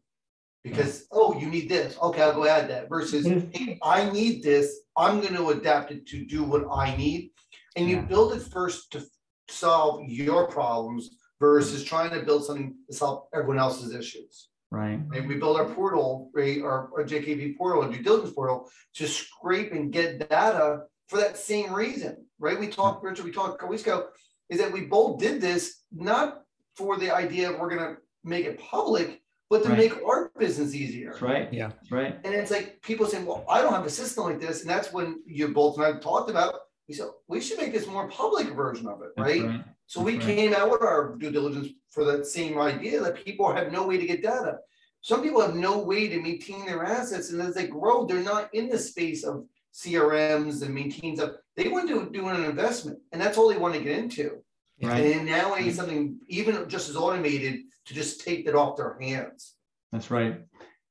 because 0.63 1.07
oh 1.11 1.39
you 1.39 1.47
need 1.47 1.69
this. 1.69 1.97
Okay 2.01 2.21
i'll 2.21 2.33
go 2.33 2.45
add 2.45 2.69
that 2.69 2.89
versus 2.89 3.25
hey, 3.53 3.79
i 3.83 4.09
need 4.09 4.43
this. 4.43 4.81
I'm 4.97 5.21
going 5.21 5.35
to 5.35 5.49
adapt 5.49 5.91
it 5.91 6.05
to 6.07 6.25
do 6.25 6.43
what 6.43 6.65
i 6.73 6.95
need. 6.95 7.31
And 7.77 7.89
you 7.89 8.01
build 8.01 8.33
it 8.33 8.41
first 8.41 8.91
to 8.91 9.05
solve 9.49 10.03
your 10.09 10.47
problems 10.47 11.09
versus 11.39 11.83
trying 11.83 12.11
to 12.11 12.25
build 12.25 12.45
something 12.45 12.75
to 12.89 12.95
solve 12.95 13.27
everyone 13.33 13.59
else's 13.59 13.93
issues 13.93 14.49
Right. 14.75 14.99
and 15.15 15.27
we 15.27 15.35
build 15.35 15.57
our 15.57 15.65
portal 15.65 16.29
right 16.33 16.61
our, 16.61 16.89
our 16.97 17.03
JKP 17.05 17.57
portal 17.57 17.83
and 17.83 17.93
due 17.93 18.03
diligence 18.03 18.33
portal 18.33 18.69
to 18.95 19.07
scrape 19.07 19.71
and 19.71 19.91
get 19.91 20.29
data 20.29 20.81
for 21.09 21.17
that 21.17 21.37
same 21.37 21.73
reason 21.73 22.25
right 22.39 22.59
we 22.59 22.67
talked 22.67 23.03
richard 23.03 23.25
we 23.25 23.31
talked 23.31 23.53
a 23.55 23.57
couple 23.57 23.69
weeks 23.69 23.83
ago 23.83 24.07
is 24.49 24.59
that 24.59 24.71
we 24.71 24.81
both 24.81 25.19
did 25.19 25.39
this 25.39 25.61
not 25.91 26.41
for 26.75 26.97
the 26.97 27.09
idea 27.23 27.49
of 27.49 27.59
we're 27.59 27.69
going 27.75 27.81
to 27.95 27.95
make 28.23 28.45
it 28.45 28.59
public 28.59 29.21
but 29.49 29.63
to 29.63 29.69
Right. 29.69 29.77
make 29.77 29.93
our 30.03 30.31
business 30.39 30.73
easier 30.73 31.11
That's 31.11 31.21
right. 31.21 31.53
Yeah. 31.53 31.67
That's 31.69 31.91
right. 31.91 32.19
and 32.25 32.33
it's 32.33 32.49
like 32.51 32.81
people 32.81 33.05
saying, 33.05 33.25
well, 33.27 33.45
I 33.47 33.61
don't 33.61 33.73
have 33.73 33.85
a 33.85 33.89
system 33.91 34.23
like 34.23 34.41
this. 34.41 34.61
And 34.61 34.69
that's 34.69 34.91
when 34.91 35.21
you 35.27 35.49
both 35.49 35.77
and 35.77 35.85
I 35.85 35.99
talked 35.99 36.31
about, 36.31 36.55
we 36.89 36.95
said, 36.95 37.09
we 37.27 37.39
should 37.41 37.59
make 37.59 37.71
this 37.71 37.85
more 37.85 38.07
public 38.09 38.47
version 38.49 38.87
of 38.87 39.01
it, 39.03 39.11
right? 39.21 39.43
right. 39.45 39.63
So 39.87 40.01
we 40.01 40.17
right. 40.17 40.21
came 40.21 40.53
out 40.53 40.71
with 40.71 40.81
our 40.81 41.15
due 41.15 41.31
diligence 41.31 41.69
for 41.91 42.03
that 42.05 42.25
same 42.25 42.59
idea 42.59 43.01
that 43.01 43.23
people 43.23 43.51
have 43.53 43.71
no 43.71 43.85
way 43.87 43.97
to 43.97 44.05
get 44.05 44.23
data. 44.23 44.57
Some 45.01 45.21
people 45.21 45.41
have 45.41 45.55
no 45.55 45.77
way 45.77 46.07
to 46.07 46.19
maintain 46.19 46.65
their 46.65 46.83
assets. 46.83 47.29
And 47.29 47.41
as 47.41 47.53
they 47.53 47.67
grow, 47.67 48.05
they're 48.05 48.23
not 48.23 48.49
in 48.53 48.69
the 48.69 48.79
space 48.79 49.23
of 49.23 49.45
CRMs 49.73 50.63
and 50.63 50.73
maintains 50.73 51.19
stuff. 51.19 51.35
They 51.55 51.67
want 51.67 51.87
to 51.89 52.09
do 52.11 52.27
an 52.27 52.43
investment 52.43 52.99
and 53.11 53.21
that's 53.21 53.37
all 53.37 53.49
they 53.49 53.57
want 53.57 53.75
to 53.75 53.81
get 53.81 53.97
into. 53.97 54.41
Right. 54.81 55.15
And 55.15 55.25
now 55.25 55.53
I 55.53 55.61
need 55.61 55.75
something 55.75 56.17
even 56.27 56.67
just 56.67 56.89
as 56.89 56.95
automated 56.95 57.61
to 57.85 57.93
just 57.93 58.21
take 58.21 58.45
that 58.45 58.55
off 58.55 58.77
their 58.77 58.97
hands. 58.99 59.53
That's 59.91 60.11
right. 60.11 60.41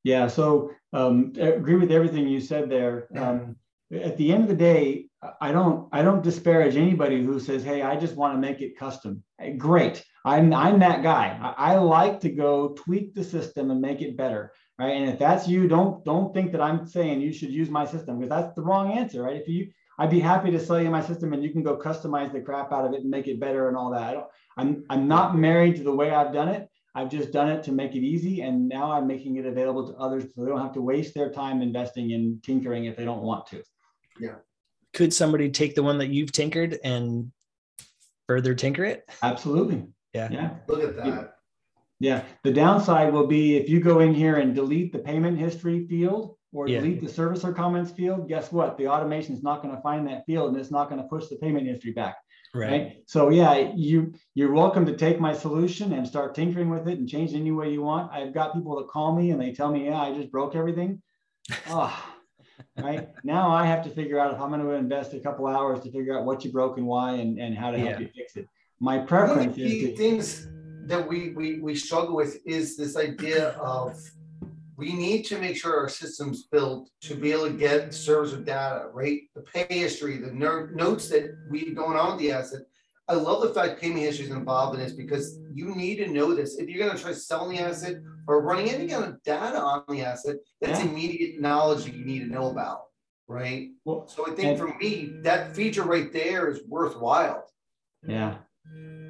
Yeah. 0.04 0.28
So 0.28 0.70
um, 0.92 1.32
I 1.36 1.46
agree 1.46 1.74
with 1.74 1.90
everything 1.90 2.28
you 2.28 2.40
said 2.40 2.70
there. 2.70 3.08
Um, 3.16 3.56
at 3.92 4.16
the 4.16 4.32
end 4.32 4.42
of 4.42 4.48
the 4.48 4.54
day, 4.54 5.06
I 5.40 5.52
don't 5.52 5.88
I 5.92 6.02
don't 6.02 6.22
disparage 6.22 6.76
anybody 6.76 7.24
who 7.24 7.38
says, 7.40 7.62
"Hey, 7.62 7.82
I 7.82 7.96
just 7.96 8.16
want 8.16 8.34
to 8.34 8.40
make 8.40 8.60
it 8.60 8.76
custom." 8.76 9.22
Great. 9.56 10.04
I'm 10.24 10.52
I'm 10.52 10.78
that 10.80 11.02
guy. 11.02 11.38
I, 11.40 11.74
I 11.74 11.78
like 11.78 12.20
to 12.20 12.30
go 12.30 12.70
tweak 12.70 13.14
the 13.14 13.24
system 13.24 13.70
and 13.70 13.80
make 13.80 14.00
it 14.00 14.16
better. 14.16 14.52
Right. 14.78 14.96
And 14.96 15.08
if 15.08 15.18
that's 15.18 15.46
you, 15.46 15.68
don't 15.68 16.04
don't 16.04 16.34
think 16.34 16.52
that 16.52 16.60
I'm 16.60 16.86
saying 16.86 17.20
you 17.20 17.32
should 17.32 17.50
use 17.50 17.70
my 17.70 17.84
system 17.84 18.18
because 18.18 18.30
that's 18.30 18.54
the 18.54 18.62
wrong 18.62 18.92
answer. 18.92 19.22
Right. 19.22 19.36
If 19.36 19.48
you 19.48 19.70
I'd 19.98 20.10
be 20.10 20.20
happy 20.20 20.50
to 20.50 20.58
sell 20.58 20.82
you 20.82 20.90
my 20.90 21.02
system 21.02 21.32
and 21.32 21.42
you 21.42 21.50
can 21.50 21.62
go 21.62 21.76
customize 21.76 22.32
the 22.32 22.40
crap 22.40 22.72
out 22.72 22.84
of 22.84 22.92
it 22.92 23.02
and 23.02 23.10
make 23.10 23.28
it 23.28 23.38
better 23.38 23.68
and 23.68 23.76
all 23.76 23.90
that. 23.92 24.02
I 24.02 24.12
don't, 24.12 24.26
I'm 24.56 24.84
I'm 24.90 25.08
not 25.08 25.36
married 25.36 25.76
to 25.76 25.84
the 25.84 25.94
way 25.94 26.10
I've 26.10 26.32
done 26.32 26.48
it. 26.48 26.68
I've 26.96 27.10
just 27.10 27.32
done 27.32 27.48
it 27.48 27.64
to 27.64 27.72
make 27.72 27.96
it 27.96 28.04
easy, 28.04 28.42
and 28.42 28.68
now 28.68 28.92
I'm 28.92 29.08
making 29.08 29.36
it 29.36 29.46
available 29.46 29.88
to 29.88 29.98
others 29.98 30.24
so 30.34 30.44
they 30.44 30.50
don't 30.50 30.60
have 30.60 30.74
to 30.74 30.80
waste 30.80 31.12
their 31.12 31.30
time 31.30 31.60
investing 31.60 32.12
in 32.12 32.40
tinkering 32.44 32.84
if 32.84 32.96
they 32.96 33.04
don't 33.04 33.22
want 33.22 33.46
to. 33.48 33.62
Could 34.94 35.12
somebody 35.12 35.50
take 35.50 35.74
the 35.74 35.82
one 35.82 35.98
that 35.98 36.08
you've 36.08 36.32
tinkered 36.32 36.78
and 36.84 37.30
further 38.28 38.54
tinker 38.54 38.84
it? 38.84 39.08
Absolutely. 39.22 39.84
Yeah. 40.14 40.28
Yeah. 40.30 40.50
Look 40.68 40.82
at 40.82 40.96
that. 40.96 41.34
Yeah. 42.00 42.22
The 42.44 42.52
downside 42.52 43.12
will 43.12 43.26
be 43.26 43.56
if 43.56 43.68
you 43.68 43.80
go 43.80 44.00
in 44.00 44.14
here 44.14 44.36
and 44.36 44.54
delete 44.54 44.92
the 44.92 44.98
payment 44.98 45.38
history 45.38 45.86
field 45.88 46.36
or 46.52 46.68
Yeah. 46.68 46.80
delete 46.80 47.00
the 47.00 47.08
servicer 47.08 47.54
comments 47.54 47.90
field, 47.90 48.28
guess 48.28 48.52
what? 48.52 48.78
The 48.78 48.86
automation 48.88 49.34
is 49.34 49.42
not 49.42 49.62
going 49.62 49.74
to 49.74 49.82
find 49.82 50.06
that 50.06 50.24
field 50.26 50.50
and 50.50 50.56
it's 50.58 50.70
not 50.70 50.88
going 50.88 51.02
to 51.02 51.08
push 51.08 51.26
the 51.28 51.36
payment 51.36 51.66
history 51.66 51.92
back. 51.92 52.16
right? 52.54 53.02
So 53.06 53.30
yeah, 53.30 53.72
you 53.74 54.12
you're 54.36 54.52
welcome 54.52 54.86
to 54.86 54.96
take 54.96 55.18
my 55.18 55.32
solution 55.34 55.92
and 55.94 56.06
start 56.06 56.36
tinkering 56.36 56.70
with 56.70 56.86
it 56.86 56.98
and 57.00 57.08
change 57.08 57.32
it 57.32 57.38
any 57.38 57.50
way 57.50 57.72
you 57.72 57.82
want. 57.82 58.12
I've 58.12 58.32
got 58.32 58.54
people 58.54 58.76
that 58.78 58.86
call 58.86 59.12
me 59.16 59.30
and 59.32 59.40
they 59.40 59.52
tell 59.52 59.72
me, 59.72 59.86
yeah, 59.86 60.00
I 60.00 60.14
just 60.14 60.30
broke 60.30 60.54
everything. 60.54 61.02
Oh, 61.68 61.92
right 62.78 63.08
now 63.24 63.50
I 63.50 63.66
have 63.66 63.82
to 63.84 63.90
figure 63.90 64.18
out 64.18 64.34
if 64.34 64.40
I'm 64.40 64.50
going 64.50 64.60
to 64.62 64.70
invest 64.70 65.14
a 65.14 65.20
couple 65.20 65.46
hours 65.46 65.80
to 65.84 65.90
figure 65.90 66.18
out 66.18 66.24
what 66.24 66.44
you 66.44 66.52
broke 66.52 66.76
and 66.78 66.86
why 66.86 67.12
and, 67.12 67.38
and 67.38 67.56
how 67.56 67.70
to 67.70 67.78
help 67.78 67.90
Yeah. 67.90 67.98
you 68.00 68.08
fix 68.14 68.36
it. 68.36 68.48
My 68.80 68.94
One 68.96 69.02
of 69.02 69.08
preference 69.08 69.56
the 69.56 69.62
is 69.64 69.70
key 69.72 69.80
to 69.90 69.96
things 69.96 70.48
that 70.86 71.06
we, 71.08 71.30
we, 71.30 71.60
we 71.60 71.74
struggle 71.74 72.14
with 72.16 72.38
is 72.46 72.76
this 72.76 72.96
idea 72.96 73.50
of 73.50 73.96
we 74.76 74.92
need 74.92 75.22
to 75.26 75.38
make 75.38 75.56
sure 75.56 75.76
our 75.78 75.88
system's 75.88 76.44
built 76.50 76.90
to 77.02 77.14
be 77.14 77.30
able 77.30 77.46
to 77.46 77.52
get 77.52 77.94
service 77.94 78.32
of 78.32 78.44
data, 78.44 78.88
right? 78.92 79.20
The 79.36 79.42
pay 79.42 79.66
history, 79.70 80.16
the 80.18 80.32
ner- 80.32 80.70
notes 80.74 81.08
that 81.10 81.32
we 81.48 81.70
going 81.72 81.96
on 81.96 82.12
with 82.16 82.18
the 82.20 82.32
asset. 82.32 82.62
I 83.06 83.14
love 83.14 83.42
the 83.42 83.50
fact 83.52 83.80
payment 83.80 84.00
history 84.00 84.24
is 84.26 84.30
involved 84.30 84.78
in 84.78 84.82
this 84.84 84.94
because 84.94 85.38
you 85.52 85.74
need 85.74 85.96
to 85.96 86.06
know 86.08 86.34
this. 86.34 86.56
If 86.56 86.68
you're 86.70 86.84
going 86.84 86.96
to 86.96 87.02
try 87.02 87.12
selling 87.12 87.56
the 87.56 87.62
asset 87.62 87.96
or 88.26 88.40
running 88.40 88.70
any 88.70 88.88
kind 88.88 89.04
of 89.04 89.22
data 89.22 89.60
on 89.60 89.84
the 89.88 90.02
asset, 90.02 90.36
that's 90.60 90.80
Yeah. 90.80 90.86
immediate 90.90 91.38
knowledge 91.40 91.84
that 91.84 91.94
you 91.94 92.04
need 92.04 92.20
to 92.20 92.26
know 92.26 92.50
about, 92.50 92.84
right? 93.28 93.72
well, 93.84 94.08
So 94.08 94.26
I 94.26 94.30
think 94.34 94.58
for 94.58 94.74
me, 94.78 95.18
that 95.22 95.54
feature 95.54 95.82
right 95.82 96.10
there 96.12 96.48
is 96.50 96.62
worthwhile. 96.66 97.46
yeah. 98.06 98.36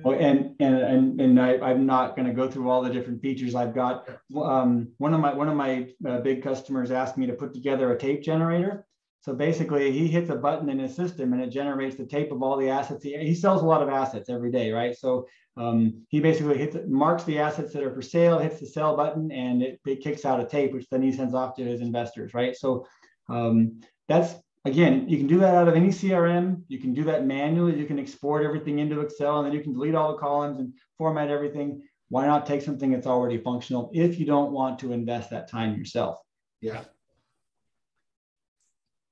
Well, 0.05 0.18
and 0.20 0.55
and 0.61 0.74
and 0.76 1.20
and 1.20 1.40
I, 1.40 1.59
I'm 1.61 1.86
not 1.86 2.14
going 2.16 2.26
to 2.26 2.34
go 2.34 2.51
through 2.51 2.68
all 2.68 2.82
the 2.82 2.90
different 2.90 3.22
features 3.22 3.55
I've 3.55 3.74
got. 3.74 4.07
Um, 4.36 4.88
one 4.99 5.14
of 5.14 5.20
my 5.20 5.32
one 5.32 5.49
of 5.49 5.57
my 5.57 5.88
uh, 6.07 6.18
big 6.20 6.42
customers 6.42 6.90
asked 6.90 7.16
me 7.16 7.26
to 7.26 7.32
put 7.32 7.55
together 7.55 7.90
a 7.92 7.99
tape 7.99 8.20
generator. 8.22 8.86
So 9.25 9.33
basically, 9.33 9.91
he 9.91 10.07
hits 10.07 10.29
a 10.29 10.37
button 10.37 10.68
in 10.68 10.79
his 10.79 10.95
system 10.95 11.33
and 11.33 11.41
it 11.41 11.49
generates 11.49 11.97
the 11.97 12.05
tape 12.05 12.31
of 12.31 12.43
all 12.43 12.59
the 12.59 12.68
assets. 12.68 13.03
He, 13.03 13.16
he 13.16 13.35
sells 13.35 13.62
a 13.62 13.64
lot 13.64 13.81
of 13.81 13.89
assets 13.89 14.29
every 14.29 14.53
day, 14.53 14.70
right? 14.70 14.95
So 14.95 15.27
um, 15.57 16.05
he 16.11 16.20
basically 16.20 16.59
hits 16.59 16.77
marks 16.87 17.25
the 17.25 17.39
assets 17.39 17.72
that 17.72 17.83
are 17.83 17.95
for 17.95 18.03
sale, 18.03 18.39
hits 18.39 18.61
the 18.61 18.66
sell 18.66 18.95
button, 18.95 19.33
and 19.33 19.62
it, 19.62 19.81
it 19.87 20.03
kicks 20.03 20.27
out 20.27 20.41
a 20.41 20.45
tape, 20.45 20.75
which 20.75 20.87
then 20.91 21.01
he 21.01 21.11
sends 21.11 21.33
off 21.33 21.57
to 21.57 21.64
his 21.64 21.81
investors, 21.81 22.35
right? 22.35 22.55
So 22.55 22.87
um, 23.31 23.81
that's 24.09 24.35
again, 24.66 25.09
you 25.09 25.16
can 25.16 25.27
do 25.27 25.39
that 25.39 25.55
out 25.55 25.68
of 25.68 25.75
any 25.75 25.89
CRM. 25.89 26.62
You 26.68 26.79
can 26.79 26.93
do 26.93 27.05
that 27.05 27.25
manually. 27.25 27.79
You 27.79 27.87
can 27.87 27.99
export 27.99 28.45
everything 28.45 28.79
into 28.79 29.01
Excel, 29.01 29.39
and 29.39 29.47
then 29.47 29.55
you 29.55 29.62
can 29.62 29.72
delete 29.72 29.95
all 29.95 30.12
the 30.12 30.18
columns 30.18 30.59
and 30.59 30.75
format 30.99 31.31
everything. 31.31 31.83
Why 32.11 32.27
not 32.27 32.45
take 32.45 32.61
something 32.61 32.93
that's 32.93 33.07
already 33.07 33.39
functional 33.39 33.91
if 33.95 34.20
you 34.20 34.27
don't 34.27 34.53
want 34.53 34.81
to 34.81 34.93
invest 34.93 35.31
that 35.31 35.49
time 35.49 35.79
yourself? 35.79 36.18
Yeah. 36.61 36.85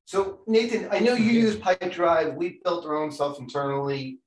So 0.05 0.41
Nathan, 0.47 0.89
I 0.91 0.99
know 0.99 1.15
you 1.15 1.33
use 1.33 1.57
Pipedrive. 1.57 2.35
We 2.35 2.61
built 2.65 2.85
our 2.85 2.97
own 2.97 3.11
stuff 3.11 3.39
internally. 3.39 4.19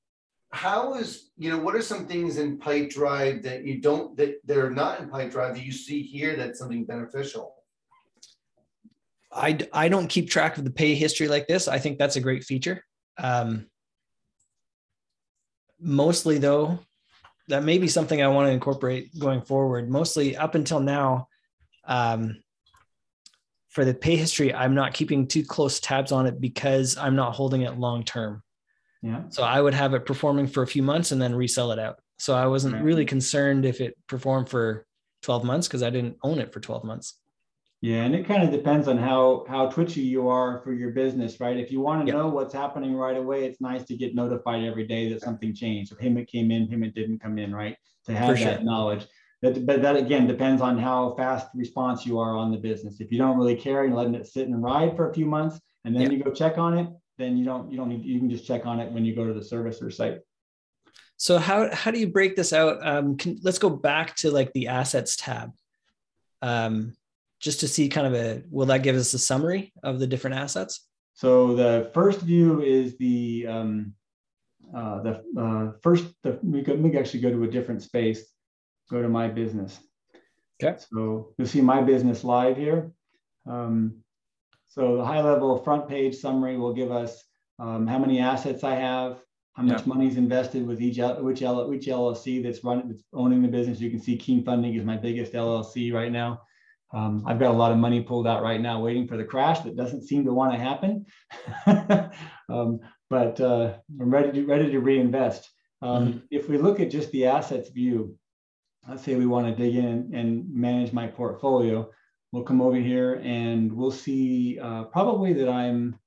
How 0.51 0.95
is, 0.95 1.31
you 1.37 1.49
know, 1.49 1.57
what 1.57 1.75
are 1.75 1.81
some 1.81 2.07
things 2.07 2.37
in 2.37 2.57
Pipedrive 2.57 3.43
that 3.43 3.65
you 3.65 3.81
don't, 3.81 4.15
that 4.17 4.39
they're 4.45 4.69
not 4.69 5.01
in 5.01 5.09
Pipedrive 5.09 5.55
that 5.55 5.65
you 5.65 5.71
see 5.71 6.01
here 6.01 6.35
that's 6.35 6.59
something 6.59 6.85
beneficial? 6.85 7.55
I 9.31 9.57
I 9.73 9.89
don't 9.89 10.07
keep 10.07 10.29
track 10.29 10.57
of 10.57 10.63
the 10.63 10.71
pay 10.71 10.95
history 10.95 11.27
like 11.27 11.47
this. 11.47 11.67
I 11.67 11.77
think 11.77 11.99
that's 11.99 12.15
a 12.15 12.21
great 12.21 12.45
feature. 12.45 12.83
Um, 13.17 13.67
mostly 15.79 16.37
though, 16.37 16.79
that 17.49 17.63
may 17.63 17.77
be 17.77 17.89
something 17.89 18.21
I 18.21 18.29
want 18.29 18.47
to 18.47 18.53
incorporate 18.53 19.17
going 19.19 19.41
forward. 19.41 19.89
Mostly 19.89 20.37
up 20.37 20.55
until 20.55 20.79
now, 20.79 21.27
um, 21.85 22.37
for 23.75 23.83
the 23.83 23.93
pay 23.93 24.15
history, 24.15 24.53
I'm 24.53 24.73
not 24.73 24.93
keeping 24.93 25.27
too 25.27 25.43
close 25.43 25.81
tabs 25.81 26.13
on 26.13 26.27
it 26.27 26.39
because 26.39 26.97
I'm 26.97 27.17
not 27.17 27.35
holding 27.35 27.63
it 27.63 27.77
long 27.77 28.05
term. 28.05 28.41
Yeah. 29.01 29.23
So 29.27 29.43
I 29.43 29.59
would 29.59 29.73
have 29.73 29.93
it 29.93 30.05
performing 30.05 30.47
for 30.47 30.63
a 30.63 30.67
few 30.67 30.81
months 30.81 31.11
and 31.11 31.21
then 31.21 31.35
resell 31.35 31.73
it 31.73 31.77
out. 31.77 31.99
So 32.17 32.33
I 32.33 32.47
wasn't 32.47 32.81
really 32.81 33.03
concerned 33.03 33.65
if 33.65 33.81
it 33.81 33.97
performed 34.07 34.47
for 34.47 34.87
12 35.23 35.43
months 35.43 35.67
because 35.67 35.83
I 35.83 35.89
didn't 35.89 36.15
own 36.23 36.39
it 36.39 36.53
for 36.53 36.61
12 36.61 36.85
months. 36.85 37.19
Yeah, 37.81 38.03
and 38.03 38.15
it 38.15 38.25
kind 38.25 38.43
of 38.43 38.49
depends 38.49 38.87
on 38.87 38.97
how 38.97 39.45
how 39.49 39.67
twitchy 39.67 40.01
you 40.01 40.29
are 40.29 40.61
for 40.63 40.71
your 40.71 40.91
business, 40.91 41.41
right? 41.41 41.57
If 41.57 41.69
you 41.69 41.81
want 41.81 41.99
to 42.01 42.07
Yep. 42.07 42.15
know 42.15 42.29
what's 42.29 42.53
happening 42.53 42.95
right 42.95 43.17
away, 43.17 43.43
it's 43.43 43.59
nice 43.59 43.83
to 43.87 43.97
get 43.97 44.15
notified 44.15 44.63
every 44.63 44.87
day 44.87 45.09
that 45.09 45.21
something 45.21 45.53
changed. 45.53 45.91
Or 45.91 45.95
payment 45.95 46.29
came 46.29 46.49
in, 46.49 46.69
payment 46.69 46.95
didn't 46.95 47.19
come 47.19 47.37
in, 47.37 47.53
right? 47.53 47.75
To 48.05 48.15
have 48.15 48.37
For 48.37 48.43
that 48.45 48.59
sure. 48.59 48.63
knowledge. 48.63 49.05
But, 49.45 49.65
but 49.69 49.81
that 49.83 49.95
again 49.95 50.25
depends 50.25 50.59
on 50.67 50.79
how 50.79 51.13
fast 51.15 51.47
response 51.53 52.03
you 52.03 52.17
are 52.17 52.35
on 52.35 52.51
the 52.51 52.57
business. 52.57 52.99
If 52.99 53.11
you 53.11 53.19
don't 53.19 53.37
really 53.37 53.55
care 53.55 53.83
and 53.85 53.93
letting 53.93 54.15
it 54.15 54.25
sit 54.25 54.47
and 54.47 54.63
ride 54.71 54.95
for 54.95 55.09
a 55.09 55.13
few 55.13 55.27
months, 55.27 55.59
and 55.83 55.95
then 55.95 56.11
you 56.11 56.23
go 56.23 56.31
check 56.31 56.57
on 56.57 56.71
it, 56.79 56.87
then 57.19 57.37
you 57.37 57.45
don't 57.45 57.71
you 57.71 57.77
don't 57.77 57.89
need 57.89 58.03
you 58.03 58.17
can 58.17 58.29
just 58.35 58.47
check 58.49 58.65
on 58.65 58.79
it 58.79 58.91
when 58.91 59.05
you 59.05 59.13
go 59.15 59.25
to 59.27 59.35
the 59.39 59.45
servicer 59.51 59.93
site. 59.93 60.21
So 61.17 61.37
how 61.37 61.73
how 61.75 61.91
do 61.91 61.99
you 61.99 62.07
break 62.07 62.35
this 62.35 62.53
out? 62.53 62.85
Um, 62.85 63.17
can, 63.17 63.37
let's 63.43 63.59
go 63.59 63.69
back 63.69 64.15
to 64.17 64.31
like 64.31 64.51
the 64.53 64.67
assets 64.67 65.15
tab. 65.15 65.51
Um, 66.41 66.95
just 67.39 67.59
to 67.59 67.67
see 67.67 67.89
kind 67.89 68.07
of 68.07 68.13
a, 68.15 68.41
will 68.49 68.65
that 68.67 68.81
give 68.83 68.95
us 68.95 69.13
a 69.13 69.19
summary 69.19 69.71
of 69.83 69.99
the 69.99 70.07
different 70.07 70.37
assets? 70.37 70.87
So 71.13 71.55
the 71.55 71.91
first 71.93 72.21
view 72.21 72.61
is 72.61 72.97
the, 72.97 73.45
um, 73.47 73.93
uh, 74.75 75.01
the 75.03 75.23
uh, 75.37 75.71
first, 75.81 76.05
the, 76.23 76.39
we, 76.41 76.63
could, 76.63 76.81
we 76.81 76.89
could 76.89 76.99
actually 76.99 77.21
go 77.21 77.29
to 77.29 77.43
a 77.43 77.47
different 77.47 77.83
space, 77.83 78.25
go 78.89 79.01
to 79.01 79.09
my 79.09 79.27
business. 79.27 79.79
Okay. 80.63 80.77
So 80.79 81.33
you'll 81.37 81.47
see 81.47 81.61
my 81.61 81.81
business 81.81 82.23
live 82.23 82.57
here. 82.57 82.91
Um, 83.47 84.03
so 84.67 84.97
the 84.97 85.05
high 85.05 85.21
level 85.21 85.57
front 85.57 85.87
page 85.87 86.15
summary 86.15 86.57
will 86.57 86.73
give 86.73 86.91
us 86.91 87.23
um, 87.59 87.87
how 87.87 87.97
many 87.97 88.19
assets 88.19 88.63
I 88.63 88.75
have, 88.75 89.19
how 89.53 89.63
much 89.63 89.81
Yeah. 89.81 89.93
money 89.93 90.07
is 90.07 90.17
invested 90.17 90.65
with 90.65 90.81
each 90.81 90.97
which 91.19 91.41
L, 91.41 91.67
which 91.69 91.87
LLC 91.87 92.43
that's 92.43 92.63
running 92.63 92.89
that's 92.89 93.03
owning 93.13 93.41
the 93.41 93.47
business. 93.47 93.79
You 93.79 93.89
can 93.89 94.01
see 94.01 94.17
Keen 94.17 94.43
Funding 94.43 94.73
is 94.75 94.83
my 94.83 94.97
biggest 94.97 95.33
LLC 95.33 95.93
right 95.93 96.11
now. 96.11 96.41
Um, 96.93 97.23
I've 97.25 97.39
got 97.39 97.53
a 97.53 97.57
lot 97.57 97.71
of 97.71 97.77
money 97.77 98.01
pulled 98.01 98.27
out 98.27 98.43
right 98.43 98.61
now, 98.61 98.81
waiting 98.81 99.07
for 99.07 99.17
the 99.17 99.23
crash 99.23 99.59
that 99.61 99.75
doesn't 99.75 100.03
seem 100.03 100.23
to 100.25 100.33
want 100.33 100.53
to 100.53 100.59
happen. 100.59 101.05
um, 102.49 102.79
but 103.09 103.39
uh, 103.41 103.73
I'm 103.99 104.09
ready 104.09 104.31
to 104.33 104.45
ready 104.45 104.71
to 104.71 104.79
reinvest. 104.79 105.49
Um, 105.81 106.23
If 106.31 106.49
we 106.49 106.57
look 106.57 106.79
at 106.79 106.89
just 106.89 107.11
the 107.11 107.25
assets 107.25 107.69
view, 107.69 108.17
let's 108.87 109.03
say 109.03 109.15
we 109.15 109.25
want 109.25 109.47
to 109.47 109.63
dig 109.63 109.75
in 109.75 110.11
and 110.13 110.53
manage 110.53 110.93
my 110.93 111.07
portfolio, 111.07 111.89
we'll 112.31 112.43
come 112.43 112.61
over 112.61 112.77
here 112.77 113.21
and 113.23 113.71
we'll 113.71 113.91
see 113.91 114.59
uh, 114.59 114.83
probably 114.85 115.33
that 115.33 115.49
I'm 115.49 115.97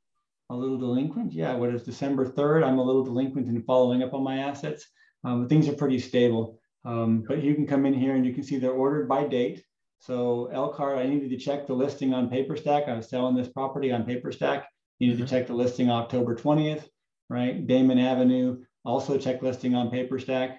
a 0.50 0.54
little 0.56 0.78
delinquent. 0.78 1.32
Yeah, 1.32 1.54
what 1.54 1.74
is 1.74 1.82
December 1.82 2.26
3rd? 2.26 2.64
I'm 2.64 2.78
a 2.78 2.82
little 2.84 3.04
delinquent 3.04 3.48
in 3.48 3.62
following 3.62 4.02
up 4.02 4.14
on 4.14 4.22
my 4.22 4.38
assets. 4.38 4.86
Um, 5.24 5.48
things 5.48 5.68
are 5.68 5.74
pretty 5.74 5.98
stable. 5.98 6.58
Um, 6.84 7.24
but 7.26 7.42
you 7.42 7.54
can 7.54 7.66
come 7.66 7.84
in 7.86 7.94
here 7.94 8.14
and 8.14 8.24
you 8.24 8.32
can 8.32 8.42
see 8.44 8.58
they're 8.58 8.70
ordered 8.70 9.08
by 9.08 9.24
date. 9.26 9.64
So 10.00 10.46
Elkhart, 10.52 10.98
I 10.98 11.06
needed 11.06 11.30
to 11.30 11.36
check 11.36 11.66
the 11.66 11.74
listing 11.74 12.14
on 12.14 12.30
Paperstac. 12.30 12.88
I 12.88 12.96
was 12.96 13.10
selling 13.10 13.34
this 13.34 13.48
property 13.48 13.90
on 13.90 14.04
Paperstac. 14.04 14.64
Needed 15.00 15.18
Mhm. 15.18 15.22
to 15.22 15.26
check 15.28 15.46
the 15.46 15.54
listing 15.54 15.90
October 15.90 16.34
20th, 16.34 16.88
right? 17.28 17.66
Damon 17.66 17.98
Avenue, 17.98 18.64
also 18.84 19.18
check 19.18 19.42
listing 19.42 19.74
on 19.74 19.90
Paperstac. 19.90 20.58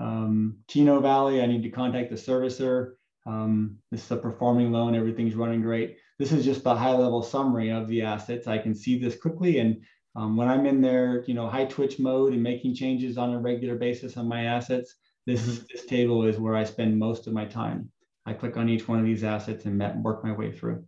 Um, 0.00 0.56
Chino 0.68 1.00
Valley, 1.00 1.42
I 1.42 1.46
need 1.46 1.62
to 1.62 1.70
contact 1.70 2.10
the 2.10 2.16
servicer. 2.16 2.92
Um, 3.26 3.76
this 3.90 4.04
is 4.04 4.10
a 4.10 4.16
performing 4.16 4.72
loan. 4.72 4.94
Everything's 4.94 5.34
running 5.34 5.60
great. 5.60 5.98
This 6.18 6.32
is 6.32 6.44
just 6.44 6.64
the 6.64 6.74
high 6.74 6.92
level 6.92 7.22
summary 7.22 7.70
of 7.70 7.86
the 7.86 8.02
assets. 8.02 8.46
I 8.46 8.58
can 8.58 8.74
see 8.74 8.98
this 8.98 9.16
quickly. 9.20 9.58
And 9.58 9.82
um, 10.16 10.36
when 10.36 10.48
I'm 10.48 10.66
in 10.66 10.80
there, 10.80 11.22
you 11.26 11.34
know, 11.34 11.48
high 11.48 11.66
twitch 11.66 11.98
mode 11.98 12.32
and 12.32 12.42
making 12.42 12.74
changes 12.74 13.18
on 13.18 13.34
a 13.34 13.38
regular 13.38 13.76
basis 13.76 14.16
on 14.16 14.26
my 14.26 14.44
assets, 14.44 14.94
this 15.26 15.46
is 15.46 15.66
this 15.66 15.84
table 15.84 16.24
is 16.24 16.38
where 16.38 16.56
I 16.56 16.64
spend 16.64 16.98
most 16.98 17.26
of 17.26 17.34
my 17.34 17.44
time. 17.44 17.90
I 18.26 18.32
click 18.32 18.56
on 18.56 18.68
each 18.68 18.88
one 18.88 18.98
of 18.98 19.04
these 19.04 19.22
assets 19.22 19.66
and 19.66 19.80
work 20.02 20.24
my 20.24 20.32
way 20.32 20.50
through. 20.50 20.84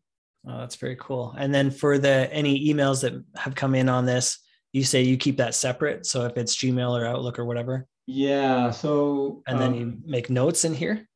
Oh, 0.49 0.59
that's 0.59 0.77
very 0.77 0.97
cool. 0.97 1.35
And 1.39 1.55
then 1.55 1.71
for 1.71 1.99
the 1.99 2.33
any 2.33 2.73
emails 2.73 3.03
that 3.03 3.13
have 3.37 3.55
come 3.55 3.75
in 3.75 3.89
on 3.89 4.07
this, 4.07 4.39
you 4.73 4.85
say 4.85 5.03
you 5.03 5.17
keep 5.17 5.37
that 5.37 5.55
separate. 5.55 6.07
So 6.07 6.25
if 6.25 6.37
it's 6.37 6.57
Gmail 6.57 6.99
or 6.99 7.07
Outlook 7.07 7.39
or 7.39 7.45
whatever, 7.45 7.87
Yeah. 8.07 8.71
So 8.71 9.43
and 9.47 9.61
then 9.61 9.73
um, 9.73 9.79
you 9.79 9.99
make 10.05 10.31
notes 10.31 10.65
in 10.65 10.75
here. 10.75 11.09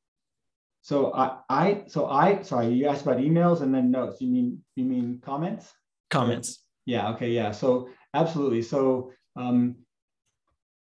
so 0.83 1.13
I 1.13 1.39
I 1.49 1.83
so 1.87 2.07
I 2.07 2.43
sorry 2.43 2.69
you 2.69 2.87
asked 2.87 3.03
about 3.03 3.19
emails 3.19 3.61
and 3.63 3.75
then 3.75 3.91
notes. 3.91 4.21
You 4.21 4.29
mean 4.29 4.63
you 4.77 4.85
mean 4.85 5.21
comments? 5.25 5.73
Comments. 6.11 6.63
Yeah. 6.85 7.11
Okay. 7.11 7.31
Yeah. 7.31 7.51
So 7.51 7.89
absolutely. 8.15 8.63
So 8.63 9.13
um, 9.35 9.77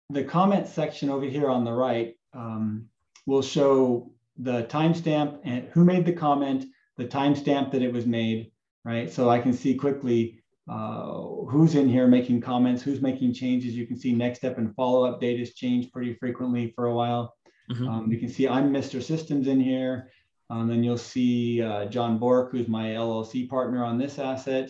the 0.09 0.23
comment 0.23 0.67
section 0.67 1.09
over 1.09 1.25
here 1.25 1.49
on 1.49 1.63
the 1.63 1.71
right 1.71 2.15
um, 2.33 2.89
will 3.25 3.41
show 3.41 4.11
the 4.37 4.63
timestamp 4.63 5.39
and 5.43 5.67
who 5.71 5.85
made 5.85 6.05
the 6.05 6.13
comment, 6.13 6.65
the 6.97 7.05
timestamp 7.05 7.71
that 7.71 7.81
it 7.81 7.93
was 7.93 8.05
made, 8.05 8.51
right? 8.83 9.11
So 9.11 9.29
I 9.29 9.39
can 9.39 9.53
see 9.53 9.75
quickly 9.75 10.42
uh, 10.69 11.11
who's 11.49 11.75
in 11.75 11.89
here 11.89 12.07
making 12.07 12.41
comments, 12.41 12.81
who's 12.81 13.01
making 13.01 13.33
changes. 13.33 13.75
You 13.75 13.85
can 13.85 13.97
see 13.97 14.13
next 14.13 14.39
step 14.39 14.57
and 14.57 14.73
follow 14.75 15.05
up 15.05 15.19
date 15.19 15.39
has 15.39 15.53
changed 15.53 15.91
pretty 15.91 16.13
frequently 16.15 16.71
for 16.75 16.85
a 16.85 16.95
while. 16.95 17.35
Mhm. 17.69 17.87
Um, 17.87 18.11
you 18.11 18.17
can 18.17 18.29
see 18.29 18.47
I'm 18.47 18.71
Mr. 18.71 19.01
Systems 19.01 19.47
in 19.47 19.59
here. 19.59 20.09
Um, 20.49 20.67
then 20.67 20.83
you'll 20.83 20.97
see 20.97 21.61
uh, 21.61 21.85
John 21.85 22.17
Bork, 22.17 22.51
who's 22.51 22.67
my 22.67 22.95
LLC 22.95 23.47
partner 23.47 23.83
on 23.83 23.97
this 23.97 24.19
asset. 24.19 24.69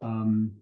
Um, 0.00 0.52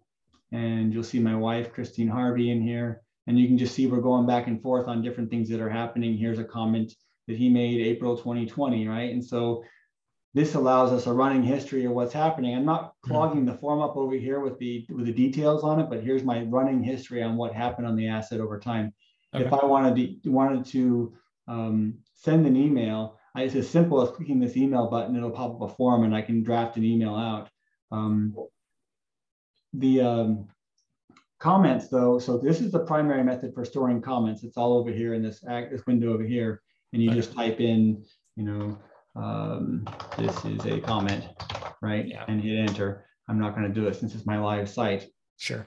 and 0.53 0.93
you'll 0.93 1.03
see 1.05 1.19
my 1.19 1.37
wife, 1.37 1.73
Christine 1.73 2.09
Harvey, 2.09 2.51
in 2.51 2.61
here. 2.61 3.03
And 3.27 3.39
you 3.39 3.47
can 3.47 3.59
just 3.59 3.75
see 3.75 3.87
we're 3.87 4.01
going 4.01 4.27
back 4.27 4.47
and 4.47 4.61
forth 4.61 4.89
on 4.89 5.03
different 5.03 5.31
things 5.31 5.49
that 5.51 5.61
are 5.61 5.69
happening. 5.69 6.17
Here's 6.17 6.39
a 6.39 6.45
comment 6.45 6.93
that 7.29 7.37
he 7.37 7.49
made 7.49 7.81
April 7.81 8.17
2020, 8.17 8.89
right? 8.89 9.13
And 9.13 9.25
so 9.25 9.63
this 10.33 10.55
allows 10.55 10.93
us 10.93 11.07
a 11.07 11.13
running 11.13 11.43
history 11.43 11.85
of 11.85 11.93
what's 11.93 12.13
happening. 12.13 12.55
I'm 12.55 12.65
not 12.65 12.95
Mhm. 13.05 13.09
clogging 13.09 13.45
the 13.45 13.55
form 13.55 13.81
up 13.81 13.97
over 13.97 14.15
here 14.15 14.41
with 14.41 14.59
the 14.59 14.87
with 14.91 15.07
the 15.07 15.13
details 15.13 15.65
on 15.65 15.81
it, 15.81 15.91
but 15.91 16.03
here's 16.03 16.23
my 16.23 16.45
running 16.45 16.83
history 16.83 17.23
on 17.23 17.37
what 17.37 17.53
happened 17.53 17.87
on 17.87 17.97
the 17.97 18.07
asset 18.07 18.41
over 18.41 18.59
time. 18.59 18.93
If 19.33 19.53
I 19.53 19.65
wanted 19.65 20.23
to 20.23 20.31
wanted 20.31 20.65
to 20.67 21.15
um, 21.47 21.99
send 22.15 22.47
an 22.47 22.57
email, 22.57 23.19
I, 23.35 23.43
it's 23.43 23.55
as 23.57 23.69
simple 23.69 24.01
as 24.03 24.11
clicking 24.11 24.39
this 24.39 24.57
email 24.57 24.89
button. 24.89 25.17
It'll 25.17 25.31
pop 25.31 25.55
up 25.55 25.63
a 25.63 25.75
form, 25.75 26.05
and 26.05 26.15
I 26.15 26.23
can 26.23 26.43
draft 26.43 26.77
an 26.77 26.85
email 26.85 27.15
out. 27.15 27.49
Um, 27.91 28.35
the 29.73 30.01
um, 30.01 30.49
comments, 31.39 31.89
though, 31.89 32.19
so 32.19 32.39
this 32.39 32.61
is 32.61 32.71
the 32.71 32.85
primary 32.85 33.25
method 33.25 33.55
for 33.55 33.65
storing 33.65 34.01
comments. 34.01 34.45
It's 34.45 34.57
all 34.57 34.75
over 34.75 34.91
here 34.91 35.15
in 35.15 35.23
this 35.23 35.41
this 35.41 35.87
window 35.87 36.13
over 36.13 36.25
here, 36.25 36.63
and 36.93 37.03
you 37.03 37.11
Okay. 37.11 37.19
just 37.21 37.33
type 37.33 37.61
in, 37.61 38.05
you 38.37 38.45
know, 38.45 38.79
um, 39.17 39.89
this 40.17 40.45
is 40.45 40.65
a 40.67 40.81
comment, 40.81 41.25
right? 41.83 42.07
Yeah. 42.07 42.25
And 42.29 42.41
hit 42.41 42.59
enter. 42.59 43.07
I'm 43.29 43.39
not 43.39 43.55
going 43.55 43.67
to 43.67 43.73
do 43.73 43.87
it 43.87 43.97
since 43.97 44.15
it's 44.15 44.27
my 44.27 44.39
live 44.39 44.69
site. 44.69 45.09
Sure. 45.37 45.67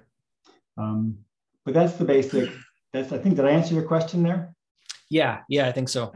Um, 0.77 1.17
but 1.65 1.73
that's 1.73 1.93
the 1.93 2.05
basic. 2.05 2.49
That's 2.91 3.11
I 3.11 3.17
think 3.17 3.35
did 3.35 3.45
I 3.45 3.51
answer 3.51 3.73
your 3.73 3.83
question 3.85 4.23
there? 4.23 4.53
Yeah. 5.09 5.39
Yeah. 5.49 5.67
I 5.67 5.71
think 5.71 5.89
so. 5.89 6.13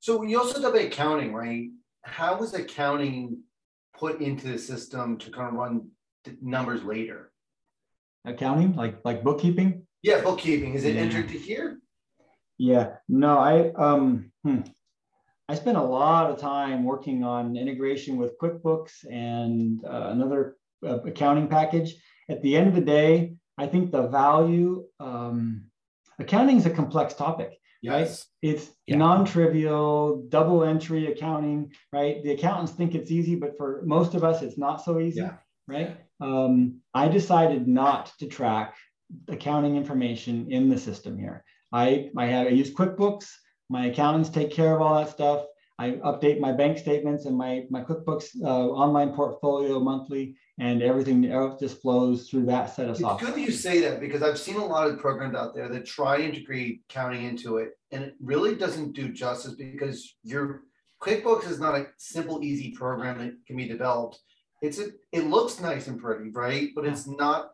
So 0.00 0.22
you 0.22 0.38
also 0.38 0.60
talk 0.60 0.70
about 0.74 0.84
accounting, 0.84 1.32
right? 1.32 1.68
How 2.02 2.38
was 2.38 2.52
accounting 2.54 3.38
put 3.96 4.20
into 4.20 4.48
the 4.48 4.58
system 4.58 5.16
to 5.18 5.30
kind 5.30 5.48
of 5.48 5.54
run 5.54 5.88
numbers 6.42 6.84
later? 6.84 7.32
Accounting, 8.26 8.74
like 8.76 8.98
like 9.04 9.22
bookkeeping. 9.22 9.86
Yeah, 10.02 10.20
bookkeeping. 10.20 10.74
Is 10.74 10.84
it 10.84 10.94
Yeah. 10.94 11.02
entered 11.02 11.28
to 11.28 11.38
here? 11.38 11.78
Yeah, 12.58 12.96
no, 13.08 13.38
I 13.38 13.70
um 13.72 14.30
hmm. 14.44 14.60
I 15.48 15.54
spent 15.54 15.76
a 15.76 15.82
lot 15.82 16.30
of 16.30 16.38
time 16.38 16.84
working 16.84 17.22
on 17.22 17.56
integration 17.56 18.16
with 18.16 18.38
QuickBooks 18.38 19.04
and 19.10 19.84
uh, 19.84 20.08
another 20.10 20.56
uh, 20.84 21.00
accounting 21.00 21.48
package. 21.48 21.94
At 22.30 22.40
the 22.40 22.56
end 22.56 22.68
of 22.68 22.74
the 22.74 22.80
day, 22.80 23.34
I 23.58 23.66
think 23.66 23.92
the 23.92 24.08
value 24.08 24.86
um, 25.00 25.64
accounting 26.18 26.56
is 26.56 26.64
a 26.66 26.70
complex 26.70 27.12
topic. 27.12 27.58
Yes. 27.82 28.26
It's 28.40 28.70
Yeah. 28.86 28.96
non-trivial, 28.96 30.24
double 30.30 30.64
entry 30.64 31.12
accounting, 31.12 31.72
right? 31.92 32.22
The 32.22 32.32
accountants 32.32 32.72
think 32.72 32.94
it's 32.94 33.10
easy, 33.10 33.34
but 33.34 33.58
for 33.58 33.82
most 33.84 34.14
of 34.14 34.24
us, 34.24 34.40
it's 34.40 34.56
not 34.56 34.82
so 34.82 34.98
easy, 34.98 35.20
Yeah. 35.20 35.36
right? 35.68 35.98
Um, 36.20 36.80
I 36.94 37.08
decided 37.08 37.68
not 37.68 38.12
to 38.20 38.26
track 38.26 38.76
accounting 39.28 39.76
information 39.76 40.50
in 40.50 40.70
the 40.70 40.78
system 40.78 41.18
here. 41.18 41.44
I, 41.70 42.10
I 42.16 42.24
had, 42.26 42.46
I 42.46 42.50
use 42.50 42.72
QuickBooks. 42.72 43.26
My 43.68 43.86
accountants 43.86 44.28
take 44.28 44.50
care 44.50 44.74
of 44.74 44.82
all 44.82 44.96
that 44.96 45.10
stuff. 45.10 45.46
I 45.78 45.92
update 45.92 46.38
my 46.38 46.52
bank 46.52 46.78
statements 46.78 47.26
and 47.26 47.36
my 47.36 47.64
my 47.68 47.82
QuickBooks 47.82 48.40
uh, 48.42 48.46
online 48.46 49.12
portfolio 49.12 49.80
monthly, 49.80 50.36
and 50.60 50.82
everything 50.82 51.28
else 51.30 51.58
just 51.60 51.82
flows 51.82 52.28
through 52.28 52.46
that 52.46 52.74
set 52.74 52.84
of 52.84 52.92
It's 52.92 53.00
software. 53.00 53.30
It's 53.30 53.36
good 53.36 53.42
that 53.42 53.50
you 53.50 53.56
say 53.56 53.80
that 53.80 54.00
because 54.00 54.22
I've 54.22 54.38
seen 54.38 54.56
a 54.56 54.64
lot 54.64 54.88
of 54.88 55.00
programs 55.00 55.34
out 55.34 55.54
there 55.54 55.68
that 55.68 55.84
try 55.84 56.18
to 56.18 56.24
integrate 56.24 56.82
accounting 56.88 57.24
into 57.24 57.56
it, 57.56 57.72
and 57.90 58.04
it 58.04 58.14
really 58.22 58.54
doesn't 58.54 58.92
do 58.92 59.12
justice 59.12 59.54
because 59.54 60.14
your 60.22 60.62
QuickBooks 61.02 61.50
is 61.50 61.58
not 61.58 61.74
a 61.74 61.88
simple, 61.98 62.44
easy 62.44 62.70
program 62.70 63.18
that 63.18 63.34
can 63.46 63.56
be 63.56 63.66
developed. 63.66 64.20
It's 64.62 64.78
a, 64.78 64.90
it 65.12 65.26
looks 65.26 65.60
nice 65.60 65.88
and 65.88 66.00
pretty, 66.00 66.30
right? 66.30 66.70
But 66.74 66.86
it's 66.86 67.08
not 67.08 67.50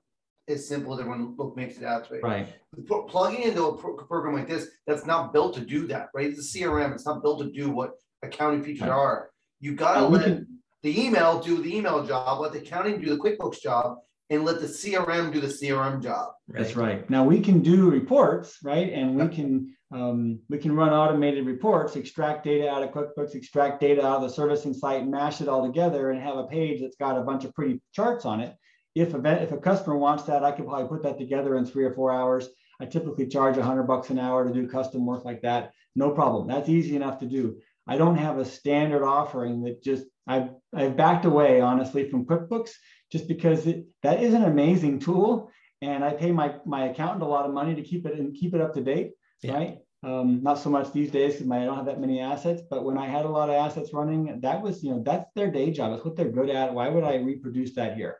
as 0.50 0.66
simple 0.68 0.92
as 0.94 1.00
everyone 1.00 1.34
look 1.38 1.56
makes 1.56 1.78
it 1.78 1.84
out 1.84 2.04
to 2.06 2.12
be. 2.14 2.18
Right. 2.20 2.46
Pl- 2.86 3.04
Plugging 3.04 3.42
into 3.42 3.64
a 3.66 3.76
pro- 3.76 3.96
program 3.96 4.34
like 4.34 4.48
this 4.48 4.68
that's 4.86 5.06
not 5.06 5.32
built 5.32 5.54
to 5.54 5.60
do 5.60 5.86
that, 5.88 6.08
right? 6.14 6.26
It's 6.26 6.38
a 6.54 6.58
CRM. 6.58 6.92
It's 6.92 7.06
not 7.06 7.22
built 7.22 7.40
to 7.40 7.50
do 7.50 7.70
what 7.70 7.92
accounting 8.22 8.62
features 8.62 8.82
Right. 8.82 8.90
are. 8.90 9.30
You 9.60 9.74
gotta 9.74 10.06
Uh, 10.06 10.08
let 10.08 10.24
can- 10.24 10.46
the 10.82 11.00
email 11.04 11.40
do 11.40 11.62
the 11.62 11.74
email 11.76 12.04
job, 12.04 12.40
let 12.40 12.52
the 12.52 12.58
accounting 12.58 13.00
do 13.00 13.10
the 13.10 13.18
QuickBooks 13.18 13.60
job, 13.60 13.98
and 14.30 14.44
let 14.44 14.60
the 14.60 14.66
CRM 14.68 15.32
do 15.32 15.40
the 15.40 15.48
CRM 15.50 16.00
job. 16.00 16.32
That's 16.48 16.76
right. 16.76 17.08
Now 17.10 17.24
we 17.24 17.40
can 17.40 17.60
do 17.60 17.90
reports, 17.90 18.58
right? 18.62 18.92
And 18.92 19.16
we 19.16 19.28
can 19.28 19.74
um, 19.92 20.38
we 20.48 20.56
can 20.58 20.70
run 20.76 20.92
automated 20.92 21.44
reports, 21.46 21.96
extract 21.96 22.44
data 22.44 22.70
out 22.70 22.84
of 22.84 22.90
QuickBooks, 22.92 23.34
extract 23.34 23.80
data 23.80 24.06
out 24.06 24.18
of 24.18 24.22
the 24.22 24.28
servicing 24.30 24.72
site, 24.72 25.04
mash 25.08 25.40
it 25.40 25.48
all 25.48 25.66
together, 25.66 26.10
and 26.10 26.22
have 26.22 26.36
a 26.36 26.46
page 26.46 26.80
that's 26.80 26.94
got 26.94 27.18
a 27.18 27.22
bunch 27.22 27.44
of 27.44 27.52
pretty 27.54 27.80
charts 27.90 28.24
on 28.24 28.38
it. 28.40 28.54
If 28.94 29.14
a 29.14 29.42
if 29.42 29.52
a 29.52 29.58
customer 29.58 29.96
wants 29.96 30.24
that, 30.24 30.44
I 30.44 30.52
could 30.52 30.66
probably 30.66 30.88
put 30.88 31.02
that 31.02 31.18
together 31.18 31.56
in 31.56 31.64
three 31.64 31.84
or 31.84 31.94
four 31.94 32.12
hours. 32.12 32.48
I 32.80 32.86
typically 32.86 33.26
charge 33.26 33.56
a 33.56 33.62
hundred 33.62 33.84
bucks 33.84 34.10
an 34.10 34.18
hour 34.18 34.46
to 34.46 34.52
do 34.52 34.66
custom 34.66 35.06
work 35.06 35.24
like 35.24 35.42
that. 35.42 35.72
No 35.94 36.10
problem. 36.10 36.48
That's 36.48 36.68
easy 36.68 36.96
enough 36.96 37.18
to 37.20 37.26
do. 37.26 37.60
I 37.86 37.96
don't 37.96 38.16
have 38.16 38.38
a 38.38 38.44
standard 38.44 39.04
offering 39.04 39.62
that 39.64 39.82
just 39.82 40.04
I've 40.26 40.50
I've 40.74 40.96
backed 40.96 41.24
away 41.24 41.60
honestly 41.60 42.08
from 42.08 42.24
QuickBooks 42.24 42.70
just 43.10 43.26
because 43.26 43.66
it, 43.66 43.86
that 44.02 44.22
is 44.22 44.34
an 44.34 44.44
amazing 44.44 45.00
tool, 45.00 45.50
and 45.82 46.04
I 46.04 46.12
pay 46.12 46.30
my 46.30 46.54
my 46.64 46.86
accountant 46.86 47.22
a 47.22 47.26
lot 47.26 47.46
of 47.46 47.52
money 47.52 47.74
to 47.74 47.82
keep 47.82 48.06
it 48.06 48.18
and 48.18 48.34
keep 48.34 48.54
it 48.54 48.60
up 48.60 48.74
to 48.74 48.80
date, 48.80 49.12
yeah. 49.42 49.54
right? 49.54 49.78
Um, 50.02 50.42
not 50.42 50.58
so 50.58 50.70
much 50.70 50.92
these 50.92 51.10
days 51.10 51.34
because 51.34 51.50
I 51.50 51.64
don't 51.64 51.76
have 51.76 51.86
that 51.86 52.00
many 52.00 52.20
assets, 52.20 52.62
but 52.70 52.84
when 52.84 52.96
I 52.96 53.06
had 53.06 53.26
a 53.26 53.28
lot 53.28 53.50
of 53.50 53.56
assets 53.56 53.92
running, 53.92 54.40
that 54.40 54.62
was 54.62 54.82
you 54.82 54.92
know 54.92 55.02
that's 55.04 55.30
their 55.34 55.50
day 55.50 55.72
job. 55.72 55.92
It's 55.92 56.04
what 56.04 56.16
they're 56.16 56.30
good 56.30 56.48
at. 56.48 56.72
Why 56.72 56.88
would 56.88 57.04
I 57.04 57.16
reproduce 57.16 57.74
that 57.74 57.96
here? 57.96 58.19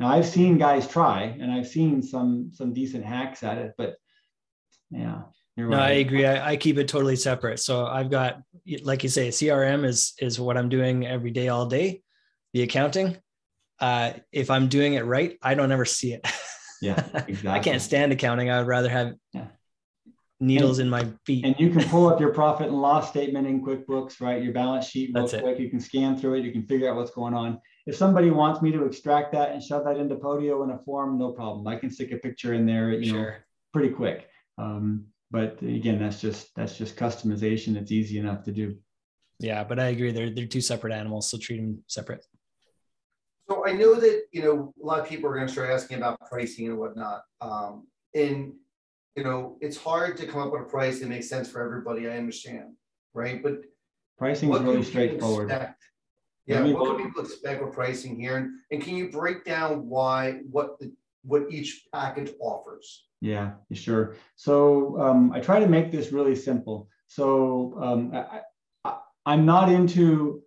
Now 0.00 0.08
I've 0.08 0.26
seen 0.26 0.56
guys 0.56 0.88
try, 0.88 1.36
and 1.38 1.52
I've 1.52 1.68
seen 1.68 2.02
some 2.02 2.50
some 2.54 2.72
decent 2.72 3.04
hacks 3.04 3.42
at 3.42 3.58
it, 3.58 3.74
but 3.76 3.96
yeah. 4.90 5.22
no, 5.58 5.66
right. 5.66 5.78
I 5.78 5.90
agree. 5.90 6.24
I, 6.24 6.52
I, 6.52 6.56
keep 6.56 6.78
it 6.78 6.88
totally 6.88 7.14
separate. 7.14 7.60
So 7.60 7.86
I've 7.86 8.10
got, 8.10 8.40
like 8.82 9.04
you 9.04 9.10
say, 9.10 9.28
CRM 9.28 9.84
is 9.84 10.14
is 10.18 10.40
what 10.40 10.56
I'm 10.56 10.70
doing 10.70 11.06
every 11.06 11.30
day, 11.30 11.48
all 11.48 11.66
day. 11.66 12.02
The 12.54 12.62
accounting, 12.62 13.18
uh, 13.78 14.14
if 14.32 14.50
I'm 14.50 14.68
doing 14.68 14.94
it 14.94 15.04
right, 15.04 15.38
I 15.42 15.54
don't 15.54 15.70
ever 15.70 15.84
see 15.84 16.14
it. 16.14 16.26
Yeah, 16.82 17.04
exactly. 17.28 17.50
I 17.50 17.58
can't 17.58 17.82
stand 17.82 18.10
accounting. 18.10 18.48
I 18.48 18.56
would 18.56 18.66
rather 18.66 18.88
have 18.88 19.12
yeah. 19.34 19.48
needles 20.40 20.78
and, 20.78 20.86
in 20.86 20.90
my 20.90 21.06
feet. 21.26 21.44
And 21.44 21.54
you 21.58 21.68
can 21.68 21.86
pull 21.90 22.08
up 22.08 22.18
your 22.18 22.32
profit 22.34 22.68
and 22.68 22.80
loss 22.80 23.10
statement 23.10 23.46
in 23.46 23.62
QuickBooks, 23.62 24.18
right? 24.18 24.42
Your 24.42 24.54
balance 24.54 24.86
sheet 24.86 25.10
real 25.14 25.26
That's 25.26 25.42
quick. 25.42 25.58
It. 25.58 25.62
You 25.62 25.68
can 25.68 25.78
scan 25.78 26.16
through 26.16 26.36
it. 26.36 26.44
You 26.46 26.52
can 26.52 26.62
figure 26.62 26.88
out 26.88 26.96
what's 26.96 27.10
going 27.10 27.34
on. 27.34 27.60
If 27.86 27.96
somebody 27.96 28.30
wants 28.30 28.62
me 28.62 28.72
to 28.72 28.84
extract 28.84 29.32
that 29.32 29.52
and 29.52 29.62
shove 29.62 29.84
that 29.84 29.96
into 29.96 30.16
Podio 30.16 30.64
in 30.64 30.70
a 30.70 30.78
form, 30.78 31.18
no 31.18 31.32
problem. 31.32 31.66
I 31.66 31.76
can 31.76 31.90
stick 31.90 32.12
a 32.12 32.16
picture 32.16 32.54
in 32.54 32.66
there, 32.66 32.92
you 32.92 33.10
sure. 33.10 33.22
know, 33.22 33.36
pretty 33.72 33.90
quick. 33.90 34.28
Um, 34.58 35.06
but 35.30 35.60
again, 35.62 35.98
that's 35.98 36.20
just 36.20 36.54
that's 36.56 36.76
just 36.76 36.96
customization. 36.96 37.76
It's 37.76 37.92
easy 37.92 38.18
enough 38.18 38.44
to 38.44 38.52
do. 38.52 38.76
Yeah, 39.38 39.64
but 39.64 39.78
I 39.78 39.86
agree. 39.86 40.12
They're 40.12 40.30
they're 40.30 40.46
two 40.46 40.60
separate 40.60 40.92
animals, 40.92 41.30
so 41.30 41.38
treat 41.38 41.58
them 41.58 41.82
separate. 41.86 42.26
So 43.48 43.66
I 43.66 43.72
know 43.72 43.94
that 43.94 44.24
you 44.32 44.42
know 44.42 44.74
a 44.82 44.86
lot 44.86 45.00
of 45.00 45.08
people 45.08 45.30
are 45.30 45.34
going 45.34 45.46
to 45.46 45.52
start 45.52 45.70
asking 45.70 45.98
about 45.98 46.20
pricing 46.28 46.68
and 46.68 46.78
whatnot, 46.78 47.22
um, 47.40 47.86
and 48.14 48.52
you 49.16 49.24
know 49.24 49.56
it's 49.60 49.76
hard 49.76 50.16
to 50.18 50.26
come 50.26 50.40
up 50.40 50.52
with 50.52 50.62
a 50.62 50.64
price 50.64 51.00
that 51.00 51.08
makes 51.08 51.28
sense 51.28 51.50
for 51.50 51.62
everybody. 51.62 52.08
I 52.08 52.18
understand, 52.18 52.74
right? 53.14 53.42
But 53.42 53.62
pricing 54.18 54.52
is 54.52 54.60
really 54.60 54.82
straightforward. 54.82 55.50
Expect? 55.50 55.82
Yeah, 56.46 56.62
what 56.64 56.96
can 56.96 57.06
people 57.06 57.22
expect 57.22 57.62
with 57.62 57.72
pricing 57.72 58.18
here, 58.18 58.36
and, 58.38 58.50
and 58.70 58.82
can 58.82 58.96
you 58.96 59.10
break 59.10 59.44
down 59.44 59.88
why 59.88 60.40
what 60.50 60.78
the 60.80 60.92
what 61.22 61.50
each 61.50 61.86
package 61.92 62.32
offers? 62.40 63.04
Yeah, 63.20 63.52
sure. 63.72 64.16
So 64.36 64.98
um, 65.00 65.32
I 65.32 65.40
try 65.40 65.60
to 65.60 65.68
make 65.68 65.92
this 65.92 66.12
really 66.12 66.34
simple. 66.34 66.88
So 67.06 67.78
um, 67.80 68.12
I, 68.14 68.40
I, 68.84 68.98
I'm 69.26 69.44
not 69.44 69.68
into, 69.68 70.42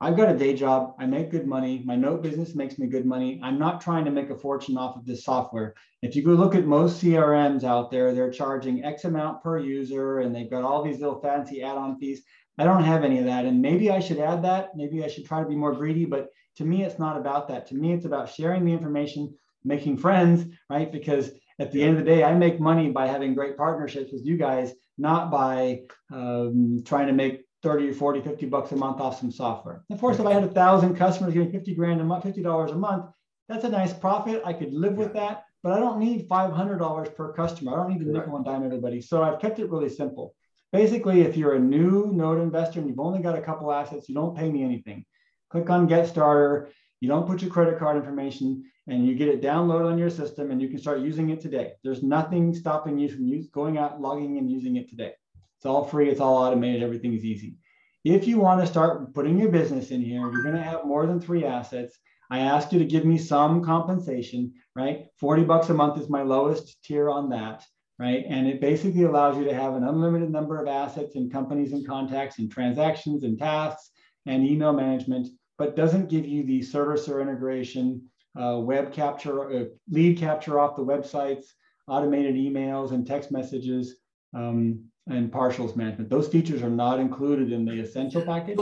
I've 0.00 0.16
got 0.16 0.34
a 0.34 0.38
day 0.38 0.54
job. 0.54 0.94
I 0.98 1.06
make 1.06 1.30
good 1.30 1.46
money. 1.46 1.82
My 1.84 1.96
note 1.96 2.22
business 2.22 2.54
makes 2.54 2.78
me 2.78 2.86
good 2.86 3.04
money. 3.04 3.40
I'm 3.42 3.58
not 3.58 3.80
trying 3.80 4.04
to 4.06 4.10
make 4.10 4.30
a 4.30 4.36
fortune 4.36 4.78
off 4.78 4.96
of 4.96 5.04
this 5.04 5.24
software. 5.24 5.74
If 6.00 6.16
you 6.16 6.22
go 6.22 6.30
look 6.30 6.54
at 6.54 6.64
most 6.64 7.02
CRMs 7.02 7.64
out 7.64 7.90
there, 7.90 8.14
they're 8.14 8.30
charging 8.30 8.84
X 8.84 9.04
amount 9.04 9.42
per 9.42 9.58
user 9.58 10.20
and 10.20 10.34
they've 10.34 10.50
got 10.50 10.64
all 10.64 10.82
these 10.82 11.00
little 11.00 11.20
fancy 11.20 11.62
add 11.62 11.76
on 11.76 11.98
fees. 11.98 12.22
I 12.58 12.64
don't 12.64 12.84
have 12.84 13.04
any 13.04 13.18
of 13.18 13.26
that. 13.26 13.44
And 13.44 13.60
maybe 13.60 13.90
I 13.90 14.00
should 14.00 14.18
add 14.18 14.42
that. 14.44 14.70
Maybe 14.74 15.04
I 15.04 15.08
should 15.08 15.26
try 15.26 15.42
to 15.42 15.48
be 15.48 15.56
more 15.56 15.74
greedy. 15.74 16.04
But 16.04 16.28
to 16.56 16.64
me, 16.64 16.84
it's 16.84 16.98
not 16.98 17.16
about 17.16 17.48
that. 17.48 17.66
To 17.68 17.74
me, 17.74 17.92
it's 17.92 18.06
about 18.06 18.30
sharing 18.30 18.64
the 18.64 18.72
information 18.72 19.34
making 19.64 19.98
friends, 19.98 20.46
right? 20.70 20.90
Because 20.90 21.32
at 21.58 21.72
the 21.72 21.82
end 21.82 21.98
of 21.98 22.04
the 22.04 22.10
day, 22.10 22.24
I 22.24 22.34
make 22.34 22.60
money 22.60 22.90
by 22.90 23.06
having 23.08 23.34
great 23.34 23.56
partnerships 23.56 24.12
with 24.12 24.24
you 24.24 24.36
guys, 24.36 24.72
not 24.96 25.30
by 25.30 25.82
um, 26.12 26.82
trying 26.84 27.08
to 27.08 27.12
make 27.12 27.42
30 27.62 27.90
or 27.90 27.94
40, 27.94 28.20
50 28.22 28.46
bucks 28.46 28.72
a 28.72 28.76
month 28.76 29.00
off 29.00 29.18
some 29.18 29.32
software. 29.32 29.82
Of 29.90 30.00
course, 30.00 30.18
if 30.18 30.26
I 30.26 30.32
had 30.32 30.44
a 30.44 30.48
thousand 30.48 30.96
customers 30.96 31.34
getting 31.34 31.50
50 31.50 31.74
grand 31.74 32.00
a 32.00 32.04
month, 32.04 32.24
$50 32.24 32.70
a 32.70 32.74
month, 32.76 33.06
that's 33.48 33.64
a 33.64 33.68
nice 33.68 33.92
profit. 33.92 34.42
I 34.44 34.52
could 34.52 34.72
live 34.72 34.94
with 34.94 35.12
that, 35.14 35.44
but 35.64 35.72
I 35.72 35.80
don't 35.80 35.98
need 35.98 36.28
$500 36.28 37.16
per 37.16 37.32
customer. 37.32 37.72
I 37.72 37.76
don't 37.76 37.92
need 37.92 38.04
to 38.04 38.10
nickel 38.10 38.36
and 38.36 38.44
dime 38.44 38.64
everybody. 38.64 39.00
So 39.00 39.22
I've 39.22 39.40
kept 39.40 39.58
it 39.58 39.68
really 39.68 39.88
simple. 39.88 40.35
Basically, 40.72 41.22
if 41.22 41.36
you're 41.36 41.54
a 41.54 41.60
new 41.60 42.10
node 42.12 42.40
investor 42.40 42.80
and 42.80 42.88
you've 42.88 43.00
only 43.00 43.20
got 43.20 43.38
a 43.38 43.42
couple 43.42 43.72
assets, 43.72 44.08
you 44.08 44.14
don't 44.14 44.36
pay 44.36 44.50
me 44.50 44.62
anything. 44.62 45.04
Click 45.50 45.70
on 45.70 45.86
Get 45.86 46.08
Starter. 46.08 46.70
You 47.00 47.08
don't 47.08 47.26
put 47.26 47.42
your 47.42 47.50
credit 47.50 47.78
card 47.78 47.96
information 47.96 48.64
and 48.88 49.06
you 49.06 49.14
get 49.14 49.28
it 49.28 49.42
downloaded 49.42 49.90
on 49.90 49.98
your 49.98 50.10
system 50.10 50.50
and 50.50 50.60
you 50.60 50.68
can 50.68 50.78
start 50.78 51.00
using 51.00 51.30
it 51.30 51.40
today. 51.40 51.72
There's 51.84 52.02
nothing 52.02 52.54
stopping 52.54 52.98
you 52.98 53.08
from 53.08 53.26
use, 53.26 53.48
going 53.48 53.78
out, 53.78 54.00
logging 54.00 54.38
and 54.38 54.50
using 54.50 54.76
it 54.76 54.88
today. 54.88 55.12
It's 55.58 55.66
all 55.66 55.84
free, 55.84 56.10
it's 56.10 56.20
all 56.20 56.36
automated, 56.36 56.82
everything 56.82 57.14
is 57.14 57.24
easy. 57.24 57.56
If 58.04 58.26
you 58.26 58.38
want 58.38 58.60
to 58.60 58.66
start 58.66 59.14
putting 59.14 59.38
your 59.38 59.50
business 59.50 59.90
in 59.90 60.00
here, 60.00 60.20
you're 60.20 60.42
going 60.42 60.54
to 60.54 60.62
have 60.62 60.84
more 60.84 61.06
than 61.06 61.20
three 61.20 61.44
assets. 61.44 61.98
I 62.30 62.40
asked 62.40 62.72
you 62.72 62.78
to 62.78 62.84
give 62.84 63.04
me 63.04 63.18
some 63.18 63.64
compensation, 63.64 64.54
right? 64.74 65.06
40 65.18 65.44
bucks 65.44 65.68
a 65.70 65.74
month 65.74 66.00
is 66.00 66.08
my 66.08 66.22
lowest 66.22 66.82
tier 66.84 67.10
on 67.10 67.30
that, 67.30 67.64
right? 67.98 68.24
And 68.28 68.46
it 68.46 68.60
basically 68.60 69.04
allows 69.04 69.36
you 69.36 69.44
to 69.44 69.54
have 69.54 69.74
an 69.74 69.84
unlimited 69.84 70.30
number 70.30 70.60
of 70.60 70.68
assets 70.68 71.16
and 71.16 71.32
companies 71.32 71.72
and 71.72 71.86
contacts 71.86 72.38
and 72.38 72.50
transactions 72.50 73.24
and 73.24 73.38
tasks 73.38 73.90
and 74.26 74.44
email 74.44 74.72
management, 74.72 75.28
but 75.58 75.76
doesn't 75.76 76.10
give 76.10 76.26
you 76.26 76.44
the 76.44 76.60
servicer 76.60 77.22
integration, 77.22 78.02
uh, 78.38 78.58
web 78.58 78.92
capture, 78.92 79.50
uh, 79.50 79.64
lead 79.90 80.18
capture 80.18 80.58
off 80.58 80.76
the 80.76 80.84
websites, 80.84 81.44
automated 81.88 82.34
emails 82.34 82.92
and 82.92 83.06
text 83.06 83.30
messages, 83.30 83.96
um, 84.34 84.84
and 85.08 85.32
partials 85.32 85.76
management. 85.76 86.10
Those 86.10 86.28
features 86.28 86.62
are 86.62 86.70
not 86.70 86.98
included 86.98 87.52
in 87.52 87.64
the 87.64 87.80
essential 87.80 88.22
package. 88.22 88.58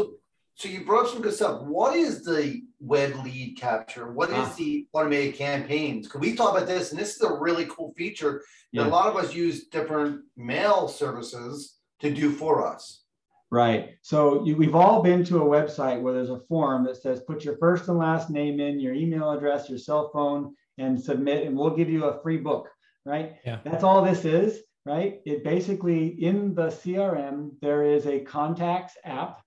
So 0.57 0.69
you 0.69 0.85
brought 0.85 1.09
some 1.09 1.23
good 1.23 1.35
stuff. 1.35 1.63
What 1.63 1.97
is 1.97 2.23
the 2.23 2.63
web 2.85 3.15
lead 3.25 3.57
capture? 3.59 4.13
What 4.13 4.31
is 4.31 4.37
ah. 4.37 4.55
the 4.59 4.87
automated 4.93 5.37
campaigns? 5.37 6.07
Because 6.07 6.21
we 6.21 6.35
talk 6.35 6.57
about 6.57 6.69
this, 6.69 6.91
and 6.91 7.01
this 7.01 7.17
is 7.17 7.23
a 7.23 7.35
really 7.35 7.67
cool 7.67 7.93
feature 7.97 8.43
that 8.73 8.83
yeah. 8.83 8.87
a 8.87 8.89
lot 8.89 9.09
of 9.09 9.17
us 9.17 9.35
use 9.35 9.69
different 9.69 10.21
mail 10.37 10.89
services 10.89 11.79
to 12.01 12.13
do 12.13 12.31
for 12.31 12.67
us. 12.67 13.05
Right. 13.51 13.91
So 14.03 14.45
you, 14.45 14.57
we've 14.57 14.75
all 14.75 15.03
been 15.03 15.25
to 15.27 15.43
a 15.43 15.47
website 15.47 16.01
where 16.01 16.13
there's 16.13 16.31
a 16.31 16.41
form 16.41 16.85
that 16.87 16.97
says 16.97 17.21
put 17.21 17.45
your 17.45 17.57
first 17.59 17.89
and 17.89 17.99
last 17.99 18.29
name 18.29 18.59
in, 18.59 18.81
your 18.81 18.95
email 18.95 19.31
address, 19.31 19.69
your 19.69 19.79
cell 19.79 20.11
phone, 20.13 20.55
and 20.79 21.01
submit, 21.01 21.47
and 21.47 21.57
we'll 21.57 21.77
give 21.77 21.89
you 21.89 22.07
a 22.07 22.21
free 22.21 22.39
book. 22.39 22.69
Right. 23.07 23.37
Yeah. 23.45 23.61
That's 23.65 23.85
all 23.85 24.03
this 24.03 24.25
is. 24.25 24.61
Right. 24.85 25.21
It 25.25 25.45
basically 25.45 26.09
in 26.09 26.55
the 26.55 26.67
CRM 26.67 27.53
there 27.63 27.85
is 27.85 28.07
a 28.07 28.21
contacts 28.21 28.97
app. 29.05 29.41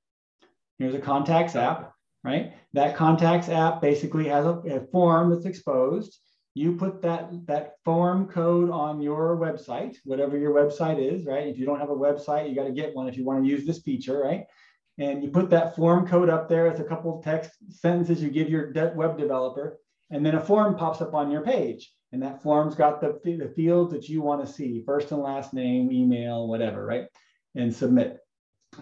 Here's 0.80 0.96
a 0.96 1.00
contacts 1.00 1.56
app. 1.56 1.92
Right. 2.28 2.54
That 2.74 2.98
contacts 2.98 3.48
app 3.48 3.82
basically 3.82 4.28
has 4.28 4.46
a, 4.46 4.60
a 4.70 4.82
form 4.92 5.30
that's 5.30 5.46
exposed. 5.46 6.20
You 6.56 6.76
put 6.76 7.02
that 7.04 7.30
that 7.48 7.76
form 7.86 8.28
code 8.28 8.70
on 8.70 9.00
your 9.02 9.38
website 9.38 9.96
whatever 10.04 10.38
your 10.38 10.54
website 10.54 11.00
is 11.00 11.26
right? 11.26 11.48
If 11.48 11.58
you 11.58 11.66
don't 11.66 11.80
have 11.80 11.90
a 11.90 11.96
website 11.96 12.50
you 12.50 12.56
got 12.56 12.66
to 12.66 12.74
get 12.74 12.94
one 12.94 13.08
if 13.08 13.16
you 13.16 13.24
want 13.24 13.44
to 13.44 13.50
use 13.50 13.66
this 13.66 13.82
feature 13.82 14.20
right? 14.20 14.46
And 14.98 15.24
you 15.24 15.30
put 15.30 15.50
that 15.52 15.76
form 15.76 16.06
code 16.06 16.30
up 16.30 16.50
there 16.50 16.68
it's 16.68 16.82
a 16.82 16.84
couple 16.92 17.18
of 17.18 17.24
text 17.24 17.52
sentences 17.70 18.22
you 18.22 18.30
give 18.30 18.50
your 18.50 18.74
web 18.96 19.18
developer 19.18 19.80
and 20.10 20.26
then 20.26 20.36
a 20.36 20.42
form 20.42 20.76
pops 20.76 21.02
up 21.02 21.14
on 21.14 21.32
your 21.32 21.42
page. 21.42 21.94
And 22.12 22.22
that 22.24 22.42
form's 22.42 22.76
got 22.76 23.00
the, 23.00 23.20
the 23.24 23.54
fields 23.56 23.94
that 23.94 24.10
you 24.10 24.22
want 24.22 24.46
to 24.46 24.52
see 24.52 24.84
first 24.86 25.12
and 25.12 25.22
last 25.22 25.54
name 25.54 25.92
email 25.92 26.48
whatever 26.48 26.86
right? 26.86 27.06
And 27.56 27.74
submit. 27.74 28.18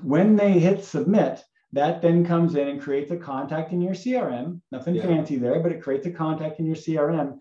When 0.02 0.36
they 0.36 0.54
hit 0.60 0.84
submit 0.84 1.44
that 1.76 2.02
then 2.02 2.26
comes 2.26 2.56
in 2.56 2.68
and 2.68 2.82
creates 2.82 3.12
a 3.12 3.18
contact 3.18 3.72
in 3.72 3.82
your 3.82 3.94
crm 3.94 4.60
nothing 4.72 4.96
yeah. 4.96 5.04
fancy 5.04 5.36
there 5.36 5.60
but 5.60 5.72
it 5.72 5.82
creates 5.82 6.08
a 6.08 6.12
contact 6.12 6.60
in 6.60 6.66
your 6.66 6.76
crm 6.76 7.38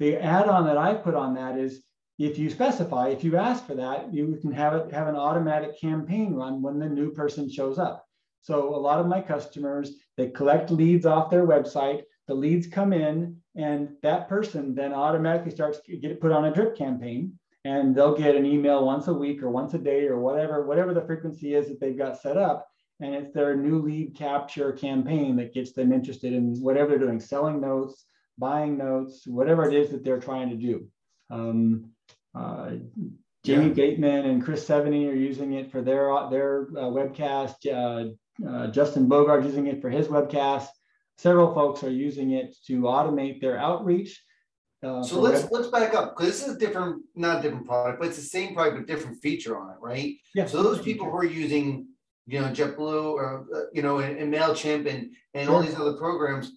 the 0.00 0.16
add-on 0.16 0.66
that 0.66 0.78
I 0.78 0.94
put 0.94 1.14
on 1.14 1.34
that 1.34 1.56
is 1.56 1.82
if 2.18 2.38
you 2.38 2.50
specify, 2.50 3.08
if 3.08 3.24
you 3.24 3.36
ask 3.36 3.66
for 3.66 3.74
that, 3.74 4.12
you 4.12 4.36
can 4.40 4.52
have 4.52 4.74
it 4.74 4.92
have 4.92 5.08
an 5.08 5.16
automatic 5.16 5.78
campaign 5.80 6.34
run 6.34 6.62
when 6.62 6.78
the 6.78 6.88
new 6.88 7.10
person 7.12 7.50
shows 7.50 7.78
up. 7.78 8.06
So 8.42 8.74
a 8.74 8.76
lot 8.76 9.00
of 9.00 9.06
my 9.06 9.20
customers, 9.20 9.92
they 10.16 10.28
collect 10.28 10.70
leads 10.70 11.06
off 11.06 11.30
their 11.30 11.46
website. 11.46 12.02
The 12.28 12.34
leads 12.34 12.66
come 12.66 12.92
in, 12.92 13.36
and 13.56 13.90
that 14.02 14.28
person 14.28 14.74
then 14.74 14.92
automatically 14.92 15.50
starts 15.50 15.80
to 15.86 15.96
get 15.96 16.20
put 16.20 16.32
on 16.32 16.44
a 16.44 16.52
drip 16.52 16.76
campaign, 16.76 17.38
and 17.64 17.94
they'll 17.94 18.16
get 18.16 18.36
an 18.36 18.46
email 18.46 18.84
once 18.84 19.08
a 19.08 19.14
week 19.14 19.42
or 19.42 19.50
once 19.50 19.74
a 19.74 19.78
day 19.78 20.06
or 20.06 20.18
whatever, 20.18 20.66
whatever 20.66 20.94
the 20.94 21.06
frequency 21.06 21.54
is 21.54 21.68
that 21.68 21.80
they've 21.80 21.98
got 21.98 22.20
set 22.20 22.36
up. 22.36 22.68
And 23.04 23.14
it's 23.14 23.34
their 23.34 23.54
new 23.54 23.82
lead 23.82 24.16
capture 24.16 24.72
campaign 24.72 25.36
that 25.36 25.52
gets 25.52 25.72
them 25.72 25.92
interested 25.92 26.32
in 26.32 26.56
whatever 26.62 26.90
they're 26.90 27.06
doing, 27.06 27.20
selling 27.20 27.60
notes, 27.60 28.06
buying 28.38 28.78
notes, 28.78 29.26
whatever 29.26 29.68
it 29.68 29.74
is 29.74 29.90
that 29.90 30.02
they're 30.02 30.18
trying 30.18 30.48
to 30.48 30.56
do. 30.56 30.88
Um, 31.28 31.90
uh, 32.34 32.70
Jamie 33.44 33.66
yeah. 33.68 33.74
Bateman 33.74 34.24
and 34.24 34.42
Chris 34.42 34.66
Seveney 34.66 35.06
are 35.06 35.14
using 35.14 35.52
it 35.52 35.70
for 35.70 35.82
their 35.82 36.06
their 36.30 36.62
uh, 36.78 36.88
webcast. 36.88 37.56
Uh, 37.66 38.14
uh, 38.48 38.68
Justin 38.68 39.06
Bogart 39.06 39.44
using 39.44 39.66
it 39.66 39.82
for 39.82 39.90
his 39.90 40.08
webcast. 40.08 40.68
Several 41.18 41.52
folks 41.52 41.84
are 41.84 41.90
using 41.90 42.30
it 42.30 42.56
to 42.68 42.82
automate 42.82 43.38
their 43.38 43.58
outreach. 43.58 44.18
Uh, 44.82 45.02
so 45.02 45.20
let's 45.20 45.42
web- 45.42 45.52
let's 45.52 45.68
back 45.68 45.94
up 45.94 46.16
because 46.16 46.32
this 46.32 46.48
is 46.48 46.56
a 46.56 46.58
different, 46.58 47.02
not 47.14 47.40
a 47.40 47.42
different 47.42 47.66
product, 47.66 48.00
but 48.00 48.08
it's 48.08 48.16
the 48.16 48.22
same 48.22 48.54
product 48.54 48.78
with 48.78 48.86
different 48.86 49.20
feature 49.20 49.58
on 49.58 49.70
it, 49.70 49.76
right? 49.82 50.14
Yeah. 50.34 50.46
So 50.46 50.62
those 50.62 50.80
people 50.80 51.10
who 51.10 51.16
are 51.16 51.24
using 51.24 51.88
you 52.26 52.40
know, 52.40 52.48
JetBlue 52.48 53.12
or, 53.14 53.46
uh, 53.54 53.60
you 53.72 53.82
know, 53.82 53.98
and, 53.98 54.18
and 54.18 54.32
MailChimp 54.32 54.86
and, 54.88 55.10
and 55.34 55.48
all 55.48 55.62
these 55.62 55.74
other 55.74 55.94
programs, 55.94 56.52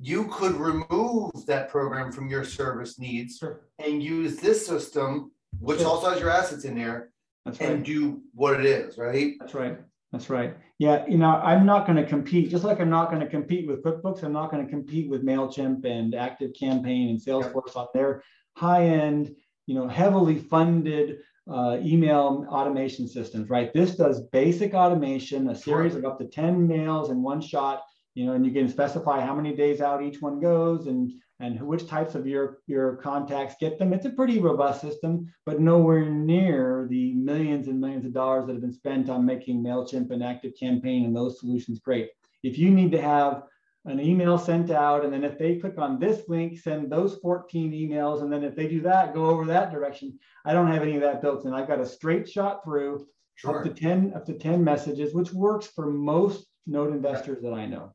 you 0.00 0.26
could 0.28 0.52
remove 0.54 1.30
that 1.46 1.68
program 1.68 2.10
from 2.10 2.28
your 2.28 2.44
service 2.44 2.98
needs 2.98 3.38
Sure. 3.38 3.60
and 3.78 4.02
use 4.02 4.36
this 4.36 4.66
system, 4.66 5.30
which 5.60 5.78
Sure. 5.78 5.88
also 5.88 6.10
has 6.10 6.20
your 6.20 6.30
assets 6.30 6.64
in 6.64 6.74
there, 6.74 7.10
That's 7.44 7.60
and 7.60 7.74
right. 7.76 7.84
do 7.84 8.22
what 8.34 8.58
it 8.58 8.66
is, 8.66 8.98
right? 8.98 9.34
That's 9.38 9.54
right. 9.54 9.78
That's 10.10 10.30
right. 10.30 10.56
Yeah, 10.78 11.06
you 11.06 11.18
know, 11.18 11.30
I'm 11.30 11.64
not 11.64 11.86
going 11.86 11.96
to 11.96 12.06
compete, 12.06 12.50
just 12.50 12.64
like 12.64 12.80
I'm 12.80 12.90
not 12.90 13.08
going 13.10 13.20
to 13.20 13.28
compete 13.28 13.66
with 13.68 13.82
QuickBooks, 13.84 14.24
I'm 14.24 14.32
not 14.32 14.50
going 14.50 14.64
to 14.64 14.70
compete 14.70 15.08
with 15.08 15.24
MailChimp 15.24 15.84
and 15.84 16.14
Active 16.14 16.52
Campaign 16.58 17.10
and 17.10 17.20
Salesforce 17.20 17.76
on 17.76 17.86
their 17.94 18.22
high-end, 18.56 19.34
you 19.66 19.74
know, 19.76 19.88
heavily 19.88 20.38
funded 20.38 21.18
uh, 21.50 21.78
email 21.82 22.46
automation 22.48 23.06
systems, 23.06 23.50
right? 23.50 23.72
This 23.72 23.96
does 23.96 24.22
basic 24.32 24.74
automation, 24.74 25.50
a 25.50 25.54
series 25.54 25.94
of 25.94 26.04
up 26.04 26.18
to 26.18 26.26
10 26.26 26.66
mails 26.66 27.10
in 27.10 27.22
one 27.22 27.40
shot, 27.40 27.82
you 28.14 28.24
know, 28.24 28.32
and 28.32 28.46
you 28.46 28.52
can 28.52 28.68
specify 28.68 29.20
how 29.20 29.34
many 29.34 29.54
days 29.54 29.80
out 29.80 30.02
each 30.02 30.20
one 30.20 30.40
goes 30.40 30.86
and 30.86 31.12
and 31.40 31.60
which 31.60 31.88
types 31.88 32.14
of 32.14 32.26
your 32.26 32.58
your 32.66 32.96
contacts 32.96 33.56
get 33.60 33.78
them. 33.78 33.92
It's 33.92 34.06
a 34.06 34.10
pretty 34.10 34.38
robust 34.38 34.80
system, 34.80 35.26
but 35.44 35.60
nowhere 35.60 36.08
near 36.08 36.86
the 36.88 37.12
millions 37.14 37.66
and 37.66 37.80
millions 37.80 38.06
of 38.06 38.14
dollars 38.14 38.46
that 38.46 38.52
have 38.52 38.62
been 38.62 38.72
spent 38.72 39.10
on 39.10 39.26
making 39.26 39.62
Mailchimp 39.62 40.10
and 40.12 40.22
Active 40.22 40.52
Campaign 40.58 41.04
and 41.04 41.14
those 41.14 41.40
solutions 41.40 41.80
great. 41.80 42.10
If 42.44 42.56
you 42.56 42.70
need 42.70 42.92
to 42.92 43.02
have 43.02 43.42
an 43.86 44.00
email 44.00 44.38
sent 44.38 44.70
out, 44.70 45.04
and 45.04 45.12
then 45.12 45.24
if 45.24 45.38
they 45.38 45.56
click 45.56 45.78
on 45.78 45.98
this 45.98 46.22
link, 46.28 46.58
send 46.58 46.90
those 46.90 47.16
14 47.16 47.70
emails, 47.72 48.22
and 48.22 48.32
then 48.32 48.42
if 48.42 48.56
they 48.56 48.66
do 48.66 48.80
that, 48.82 49.12
go 49.12 49.26
over 49.26 49.44
that 49.46 49.70
direction. 49.70 50.18
I 50.44 50.52
don't 50.54 50.70
have 50.72 50.82
any 50.82 50.94
of 50.96 51.02
that 51.02 51.20
built 51.20 51.44
in. 51.44 51.52
I've 51.52 51.68
got 51.68 51.80
a 51.80 51.86
straight 51.86 52.28
shot 52.28 52.64
through 52.64 53.06
up 53.46 53.62
to 53.64 53.70
10 53.70 54.12
up 54.14 54.24
to 54.26 54.34
10 54.34 54.62
messages, 54.64 55.12
which 55.12 55.32
works 55.32 55.66
for 55.66 55.86
most 55.86 56.46
node 56.66 56.92
investors 56.94 57.42
that 57.42 57.52
I 57.52 57.66
know. 57.66 57.92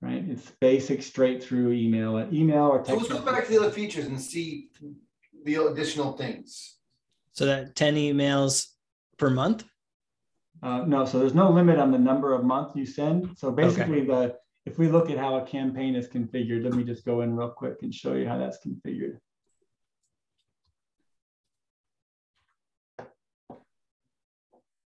Right? 0.00 0.24
It's 0.28 0.52
basic 0.60 1.02
straight 1.02 1.42
through 1.42 1.72
email, 1.72 2.28
email 2.32 2.64
or 2.66 2.84
So 2.84 2.94
text. 2.94 3.10
let's 3.10 3.24
go 3.24 3.32
back 3.32 3.46
to 3.46 3.50
the 3.50 3.58
other 3.58 3.70
features 3.72 4.06
and 4.06 4.20
see 4.20 4.68
the 5.44 5.66
additional 5.66 6.12
things. 6.12 6.76
So 7.32 7.46
that 7.46 7.74
10 7.74 7.96
emails 7.96 8.68
per 9.16 9.30
month? 9.30 9.64
Uh, 10.62 10.84
no, 10.86 11.04
so 11.04 11.18
there's 11.18 11.34
no 11.34 11.50
limit 11.50 11.78
on 11.78 11.90
the 11.90 11.98
number 11.98 12.32
of 12.34 12.44
months 12.44 12.76
you 12.76 12.86
send. 12.86 13.36
So 13.36 13.50
basically, 13.50 14.04
the 14.04 14.36
if 14.66 14.78
we 14.78 14.88
look 14.88 15.10
at 15.10 15.18
how 15.18 15.36
a 15.36 15.46
campaign 15.46 15.94
is 15.94 16.08
configured, 16.08 16.64
let 16.64 16.74
me 16.74 16.84
just 16.84 17.04
go 17.04 17.22
in 17.22 17.36
real 17.36 17.50
quick 17.50 17.78
and 17.82 17.94
show 17.94 18.14
you 18.14 18.28
how 18.28 18.38
that's 18.38 18.58
configured. 18.64 19.18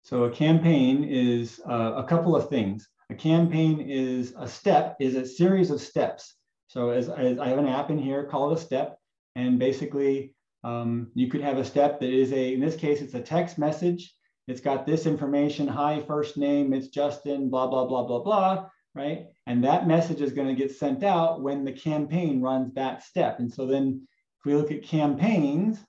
So 0.03 0.25
a 0.25 0.29
campaign 0.29 1.03
is 1.03 1.61
uh, 1.67 1.93
a 1.95 2.03
couple 2.03 2.35
of 2.35 2.49
things. 2.49 2.87
A 3.09 3.15
campaign 3.15 3.79
is 3.79 4.33
a 4.37 4.47
step, 4.47 4.95
is 4.99 5.15
a 5.15 5.25
series 5.25 5.71
of 5.71 5.81
steps. 5.81 6.35
So 6.67 6.89
as, 6.89 7.09
as 7.09 7.39
I 7.39 7.47
have 7.47 7.57
an 7.57 7.67
app 7.67 7.89
in 7.89 7.97
here 7.97 8.25
called 8.25 8.57
a 8.57 8.61
step, 8.61 8.97
and 9.35 9.57
basically 9.57 10.35
um, 10.63 11.11
you 11.15 11.29
could 11.29 11.41
have 11.41 11.57
a 11.57 11.65
step 11.65 11.99
that 11.99 12.09
is 12.09 12.31
a, 12.31 12.53
in 12.53 12.59
this 12.59 12.75
case, 12.75 13.01
it's 13.01 13.13
a 13.13 13.21
text 13.21 13.57
message. 13.57 14.13
It's 14.47 14.61
got 14.61 14.85
this 14.85 15.05
information, 15.05 15.67
hi, 15.67 16.01
first 16.05 16.37
name, 16.37 16.73
it's 16.73 16.89
Justin, 16.89 17.49
blah, 17.49 17.67
blah, 17.67 17.85
blah, 17.85 18.03
blah, 18.03 18.19
blah, 18.19 18.69
right? 18.95 19.27
And 19.47 19.63
that 19.63 19.87
message 19.87 20.21
is 20.21 20.33
going 20.33 20.47
to 20.47 20.61
get 20.61 20.75
sent 20.75 21.03
out 21.03 21.41
when 21.41 21.63
the 21.63 21.71
campaign 21.71 22.41
runs 22.41 22.73
that 22.73 23.03
step. 23.03 23.39
And 23.39 23.51
so 23.51 23.65
then 23.65 24.07
if 24.39 24.45
we 24.45 24.55
look 24.55 24.71
at 24.71 24.83
campaigns, 24.83 25.79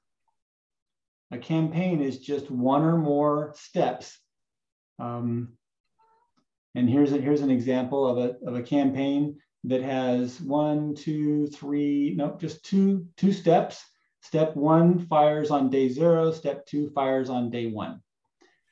a 1.30 1.38
campaign 1.38 2.00
is 2.00 2.18
just 2.18 2.50
one 2.50 2.82
or 2.82 2.96
more 2.96 3.54
steps. 3.56 4.18
Um, 4.98 5.54
and 6.74 6.88
here's, 6.88 7.12
a, 7.12 7.18
here's 7.18 7.42
an 7.42 7.50
example 7.50 8.06
of 8.06 8.18
a, 8.18 8.48
of 8.48 8.56
a 8.56 8.62
campaign 8.62 9.38
that 9.64 9.82
has 9.82 10.40
one, 10.40 10.94
two, 10.94 11.46
three, 11.48 12.14
no, 12.16 12.36
just 12.40 12.64
two, 12.64 13.06
two 13.16 13.32
steps. 13.32 13.82
Step 14.22 14.56
one 14.56 14.98
fires 15.06 15.50
on 15.50 15.68
day 15.68 15.88
zero, 15.88 16.32
step 16.32 16.64
two 16.66 16.88
fires 16.90 17.28
on 17.28 17.50
day 17.50 17.66
one. 17.66 18.00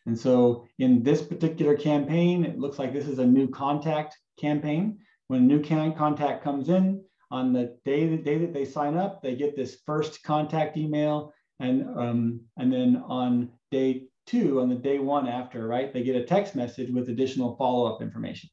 And 0.06 0.18
so 0.18 0.66
in 0.78 1.02
this 1.02 1.22
particular 1.22 1.76
campaign, 1.76 2.44
it 2.44 2.58
looks 2.58 2.78
like 2.78 2.92
this 2.92 3.06
is 3.06 3.18
a 3.18 3.26
new 3.26 3.48
contact 3.48 4.16
campaign. 4.38 4.98
When 5.28 5.40
a 5.40 5.42
new 5.42 5.62
contact 5.62 6.44
comes 6.44 6.68
in, 6.68 7.02
on 7.30 7.52
the 7.52 7.78
day, 7.84 8.06
the 8.08 8.18
day 8.18 8.38
that 8.38 8.52
they 8.52 8.64
sign 8.64 8.96
up, 8.96 9.22
they 9.22 9.34
get 9.34 9.56
this 9.56 9.78
first 9.86 10.22
contact 10.22 10.76
email. 10.76 11.32
And, 11.60 11.98
um, 11.98 12.40
and 12.58 12.72
then 12.72 13.02
on 13.06 13.50
day 13.70 14.04
two, 14.26 14.60
on 14.60 14.68
the 14.68 14.74
day 14.74 14.98
one 14.98 15.26
after, 15.28 15.66
right, 15.66 15.92
they 15.92 16.02
get 16.02 16.16
a 16.16 16.24
text 16.24 16.54
message 16.54 16.90
with 16.90 17.08
additional 17.08 17.56
follow-up 17.56 18.02
information, 18.02 18.50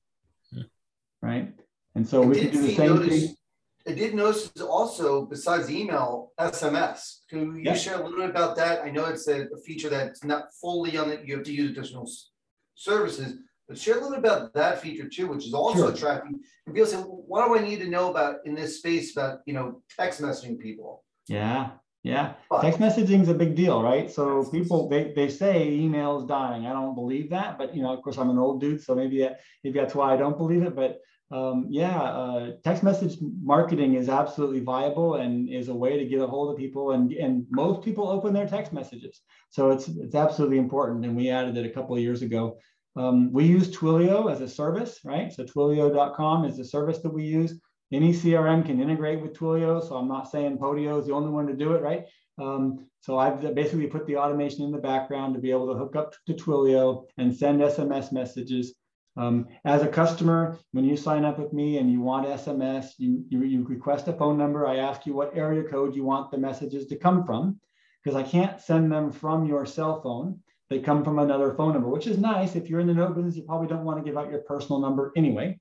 Hmm. 0.54 0.62
right? 1.22 1.54
And 1.96 2.08
so 2.08 2.24
I 2.24 2.26
we 2.28 2.36
did 2.36 2.52
do 2.54 2.62
the 2.62 2.76
same 2.76 2.96
notice- 2.96 3.26
thing. 3.26 3.36
I 3.88 3.94
did 3.94 4.14
notice 4.14 4.52
also, 4.62 5.26
besides 5.26 5.72
email, 5.72 6.32
SMS. 6.40 7.24
Can 7.30 7.56
you 7.56 7.64
Yeah. 7.64 7.74
share 7.74 8.00
a 8.00 8.04
little 8.04 8.20
bit 8.20 8.30
about 8.30 8.56
that? 8.58 8.84
I 8.84 8.92
know 8.92 9.06
it's 9.06 9.28
a 9.28 9.48
a 9.52 9.58
feature 9.66 9.90
that's 9.90 10.24
not 10.24 10.54
fully 10.62 10.96
on 10.98 11.10
it, 11.10 11.26
you 11.26 11.36
have 11.36 11.46
to 11.46 11.54
use 11.54 11.72
additional 11.72 12.08
services. 12.76 13.38
But 13.70 13.78
share 13.78 14.00
a 14.00 14.02
little 14.02 14.20
bit 14.20 14.32
about 14.32 14.54
that 14.56 14.82
feature 14.82 15.08
too, 15.08 15.28
which 15.28 15.46
is 15.46 15.54
also 15.54 15.82
Sure. 15.84 15.92
attracting. 15.92 16.40
And 16.66 16.74
people 16.76 16.90
say, 16.90 16.98
what 16.98 17.48
do 17.48 17.56
I 17.56 17.62
need 17.62 17.80
to 17.82 17.88
know 17.88 18.10
about 18.10 18.38
in 18.46 18.56
this 18.56 18.80
space 18.80 19.16
about, 19.16 19.40
you 19.46 19.54
know, 19.54 19.84
text 19.96 20.20
messaging 20.22 20.58
people? 20.58 21.04
Yeah, 21.28 21.70
yeah. 22.04 22.34
But- 22.50 22.62
Text 22.64 22.80
messaging 22.80 23.22
is 23.22 23.30
a 23.30 23.34
big 23.36 23.56
deal, 23.56 23.84
right? 23.84 24.10
So 24.10 24.44
people 24.50 24.90
they, 24.90 25.14
they 25.16 25.30
say 25.30 25.70
email 25.72 26.18
is 26.20 26.26
dying. 26.26 26.66
I 26.66 26.74
don't 26.74 26.96
believe 26.96 27.30
that, 27.30 27.60
but 27.60 27.76
you 27.76 27.84
know, 27.84 27.94
of 27.94 28.02
course, 28.02 28.18
I'm 28.18 28.32
an 28.32 28.40
old 28.40 28.60
dude, 28.60 28.82
so 28.82 28.96
maybe 28.96 29.20
that, 29.20 29.40
maybe 29.64 29.80
that's 29.80 29.94
why 29.94 30.14
I 30.14 30.18
don't 30.18 30.38
believe 30.38 30.64
it. 30.64 30.76
But 30.76 31.00
um, 31.32 31.68
yeah, 31.70 31.96
uh, 32.02 32.52
text 32.64 32.82
message 32.82 33.20
marketing 33.44 33.94
is 33.94 34.10
absolutely 34.10 34.62
viable 34.62 35.18
and 35.18 35.48
is 35.48 35.70
a 35.70 35.76
way 35.76 36.00
to 36.00 36.06
get 36.06 36.22
a 36.22 36.26
hold 36.26 36.50
of 36.52 36.58
people. 36.58 36.94
And 36.94 37.12
and 37.12 37.46
most 37.52 37.84
people 37.84 38.10
open 38.10 38.34
their 38.34 38.48
text 38.48 38.74
messages, 38.74 39.22
so 39.52 39.70
it's 39.70 39.88
it's 39.90 40.16
absolutely 40.16 40.58
important. 40.58 41.06
And 41.06 41.16
we 41.16 41.30
added 41.30 41.56
it 41.56 41.68
a 41.68 41.70
couple 41.70 41.96
of 41.96 42.02
years 42.02 42.24
ago. 42.24 42.58
Um, 43.00 43.32
we 43.32 43.46
use 43.46 43.76
Twilio 43.76 44.32
as 44.32 44.42
a 44.42 44.48
service, 44.48 45.00
right? 45.06 45.32
So 45.32 45.44
Twilio.com 45.44 46.46
is 46.46 46.58
the 46.58 46.66
service 46.66 47.00
that 47.00 47.14
we 47.14 47.24
use 47.24 47.60
any 47.92 48.14
CRM 48.14 48.66
can 48.66 48.82
integrate 48.82 49.22
with 49.22 49.34
Twilio. 49.34 49.82
So 49.88 49.96
I'm 49.96 50.08
not 50.08 50.30
saying 50.30 50.58
Podio 50.58 51.00
is 51.00 51.08
the 51.08 51.14
only 51.14 51.32
one 51.32 51.48
to 51.48 51.54
do 51.54 51.74
it, 51.74 51.82
right? 51.82 52.06
Um, 52.38 52.86
so 53.02 53.18
I've 53.18 53.42
basically 53.56 53.88
put 53.88 54.06
the 54.06 54.18
automation 54.18 54.64
in 54.64 54.72
the 54.72 54.78
background 54.78 55.34
to 55.34 55.42
be 55.42 55.52
able 55.52 55.72
to 55.72 55.80
hook 55.80 55.96
up 55.96 56.14
to 56.28 56.34
Twilio 56.34 57.06
and 57.18 57.36
send 57.36 57.62
SMS 57.62 58.12
messages. 58.12 58.76
Um, 59.18 59.48
as 59.66 59.82
a 59.82 59.88
customer, 59.88 60.58
when 60.72 60.86
you 60.86 60.96
sign 60.96 61.26
up 61.26 61.40
with 61.40 61.52
me 61.52 61.78
and 61.78 61.92
you 61.92 62.00
want 62.00 62.28
SMS, 62.28 62.92
you, 62.98 63.26
you, 63.30 63.44
you 63.44 63.64
request 63.64 64.08
a 64.08 64.14
phone 64.14 64.38
number. 64.38 64.68
I 64.68 64.78
ask 64.78 65.06
you 65.06 65.14
what 65.14 65.36
area 65.36 65.64
code 65.64 65.96
you 65.96 66.04
want 66.04 66.32
the 66.32 66.38
messages 66.38 66.86
to 66.88 66.96
come 66.96 67.26
from, 67.26 67.60
because 68.04 68.16
I 68.16 68.24
can't 68.24 68.62
send 68.62 68.92
them 68.92 69.12
from 69.12 69.46
your 69.46 69.66
cell 69.66 70.02
phone. 70.02 70.40
They 70.70 70.80
come 70.80 71.04
from 71.04 71.20
another 71.20 71.54
phone 71.54 71.74
number, 71.74 71.90
which 71.90 72.08
is 72.08 72.18
nice. 72.18 72.56
If 72.56 72.70
you're 72.70 72.80
in 72.80 72.88
the 72.88 72.94
note 72.94 73.16
business, 73.16 73.36
you 73.36 73.44
probably 73.44 73.68
don't 73.68 73.84
want 73.84 73.98
to 73.98 74.04
give 74.04 74.18
out 74.18 74.30
your 74.30 74.42
personal 74.42 74.80
number 74.80 75.12
anyway 75.16 75.60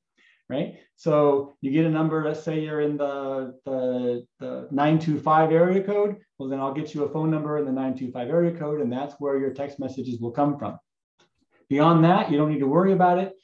right? 0.48 0.76
So 0.96 1.56
you 1.60 1.70
get 1.70 1.84
a 1.84 1.90
number, 1.90 2.24
let's 2.24 2.42
say 2.42 2.60
you're 2.60 2.80
in 2.80 2.96
the, 2.96 3.54
the, 3.64 4.26
the 4.40 4.68
925 4.70 5.52
area 5.52 5.82
code, 5.82 6.16
well, 6.38 6.48
then 6.48 6.60
I'll 6.60 6.72
get 6.72 6.94
you 6.94 7.04
a 7.04 7.08
phone 7.08 7.30
number 7.30 7.58
in 7.58 7.64
the 7.64 7.72
925 7.72 8.28
area 8.28 8.58
code, 8.58 8.80
and 8.80 8.92
that's 8.92 9.14
where 9.18 9.38
your 9.38 9.52
text 9.52 9.78
messages 9.78 10.20
will 10.20 10.30
come 10.30 10.58
from. 10.58 10.78
Beyond 11.68 12.04
that, 12.04 12.30
you 12.30 12.38
don't 12.38 12.50
need 12.50 12.60
to 12.60 12.66
worry 12.66 12.92
about 12.92 13.18
it. 13.18 13.34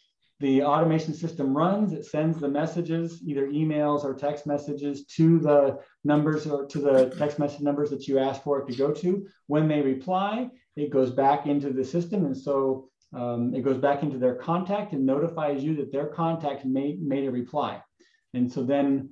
The 0.40 0.62
automation 0.62 1.14
system 1.14 1.56
runs, 1.56 1.92
it 1.92 2.06
sends 2.06 2.38
the 2.38 2.48
messages, 2.48 3.22
either 3.24 3.48
emails 3.48 4.04
or 4.04 4.14
text 4.14 4.46
messages 4.46 5.04
to 5.16 5.38
the 5.38 5.78
numbers 6.02 6.46
or 6.46 6.66
to 6.66 6.78
the 6.78 7.14
text 7.18 7.38
message 7.38 7.60
numbers 7.60 7.90
that 7.90 8.08
you 8.08 8.18
asked 8.18 8.42
for 8.42 8.60
it 8.60 8.70
to 8.70 8.76
go 8.76 8.90
to. 8.92 9.26
When 9.46 9.68
they 9.68 9.80
reply, 9.80 10.50
it 10.76 10.90
goes 10.90 11.10
back 11.10 11.46
into 11.46 11.72
the 11.72 11.84
system. 11.84 12.24
And 12.24 12.36
so 12.36 12.90
um, 13.12 13.54
it 13.54 13.62
goes 13.62 13.78
back 13.78 14.02
into 14.02 14.18
their 14.18 14.34
contact 14.34 14.92
and 14.92 15.06
notifies 15.06 15.62
you 15.62 15.76
that 15.76 15.92
their 15.92 16.06
contact 16.06 16.64
made, 16.64 17.00
made 17.00 17.26
a 17.26 17.30
reply. 17.30 17.80
And 18.32 18.52
so 18.52 18.62
then 18.62 19.10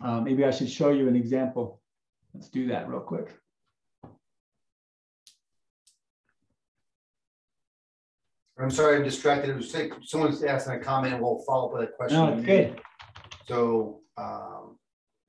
uh, 0.00 0.20
maybe 0.20 0.44
I 0.44 0.50
should 0.50 0.70
show 0.70 0.90
you 0.90 1.08
an 1.08 1.16
example. 1.16 1.80
Let's 2.34 2.48
do 2.48 2.68
that 2.68 2.88
real 2.88 3.00
quick. 3.00 3.34
I'm 8.60 8.70
sorry, 8.70 8.96
I'm 8.96 9.04
distracted. 9.04 9.50
It 9.50 9.56
was 9.56 9.72
like 9.72 9.92
someone's 10.02 10.42
asking 10.42 10.74
a 10.74 10.80
comment 10.80 11.14
and 11.14 11.22
we'll 11.22 11.44
follow 11.46 11.68
up 11.68 11.74
with 11.74 11.88
a 11.88 11.92
question. 11.92 12.18
No, 12.18 12.32
it's 12.32 12.44
good. 12.44 12.80
So 13.46 14.00
um, 14.16 14.78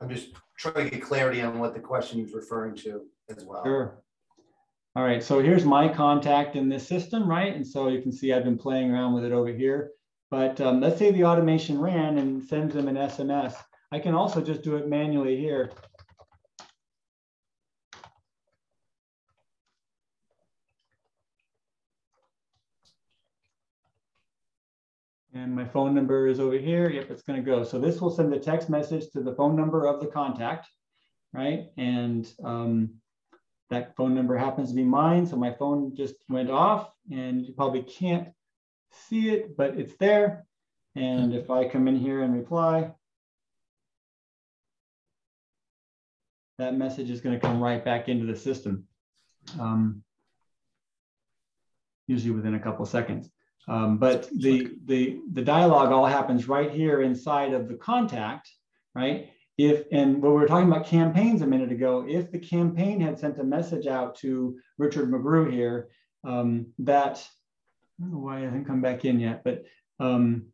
I'm 0.02 0.10
just 0.10 0.30
trying 0.58 0.86
to 0.86 0.90
get 0.90 1.04
clarity 1.04 1.42
on 1.42 1.60
what 1.60 1.76
the 1.76 1.80
question 1.80 2.20
is 2.22 2.34
referring 2.34 2.76
to 2.78 3.04
as 3.30 3.46
well. 3.46 3.64
Sure. 3.64 4.02
All 4.96 5.04
right, 5.04 5.24
so 5.24 5.40
here's 5.40 5.66
my 5.66 5.88
contact 5.88 6.56
in 6.56 6.68
this 6.68 6.88
system, 6.88 7.30
right? 7.30 7.56
And 7.56 7.66
so 7.66 7.90
you 7.90 8.02
can 8.02 8.12
see 8.12 8.34
I've 8.34 8.44
been 8.44 8.58
playing 8.58 8.92
around 8.92 9.14
with 9.14 9.24
it 9.24 9.32
over 9.32 9.50
here. 9.50 9.92
But 10.32 10.60
um, 10.62 10.82
let's 10.82 10.98
say 10.98 11.12
the 11.12 11.26
automation 11.26 11.80
ran 11.80 12.18
and 12.18 12.44
sends 12.44 12.74
them 12.74 12.88
an 12.88 12.96
SMS. 12.96 13.56
I 13.92 14.00
can 14.00 14.16
also 14.16 14.42
just 14.42 14.64
do 14.64 14.78
it 14.78 14.88
manually 14.88 15.38
here. 15.38 15.72
And 25.34 25.56
my 25.56 25.66
phone 25.66 25.94
number 25.94 26.28
is 26.28 26.40
over 26.40 26.58
here. 26.58 26.90
Yep, 26.90 27.12
it's 27.12 27.22
going 27.22 27.44
to 27.44 27.46
go. 27.46 27.64
So 27.64 27.80
this 27.80 28.02
will 28.02 28.10
send 28.10 28.34
a 28.34 28.40
text 28.40 28.70
message 28.70 29.12
to 29.12 29.22
the 29.22 29.36
phone 29.36 29.56
number 29.56 29.86
of 29.86 30.02
the 30.02 30.08
contact, 30.08 30.68
right? 31.32 31.68
And 31.78 32.28
um, 32.44 32.90
that 33.70 33.96
phone 33.96 34.16
number 34.16 34.36
happens 34.36 34.70
to 34.70 34.76
be 34.76 34.84
mine. 34.84 35.26
So 35.26 35.36
my 35.36 35.54
phone 35.54 35.96
just 35.96 36.16
went 36.28 36.50
off 36.50 36.92
and 37.12 37.46
you 37.46 37.54
probably 37.54 37.84
can't 37.84 38.30
see 38.92 39.30
it, 39.30 39.56
but 39.56 39.78
it's 39.78 39.96
there. 39.96 40.46
And 40.96 41.34
if 41.34 41.50
I 41.50 41.68
come 41.68 41.88
in 41.88 41.98
here 41.98 42.22
and 42.24 42.34
reply, 42.34 42.92
that 46.58 46.76
message 46.76 47.10
is 47.10 47.22
going 47.22 47.40
to 47.40 47.48
come 47.48 47.62
right 47.62 47.84
back 47.84 48.10
into 48.10 48.26
the 48.26 48.36
system, 48.36 48.86
um, 49.60 50.04
usually 52.08 52.32
within 52.32 52.56
a 52.56 52.60
couple 52.60 52.86
seconds. 52.86 53.30
Um, 53.68 54.00
but 54.00 54.28
the, 54.36 54.72
the, 54.86 55.20
the 55.32 55.44
dialogue 55.44 55.92
all 55.92 56.08
happens 56.08 56.48
right 56.48 56.72
here 56.72 57.02
inside 57.02 57.54
of 57.54 57.68
the 57.68 57.76
contact, 57.76 58.50
right? 58.96 59.30
If, 59.60 59.88
and 59.92 60.22
when 60.22 60.32
we 60.32 60.38
were 60.38 60.48
talking 60.48 60.72
about 60.72 60.86
campaigns 60.86 61.42
a 61.42 61.46
minute 61.46 61.70
ago, 61.70 62.06
if 62.08 62.32
the 62.32 62.40
campaign 62.40 63.02
had 63.02 63.20
sent 63.20 63.40
a 63.40 63.44
message 63.44 63.88
out 63.88 64.16
to 64.20 64.58
Richard 64.78 65.12
McGrew 65.12 65.52
here, 65.52 65.90
um, 66.24 66.68
that, 66.80 67.18
I 68.00 68.04
don't 68.04 68.14
know 68.14 68.20
why 68.20 68.38
I 68.38 68.46
haven't 68.46 68.64
come 68.64 68.80
back 68.82 69.04
in 69.04 69.20
yet, 69.20 69.44
but 69.44 69.66
um, 70.00 70.46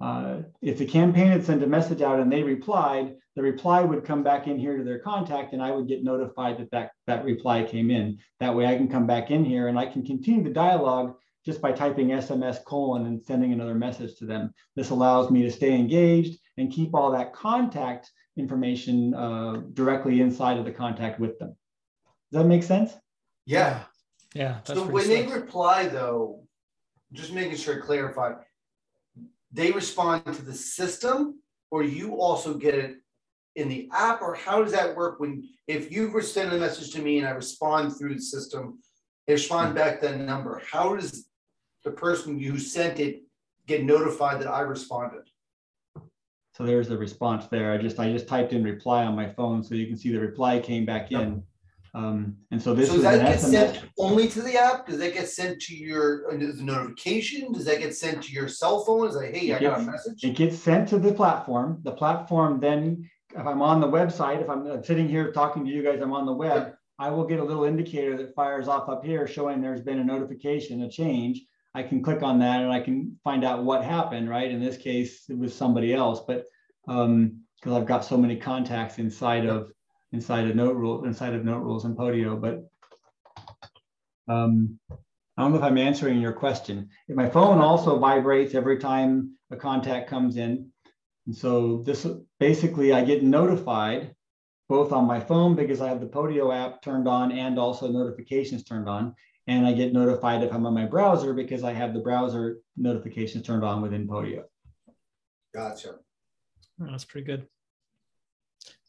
uh, 0.00 0.42
if 0.62 0.78
the 0.78 0.86
campaign 0.86 1.26
had 1.26 1.44
sent 1.44 1.64
a 1.64 1.66
message 1.66 2.00
out 2.00 2.20
and 2.20 2.30
they 2.30 2.44
replied, 2.44 3.16
the 3.34 3.42
reply 3.42 3.80
would 3.80 4.04
come 4.04 4.22
back 4.22 4.46
in 4.46 4.56
here 4.56 4.76
to 4.76 4.84
their 4.84 5.00
contact 5.00 5.52
and 5.52 5.60
I 5.60 5.72
would 5.72 5.88
get 5.88 6.04
notified 6.04 6.58
that 6.58 6.70
that, 6.70 6.92
that 7.08 7.24
reply 7.24 7.64
came 7.64 7.90
in. 7.90 8.18
That 8.38 8.54
way 8.54 8.66
I 8.66 8.76
can 8.76 8.86
come 8.86 9.08
back 9.08 9.32
in 9.32 9.44
here 9.44 9.66
and 9.66 9.76
I 9.76 9.86
can 9.86 10.06
continue 10.06 10.44
the 10.44 10.50
dialogue 10.50 11.16
just 11.44 11.60
by 11.60 11.72
typing 11.72 12.10
SMS 12.10 12.64
colon 12.64 13.06
and 13.06 13.20
sending 13.20 13.52
another 13.52 13.74
message 13.74 14.16
to 14.18 14.26
them. 14.26 14.54
This 14.76 14.90
allows 14.90 15.28
me 15.28 15.42
to 15.42 15.50
stay 15.50 15.74
engaged 15.74 16.38
and 16.56 16.70
keep 16.70 16.94
all 16.94 17.10
that 17.10 17.32
contact 17.32 18.12
information 18.38 19.14
uh, 19.14 19.62
directly 19.72 20.20
inside 20.20 20.58
of 20.58 20.64
the 20.64 20.70
contact 20.70 21.20
with 21.20 21.38
them. 21.38 21.56
Does 22.30 22.42
that 22.42 22.46
make 22.46 22.62
sense? 22.62 22.94
Yeah. 23.46 23.80
Yeah. 24.34 24.58
So 24.64 24.84
when 24.84 25.04
slick. 25.04 25.28
they 25.28 25.34
reply 25.34 25.88
though, 25.88 26.44
just 27.12 27.32
making 27.32 27.56
sure 27.56 27.76
to 27.76 27.80
clarify, 27.80 28.34
they 29.50 29.72
respond 29.72 30.24
to 30.26 30.42
the 30.42 30.54
system 30.54 31.40
or 31.70 31.82
you 31.82 32.20
also 32.20 32.54
get 32.54 32.74
it 32.74 32.96
in 33.56 33.68
the 33.68 33.88
app 33.92 34.22
or 34.22 34.34
how 34.34 34.62
does 34.62 34.72
that 34.72 34.94
work 34.94 35.18
when 35.18 35.42
if 35.66 35.90
you 35.90 36.10
were 36.10 36.22
send 36.22 36.52
a 36.52 36.58
message 36.58 36.92
to 36.92 37.02
me 37.02 37.18
and 37.18 37.26
I 37.26 37.30
respond 37.30 37.96
through 37.96 38.14
the 38.14 38.20
system, 38.20 38.78
they 39.26 39.32
respond 39.34 39.74
back 39.74 40.00
that 40.00 40.20
number. 40.20 40.62
How 40.70 40.94
does 40.94 41.28
the 41.84 41.90
person 41.90 42.38
you 42.38 42.58
sent 42.58 43.00
it 43.00 43.22
get 43.66 43.84
notified 43.84 44.40
that 44.40 44.48
I 44.48 44.60
responded? 44.60 45.28
So 46.58 46.64
there's 46.64 46.88
the 46.88 46.98
response 46.98 47.46
there. 47.46 47.72
I 47.72 47.78
just 47.78 48.00
I 48.00 48.10
just 48.10 48.26
typed 48.26 48.52
in 48.52 48.64
reply 48.64 49.04
on 49.04 49.14
my 49.14 49.28
phone 49.28 49.62
so 49.62 49.76
you 49.76 49.86
can 49.86 49.96
see 49.96 50.10
the 50.10 50.18
reply 50.18 50.58
came 50.58 50.84
back 50.84 51.12
in. 51.12 51.44
Um, 51.94 52.36
and 52.50 52.60
so 52.60 52.74
this 52.74 52.88
so 52.88 52.94
does 52.94 53.02
that 53.04 53.24
get 53.24 53.40
sent 53.40 53.84
only 53.96 54.26
to 54.28 54.42
the 54.42 54.56
app? 54.56 54.84
Does 54.88 54.98
that 54.98 55.14
get 55.14 55.28
sent 55.28 55.60
to 55.62 55.76
your 55.76 56.28
uh, 56.28 56.36
notification? 56.36 57.52
Does 57.52 57.64
that 57.66 57.78
get 57.78 57.94
sent 57.94 58.24
to 58.24 58.32
your 58.32 58.48
cell 58.48 58.84
phone? 58.84 59.06
Is 59.06 59.14
like, 59.14 59.32
hey, 59.32 59.50
it 59.50 59.54
I 59.54 59.58
gets, 59.60 59.76
got 59.76 59.80
a 59.80 59.90
message? 59.92 60.24
It 60.24 60.34
gets 60.34 60.58
sent 60.58 60.88
to 60.88 60.98
the 60.98 61.14
platform. 61.14 61.78
The 61.84 61.92
platform 61.92 62.58
then, 62.58 63.08
if 63.36 63.46
I'm 63.46 63.62
on 63.62 63.80
the 63.80 63.86
website, 63.86 64.42
if 64.42 64.50
I'm 64.50 64.66
uh, 64.66 64.82
sitting 64.82 65.08
here 65.08 65.30
talking 65.30 65.64
to 65.64 65.70
you 65.70 65.84
guys, 65.84 66.00
I'm 66.02 66.12
on 66.12 66.26
the 66.26 66.32
web, 66.32 66.74
I 66.98 67.10
will 67.10 67.24
get 67.24 67.38
a 67.38 67.44
little 67.44 67.64
indicator 67.64 68.16
that 68.16 68.34
fires 68.34 68.66
off 68.66 68.88
up 68.88 69.04
here 69.04 69.28
showing 69.28 69.62
there's 69.62 69.80
been 69.80 70.00
a 70.00 70.04
notification, 70.04 70.82
a 70.82 70.90
change. 70.90 71.40
I 71.78 71.82
can 71.84 72.02
click 72.02 72.22
on 72.22 72.40
that 72.40 72.60
and 72.62 72.72
I 72.72 72.80
can 72.80 73.16
find 73.22 73.44
out 73.44 73.64
what 73.64 73.84
happened, 73.84 74.28
right? 74.28 74.50
In 74.50 74.60
this 74.60 74.76
case, 74.76 75.24
it 75.28 75.38
was 75.38 75.54
somebody 75.54 75.94
else, 75.94 76.20
but 76.26 76.44
because 76.86 77.06
um, 77.06 77.42
I've 77.66 77.86
got 77.86 78.04
so 78.04 78.16
many 78.16 78.36
contacts 78.36 78.98
inside 78.98 79.46
of 79.46 79.70
inside 80.12 80.48
of 80.48 80.56
note 80.56 80.74
rule 80.74 81.04
inside 81.04 81.34
of 81.34 81.44
note 81.44 81.60
rules 81.60 81.84
and 81.84 81.96
Podio, 81.96 82.40
but 82.40 82.64
um, 84.32 84.78
I 84.90 85.42
don't 85.42 85.52
know 85.52 85.58
if 85.58 85.62
I'm 85.62 85.78
answering 85.78 86.20
your 86.20 86.32
question. 86.32 86.88
If 87.06 87.14
my 87.14 87.28
phone 87.28 87.58
also 87.58 87.98
vibrates 87.98 88.54
every 88.54 88.78
time 88.78 89.36
a 89.52 89.56
contact 89.56 90.10
comes 90.10 90.36
in. 90.36 90.70
And 91.26 91.36
so 91.36 91.82
this 91.86 92.06
basically 92.40 92.92
I 92.92 93.04
get 93.04 93.22
notified 93.22 94.14
both 94.68 94.92
on 94.92 95.06
my 95.06 95.20
phone 95.20 95.54
because 95.54 95.80
I 95.80 95.88
have 95.88 96.00
the 96.00 96.06
Podio 96.06 96.54
app 96.54 96.82
turned 96.82 97.06
on 97.06 97.30
and 97.32 97.58
also 97.58 97.88
notifications 97.88 98.64
turned 98.64 98.88
on. 98.88 99.14
And 99.48 99.66
I 99.66 99.72
get 99.72 99.94
notified 99.94 100.42
if 100.42 100.52
I'm 100.52 100.66
on 100.66 100.74
my 100.74 100.84
browser 100.84 101.32
because 101.32 101.64
I 101.64 101.72
have 101.72 101.94
the 101.94 102.00
browser 102.00 102.58
notifications 102.76 103.46
turned 103.46 103.64
on 103.64 103.80
within 103.80 104.06
Podio. 104.06 104.44
Gotcha. 105.54 105.94
Oh, 106.80 106.86
that's 106.90 107.06
pretty 107.06 107.26
good. 107.26 107.46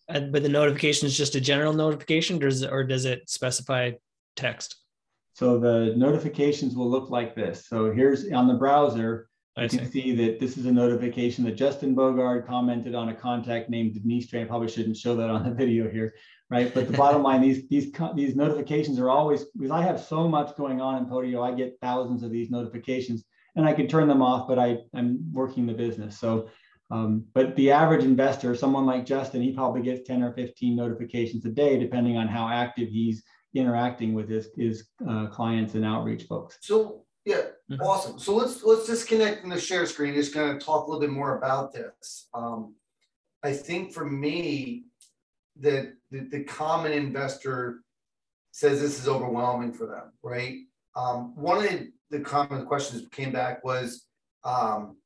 And, 0.10 0.34
but 0.34 0.44
the 0.44 0.50
notification 0.50 1.08
is 1.08 1.18
just 1.18 1.36
a 1.36 1.42
general 1.42 1.72
notification, 1.72 2.38
or 2.38 2.50
does, 2.50 2.66
or 2.66 2.84
does 2.84 3.06
it 3.06 3.30
specify 3.30 3.92
text? 4.36 4.76
So 5.34 5.58
the 5.58 5.94
notifications 5.96 6.76
will 6.76 6.90
look 6.90 7.10
like 7.10 7.36
this. 7.36 7.68
So 7.68 7.94
here's 7.94 8.30
on 8.30 8.50
the 8.50 8.56
browser, 8.56 9.30
I 9.56 9.64
you 9.64 9.70
see. 9.70 9.78
can 9.78 9.92
see 9.92 10.16
that 10.16 10.40
this 10.42 10.58
is 10.58 10.66
a 10.66 10.72
notification 10.72 11.46
that 11.46 11.56
Justin 11.56 11.96
Bogard 11.96 12.46
commented 12.46 12.96
on 12.96 13.10
a 13.10 13.14
contact 13.14 13.70
named 13.70 13.94
Denise 13.94 14.26
Stray. 14.26 14.42
I 14.42 14.46
probably 14.46 14.68
shouldn't 14.68 14.98
show 14.98 15.16
that 15.16 15.30
on 15.30 15.44
the 15.44 15.52
video 15.56 15.90
here, 15.90 16.16
right? 16.50 16.74
But 16.74 16.88
the 16.88 16.98
bottom 16.98 17.24
line, 17.24 17.42
these 17.42 17.68
these 17.68 17.92
these 18.16 18.36
notifications 18.36 19.00
are 19.00 19.10
always 19.10 19.46
because 19.46 19.72
I 19.72 19.82
have 19.82 20.00
so 20.00 20.28
much 20.28 20.56
going 20.56 20.82
on 20.82 20.98
in 20.98 21.06
Podio, 21.06 21.42
I 21.42 21.56
get 21.56 21.78
thousands 21.82 22.24
of 22.24 22.32
these 22.32 22.50
notifications, 22.50 23.24
and 23.56 23.66
I 23.66 23.74
can 23.74 23.88
turn 23.88 24.08
them 24.08 24.22
off, 24.22 24.48
but 24.48 24.60
I 24.60 24.78
I'm 24.94 25.20
working 25.32 25.66
the 25.66 25.74
business, 25.74 26.18
so 26.20 26.50
um, 26.92 27.26
but 27.34 27.56
the 27.56 27.72
average 27.72 28.04
investor, 28.04 28.56
someone 28.56 28.86
like 28.86 29.06
Justin, 29.06 29.42
he 29.42 29.52
probably 29.52 29.82
gets 29.82 30.08
10 30.08 30.24
or 30.24 30.34
15 30.34 30.76
notifications 30.76 31.46
a 31.46 31.50
day, 31.50 31.78
depending 31.78 32.18
on 32.18 32.28
how 32.28 32.48
active 32.50 32.90
he's 32.90 33.24
interacting 33.54 34.14
with 34.14 34.28
his, 34.28 34.50
his 34.58 34.88
uh, 35.08 35.28
clients 35.28 35.76
and 35.76 35.86
outreach 35.86 36.24
folks. 36.24 36.58
So 36.62 37.06
yeah, 37.26 37.42
mm-hmm. 37.72 37.82
awesome. 37.82 38.18
So 38.18 38.36
let's 38.36 38.64
let's 38.64 38.88
disconnect 38.88 39.42
from 39.42 39.52
the 39.52 39.60
share 39.60 39.86
screen. 39.86 40.16
Just 40.16 40.34
kind 40.34 40.50
of 40.50 40.64
talk 40.64 40.88
a 40.88 40.90
little 40.90 41.02
bit 41.02 41.12
more 41.12 41.38
about 41.38 41.74
this. 41.74 42.28
Um, 42.34 42.76
I 43.44 43.54
think 43.54 43.94
for 43.94 44.06
me, 44.06 44.86
that 45.62 45.94
the, 46.12 46.22
the 46.32 46.44
common 46.44 46.92
investor 46.92 47.82
says 48.52 48.82
this 48.82 49.00
is 49.00 49.08
overwhelming 49.08 49.74
for 49.74 49.86
them, 49.86 50.12
right? 50.24 50.60
Um, 50.96 51.36
one 51.36 51.66
of 51.66 51.72
the 52.10 52.20
common 52.20 52.66
questions 52.66 53.08
came 53.12 53.32
back 53.32 53.64
was, 53.64 54.06
um, 54.44 54.98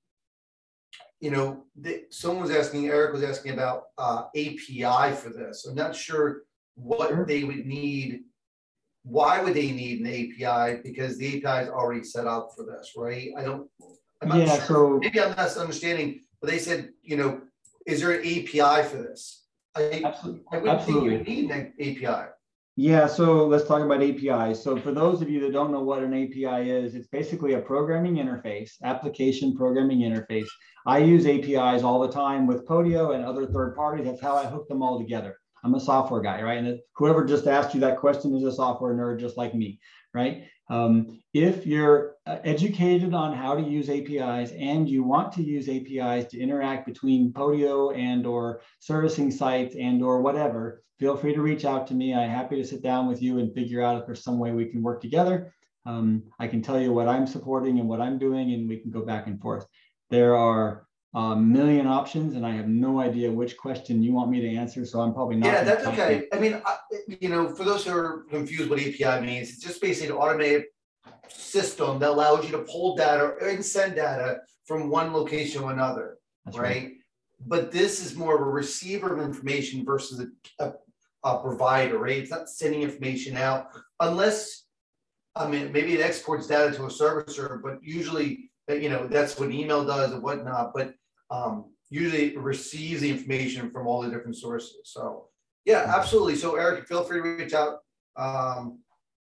you 1.19 1.31
know, 1.31 1.63
the, 1.75 2.03
someone 2.09 2.43
was 2.43 2.55
asking, 2.55 2.87
Eric 2.87 3.13
was 3.13 3.23
asking 3.23 3.53
about 3.53 3.83
uh, 3.97 4.23
API 4.35 5.15
for 5.15 5.29
this. 5.29 5.65
I'm 5.65 5.75
not 5.75 5.95
sure 5.95 6.43
what 6.75 7.27
they 7.27 7.43
would 7.43 7.65
need. 7.65 8.21
Why 9.03 9.41
would 9.41 9.53
they 9.53 9.71
need 9.71 10.01
an 10.01 10.07
API? 10.07 10.81
Because 10.83 11.17
the 11.17 11.27
API 11.27 11.65
is 11.65 11.69
already 11.69 12.03
set 12.03 12.27
up 12.27 12.51
for 12.55 12.65
this, 12.65 12.93
right? 12.95 13.31
I 13.37 13.43
don't. 13.43 13.69
I'm 14.21 14.39
yeah. 14.39 14.55
Sure. 14.65 14.65
So 14.65 14.99
maybe 14.99 15.19
I'm 15.19 15.35
not 15.35 15.57
understanding, 15.57 16.21
but 16.39 16.49
they 16.49 16.59
said, 16.59 16.89
you 17.01 17.17
know, 17.17 17.41
is 17.85 18.01
there 18.01 18.11
an 18.11 18.21
API 18.21 18.87
for 18.87 18.97
this? 18.97 19.42
I, 19.75 20.01
absolutely. 20.03 20.43
I 20.51 20.57
wouldn't 20.57 20.79
absolutely. 20.79 21.17
think 21.17 21.27
you 21.27 21.35
need 21.35 21.51
an 21.51 21.73
API. 21.79 22.29
Yeah, 22.75 23.05
so 23.05 23.45
let's 23.45 23.67
talk 23.67 23.83
about 23.83 24.01
APIs. 24.01 24.63
So 24.63 24.75
for 24.77 24.91
those 24.91 25.21
of 25.21 25.29
you 25.29 25.39
that 25.41 25.53
don't 25.53 25.71
know 25.71 25.83
what 25.83 26.01
an 26.01 26.13
API 26.13 26.71
is, 26.71 26.95
it's 26.95 27.07
basically 27.07 27.53
a 27.53 27.59
programming 27.59 28.15
interface, 28.15 28.71
application 28.83 29.55
programming 29.55 29.99
interface. 29.99 30.47
I 30.87 30.97
use 30.97 31.27
APIs 31.27 31.83
all 31.83 31.99
the 31.99 32.11
time 32.11 32.47
with 32.47 32.67
Podio 32.67 33.13
and 33.13 33.23
other 33.23 33.45
third 33.45 33.75
parties. 33.75 34.05
That's 34.05 34.21
how 34.21 34.35
I 34.35 34.45
hook 34.45 34.67
them 34.67 34.81
all 34.81 34.97
together. 34.97 35.37
I'm 35.63 35.75
a 35.75 35.79
software 35.79 36.21
guy, 36.21 36.41
right? 36.41 36.57
And 36.57 36.79
whoever 36.95 37.23
just 37.23 37.45
asked 37.45 37.75
you 37.75 37.79
that 37.81 37.99
question 37.99 38.35
is 38.35 38.43
a 38.43 38.51
software 38.51 38.95
nerd 38.95 39.19
just 39.19 39.37
like 39.37 39.53
me, 39.53 39.79
right? 40.13 40.43
Um, 40.69 41.19
if 41.33 41.65
you're 41.65 42.15
uh, 42.25 42.37
educated 42.43 43.13
on 43.13 43.33
how 43.33 43.55
to 43.55 43.61
use 43.61 43.89
APIs 43.89 44.51
and 44.51 44.87
you 44.87 45.03
want 45.03 45.33
to 45.33 45.43
use 45.43 45.67
APIs 45.67 46.25
to 46.31 46.39
interact 46.39 46.85
between 46.85 47.33
Podio 47.33 47.95
and 47.97 48.25
or 48.25 48.61
servicing 48.79 49.29
sites 49.29 49.75
and 49.79 50.01
or 50.01 50.21
whatever, 50.21 50.83
feel 50.99 51.17
free 51.17 51.33
to 51.33 51.41
reach 51.41 51.65
out 51.65 51.87
to 51.87 51.93
me. 51.93 52.13
I'm 52.13 52.29
happy 52.29 52.55
to 52.55 52.67
sit 52.67 52.81
down 52.81 53.07
with 53.07 53.21
you 53.21 53.39
and 53.39 53.53
figure 53.53 53.81
out 53.81 53.99
if 53.99 54.05
there's 54.05 54.23
some 54.23 54.39
way 54.39 54.51
we 54.51 54.65
can 54.65 54.81
work 54.81 55.01
together. 55.01 55.53
Um, 55.85 56.23
I 56.39 56.47
can 56.47 56.61
tell 56.61 56.79
you 56.79 56.93
what 56.93 57.09
I'm 57.09 57.27
supporting 57.27 57.79
and 57.79 57.89
what 57.89 57.99
I'm 57.99 58.17
doing, 58.17 58.53
and 58.53 58.69
we 58.69 58.77
can 58.77 58.89
go 58.89 59.01
back 59.01 59.27
and 59.27 59.41
forth. 59.41 59.67
There 60.09 60.35
are 60.35 60.85
a 61.15 61.35
million 61.35 61.85
options, 61.85 62.35
and 62.35 62.45
I 62.45 62.51
have 62.51 62.67
no 62.67 62.99
idea 62.99 63.31
which 63.31 63.55
question 63.55 64.01
you 64.01 64.13
want 64.13 64.31
me 64.31 64.41
to 64.41 64.55
answer. 64.55 64.85
So 64.85 64.99
I'm 64.99 65.13
probably 65.13 65.35
not. 65.35 65.47
Yeah, 65.47 65.63
that's 65.63 65.85
okay. 65.85 66.25
I 66.33 66.39
mean, 66.39 66.59
I, 66.65 66.77
you 67.19 67.29
know, 67.29 67.53
for 67.53 67.63
those 67.63 67.85
who 67.85 67.95
are 67.95 68.23
confused 68.29 68.69
what 68.69 68.79
API 68.79 69.23
means, 69.25 69.49
it's 69.49 69.61
just 69.61 69.79
basically 69.79 70.09
an 70.09 70.21
automated 70.21 70.65
system 71.27 71.99
that 71.99 72.09
allows 72.09 72.45
you 72.45 72.51
to 72.51 72.63
pull 72.63 72.95
data 72.95 73.35
and 73.41 73.63
send 73.63 73.95
data 73.95 74.39
from 74.65 74.89
one 74.89 75.13
location 75.13 75.61
to 75.61 75.67
another, 75.67 76.17
right? 76.47 76.57
right? 76.57 76.91
But 77.45 77.71
this 77.71 78.03
is 78.03 78.15
more 78.15 78.35
of 78.35 78.41
a 78.41 78.49
receiver 78.49 79.15
of 79.15 79.23
information 79.23 79.85
versus 79.85 80.25
a, 80.59 80.63
a 80.63 80.73
uh, 81.23 81.37
provider, 81.37 81.99
right? 81.99 82.17
It's 82.17 82.31
not 82.31 82.49
sending 82.49 82.81
information 82.81 83.37
out 83.37 83.67
unless, 83.99 84.63
I 85.35 85.47
mean, 85.47 85.71
maybe 85.71 85.93
it 85.93 86.01
exports 86.01 86.47
data 86.47 86.75
to 86.75 86.85
a 86.85 86.89
servicer, 86.89 87.61
but 87.61 87.83
usually 87.83 88.49
you 88.69 88.89
know, 88.89 89.07
that's 89.07 89.37
what 89.39 89.51
email 89.51 89.83
does 89.85 90.11
and 90.11 90.23
whatnot, 90.23 90.73
but 90.73 90.93
um, 91.33 91.65
usually 91.89 92.37
receives 92.37 93.01
the 93.01 93.09
information 93.09 93.71
from 93.71 93.87
all 93.87 94.01
the 94.01 94.09
different 94.09 94.37
sources. 94.37 94.77
So 94.85 95.27
yeah, 95.65 95.93
absolutely. 95.95 96.35
So 96.35 96.55
Eric, 96.55 96.87
feel 96.87 97.03
free 97.03 97.21
to 97.21 97.23
reach 97.23 97.53
out. 97.53 97.79
Um, 98.15 98.79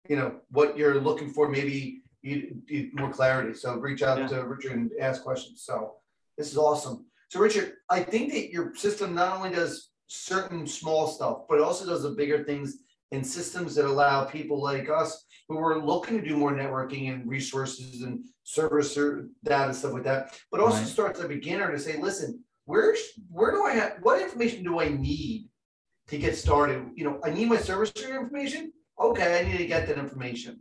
you 0.09 0.15
know, 0.15 0.39
what 0.49 0.77
you're 0.77 0.99
looking 0.99 1.29
for, 1.29 1.47
maybe 1.47 2.01
you 2.23 2.61
need 2.69 2.91
more 2.93 3.11
clarity. 3.11 3.53
So 3.53 3.75
reach 3.75 4.01
out 4.01 4.17
yeah. 4.17 4.27
to 4.27 4.45
Richard 4.45 4.73
and 4.73 4.91
ask 4.99 5.23
questions. 5.23 5.63
So 5.63 5.95
this 6.37 6.51
is 6.51 6.57
awesome. 6.57 7.05
So 7.29 7.39
Richard, 7.39 7.73
I 7.89 8.01
think 8.01 8.33
that 8.33 8.49
your 8.49 8.75
system 8.75 9.13
not 9.13 9.37
only 9.37 9.51
does 9.51 9.89
certain 10.07 10.65
small 10.67 11.07
stuff, 11.07 11.43
but 11.47 11.61
also 11.61 11.85
does 11.85 12.03
the 12.03 12.09
bigger 12.09 12.43
things 12.43 12.77
and 13.11 13.25
systems 13.25 13.75
that 13.75 13.85
allow 13.85 14.25
people 14.25 14.61
like 14.61 14.89
us 14.89 15.25
who 15.47 15.57
are 15.57 15.83
looking 15.83 16.19
to 16.19 16.27
do 16.27 16.37
more 16.37 16.53
networking 16.53 17.13
and 17.13 17.27
resources 17.27 18.01
and 18.03 18.23
service 18.43 18.95
data 19.43 19.73
stuff 19.73 19.93
like 19.93 20.03
that, 20.03 20.39
but 20.51 20.61
also 20.61 20.77
right. 20.77 20.87
starts 20.87 21.19
a 21.19 21.27
beginner 21.27 21.71
to 21.71 21.79
say, 21.79 21.97
listen, 21.97 22.43
where 22.65 22.95
where 23.29 23.51
do 23.51 23.63
I 23.63 23.73
have 23.73 23.97
what 24.01 24.21
information 24.21 24.63
do 24.63 24.79
I 24.79 24.89
need 24.89 25.49
to 26.07 26.17
get 26.17 26.37
started? 26.37 26.85
You 26.95 27.05
know, 27.05 27.19
I 27.23 27.31
need 27.31 27.49
my 27.49 27.57
service 27.57 27.91
information. 27.91 28.71
Okay, 28.99 29.39
I 29.39 29.49
need 29.49 29.57
to 29.57 29.65
get 29.65 29.87
that 29.87 29.97
information. 29.97 30.59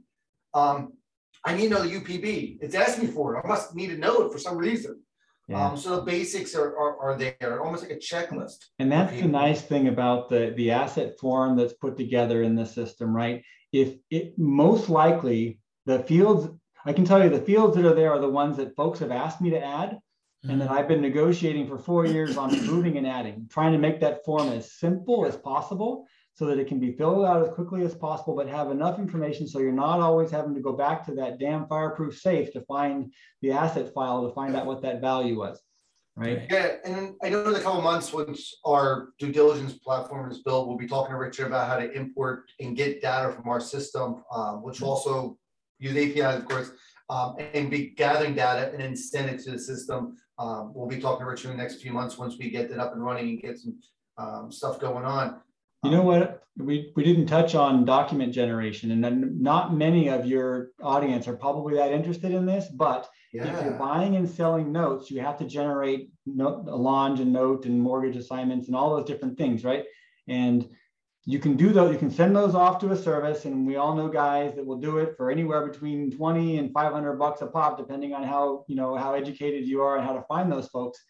Um, 0.54 0.94
I 1.44 1.54
need 1.54 1.68
to 1.68 1.74
know 1.74 1.82
the 1.82 2.00
UPB. 2.00 2.58
It's 2.60 2.74
asking 2.74 3.12
for 3.12 3.36
it. 3.36 3.42
I 3.44 3.48
must 3.48 3.74
need 3.74 3.88
to 3.88 3.96
know 3.96 4.22
it 4.22 4.32
for 4.32 4.38
some 4.38 4.56
reason. 4.56 5.00
Yeah. 5.50 5.66
Um, 5.66 5.76
so 5.76 5.96
the 5.96 6.02
basics 6.02 6.54
are, 6.54 6.76
are, 6.78 6.96
are 7.00 7.18
there, 7.18 7.60
almost 7.60 7.82
like 7.82 7.90
a 7.90 7.96
checklist. 7.96 8.66
And 8.78 8.90
that's 8.90 9.12
the 9.12 9.26
nice 9.26 9.62
thing 9.62 9.88
about 9.88 10.28
the, 10.28 10.54
the 10.56 10.70
asset 10.70 11.18
form 11.18 11.56
that's 11.56 11.72
put 11.72 11.96
together 11.96 12.44
in 12.44 12.54
the 12.54 12.64
system, 12.64 13.14
right? 13.14 13.42
If 13.72 13.96
it 14.10 14.38
most 14.38 14.88
likely 14.88 15.58
the 15.86 15.98
fields, 16.04 16.48
I 16.84 16.92
can 16.92 17.04
tell 17.04 17.22
you 17.22 17.30
the 17.30 17.40
fields 17.40 17.74
that 17.74 17.84
are 17.84 17.94
there 17.94 18.12
are 18.12 18.20
the 18.20 18.28
ones 18.28 18.58
that 18.58 18.76
folks 18.76 19.00
have 19.00 19.10
asked 19.10 19.40
me 19.40 19.50
to 19.50 19.60
add 19.60 19.90
mm-hmm. 19.90 20.50
and 20.50 20.60
that 20.60 20.70
I've 20.70 20.86
been 20.86 21.02
negotiating 21.02 21.66
for 21.66 21.78
four 21.78 22.06
years 22.06 22.36
on 22.36 22.52
moving 22.66 22.96
and 22.96 23.06
adding, 23.06 23.48
trying 23.50 23.72
to 23.72 23.78
make 23.78 23.98
that 24.00 24.24
form 24.24 24.50
as 24.50 24.74
simple 24.74 25.26
as 25.26 25.36
possible 25.36 26.06
so 26.34 26.46
that 26.46 26.58
it 26.58 26.68
can 26.68 26.80
be 26.80 26.92
filled 26.92 27.24
out 27.24 27.46
as 27.46 27.52
quickly 27.54 27.84
as 27.84 27.94
possible, 27.94 28.34
but 28.34 28.48
have 28.48 28.70
enough 28.70 28.98
information 28.98 29.46
so 29.46 29.58
you're 29.58 29.72
not 29.72 30.00
always 30.00 30.30
having 30.30 30.54
to 30.54 30.60
go 30.60 30.72
back 30.72 31.04
to 31.04 31.14
that 31.14 31.38
damn 31.38 31.66
fireproof 31.66 32.18
safe 32.18 32.52
to 32.52 32.60
find 32.62 33.12
the 33.42 33.52
asset 33.52 33.92
file 33.92 34.26
to 34.26 34.34
find 34.34 34.56
out 34.56 34.66
what 34.66 34.82
that 34.82 35.00
value 35.00 35.38
was. 35.38 35.60
Right. 36.16 36.46
Yeah, 36.50 36.76
and 36.84 37.14
I 37.22 37.28
know 37.28 37.48
in 37.48 37.54
a 37.54 37.60
couple 37.60 37.80
months, 37.82 38.12
once 38.12 38.56
our 38.66 39.10
due 39.18 39.32
diligence 39.32 39.74
platform 39.74 40.30
is 40.30 40.42
built, 40.42 40.68
we'll 40.68 40.76
be 40.76 40.88
talking 40.88 41.12
to 41.12 41.18
Richard 41.18 41.46
about 41.46 41.68
how 41.68 41.78
to 41.78 41.90
import 41.92 42.50
and 42.60 42.76
get 42.76 43.00
data 43.00 43.32
from 43.32 43.48
our 43.48 43.60
system, 43.60 44.22
um, 44.32 44.62
which 44.62 44.80
will 44.80 44.90
also 44.90 45.38
use 45.78 45.96
APIs, 45.96 46.38
of 46.38 46.46
course, 46.46 46.72
um, 47.08 47.36
and 47.54 47.70
be 47.70 47.90
gathering 47.90 48.34
data 48.34 48.70
and 48.70 48.80
then 48.80 48.94
send 48.94 49.30
it 49.30 49.42
to 49.44 49.52
the 49.52 49.58
system. 49.58 50.16
Um, 50.38 50.72
we'll 50.74 50.88
be 50.88 51.00
talking 51.00 51.24
to 51.24 51.30
Richard 51.30 51.52
in 51.52 51.56
the 51.56 51.62
next 51.62 51.80
few 51.80 51.92
months 51.92 52.18
once 52.18 52.36
we 52.38 52.50
get 52.50 52.68
that 52.70 52.78
up 52.78 52.92
and 52.92 53.04
running 53.04 53.28
and 53.30 53.42
get 53.42 53.58
some 53.58 53.78
um, 54.18 54.52
stuff 54.52 54.78
going 54.80 55.04
on. 55.04 55.40
You 55.82 55.90
know 55.90 56.02
what? 56.02 56.42
We, 56.58 56.92
we 56.94 57.04
didn't 57.04 57.26
touch 57.26 57.54
on 57.54 57.86
document 57.86 58.34
generation, 58.34 58.90
and 58.90 59.40
not 59.40 59.74
many 59.74 60.08
of 60.08 60.26
your 60.26 60.70
audience 60.82 61.26
are 61.26 61.36
probably 61.36 61.74
that 61.76 61.92
interested 61.92 62.32
in 62.32 62.44
this. 62.44 62.66
But 62.68 63.08
yeah. 63.32 63.44
if 63.44 63.64
you're 63.64 63.78
buying 63.78 64.16
and 64.16 64.28
selling 64.28 64.72
notes, 64.72 65.10
you 65.10 65.20
have 65.20 65.38
to 65.38 65.46
generate 65.46 66.10
note, 66.26 66.66
allonge 66.66 67.20
and 67.20 67.32
note 67.32 67.64
and 67.64 67.80
mortgage 67.80 68.16
assignments 68.16 68.66
and 68.66 68.76
all 68.76 68.94
those 68.94 69.06
different 69.06 69.38
things, 69.38 69.64
right? 69.64 69.84
And 70.28 70.68
you 71.24 71.38
can 71.38 71.56
do 71.56 71.72
those. 71.72 71.92
You 71.92 71.98
can 71.98 72.10
send 72.10 72.36
those 72.36 72.54
off 72.54 72.78
to 72.80 72.92
a 72.92 72.96
service, 72.96 73.46
and 73.46 73.66
we 73.66 73.76
all 73.76 73.94
know 73.94 74.08
guys 74.08 74.54
that 74.56 74.66
will 74.66 74.80
do 74.80 74.98
it 74.98 75.16
for 75.16 75.30
anywhere 75.30 75.66
between 75.66 76.10
20 76.10 76.58
and 76.58 76.72
500 76.74 77.14
bucks 77.14 77.40
a 77.40 77.46
pop, 77.46 77.78
depending 77.78 78.12
on 78.12 78.22
how 78.22 78.64
you 78.68 78.76
know 78.76 78.96
how 78.96 79.14
educated 79.14 79.66
you 79.66 79.80
are 79.80 79.96
and 79.96 80.06
how 80.06 80.12
to 80.12 80.22
find 80.22 80.52
those 80.52 80.68
folks. 80.68 81.02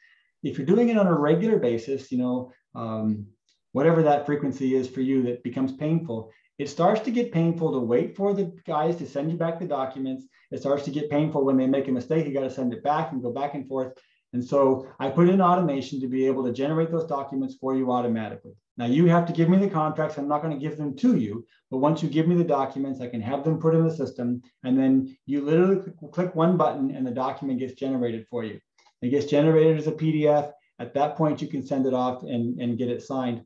If 0.44 0.58
you're 0.58 0.66
doing 0.66 0.90
it 0.90 0.98
on 0.98 1.08
a 1.08 1.14
regular 1.14 1.58
basis, 1.58 2.12
you 2.12 2.18
know. 2.18 2.52
Um, 2.76 3.26
whatever 3.72 4.02
that 4.02 4.26
frequency 4.26 4.74
is 4.74 4.88
for 4.88 5.00
you 5.00 5.22
that 5.22 5.42
becomes 5.42 5.72
painful, 5.72 6.30
it 6.58 6.68
starts 6.68 7.00
to 7.02 7.10
get 7.10 7.32
painful 7.32 7.72
to 7.72 7.78
wait 7.78 8.16
for 8.16 8.34
the 8.34 8.52
guys 8.66 8.96
to 8.96 9.06
send 9.06 9.30
you 9.30 9.38
back 9.38 9.58
the 9.58 9.66
documents. 9.66 10.26
It 10.50 10.60
starts 10.60 10.84
to 10.84 10.90
get 10.90 11.10
painful 11.10 11.44
when 11.44 11.56
they 11.56 11.66
make 11.66 11.88
a 11.88 11.92
mistake. 11.92 12.26
You 12.26 12.34
got 12.34 12.40
to 12.40 12.50
send 12.50 12.74
it 12.74 12.82
back 12.82 13.12
and 13.12 13.22
go 13.22 13.32
back 13.32 13.54
and 13.54 13.66
forth. 13.66 13.94
And 14.32 14.44
so 14.44 14.86
I 15.00 15.08
put 15.08 15.28
in 15.28 15.40
automation 15.40 16.00
to 16.00 16.06
be 16.06 16.26
able 16.26 16.44
to 16.44 16.52
generate 16.52 16.90
those 16.90 17.06
documents 17.06 17.56
for 17.60 17.74
you 17.74 17.90
automatically. 17.90 18.52
Now 18.76 18.86
you 18.86 19.06
have 19.06 19.26
to 19.26 19.32
give 19.32 19.48
me 19.48 19.58
the 19.58 19.68
contracts. 19.68 20.18
I'm 20.18 20.28
not 20.28 20.42
going 20.42 20.58
to 20.58 20.66
give 20.66 20.76
them 20.76 20.96
to 20.96 21.16
you, 21.16 21.44
but 21.70 21.78
once 21.78 22.02
you 22.02 22.08
give 22.08 22.28
me 22.28 22.36
the 22.36 22.44
documents, 22.44 23.00
I 23.00 23.08
can 23.08 23.20
have 23.20 23.44
them 23.44 23.58
put 23.58 23.74
in 23.74 23.84
the 23.84 23.94
system. 23.94 24.42
And 24.62 24.78
then 24.78 25.16
you 25.26 25.42
literally 25.42 25.92
click 26.12 26.34
one 26.34 26.56
button 26.56 26.94
and 26.94 27.06
the 27.06 27.10
document 27.10 27.58
gets 27.58 27.74
generated 27.74 28.26
for 28.30 28.44
you. 28.44 28.60
It 29.02 29.10
gets 29.10 29.26
generated 29.26 29.78
as 29.78 29.86
a 29.86 29.92
PDF. 29.92 30.52
At 30.78 30.94
that 30.94 31.16
point, 31.16 31.42
you 31.42 31.48
can 31.48 31.66
send 31.66 31.86
it 31.86 31.94
off 31.94 32.22
and, 32.22 32.60
and 32.60 32.78
get 32.78 32.88
it 32.88 33.02
signed. 33.02 33.44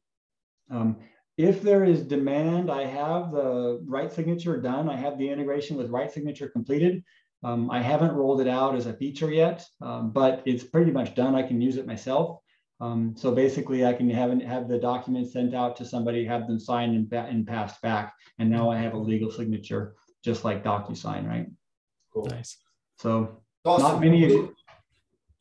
Um, 0.70 0.96
if 1.36 1.62
there 1.62 1.84
is 1.84 2.02
demand, 2.02 2.70
I 2.70 2.84
have 2.84 3.32
the 3.32 3.84
RightSignature 3.88 4.62
done. 4.62 4.88
I 4.88 4.96
have 4.96 5.18
the 5.18 5.28
integration 5.28 5.76
with 5.76 5.90
RightSignature 5.90 6.52
completed. 6.52 7.02
Um, 7.42 7.70
I 7.70 7.82
haven't 7.82 8.14
rolled 8.14 8.40
it 8.40 8.48
out 8.48 8.74
as 8.74 8.86
a 8.86 8.94
feature 8.94 9.30
yet, 9.30 9.64
um, 9.82 10.12
but 10.12 10.42
it's 10.46 10.64
pretty 10.64 10.92
much 10.92 11.14
done. 11.14 11.34
I 11.34 11.42
can 11.42 11.60
use 11.60 11.76
it 11.76 11.86
myself. 11.86 12.38
Um, 12.80 13.14
so 13.16 13.32
basically, 13.32 13.84
I 13.84 13.92
can 13.92 14.08
have 14.10 14.40
have 14.42 14.68
the 14.68 14.78
document 14.78 15.30
sent 15.30 15.54
out 15.54 15.76
to 15.76 15.84
somebody, 15.84 16.24
have 16.24 16.46
them 16.46 16.58
signed 16.58 16.94
and, 16.96 17.12
and 17.12 17.46
passed 17.46 17.80
back, 17.82 18.14
and 18.38 18.50
now 18.50 18.70
I 18.70 18.78
have 18.78 18.94
a 18.94 18.98
legal 18.98 19.30
signature, 19.30 19.94
just 20.24 20.44
like 20.44 20.64
DocuSign, 20.64 21.26
right? 21.28 21.46
Cool. 22.12 22.26
Nice. 22.26 22.56
So 22.98 23.42
awesome. 23.64 23.82
not 23.82 24.00
many 24.00 24.48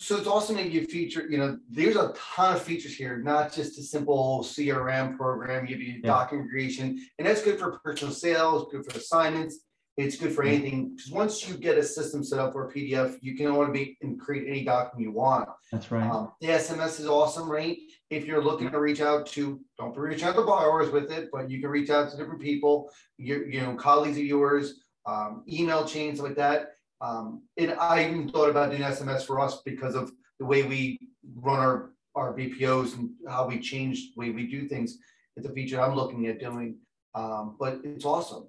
so 0.04 0.18
it's 0.18 0.28
also 0.28 0.54
maybe 0.54 0.70
you 0.70 0.86
feature, 0.86 1.26
you 1.30 1.38
know, 1.38 1.58
there's 1.70 1.95
a 1.95 2.14
ton 2.14 2.56
of 2.56 2.62
features 2.62 2.93
here, 2.93 3.18
not 3.20 3.54
just 3.54 3.80
a 3.80 3.84
simple 3.84 4.43
CRM 4.43 5.16
program, 5.16 5.66
give 5.66 5.80
you 5.80 5.93
do 5.93 6.01
document 6.01 6.49
creation, 6.49 6.99
and 7.18 7.26
that's 7.26 7.41
good 7.41 7.58
for 7.58 7.80
personal 7.80 8.14
sales, 8.14 8.68
good 8.70 8.86
for 8.86 8.97
assignments. 8.97 9.62
It's 9.95 10.18
good 10.18 10.34
for 10.34 10.43
anything 10.43 10.95
because 10.95 11.12
once 11.12 11.47
you 11.47 11.56
get 11.56 11.78
a 11.78 11.84
system 11.84 12.24
set 12.24 12.39
up 12.39 12.51
for 12.51 12.68
a 12.68 12.74
PDF, 12.74 13.18
you 13.22 13.38
can 13.38 13.45
automate 13.45 13.95
and 14.01 14.20
create 14.20 14.47
any 14.49 14.66
document 14.66 15.08
you 15.08 15.14
want. 15.14 15.47
That's 15.72 15.89
right. 15.89 16.10
Um, 16.10 16.32
the 16.41 16.47
SMS 16.47 16.99
is 16.99 17.08
awesome, 17.08 17.49
right? 17.49 17.78
If 18.10 18.26
you're 18.26 18.43
looking 18.43 18.72
to 18.72 18.80
reach 18.80 19.01
out 19.01 19.28
to, 19.28 19.62
don't 19.78 19.95
reach 19.95 20.24
out 20.24 20.36
to 20.36 20.41
borrowers 20.41 20.91
with 20.91 21.12
it, 21.12 21.30
but 21.32 21.49
you 21.49 21.62
can 21.62 21.70
reach 21.70 21.91
out 21.91 22.10
to 22.10 22.18
different 22.18 22.41
people, 22.41 22.89
your, 23.18 23.47
you 23.47 23.62
know, 23.62 23.76
colleagues 23.76 24.18
of 24.18 24.24
yours, 24.24 24.82
um, 25.06 25.43
email 25.47 25.86
chains 25.86 26.20
like 26.20 26.36
that. 26.36 26.73
Um, 27.04 27.43
and 27.58 27.74
I 27.74 28.06
even 28.06 28.30
thought 28.30 28.49
about 28.49 28.70
doing 28.72 28.82
SMS 28.82 29.26
for 29.26 29.41
us 29.41 29.62
because 29.66 29.93
of 29.93 30.14
the 30.39 30.45
way 30.45 30.64
we 30.64 30.99
run 31.36 31.60
our, 31.60 31.91
our 32.15 32.34
BPOs 32.34 32.98
and 32.98 33.10
how 33.28 33.45
we 33.45 33.60
change 33.60 34.14
the 34.14 34.19
way 34.22 34.30
we 34.30 34.48
do 34.48 34.69
things. 34.69 34.98
It's 35.36 35.45
a 35.45 35.52
feature 35.52 35.82
I'm 35.82 35.95
looking 35.95 36.28
at 36.28 36.40
doing, 36.40 36.78
um, 37.14 37.57
but 37.60 37.82
it's 37.84 38.06
awesome. 38.06 38.48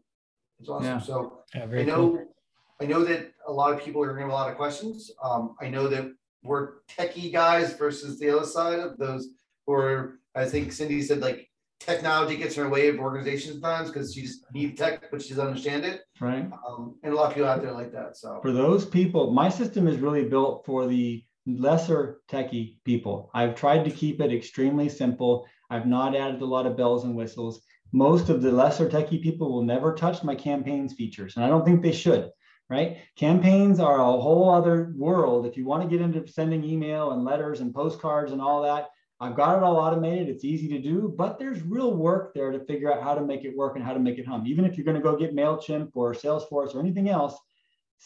It's 0.60 0.68
awesome. 0.68 0.86
Yeah. 0.86 1.00
So 1.00 1.40
yeah, 1.52 1.64
I 1.64 1.82
know, 1.82 2.10
cool. 2.10 2.34
I 2.80 2.84
know 2.86 3.04
that 3.04 3.32
a 3.48 3.52
lot 3.52 3.72
of 3.72 3.84
people 3.84 4.00
are 4.02 4.06
going 4.06 4.18
to 4.18 4.22
have 4.22 4.30
a 4.30 4.34
lot 4.34 4.50
of 4.50 4.56
questions. 4.56 5.10
Um, 5.20 5.56
I 5.60 5.68
know 5.68 5.88
that 5.88 6.12
we're 6.44 6.74
techie 6.88 7.32
guys 7.32 7.72
versus 7.72 8.20
the 8.20 8.30
other 8.30 8.46
side 8.46 8.78
of 8.78 8.96
those 8.98 9.30
who 9.66 9.72
are, 9.72 10.20
I 10.36 10.44
think 10.44 10.72
Cindy 10.72 11.02
said 11.02 11.20
like 11.20 11.48
technology 11.84 12.36
gets 12.36 12.56
in 12.56 12.64
her 12.64 12.68
way 12.68 12.88
of 12.88 12.98
organizations 12.98 13.54
sometimes 13.54 13.90
because 13.90 14.14
she 14.14 14.22
just 14.22 14.44
needs 14.52 14.78
tech, 14.78 15.10
but 15.10 15.22
she 15.22 15.30
doesn't 15.30 15.46
understand 15.46 15.84
it. 15.84 16.02
Right. 16.20 16.50
Um, 16.68 16.96
and 17.02 17.12
a 17.12 17.16
lot 17.16 17.28
of 17.28 17.34
people 17.34 17.48
out 17.48 17.62
there 17.62 17.72
like 17.72 17.92
that. 17.92 18.16
So 18.16 18.40
for 18.42 18.52
those 18.52 18.84
people, 18.84 19.32
my 19.32 19.48
system 19.48 19.86
is 19.86 19.98
really 19.98 20.24
built 20.24 20.64
for 20.64 20.86
the 20.86 21.24
lesser 21.46 22.20
techie 22.30 22.76
people. 22.84 23.30
I've 23.34 23.54
tried 23.54 23.84
to 23.84 23.90
keep 23.90 24.20
it 24.20 24.32
extremely 24.32 24.88
simple. 24.88 25.46
I've 25.70 25.86
not 25.86 26.16
added 26.16 26.40
a 26.40 26.46
lot 26.46 26.66
of 26.66 26.76
bells 26.76 27.04
and 27.04 27.14
whistles. 27.14 27.62
Most 27.92 28.28
of 28.28 28.42
the 28.42 28.50
lesser 28.50 28.88
techie 28.88 29.22
people 29.22 29.52
will 29.52 29.62
never 29.62 29.94
touch 29.94 30.24
my 30.24 30.34
campaigns 30.34 30.94
features, 30.94 31.36
and 31.36 31.44
I 31.44 31.48
don't 31.48 31.64
think 31.64 31.82
they 31.82 31.92
should. 31.92 32.30
Right? 32.70 32.96
Campaigns 33.16 33.78
are 33.78 34.00
a 34.00 34.04
whole 34.04 34.50
other 34.50 34.94
world. 34.96 35.44
If 35.44 35.56
you 35.58 35.66
want 35.66 35.82
to 35.82 35.88
get 35.88 36.00
into 36.00 36.26
sending 36.26 36.64
email 36.64 37.12
and 37.12 37.22
letters 37.22 37.60
and 37.60 37.74
postcards 37.74 38.32
and 38.32 38.40
all 38.40 38.62
that, 38.62 38.88
I've 39.24 39.36
got 39.36 39.56
it 39.56 39.62
all 39.62 39.76
automated. 39.76 40.28
It's 40.28 40.44
easy 40.44 40.68
to 40.68 40.78
do, 40.78 41.14
but 41.16 41.38
there's 41.38 41.62
real 41.62 41.94
work 41.94 42.34
there 42.34 42.50
to 42.50 42.64
figure 42.66 42.92
out 42.92 43.02
how 43.02 43.14
to 43.14 43.22
make 43.22 43.44
it 43.44 43.56
work 43.56 43.76
and 43.76 43.84
how 43.84 43.94
to 43.94 43.98
make 43.98 44.18
it 44.18 44.26
hum. 44.26 44.46
Even 44.46 44.66
if 44.66 44.76
you're 44.76 44.84
going 44.84 44.96
to 44.96 45.02
go 45.02 45.16
get 45.16 45.34
MailChimp 45.34 45.90
or 45.94 46.12
Salesforce 46.12 46.74
or 46.74 46.80
anything 46.80 47.08
else, 47.08 47.34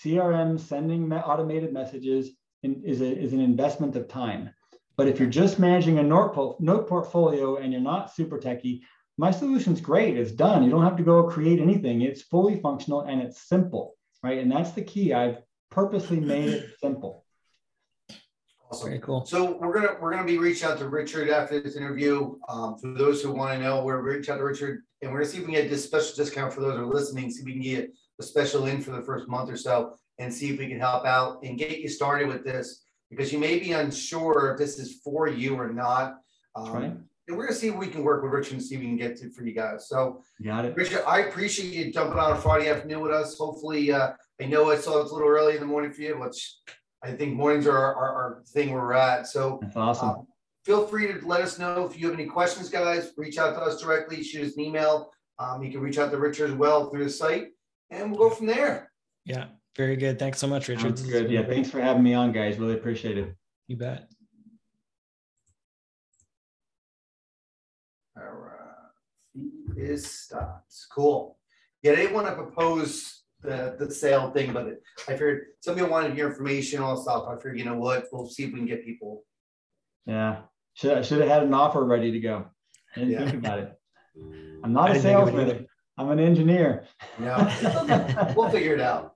CRM 0.01 0.61
sending 0.61 1.13
automated 1.13 1.73
messages 1.73 2.31
is, 2.63 3.01
a, 3.01 3.19
is 3.19 3.33
an 3.33 3.41
investment 3.41 3.97
of 3.97 4.07
time. 4.07 4.51
But 4.97 5.09
if 5.09 5.19
you're 5.19 5.29
just 5.29 5.59
managing 5.59 5.99
a 5.99 6.03
note, 6.03 6.35
portfolio 6.87 7.57
and 7.57 7.73
you're 7.73 7.81
not 7.81 8.15
super 8.15 8.39
techy, 8.39 8.83
my 9.17 9.33
solution's 9.33 9.81
great. 9.81 10.17
It's 10.17 10.31
done. 10.31 10.63
You 10.63 10.71
don't 10.71 10.85
have 10.85 10.97
to 10.97 11.03
go 11.03 11.25
create 11.25 11.61
anything. 11.61 12.03
It's 12.03 12.23
fully 12.23 12.61
functional 12.61 13.01
and 13.01 13.21
it's 13.21 13.49
simple, 13.49 13.97
right? 14.23 14.39
And 14.39 14.51
that's 14.51 14.73
the 14.73 14.83
key. 14.83 15.13
I've 15.13 15.39
purposely 15.71 16.21
made 16.21 16.49
it 16.49 16.71
simple. 16.81 17.25
Awesome. 18.71 18.89
Very 18.89 19.01
cool. 19.01 19.25
So 19.25 19.57
we're 19.59 19.73
gonna 19.73 19.97
we're 20.01 20.11
gonna 20.13 20.27
be 20.27 20.39
reaching 20.39 20.69
out 20.69 20.79
to 20.79 20.89
Richard 20.89 21.31
after 21.31 21.61
this 21.61 21.77
interview. 21.77 22.37
Um, 22.49 22.77
for 22.79 22.93
those 22.93 23.23
who 23.23 23.33
want 23.33 23.59
to 23.59 23.63
know, 23.65 23.83
we're 23.83 24.01
reach 24.03 24.29
out 24.29 24.37
to 24.37 24.45
Richard, 24.45 24.83
and 25.01 25.11
we're 25.11 25.21
gonna 25.21 25.31
see 25.31 25.39
if 25.39 25.47
we 25.47 25.53
can 25.55 25.63
get 25.63 25.71
this 25.71 25.85
special 25.85 26.15
discount 26.17 26.53
for 26.53 26.61
those 26.61 26.77
who 26.77 26.83
are 26.83 26.95
listening. 26.95 27.31
See 27.31 27.41
if 27.41 27.47
we 27.47 27.53
can 27.53 27.63
get 27.63 27.91
a 28.21 28.23
special 28.23 28.67
in 28.67 28.83
for 28.83 28.91
the 28.91 29.03
first 29.03 29.27
month 29.29 29.51
or 29.51 29.57
so. 29.57 29.95
and 30.19 30.35
see 30.35 30.51
if 30.51 30.59
we 30.59 30.67
can 30.67 30.81
help 30.81 31.07
out 31.07 31.39
and 31.45 31.57
get 31.57 31.79
you 31.79 31.89
started 31.89 32.27
with 32.27 32.45
this 32.45 32.85
because 33.09 33.33
you 33.33 33.39
may 33.39 33.59
be 33.59 33.73
unsure 33.73 34.51
if 34.53 34.59
this 34.59 34.79
is 34.79 35.01
for 35.05 35.29
you 35.29 35.55
or 35.55 35.73
not. 35.73 36.17
Um, 36.57 36.73
right. 36.73 36.93
And 37.29 37.37
we're 37.37 37.47
gonna 37.47 37.57
see 37.57 37.69
if 37.69 37.77
we 37.77 37.87
can 37.87 38.03
work 38.03 38.23
with 38.23 38.33
Richard 38.33 38.55
and 38.55 38.63
see 38.63 38.75
if 38.75 38.81
we 38.81 38.87
can 38.87 38.97
get 38.97 39.17
to 39.19 39.31
for 39.31 39.45
you 39.45 39.53
guys. 39.55 39.89
So 39.89 40.23
Got 40.45 40.65
it. 40.65 40.77
Richard, 40.77 41.05
I 41.07 41.21
appreciate 41.21 41.73
you 41.73 41.93
jumping 41.93 42.19
on 42.19 42.33
a 42.33 42.37
Friday 42.37 42.69
afternoon 42.69 43.01
with 43.01 43.13
us. 43.13 43.39
Hopefully, 43.39 43.93
uh, 43.93 44.13
I 44.41 44.45
know 44.47 44.71
it's, 44.71 44.81
it's 44.81 44.89
a 44.89 44.91
little 44.93 45.29
early 45.29 45.55
in 45.55 45.61
the 45.61 45.67
morning 45.67 45.93
for 45.93 46.03
you, 46.03 46.19
which 46.19 46.57
I 47.03 47.13
think 47.13 47.35
mornings 47.35 47.67
are 47.67 47.77
our, 47.77 47.95
our 47.95 48.43
thing 48.49 48.73
where 48.73 48.83
we're 48.83 48.93
at. 48.95 49.27
So 49.27 49.59
That's 49.63 49.77
awesome. 49.77 50.09
um, 50.09 50.27
feel 50.65 50.87
free 50.87 51.07
to 51.13 51.27
let 51.27 51.41
us 51.41 51.59
know 51.59 51.85
if 51.87 51.99
you 51.99 52.07
have 52.09 52.19
any 52.19 52.29
questions, 52.29 52.69
guys. 52.69 53.13
Reach 53.17 53.39
out 53.39 53.55
to 53.55 53.61
us 53.61 53.81
directly, 53.81 54.23
shoot 54.23 54.47
us 54.47 54.55
an 54.55 54.61
email. 54.63 55.13
Um, 55.39 55.63
you 55.63 55.71
can 55.71 55.81
reach 55.81 55.99
out 55.99 56.11
to 56.11 56.19
Richard 56.19 56.51
as 56.51 56.57
well 56.57 56.91
through 56.91 57.05
the 57.05 57.11
site, 57.11 57.49
and 57.91 58.11
we'll 58.11 58.29
go 58.29 58.35
from 58.35 58.47
there. 58.47 58.91
Yeah, 59.25 59.47
very 59.77 59.97
good. 59.97 60.19
Thanks 60.19 60.39
so 60.39 60.49
much, 60.49 60.67
Richard. 60.69 60.99
Sounds 60.99 61.03
This 61.03 61.13
has 61.13 61.23
good. 61.23 61.31
Yeah, 61.31 61.45
thanks 61.47 61.71
for 61.71 61.81
having 61.81 62.03
me 62.03 62.15
on, 62.15 62.33
guys. 62.33 62.59
Really 62.59 62.75
appreciate 62.75 63.17
it. 63.17 63.35
You 63.69 63.77
bet. 63.77 64.09
All 68.17 68.25
right, 68.25 68.91
Feed 69.33 69.53
is 69.77 70.11
stopped. 70.11 70.75
Cool. 70.93 71.39
Yeah, 71.83 71.95
they 71.95 72.09
want 72.09 72.27
to 72.27 72.35
propose 72.35 73.18
the 73.43 73.77
the 73.79 73.91
sale 73.91 74.31
thing, 74.31 74.53
but 74.53 74.67
it, 74.67 74.83
I 75.09 75.13
figured 75.13 75.47
some 75.61 75.75
people 75.75 75.91
wanted 75.91 76.17
your 76.17 76.29
information, 76.31 76.81
all 76.83 76.97
stuff. 76.97 77.27
I 77.29 77.37
figured, 77.37 77.59
you 77.59 77.65
know 77.65 77.77
what, 77.77 78.07
we'll 78.13 78.27
see 78.29 78.45
if 78.45 78.53
we 78.53 78.59
can 78.59 78.67
get 78.67 78.85
people. 78.85 79.25
Yeah. 80.07 80.41
Should 80.75 80.99
I 80.99 81.03
should 81.03 81.21
have 81.21 81.29
had 81.29 81.43
an 81.43 81.55
offer 81.55 81.85
ready 81.85 82.11
to 82.13 82.21
go. 82.21 82.47
I 82.97 83.01
didn't 83.01 83.13
Yeah. 83.13 83.25
think 83.31 83.45
about 83.45 83.59
it. 83.61 83.73
I'm 84.65 84.73
not 84.73 84.89
I 84.89 84.91
a 84.91 84.95
didn't 84.95 85.03
think 85.05 85.19
of 85.21 85.29
it 85.29 85.33
salesman. 85.49 85.67
I'm 85.99 86.11
an 86.11 86.21
engineer. 86.21 86.85
Yeah, 87.21 88.33
we'll 88.37 88.51
figure 88.51 88.75
it 88.75 88.81
out. 88.81 89.15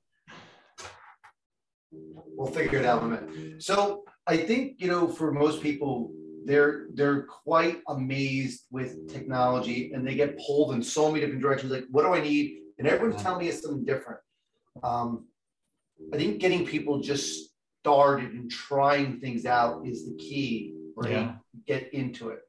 We'll 1.91 2.51
figure 2.51 2.79
it 2.79 2.85
out 2.85 3.03
in 3.03 3.13
a 3.13 3.21
minute. 3.21 3.63
So 3.63 4.05
I 4.27 4.37
think, 4.37 4.77
you 4.79 4.89
know, 4.89 5.07
for 5.07 5.31
most 5.33 5.63
people, 5.63 6.13
they're 6.45 6.87
they're 6.95 7.23
quite 7.25 7.81
amazed 7.89 8.63
with 8.71 9.13
technology 9.13 9.93
and 9.93 10.07
they 10.07 10.15
get 10.15 10.39
pulled 10.45 10.75
in 10.75 10.83
so 10.83 11.09
many 11.09 11.21
different 11.21 11.43
directions. 11.43 11.71
Like, 11.71 11.85
what 11.91 12.03
do 12.03 12.13
I 12.15 12.21
need? 12.21 12.62
And 12.79 12.89
everyone's 12.89 13.23
telling 13.23 13.41
me 13.45 13.49
it's 13.49 13.63
something 13.63 13.85
different. 13.85 14.21
Um, 14.83 15.27
I 16.13 16.17
think 16.17 16.41
getting 16.41 16.67
people 16.67 17.01
just 17.01 17.51
started 17.83 18.33
and 18.33 18.51
trying 18.51 19.21
things 19.21 19.45
out 19.47 19.87
is 19.87 20.07
the 20.07 20.15
key, 20.17 20.75
right? 20.97 21.11
Yeah. 21.11 21.35
Get 21.67 21.93
into 21.95 22.31
it. 22.31 22.41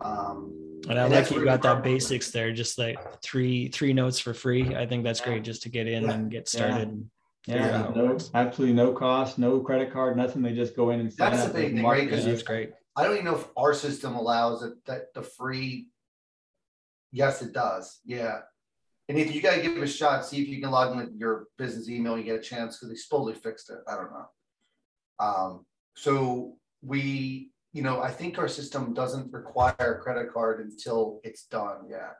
Um, 0.00 0.80
And 0.88 0.98
I 0.98 1.04
And 1.04 1.12
like 1.12 1.24
that's 1.24 1.30
you 1.30 1.44
got 1.44 1.62
that 1.62 1.82
basics 1.82 2.30
there, 2.30 2.52
just 2.52 2.78
like 2.78 2.98
three 3.22 3.68
three 3.68 3.92
notes 3.92 4.18
for 4.18 4.34
free. 4.34 4.74
I 4.74 4.86
think 4.86 5.02
that's 5.04 5.20
great 5.20 5.42
just 5.44 5.62
to 5.62 5.68
get 5.68 5.86
in 5.88 6.04
Yeah. 6.04 6.12
and 6.12 6.30
get 6.30 6.48
started. 6.48 6.88
and 6.88 7.10
figure 7.46 7.60
Yeah, 7.62 7.76
out 7.76 7.94
how 7.94 8.00
it 8.02 8.22
no, 8.32 8.40
absolutely 8.40 8.74
no 8.74 8.92
cost, 8.92 9.38
no 9.38 9.60
credit 9.60 9.92
card, 9.92 10.16
nothing. 10.16 10.42
They 10.42 10.54
just 10.54 10.74
go 10.76 10.90
in 10.90 11.00
and 11.00 11.12
sign 11.12 11.30
That's 11.32 11.46
up. 11.46 11.52
the 11.52 11.58
big 11.58 11.68
and 11.70 11.76
thing, 11.78 11.86
right? 11.86 12.02
it. 12.04 12.10
'Cause 12.10 12.24
Yeah, 12.24 12.30
that's 12.32 12.42
great. 12.42 12.72
I 12.96 13.02
don't 13.04 13.12
even 13.14 13.24
know 13.26 13.36
if 13.36 13.48
our 13.56 13.74
system 13.74 14.14
allows 14.14 14.62
it, 14.62 14.82
that 14.86 15.12
the 15.14 15.22
free. 15.22 15.88
Yes, 17.12 17.42
it 17.42 17.52
does. 17.52 18.00
Yeah. 18.04 18.40
And 19.08 19.18
if 19.18 19.34
you 19.34 19.42
gotta 19.42 19.60
give 19.60 19.76
it 19.76 19.82
a 19.82 19.86
shot, 19.86 20.24
see 20.24 20.40
if 20.42 20.48
you 20.48 20.60
can 20.60 20.70
log 20.70 20.92
in 20.92 20.98
with 20.98 21.14
your 21.16 21.48
business 21.58 21.88
email, 21.88 22.16
you 22.16 22.24
get 22.24 22.40
a 22.40 22.42
chance, 22.42 22.76
because 22.76 22.88
they 22.88 22.96
supposedly 22.96 23.34
fixed 23.34 23.70
it. 23.70 23.78
I 23.86 23.96
don't 23.96 24.10
know. 24.12 24.26
Um, 25.18 25.66
so 25.94 26.56
we, 26.82 27.50
you 27.72 27.82
know, 27.82 28.00
I 28.00 28.10
think 28.10 28.38
our 28.38 28.48
system 28.48 28.94
doesn't 28.94 29.32
require 29.32 29.74
a 29.78 29.98
credit 30.02 30.32
card 30.32 30.60
until 30.60 31.20
it's 31.22 31.44
done, 31.46 31.86
yeah. 31.88 32.10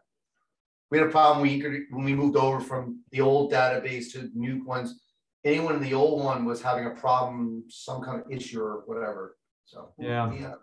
We 0.90 0.98
had 0.98 1.09
a 1.09 1.11
problem, 1.11 1.43
we, 1.43 1.61
when 1.90 2.05
we 2.05 2.15
moved 2.15 2.36
over 2.36 2.61
from 2.61 3.01
the 3.11 3.20
old 3.20 3.51
database 3.51 4.12
to 4.12 4.31
new 4.35 4.62
ones. 4.65 5.01
Anyone 5.44 5.77
in 5.77 5.82
the 5.82 5.94
old 5.94 6.23
one 6.23 6.44
was 6.44 6.62
having 6.62 6.86
a 6.86 6.90
problem, 6.90 7.65
some 7.69 8.02
kind 8.02 8.20
of 8.20 8.31
issue 8.31 8.61
or 8.61 8.82
whatever, 8.86 9.36
so. 9.65 9.93
Yeah. 9.98 10.55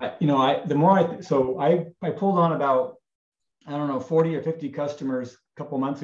I, 0.00 0.12
you 0.20 0.26
know, 0.26 0.38
I, 0.38 0.64
the 0.64 0.74
more 0.74 0.98
I, 0.98 1.20
so 1.20 1.60
I, 1.60 1.86
I 2.02 2.10
pulled 2.10 2.38
on 2.38 2.52
about, 2.52 2.96
I 3.66 3.72
don't 3.72 3.88
know, 3.88 4.00
40 4.00 4.36
or 4.36 4.42
50 4.42 4.70
customers 4.70 5.34
a 5.34 5.38
couple 5.56 5.78
months. 5.78 6.02